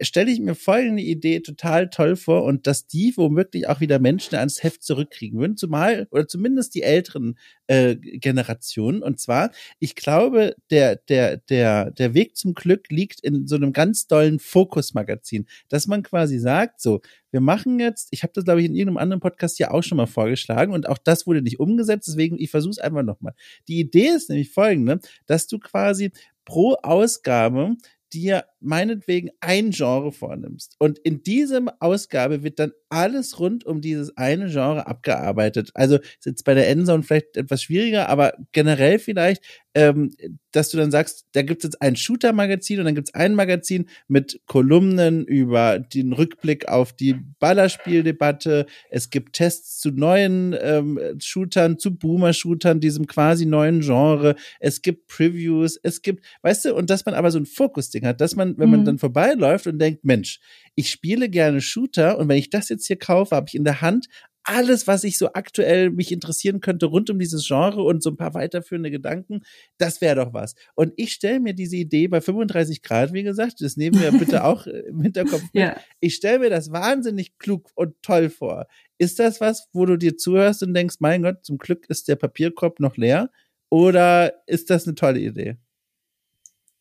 stelle 0.00 0.30
ich 0.30 0.40
mir 0.40 0.54
folgende 0.54 1.02
Idee 1.02 1.40
total 1.40 1.90
toll 1.90 2.16
vor 2.16 2.44
und 2.44 2.66
dass 2.66 2.86
die 2.86 3.12
womöglich 3.16 3.68
auch 3.68 3.80
wieder 3.80 3.98
Menschen 3.98 4.36
ans 4.36 4.62
Heft 4.62 4.82
zurückkriegen 4.82 5.40
würden, 5.40 5.56
zumal 5.56 6.06
oder 6.10 6.28
zumindest 6.28 6.74
die 6.74 6.82
älteren 6.82 7.38
äh, 7.66 7.96
Generationen. 7.96 9.02
Und 9.02 9.20
zwar, 9.20 9.50
ich 9.78 9.96
glaube, 9.96 10.54
der 10.70 10.96
der 10.96 11.38
der 11.38 11.90
der 11.90 12.14
Weg 12.14 12.36
zum 12.36 12.54
Glück 12.54 12.90
liegt 12.90 13.20
in 13.20 13.46
so 13.46 13.56
einem 13.56 13.72
ganz 13.72 14.06
dollen 14.06 14.38
Fokusmagazin, 14.38 15.46
dass 15.68 15.86
man 15.86 16.02
quasi 16.02 16.38
sagt, 16.38 16.80
so 16.80 17.00
wir 17.32 17.40
machen 17.40 17.80
jetzt, 17.80 18.08
ich 18.12 18.22
habe 18.22 18.32
das 18.34 18.44
glaube 18.44 18.60
ich 18.60 18.66
in 18.66 18.74
irgendeinem 18.74 19.02
anderen 19.02 19.20
Podcast 19.20 19.58
ja 19.58 19.70
auch 19.72 19.82
schon 19.82 19.96
mal 19.96 20.06
vorgeschlagen 20.06 20.72
und 20.72 20.88
auch 20.88 20.98
das 20.98 21.26
wurde 21.26 21.42
nicht 21.42 21.58
umgesetzt, 21.60 22.08
deswegen 22.08 22.38
ich 22.38 22.50
versuche 22.50 22.72
es 22.72 22.78
einfach 22.78 23.02
nochmal. 23.02 23.34
Die 23.68 23.80
Idee 23.80 24.08
ist 24.08 24.30
nämlich 24.30 24.50
folgende, 24.50 25.00
dass 25.26 25.46
du 25.46 25.58
quasi 25.58 26.12
pro 26.44 26.74
Ausgabe 26.82 27.76
dir 28.12 28.44
meinetwegen 28.66 29.30
ein 29.40 29.70
Genre 29.70 30.12
vornimmst 30.12 30.76
und 30.78 30.98
in 30.98 31.22
diesem 31.22 31.70
Ausgabe 31.80 32.42
wird 32.42 32.58
dann 32.58 32.72
alles 32.88 33.38
rund 33.40 33.64
um 33.64 33.80
dieses 33.80 34.16
eine 34.16 34.48
Genre 34.48 34.86
abgearbeitet. 34.86 35.70
Also 35.74 35.96
ist 35.96 36.26
jetzt 36.26 36.44
bei 36.44 36.54
der 36.54 36.68
Endzone 36.68 37.02
vielleicht 37.02 37.36
etwas 37.36 37.62
schwieriger, 37.62 38.08
aber 38.08 38.34
generell 38.52 38.98
vielleicht, 38.98 39.42
ähm, 39.74 40.12
dass 40.52 40.70
du 40.70 40.78
dann 40.78 40.90
sagst, 40.90 41.26
da 41.32 41.42
gibt 41.42 41.62
es 41.62 41.68
jetzt 41.68 41.82
ein 41.82 41.96
Shooter-Magazin 41.96 42.78
und 42.78 42.86
dann 42.86 42.94
gibt 42.94 43.08
es 43.08 43.14
ein 43.14 43.34
Magazin 43.34 43.86
mit 44.08 44.40
Kolumnen 44.46 45.26
über 45.26 45.78
den 45.78 46.14
Rückblick 46.14 46.68
auf 46.68 46.94
die 46.94 47.16
Ballerspieldebatte. 47.40 48.64
Es 48.88 49.10
gibt 49.10 49.34
Tests 49.34 49.78
zu 49.78 49.90
neuen 49.90 50.56
ähm, 50.58 50.98
Shootern, 51.18 51.78
zu 51.78 51.94
Boomer-Shootern, 51.94 52.80
diesem 52.80 53.06
quasi 53.06 53.44
neuen 53.44 53.80
Genre. 53.80 54.36
Es 54.60 54.80
gibt 54.80 55.08
Previews, 55.08 55.78
es 55.82 56.00
gibt, 56.00 56.24
weißt 56.40 56.66
du, 56.66 56.74
und 56.74 56.88
dass 56.88 57.04
man 57.04 57.14
aber 57.14 57.30
so 57.30 57.38
ein 57.38 57.46
Fokus-Ding 57.46 58.06
hat, 58.06 58.22
dass 58.22 58.34
man, 58.34 58.55
wenn 58.58 58.70
man 58.70 58.80
Mhm. 58.80 58.84
dann 58.84 58.98
vorbeiläuft 58.98 59.66
und 59.66 59.78
denkt, 59.78 60.04
Mensch, 60.04 60.40
ich 60.74 60.90
spiele 60.90 61.28
gerne 61.28 61.60
Shooter 61.60 62.18
und 62.18 62.28
wenn 62.28 62.38
ich 62.38 62.50
das 62.50 62.68
jetzt 62.68 62.86
hier 62.86 62.98
kaufe, 62.98 63.34
habe 63.34 63.46
ich 63.48 63.54
in 63.54 63.64
der 63.64 63.80
Hand 63.80 64.06
alles, 64.48 64.86
was 64.86 65.02
ich 65.02 65.18
so 65.18 65.32
aktuell 65.32 65.90
mich 65.90 66.12
interessieren 66.12 66.60
könnte 66.60 66.86
rund 66.86 67.10
um 67.10 67.18
dieses 67.18 67.44
Genre 67.48 67.82
und 67.82 68.00
so 68.00 68.10
ein 68.10 68.16
paar 68.16 68.32
weiterführende 68.34 68.92
Gedanken, 68.92 69.40
das 69.76 70.00
wäre 70.00 70.24
doch 70.24 70.32
was. 70.34 70.54
Und 70.76 70.92
ich 70.96 71.12
stelle 71.14 71.40
mir 71.40 71.52
diese 71.52 71.74
Idee 71.74 72.06
bei 72.06 72.20
35 72.20 72.80
Grad, 72.82 73.12
wie 73.12 73.24
gesagt, 73.24 73.60
das 73.60 73.76
nehmen 73.76 74.00
wir 74.00 74.12
bitte 74.12 74.44
auch 74.44 74.66
im 74.88 75.00
Hinterkopf 75.02 75.42
mit. 75.52 75.62
Ja, 75.64 75.76
Ich 75.98 76.14
stelle 76.14 76.38
mir 76.38 76.50
das 76.50 76.70
wahnsinnig 76.70 77.38
klug 77.38 77.70
und 77.74 77.96
toll 78.02 78.30
vor. 78.30 78.68
Ist 78.98 79.18
das 79.18 79.40
was, 79.40 79.66
wo 79.72 79.84
du 79.84 79.96
dir 79.96 80.16
zuhörst 80.16 80.62
und 80.62 80.74
denkst, 80.74 80.98
mein 81.00 81.22
Gott, 81.22 81.44
zum 81.44 81.58
Glück 81.58 81.86
ist 81.90 82.06
der 82.06 82.14
Papierkorb 82.14 82.78
noch 82.78 82.96
leer? 82.96 83.30
Oder 83.68 84.32
ist 84.46 84.70
das 84.70 84.86
eine 84.86 84.94
tolle 84.94 85.18
Idee? 85.18 85.56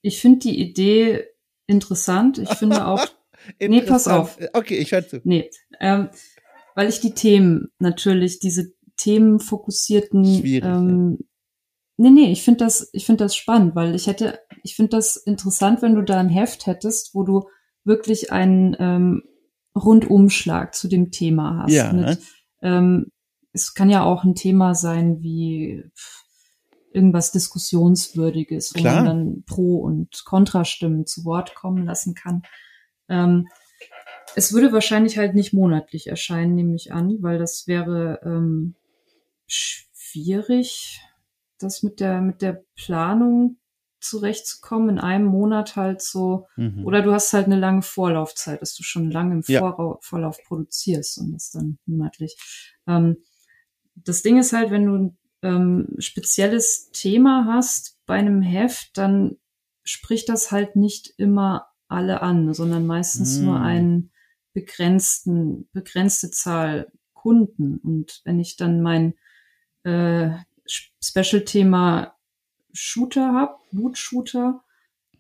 ich 0.03 0.21
finde 0.21 0.37
die 0.39 0.59
Idee 0.59 1.25
interessant. 1.67 2.37
Ich 2.37 2.49
finde 2.49 2.87
auch, 2.87 3.05
Nee, 3.59 3.81
pass 3.81 4.07
auf. 4.07 4.37
Okay, 4.53 4.77
ich 4.77 4.91
höre 4.91 5.07
zu. 5.07 5.21
nee, 5.23 5.49
ähm, 5.79 6.09
weil 6.75 6.89
ich 6.89 6.99
die 6.99 7.13
Themen 7.13 7.69
natürlich, 7.79 8.39
diese 8.39 8.73
themenfokussierten, 8.97 10.25
Schwierig, 10.25 10.65
ähm, 10.65 11.19
nee, 11.97 12.09
nee, 12.09 12.31
ich 12.31 12.43
finde 12.43 12.65
das, 12.65 12.89
ich 12.93 13.05
finde 13.05 13.25
das 13.25 13.35
spannend, 13.35 13.75
weil 13.75 13.95
ich 13.95 14.07
hätte, 14.07 14.39
ich 14.63 14.75
finde 14.75 14.91
das 14.91 15.15
interessant, 15.15 15.81
wenn 15.81 15.95
du 15.95 16.01
da 16.01 16.19
ein 16.19 16.29
Heft 16.29 16.65
hättest, 16.65 17.13
wo 17.13 17.23
du 17.23 17.43
wirklich 17.83 18.31
einen 18.31 18.75
ähm, 18.79 19.23
Rundumschlag 19.75 20.73
zu 20.73 20.87
dem 20.87 21.11
Thema 21.11 21.63
hast. 21.63 21.73
Ja. 21.73 21.93
Mit, 21.93 22.19
ähm, 22.61 23.11
es 23.51 23.73
kann 23.73 23.89
ja 23.89 24.03
auch 24.03 24.23
ein 24.23 24.35
Thema 24.35 24.75
sein 24.75 25.21
wie 25.21 25.83
pff, 25.95 26.24
irgendwas 26.95 27.31
Diskussionswürdiges, 27.31 28.73
wo 28.73 28.79
Klar. 28.79 28.95
man 28.95 29.05
dann 29.05 29.43
Pro- 29.45 29.79
und 29.79 30.23
Kontrastimmen 30.25 31.05
zu 31.05 31.25
Wort 31.25 31.53
kommen 31.53 31.85
lassen 31.85 32.15
kann. 32.15 32.43
Ähm, 33.09 33.47
es 34.35 34.53
würde 34.53 34.73
wahrscheinlich 34.73 35.17
halt 35.17 35.35
nicht 35.35 35.53
monatlich 35.53 36.07
erscheinen, 36.07 36.55
nehme 36.55 36.75
ich 36.75 36.91
an, 36.93 37.17
weil 37.21 37.37
das 37.37 37.67
wäre 37.67 38.19
ähm, 38.23 38.75
schwierig, 39.45 41.01
das 41.59 41.83
mit 41.83 41.99
der 41.99 42.21
mit 42.21 42.41
der 42.41 42.63
Planung 42.75 43.57
zurechtzukommen, 43.99 44.89
in 44.89 44.99
einem 44.99 45.25
Monat 45.25 45.75
halt 45.75 46.01
so 46.01 46.47
Mhm. 46.57 46.85
oder 46.85 47.01
du 47.01 47.11
hast 47.11 47.33
halt 47.33 47.45
eine 47.45 47.57
lange 47.59 47.81
Vorlaufzeit, 47.81 48.61
dass 48.61 48.75
du 48.75 48.83
schon 48.83 49.09
lange 49.11 49.35
im 49.35 49.43
Ja. 49.47 49.59
Vorrau 49.59 49.97
Vorlauf 50.01 50.37
produzierst 50.45 51.17
und 51.17 51.33
das 51.33 51.51
dann 51.51 51.77
monatlich. 51.85 52.37
Ähm, 52.87 53.17
das 53.95 54.21
Ding 54.21 54.37
ist 54.37 54.53
halt, 54.53 54.71
wenn 54.71 54.85
du 54.85 55.15
ähm, 55.45 55.87
spezielles 55.99 56.89
Thema 56.91 57.45
hast 57.47 57.99
bei 58.05 58.15
einem 58.15 58.41
Heft, 58.41 58.97
dann 58.97 59.37
spricht 59.83 60.29
das 60.29 60.51
halt 60.51 60.75
nicht 60.75 61.13
immer 61.17 61.67
alle 61.87 62.21
an, 62.21 62.53
sondern 62.53 62.87
meistens 62.87 63.39
Mm. 63.39 63.45
nur 63.45 63.59
einen 63.59 64.11
begrenzten, 64.53 65.69
begrenzte 65.71 66.31
Zahl 66.31 66.91
Kunden. 67.13 67.77
Und 67.77 68.21
wenn 68.25 68.39
ich 68.39 68.55
dann 68.57 68.81
mein 68.81 69.13
äh, 69.83 70.31
Special-Thema 71.03 72.15
Shooter 72.73 73.33
habe, 73.33 73.57
Loot-Shooter, 73.71 74.63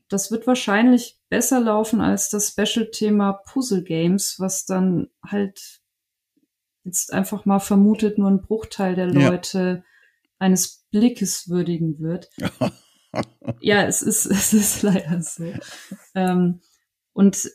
das 0.09 0.31
wird 0.31 0.47
wahrscheinlich 0.47 1.19
besser 1.29 1.59
laufen 1.59 2.01
als 2.01 2.29
das 2.29 2.49
Special-Thema 2.49 3.33
Puzzle 3.33 3.83
Games, 3.83 4.39
was 4.39 4.65
dann 4.65 5.09
halt 5.23 5.81
jetzt 6.83 7.13
einfach 7.13 7.45
mal 7.45 7.59
vermutet 7.59 8.17
nur 8.17 8.29
ein 8.29 8.41
Bruchteil 8.41 8.95
der 8.95 9.07
Ja. 9.77 9.83
Eines 10.39 10.85
Blickes 10.91 11.49
würdigen 11.49 11.99
wird. 11.99 12.29
ja, 13.61 13.83
es 13.83 14.01
ist, 14.01 14.25
es 14.25 14.53
ist 14.53 14.83
leider 14.83 15.21
so. 15.21 15.53
Ähm, 16.13 16.61
und 17.13 17.49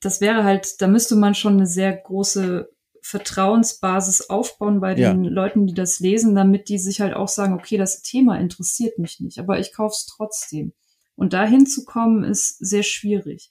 das 0.00 0.20
wäre 0.20 0.44
halt, 0.44 0.80
da 0.80 0.86
müsste 0.86 1.16
man 1.16 1.34
schon 1.34 1.54
eine 1.54 1.66
sehr 1.66 1.96
große 1.96 2.68
Vertrauensbasis 3.00 4.30
aufbauen 4.30 4.80
bei 4.80 4.94
den 4.94 5.24
Leuten, 5.24 5.66
die 5.66 5.74
das 5.74 6.00
lesen, 6.00 6.34
damit 6.34 6.70
die 6.70 6.78
sich 6.78 7.02
halt 7.02 7.14
auch 7.14 7.28
sagen, 7.28 7.52
okay, 7.52 7.76
das 7.76 8.00
Thema 8.00 8.38
interessiert 8.38 8.98
mich 8.98 9.20
nicht, 9.20 9.38
aber 9.38 9.58
ich 9.58 9.74
kauf's 9.74 10.06
trotzdem. 10.06 10.72
Und 11.14 11.34
dahin 11.34 11.66
zu 11.66 11.84
kommen, 11.84 12.24
ist 12.24 12.56
sehr 12.58 12.82
schwierig. 12.82 13.50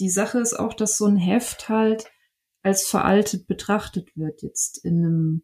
Die 0.00 0.10
Sache 0.10 0.40
ist 0.40 0.54
auch, 0.58 0.74
dass 0.74 0.96
so 0.96 1.06
ein 1.06 1.16
Heft 1.16 1.68
halt 1.68 2.06
als 2.62 2.86
veraltet 2.86 3.46
betrachtet 3.46 4.16
wird 4.16 4.42
jetzt 4.42 4.84
in 4.84 4.98
einem, 4.98 5.42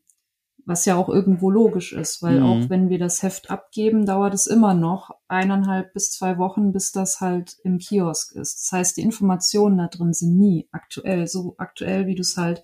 was 0.66 0.84
ja 0.86 0.96
auch 0.96 1.08
irgendwo 1.08 1.50
logisch 1.50 1.92
ist, 1.92 2.22
weil 2.22 2.40
Mhm. 2.40 2.46
auch 2.46 2.70
wenn 2.70 2.88
wir 2.88 2.98
das 2.98 3.22
Heft 3.22 3.50
abgeben, 3.50 4.06
dauert 4.06 4.34
es 4.34 4.46
immer 4.46 4.74
noch 4.74 5.10
eineinhalb 5.28 5.92
bis 5.92 6.10
zwei 6.10 6.38
Wochen, 6.38 6.72
bis 6.72 6.90
das 6.92 7.20
halt 7.20 7.56
im 7.64 7.78
Kiosk 7.78 8.34
ist. 8.34 8.60
Das 8.62 8.72
heißt, 8.72 8.96
die 8.96 9.02
Informationen 9.02 9.78
da 9.78 9.88
drin 9.88 10.12
sind 10.12 10.36
nie 10.38 10.68
aktuell, 10.72 11.26
so 11.26 11.54
aktuell, 11.58 12.06
wie 12.06 12.14
du 12.14 12.22
es 12.22 12.36
halt 12.36 12.62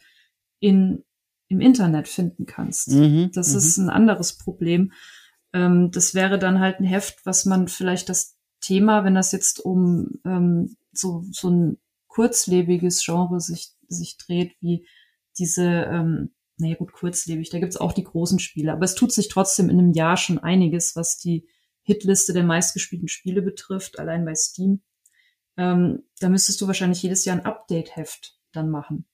in, 0.61 1.05
im 1.49 1.61
Internet 1.61 2.09
finden 2.09 2.47
kannst. 2.47 2.89
Mhm, 2.89 3.31
Das 3.35 3.53
mhm. 3.53 3.59
ist 3.59 3.77
ein 3.79 3.91
anderes 3.91 4.39
Problem. 4.39 4.93
Ähm, 5.53 5.91
das 5.91 6.15
wäre 6.15 6.39
dann 6.39 6.61
halt 6.61 6.81
ein 6.81 6.85
Heft, 6.85 7.27
was 7.27 7.45
man 7.45 7.69
vielleicht 7.69 8.09
das 8.09 8.37
Thema, 8.61 9.05
wenn 9.05 9.15
das 9.15 9.33
jetzt 9.33 9.59
um 9.61 10.21
ähm, 10.25 10.77
so, 10.93 11.25
so 11.33 11.51
ein 11.51 11.79
kurzlebiges 12.09 13.05
Genre 13.05 13.41
sich, 13.41 13.73
sich 13.89 14.17
dreht, 14.17 14.53
wie 14.61 14.87
diese, 15.39 15.65
ähm, 15.65 16.31
naja 16.61 16.77
gut, 16.77 16.93
kurzlebig, 16.93 17.51
da 17.51 17.59
gibt's 17.59 17.77
auch 17.77 17.93
die 17.93 18.05
großen 18.05 18.39
Spiele, 18.39 18.73
aber 18.73 18.85
es 18.85 18.95
tut 18.95 19.13
sich 19.13 19.29
trotzdem 19.29 19.71
in 19.71 19.79
einem 19.79 19.93
Jahr 19.93 20.17
schon 20.17 20.39
einiges, 20.39 20.97
was 20.97 21.19
die 21.19 21.47
Hitliste 21.83 22.33
der 22.33 22.45
meistgespielten 22.45 23.09
Spiele 23.09 23.43
betrifft, 23.43 23.99
allein 23.99 24.25
bei 24.25 24.35
Steam. 24.35 24.83
Ähm, 25.57 26.05
da 26.21 26.29
müsstest 26.29 26.61
du 26.61 26.67
wahrscheinlich 26.67 27.03
jedes 27.03 27.25
Jahr 27.25 27.37
ein 27.37 27.47
Update-Heft 27.47 28.39
dann 28.53 28.71
machen 28.71 29.07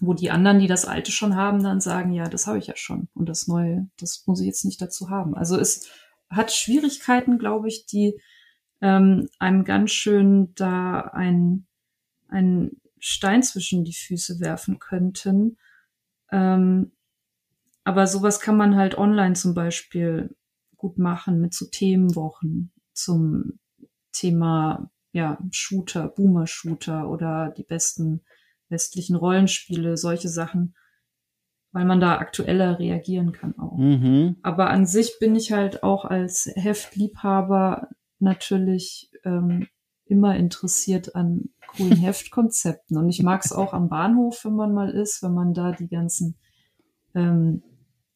wo 0.00 0.14
die 0.14 0.30
anderen, 0.30 0.58
die 0.58 0.66
das 0.66 0.84
alte 0.84 1.12
schon 1.12 1.36
haben, 1.36 1.62
dann 1.62 1.80
sagen, 1.80 2.12
ja, 2.12 2.28
das 2.28 2.46
habe 2.46 2.58
ich 2.58 2.66
ja 2.66 2.76
schon 2.76 3.08
und 3.14 3.28
das 3.28 3.46
neue, 3.46 3.88
das 3.98 4.24
muss 4.26 4.40
ich 4.40 4.46
jetzt 4.46 4.64
nicht 4.64 4.80
dazu 4.80 5.10
haben. 5.10 5.34
Also 5.34 5.58
es 5.58 5.88
hat 6.30 6.52
Schwierigkeiten, 6.52 7.38
glaube 7.38 7.68
ich, 7.68 7.86
die 7.86 8.18
ähm, 8.80 9.28
einem 9.38 9.64
ganz 9.64 9.90
schön 9.90 10.54
da 10.54 11.00
ein, 11.00 11.66
ein 12.28 12.80
Stein 12.98 13.42
zwischen 13.42 13.84
die 13.84 13.94
Füße 13.94 14.40
werfen 14.40 14.78
könnten. 14.78 15.58
Ähm, 16.32 16.92
aber 17.84 18.06
sowas 18.06 18.40
kann 18.40 18.56
man 18.56 18.76
halt 18.76 18.96
online 18.96 19.34
zum 19.34 19.54
Beispiel 19.54 20.34
gut 20.76 20.98
machen 20.98 21.40
mit 21.40 21.54
so 21.54 21.66
Themenwochen 21.66 22.72
zum 22.92 23.58
Thema 24.12 24.90
ja 25.12 25.38
Shooter, 25.50 26.08
Boomer-Shooter 26.08 27.08
oder 27.08 27.52
die 27.56 27.64
besten 27.64 28.22
westlichen 28.68 29.16
Rollenspiele, 29.16 29.96
solche 29.96 30.28
Sachen, 30.28 30.74
weil 31.72 31.84
man 31.84 32.00
da 32.00 32.18
aktueller 32.18 32.78
reagieren 32.78 33.32
kann 33.32 33.58
auch. 33.58 33.76
Mhm. 33.76 34.36
Aber 34.42 34.70
an 34.70 34.86
sich 34.86 35.18
bin 35.20 35.36
ich 35.36 35.52
halt 35.52 35.82
auch 35.82 36.04
als 36.04 36.50
Heftliebhaber 36.54 37.88
natürlich 38.18 39.10
ähm, 39.24 39.68
immer 40.12 40.36
interessiert 40.36 41.16
an 41.16 41.48
coolen 41.66 41.96
Heftkonzepten. 41.96 42.96
Und 42.98 43.08
ich 43.08 43.22
mag 43.22 43.42
es 43.44 43.52
auch 43.52 43.72
am 43.72 43.88
Bahnhof, 43.88 44.44
wenn 44.44 44.54
man 44.54 44.74
mal 44.74 44.90
ist, 44.90 45.22
wenn 45.22 45.34
man 45.34 45.54
da 45.54 45.72
die 45.72 45.88
ganzen 45.88 46.36
ähm, 47.14 47.62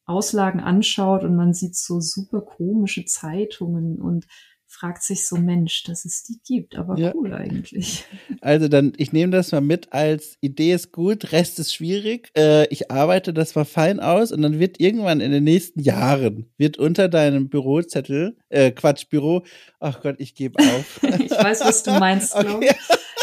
Auslagen 0.05 0.60
anschaut 0.60 1.24
und 1.24 1.35
man 1.35 1.55
sieht 1.55 1.74
so 1.74 2.01
super 2.01 2.43
komische 2.43 3.06
Zeitungen 3.06 4.01
und 4.01 4.27
fragt 4.68 5.02
sich 5.02 5.26
so, 5.26 5.36
Mensch, 5.36 5.84
dass 5.84 6.05
es 6.05 6.22
die 6.24 6.38
gibt, 6.47 6.76
aber 6.76 6.98
Ja. 6.98 7.12
cool 7.14 7.32
eigentlich. 7.32 8.05
Also 8.40 8.68
dann, 8.68 8.93
ich 8.97 9.12
nehme 9.12 9.32
das 9.32 9.52
mal 9.52 9.60
mit 9.60 9.93
als 9.93 10.36
Idee 10.40 10.72
ist 10.74 10.93
gut, 10.93 11.32
Rest 11.32 11.59
ist 11.59 11.74
schwierig. 11.74 12.30
Äh, 12.36 12.66
ich 12.68 12.90
arbeite 12.90 13.32
das 13.32 13.55
mal 13.55 13.64
fein 13.64 13.98
aus 13.98 14.30
und 14.32 14.43
dann 14.43 14.59
wird 14.59 14.78
irgendwann 14.78 15.20
in 15.20 15.32
den 15.32 15.44
nächsten 15.44 15.80
Jahren 15.80 16.51
wird 16.59 16.78
unter 16.78 17.09
deinem 17.09 17.48
Bürozettel, 17.48 18.36
äh, 18.48 18.70
Quatsch, 18.70 19.09
Büro, 19.09 19.44
ach 19.80 20.01
Gott, 20.01 20.16
ich 20.18 20.34
gebe 20.34 20.59
auf. 20.59 21.01
ich 21.20 21.30
weiß, 21.30 21.60
was 21.60 21.82
du 21.82 21.93
meinst, 21.93 22.32
glaube 22.38 22.66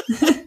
Okay. 0.07 0.39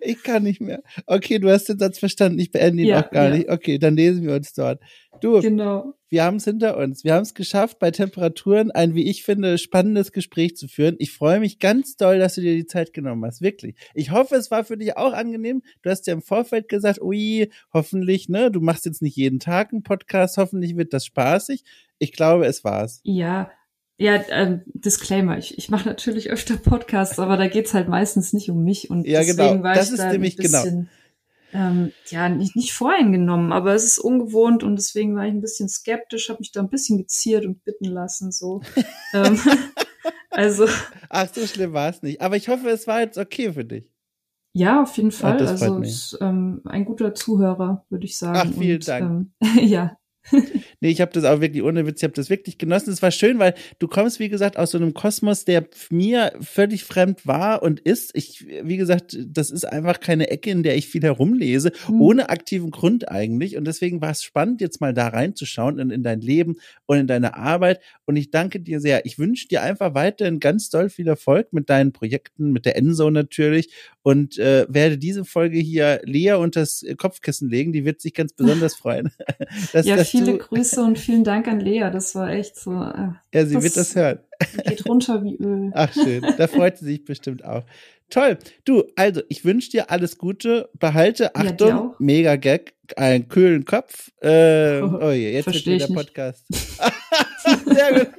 Ich. 0.00 0.22
Kann 0.22 0.44
nicht 0.44 0.60
mehr. 0.60 0.82
Okay, 1.06 1.38
du 1.38 1.50
hast 1.50 1.68
den 1.68 1.78
Satz 1.78 1.98
verstanden, 1.98 2.38
ich 2.38 2.50
beende 2.50 2.82
ihn 2.82 2.88
Ja, 2.88 3.04
auch 3.04 3.10
gar 3.10 3.28
ja. 3.30 3.36
nicht. 3.36 3.48
Okay, 3.50 3.78
dann 3.78 3.96
lesen 3.96 4.24
wir 4.26 4.34
uns 4.34 4.52
dort. 4.54 4.80
Du, 5.20 5.40
Genau. 5.40 5.94
wir 6.08 6.24
haben 6.24 6.36
es 6.36 6.44
hinter 6.44 6.76
uns. 6.78 7.04
Wir 7.04 7.14
haben 7.14 7.22
es 7.22 7.34
geschafft, 7.34 7.78
bei 7.78 7.90
Temperaturen 7.90 8.70
ein, 8.70 8.94
wie 8.94 9.08
ich 9.08 9.22
finde, 9.24 9.58
spannendes 9.58 10.10
Gespräch 10.12 10.56
zu 10.56 10.66
führen. 10.68 10.96
Ich 10.98 11.12
freue 11.12 11.38
mich 11.38 11.58
ganz 11.58 11.96
doll, 11.96 12.18
dass 12.18 12.34
du 12.34 12.40
dir 12.40 12.54
die 12.54 12.66
Zeit 12.66 12.92
genommen 12.92 13.24
hast. 13.24 13.42
Wirklich. 13.42 13.76
Ich 13.94 14.10
hoffe, 14.10 14.34
es 14.36 14.50
war 14.50 14.64
für 14.64 14.76
dich 14.76 14.96
auch 14.96 15.12
angenehm. 15.12 15.62
Du 15.82 15.90
hast 15.90 16.06
ja 16.06 16.12
im 16.14 16.22
Vorfeld 16.22 16.68
gesagt, 16.68 17.00
ui, 17.02 17.50
hoffentlich, 17.72 18.28
ne, 18.28 18.50
du 18.50 18.60
machst 18.60 18.86
jetzt 18.86 19.02
nicht 19.02 19.16
jeden 19.16 19.38
Tag 19.38 19.72
einen 19.72 19.82
Podcast, 19.82 20.38
hoffentlich 20.38 20.76
wird 20.76 20.92
das 20.92 21.04
spaßig. 21.06 21.62
Ich 21.98 22.12
glaube, 22.12 22.46
es 22.46 22.64
war's. 22.64 23.00
Ja, 23.04 23.50
ja, 23.98 24.14
äh, 24.14 24.60
Disclaimer, 24.66 25.38
ich, 25.38 25.58
ich 25.58 25.70
mache 25.70 25.88
natürlich 25.88 26.30
öfter 26.30 26.56
Podcasts, 26.56 27.18
aber 27.18 27.36
da 27.36 27.46
geht's 27.48 27.74
halt 27.74 27.88
meistens 27.88 28.32
nicht 28.32 28.50
um 28.50 28.64
mich. 28.64 28.90
Und 28.90 29.06
ja, 29.06 29.20
deswegen 29.20 29.36
genau. 29.36 29.62
war 29.62 29.74
das 29.74 29.88
ich 29.88 29.92
ist 29.92 29.98
da 30.00 30.12
nämlich 30.12 30.38
ein 30.38 30.42
genau. 30.44 30.62
bisschen, 30.62 30.90
ähm, 31.52 31.92
ja, 32.08 32.28
nicht, 32.28 32.56
nicht 32.56 32.72
voreingenommen, 32.72 33.52
aber 33.52 33.74
es 33.74 33.84
ist 33.84 33.98
ungewohnt 33.98 34.64
und 34.64 34.76
deswegen 34.76 35.14
war 35.14 35.26
ich 35.26 35.32
ein 35.32 35.40
bisschen 35.40 35.68
skeptisch, 35.68 36.30
habe 36.30 36.40
mich 36.40 36.52
da 36.52 36.60
ein 36.60 36.70
bisschen 36.70 36.98
geziert 36.98 37.44
und 37.44 37.62
bitten 37.64 37.84
lassen. 37.84 38.32
so. 38.32 38.62
ähm, 39.14 39.38
also. 40.30 40.66
Ach, 41.08 41.28
so 41.32 41.46
schlimm 41.46 41.72
war 41.72 41.90
es 41.90 42.02
nicht. 42.02 42.20
Aber 42.20 42.36
ich 42.36 42.48
hoffe, 42.48 42.68
es 42.70 42.86
war 42.86 43.00
jetzt 43.00 43.18
okay 43.18 43.52
für 43.52 43.64
dich. 43.64 43.92
Ja, 44.54 44.82
auf 44.82 44.96
jeden 44.96 45.12
Fall. 45.12 45.34
Ah, 45.34 45.36
das 45.36 45.60
freut 45.60 45.70
also 45.70 45.82
ist, 45.82 46.18
ähm, 46.20 46.60
ein 46.64 46.84
guter 46.84 47.14
Zuhörer, 47.14 47.86
würde 47.88 48.04
ich 48.04 48.18
sagen. 48.18 48.38
Ach, 48.52 48.58
vielen 48.58 48.76
und, 48.76 48.88
Dank. 48.88 49.28
Ähm, 49.40 49.58
ja, 49.66 49.96
Nee, 50.80 50.90
ich 50.90 51.00
habe 51.00 51.12
das 51.12 51.24
auch 51.24 51.40
wirklich 51.40 51.62
ohne 51.62 51.86
Witz, 51.86 52.00
ich 52.00 52.04
habe 52.04 52.14
das 52.14 52.28
wirklich 52.28 52.58
genossen. 52.58 52.92
Es 52.92 53.02
war 53.02 53.12
schön, 53.12 53.38
weil 53.38 53.54
du 53.78 53.86
kommst, 53.86 54.18
wie 54.18 54.28
gesagt, 54.28 54.56
aus 54.56 54.72
so 54.72 54.78
einem 54.78 54.94
Kosmos, 54.94 55.44
der 55.44 55.64
mir 55.90 56.32
völlig 56.40 56.82
fremd 56.84 57.24
war 57.26 57.62
und 57.62 57.78
ist. 57.80 58.10
Ich, 58.14 58.46
wie 58.62 58.76
gesagt, 58.76 59.16
das 59.24 59.50
ist 59.50 59.64
einfach 59.64 60.00
keine 60.00 60.30
Ecke, 60.30 60.50
in 60.50 60.62
der 60.64 60.76
ich 60.76 60.88
viel 60.88 61.02
herumlese, 61.02 61.72
Mhm. 61.88 62.00
ohne 62.00 62.30
aktiven 62.30 62.70
Grund 62.72 63.08
eigentlich. 63.08 63.56
Und 63.56 63.64
deswegen 63.64 64.00
war 64.00 64.10
es 64.10 64.22
spannend, 64.24 64.60
jetzt 64.60 64.80
mal 64.80 64.92
da 64.92 65.08
reinzuschauen 65.08 65.78
in, 65.78 65.90
in 65.90 66.02
dein 66.02 66.20
Leben 66.20 66.56
und 66.86 66.98
in 66.98 67.06
deine 67.06 67.36
Arbeit. 67.36 67.80
Und 68.04 68.16
ich 68.16 68.30
danke 68.30 68.60
dir 68.60 68.80
sehr. 68.80 69.06
Ich 69.06 69.18
wünsche 69.18 69.46
dir 69.48 69.62
einfach 69.62 69.94
weiterhin 69.94 70.40
ganz 70.40 70.68
doll 70.70 70.88
viel 70.88 71.06
Erfolg 71.08 71.52
mit 71.52 71.70
deinen 71.70 71.92
Projekten, 71.92 72.50
mit 72.52 72.66
der 72.66 72.76
Enso 72.76 73.10
natürlich. 73.10 73.70
Und 74.04 74.36
äh, 74.38 74.66
werde 74.68 74.98
diese 74.98 75.24
Folge 75.24 75.58
hier 75.58 76.00
Lea 76.04 76.32
unters 76.32 76.84
Kopfkissen 76.96 77.48
legen. 77.48 77.72
Die 77.72 77.84
wird 77.84 78.00
sich 78.00 78.14
ganz 78.14 78.32
besonders 78.32 78.74
freuen. 78.74 79.12
dass, 79.72 79.86
ja 79.86 79.94
dass 79.96 80.08
viele 80.10 80.38
Grüße 80.38 80.82
und 80.82 80.98
vielen 80.98 81.22
Dank 81.22 81.46
an 81.46 81.60
Lea. 81.60 81.88
Das 81.92 82.14
war 82.16 82.30
echt 82.30 82.56
so. 82.56 82.72
Äh, 82.72 83.10
Ja, 83.32 83.46
sie 83.46 83.54
Das- 83.54 83.62
wird 83.62 83.76
das 83.76 83.94
hören. 83.94 84.18
geht 84.66 84.86
runter 84.88 85.22
wie 85.22 85.36
Öl. 85.36 85.70
Ach 85.74 85.92
schön, 85.92 86.24
da 86.36 86.48
freut 86.48 86.78
sie 86.78 86.86
sich 86.86 87.04
bestimmt 87.04 87.44
auch. 87.44 87.62
Toll. 88.10 88.36
Du, 88.64 88.84
also 88.96 89.22
ich 89.28 89.44
wünsche 89.44 89.70
dir 89.70 89.90
alles 89.90 90.18
Gute. 90.18 90.68
Behalte, 90.78 91.24
Ja, 91.24 91.30
Achtung, 91.34 91.72
auch. 91.72 91.98
mega 92.00 92.36
Gag, 92.36 92.74
einen 92.96 93.28
kühlen 93.28 93.64
Kopf. 93.64 94.10
Äh, 94.20 94.80
oh 94.82 95.10
je, 95.12 95.32
jetzt 95.32 95.46
ich 95.54 95.64
nicht. 95.64 95.94
Podcast. 95.94 96.44
Sehr 97.66 97.92
gut. 98.00 98.10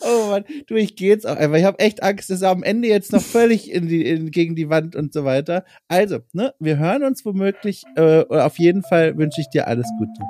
Oh 0.00 0.30
Mann, 0.30 0.44
du, 0.66 0.74
ich 0.74 0.96
gehe 0.96 1.08
jetzt 1.10 1.26
auch 1.26 1.36
einfach. 1.36 1.56
Ich 1.58 1.64
habe 1.64 1.78
echt 1.78 2.02
Angst, 2.02 2.30
dass 2.30 2.42
er 2.42 2.50
am 2.50 2.62
Ende 2.62 2.88
jetzt 2.88 3.12
noch 3.12 3.22
völlig 3.22 3.70
in 3.70 3.88
die, 3.88 4.06
in, 4.06 4.30
gegen 4.30 4.54
die 4.54 4.68
Wand 4.68 4.96
und 4.96 5.12
so 5.12 5.24
weiter. 5.24 5.64
Also, 5.88 6.18
ne, 6.32 6.54
wir 6.58 6.78
hören 6.78 7.02
uns 7.02 7.24
womöglich. 7.24 7.84
Äh, 7.96 8.22
und 8.24 8.38
auf 8.38 8.58
jeden 8.58 8.82
Fall 8.82 9.16
wünsche 9.16 9.40
ich 9.40 9.48
dir 9.48 9.66
alles 9.66 9.88
Gute. 9.98 10.20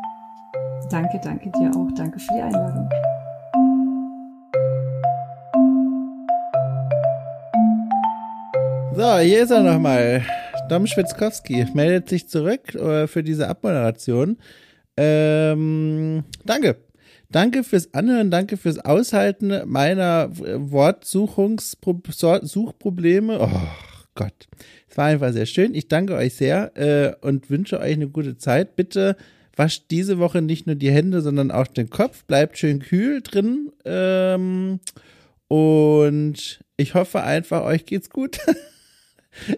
Danke, 0.90 1.20
danke 1.22 1.50
dir 1.50 1.70
auch. 1.74 1.90
Danke 1.94 2.18
für 2.18 2.34
die 2.34 2.42
Einladung. 2.42 2.88
So, 8.94 9.18
hier 9.18 9.42
ist 9.42 9.50
er 9.50 9.62
nochmal. 9.62 10.22
Dom 10.68 10.86
Schwitzkowski 10.86 11.66
meldet 11.74 12.08
sich 12.08 12.28
zurück 12.28 12.74
äh, 12.74 13.06
für 13.06 13.22
diese 13.22 13.48
Abmoderation. 13.48 14.38
Ähm, 14.96 16.24
danke. 16.44 16.83
Danke 17.34 17.64
fürs 17.64 17.92
Anhören, 17.94 18.30
danke 18.30 18.56
fürs 18.56 18.78
Aushalten 18.78 19.52
meiner 19.66 20.30
äh, 20.38 20.70
Wortsuchungsprobleme. 20.70 23.40
Oh 23.40 23.50
Gott. 24.14 24.46
Es 24.88 24.96
war 24.96 25.06
einfach 25.06 25.32
sehr 25.32 25.46
schön. 25.46 25.74
Ich 25.74 25.88
danke 25.88 26.14
euch 26.14 26.36
sehr 26.36 26.76
äh, 26.76 27.16
und 27.26 27.50
wünsche 27.50 27.80
euch 27.80 27.94
eine 27.94 28.06
gute 28.06 28.38
Zeit. 28.38 28.76
Bitte 28.76 29.16
wascht 29.56 29.86
diese 29.90 30.20
Woche 30.20 30.42
nicht 30.42 30.68
nur 30.68 30.76
die 30.76 30.92
Hände, 30.92 31.22
sondern 31.22 31.50
auch 31.50 31.66
den 31.66 31.90
Kopf. 31.90 32.22
Bleibt 32.22 32.56
schön 32.56 32.78
kühl 32.78 33.20
drin. 33.20 33.72
Ähm, 33.84 34.78
und 35.48 36.60
ich 36.76 36.94
hoffe 36.94 37.24
einfach, 37.24 37.64
euch 37.64 37.84
geht's 37.84 38.10
gut. 38.10 38.38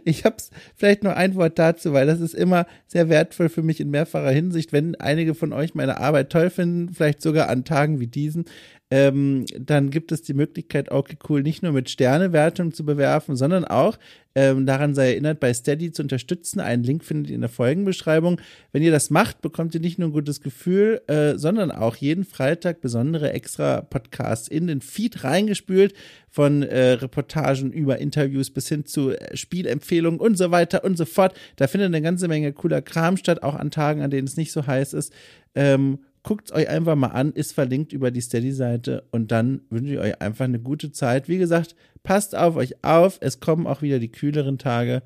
Ich 0.04 0.24
habe 0.24 0.36
vielleicht 0.74 1.02
noch 1.02 1.14
ein 1.14 1.34
Wort 1.34 1.58
dazu, 1.58 1.92
weil 1.92 2.06
das 2.06 2.20
ist 2.20 2.34
immer 2.34 2.66
sehr 2.86 3.08
wertvoll 3.08 3.48
für 3.48 3.62
mich 3.62 3.80
in 3.80 3.90
mehrfacher 3.90 4.30
Hinsicht. 4.30 4.72
Wenn 4.72 4.94
einige 4.94 5.34
von 5.34 5.52
euch 5.52 5.74
meine 5.74 5.98
Arbeit 5.98 6.30
toll 6.30 6.50
finden, 6.50 6.94
vielleicht 6.94 7.22
sogar 7.22 7.48
an 7.48 7.64
Tagen 7.64 8.00
wie 8.00 8.06
diesen, 8.06 8.46
ähm, 8.90 9.44
dann 9.58 9.90
gibt 9.90 10.12
es 10.12 10.22
die 10.22 10.34
Möglichkeit, 10.34 10.92
okay, 10.92 11.16
cool, 11.28 11.42
nicht 11.42 11.62
nur 11.62 11.72
mit 11.72 11.90
Sternewertung 11.90 12.72
zu 12.72 12.84
bewerfen, 12.84 13.34
sondern 13.34 13.64
auch, 13.64 13.98
ähm, 14.36 14.66
daran 14.66 14.94
sei 14.94 15.12
erinnert, 15.12 15.40
bei 15.40 15.52
Steady 15.52 15.90
zu 15.90 16.02
unterstützen. 16.02 16.60
Einen 16.60 16.84
Link 16.84 17.02
findet 17.02 17.30
ihr 17.30 17.34
in 17.34 17.40
der 17.40 17.50
Folgenbeschreibung. 17.50 18.40
Wenn 18.70 18.82
ihr 18.82 18.92
das 18.92 19.10
macht, 19.10 19.40
bekommt 19.40 19.74
ihr 19.74 19.80
nicht 19.80 19.98
nur 19.98 20.10
ein 20.10 20.12
gutes 20.12 20.40
Gefühl, 20.40 21.00
äh, 21.08 21.36
sondern 21.36 21.72
auch 21.72 21.96
jeden 21.96 22.24
Freitag 22.24 22.80
besondere 22.80 23.32
extra 23.32 23.80
Podcasts 23.80 24.46
in 24.46 24.66
den 24.66 24.82
Feed 24.82 25.24
reingespült, 25.24 25.94
von 26.28 26.62
äh, 26.62 26.90
Reportagen 26.92 27.72
über 27.72 27.98
Interviews 27.98 28.50
bis 28.50 28.68
hin 28.68 28.84
zu 28.84 29.10
äh, 29.10 29.34
Spielempfehlungen 29.36 30.20
und 30.20 30.36
so 30.36 30.50
weiter 30.50 30.84
und 30.84 30.98
so 30.98 31.06
fort. 31.06 31.34
Da 31.56 31.66
findet 31.66 31.86
eine 31.86 32.02
ganze 32.02 32.28
Menge 32.28 32.52
cooler 32.52 32.82
Kram 32.82 33.16
statt, 33.16 33.42
auch 33.42 33.54
an 33.54 33.70
Tagen, 33.70 34.02
an 34.02 34.10
denen 34.10 34.28
es 34.28 34.36
nicht 34.36 34.52
so 34.52 34.66
heiß 34.66 34.92
ist. 34.92 35.14
Ähm, 35.54 36.00
Guckt 36.26 36.50
euch 36.50 36.68
einfach 36.68 36.96
mal 36.96 37.10
an, 37.10 37.30
ist 37.30 37.52
verlinkt 37.52 37.92
über 37.92 38.10
die 38.10 38.20
Steady-Seite 38.20 39.04
und 39.12 39.30
dann 39.30 39.60
wünsche 39.70 39.92
ich 39.92 40.00
euch 40.00 40.20
einfach 40.20 40.46
eine 40.46 40.58
gute 40.58 40.90
Zeit. 40.90 41.28
Wie 41.28 41.38
gesagt, 41.38 41.76
passt 42.02 42.34
auf 42.34 42.56
euch 42.56 42.82
auf, 42.82 43.18
es 43.20 43.38
kommen 43.38 43.68
auch 43.68 43.80
wieder 43.80 44.00
die 44.00 44.10
kühleren 44.10 44.58
Tage 44.58 45.04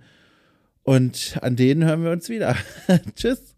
und 0.82 1.36
an 1.42 1.56
denen 1.56 1.84
hören 1.84 2.04
wir 2.04 2.10
uns 2.10 2.30
wieder. 2.30 2.56
Tschüss. 3.16 3.54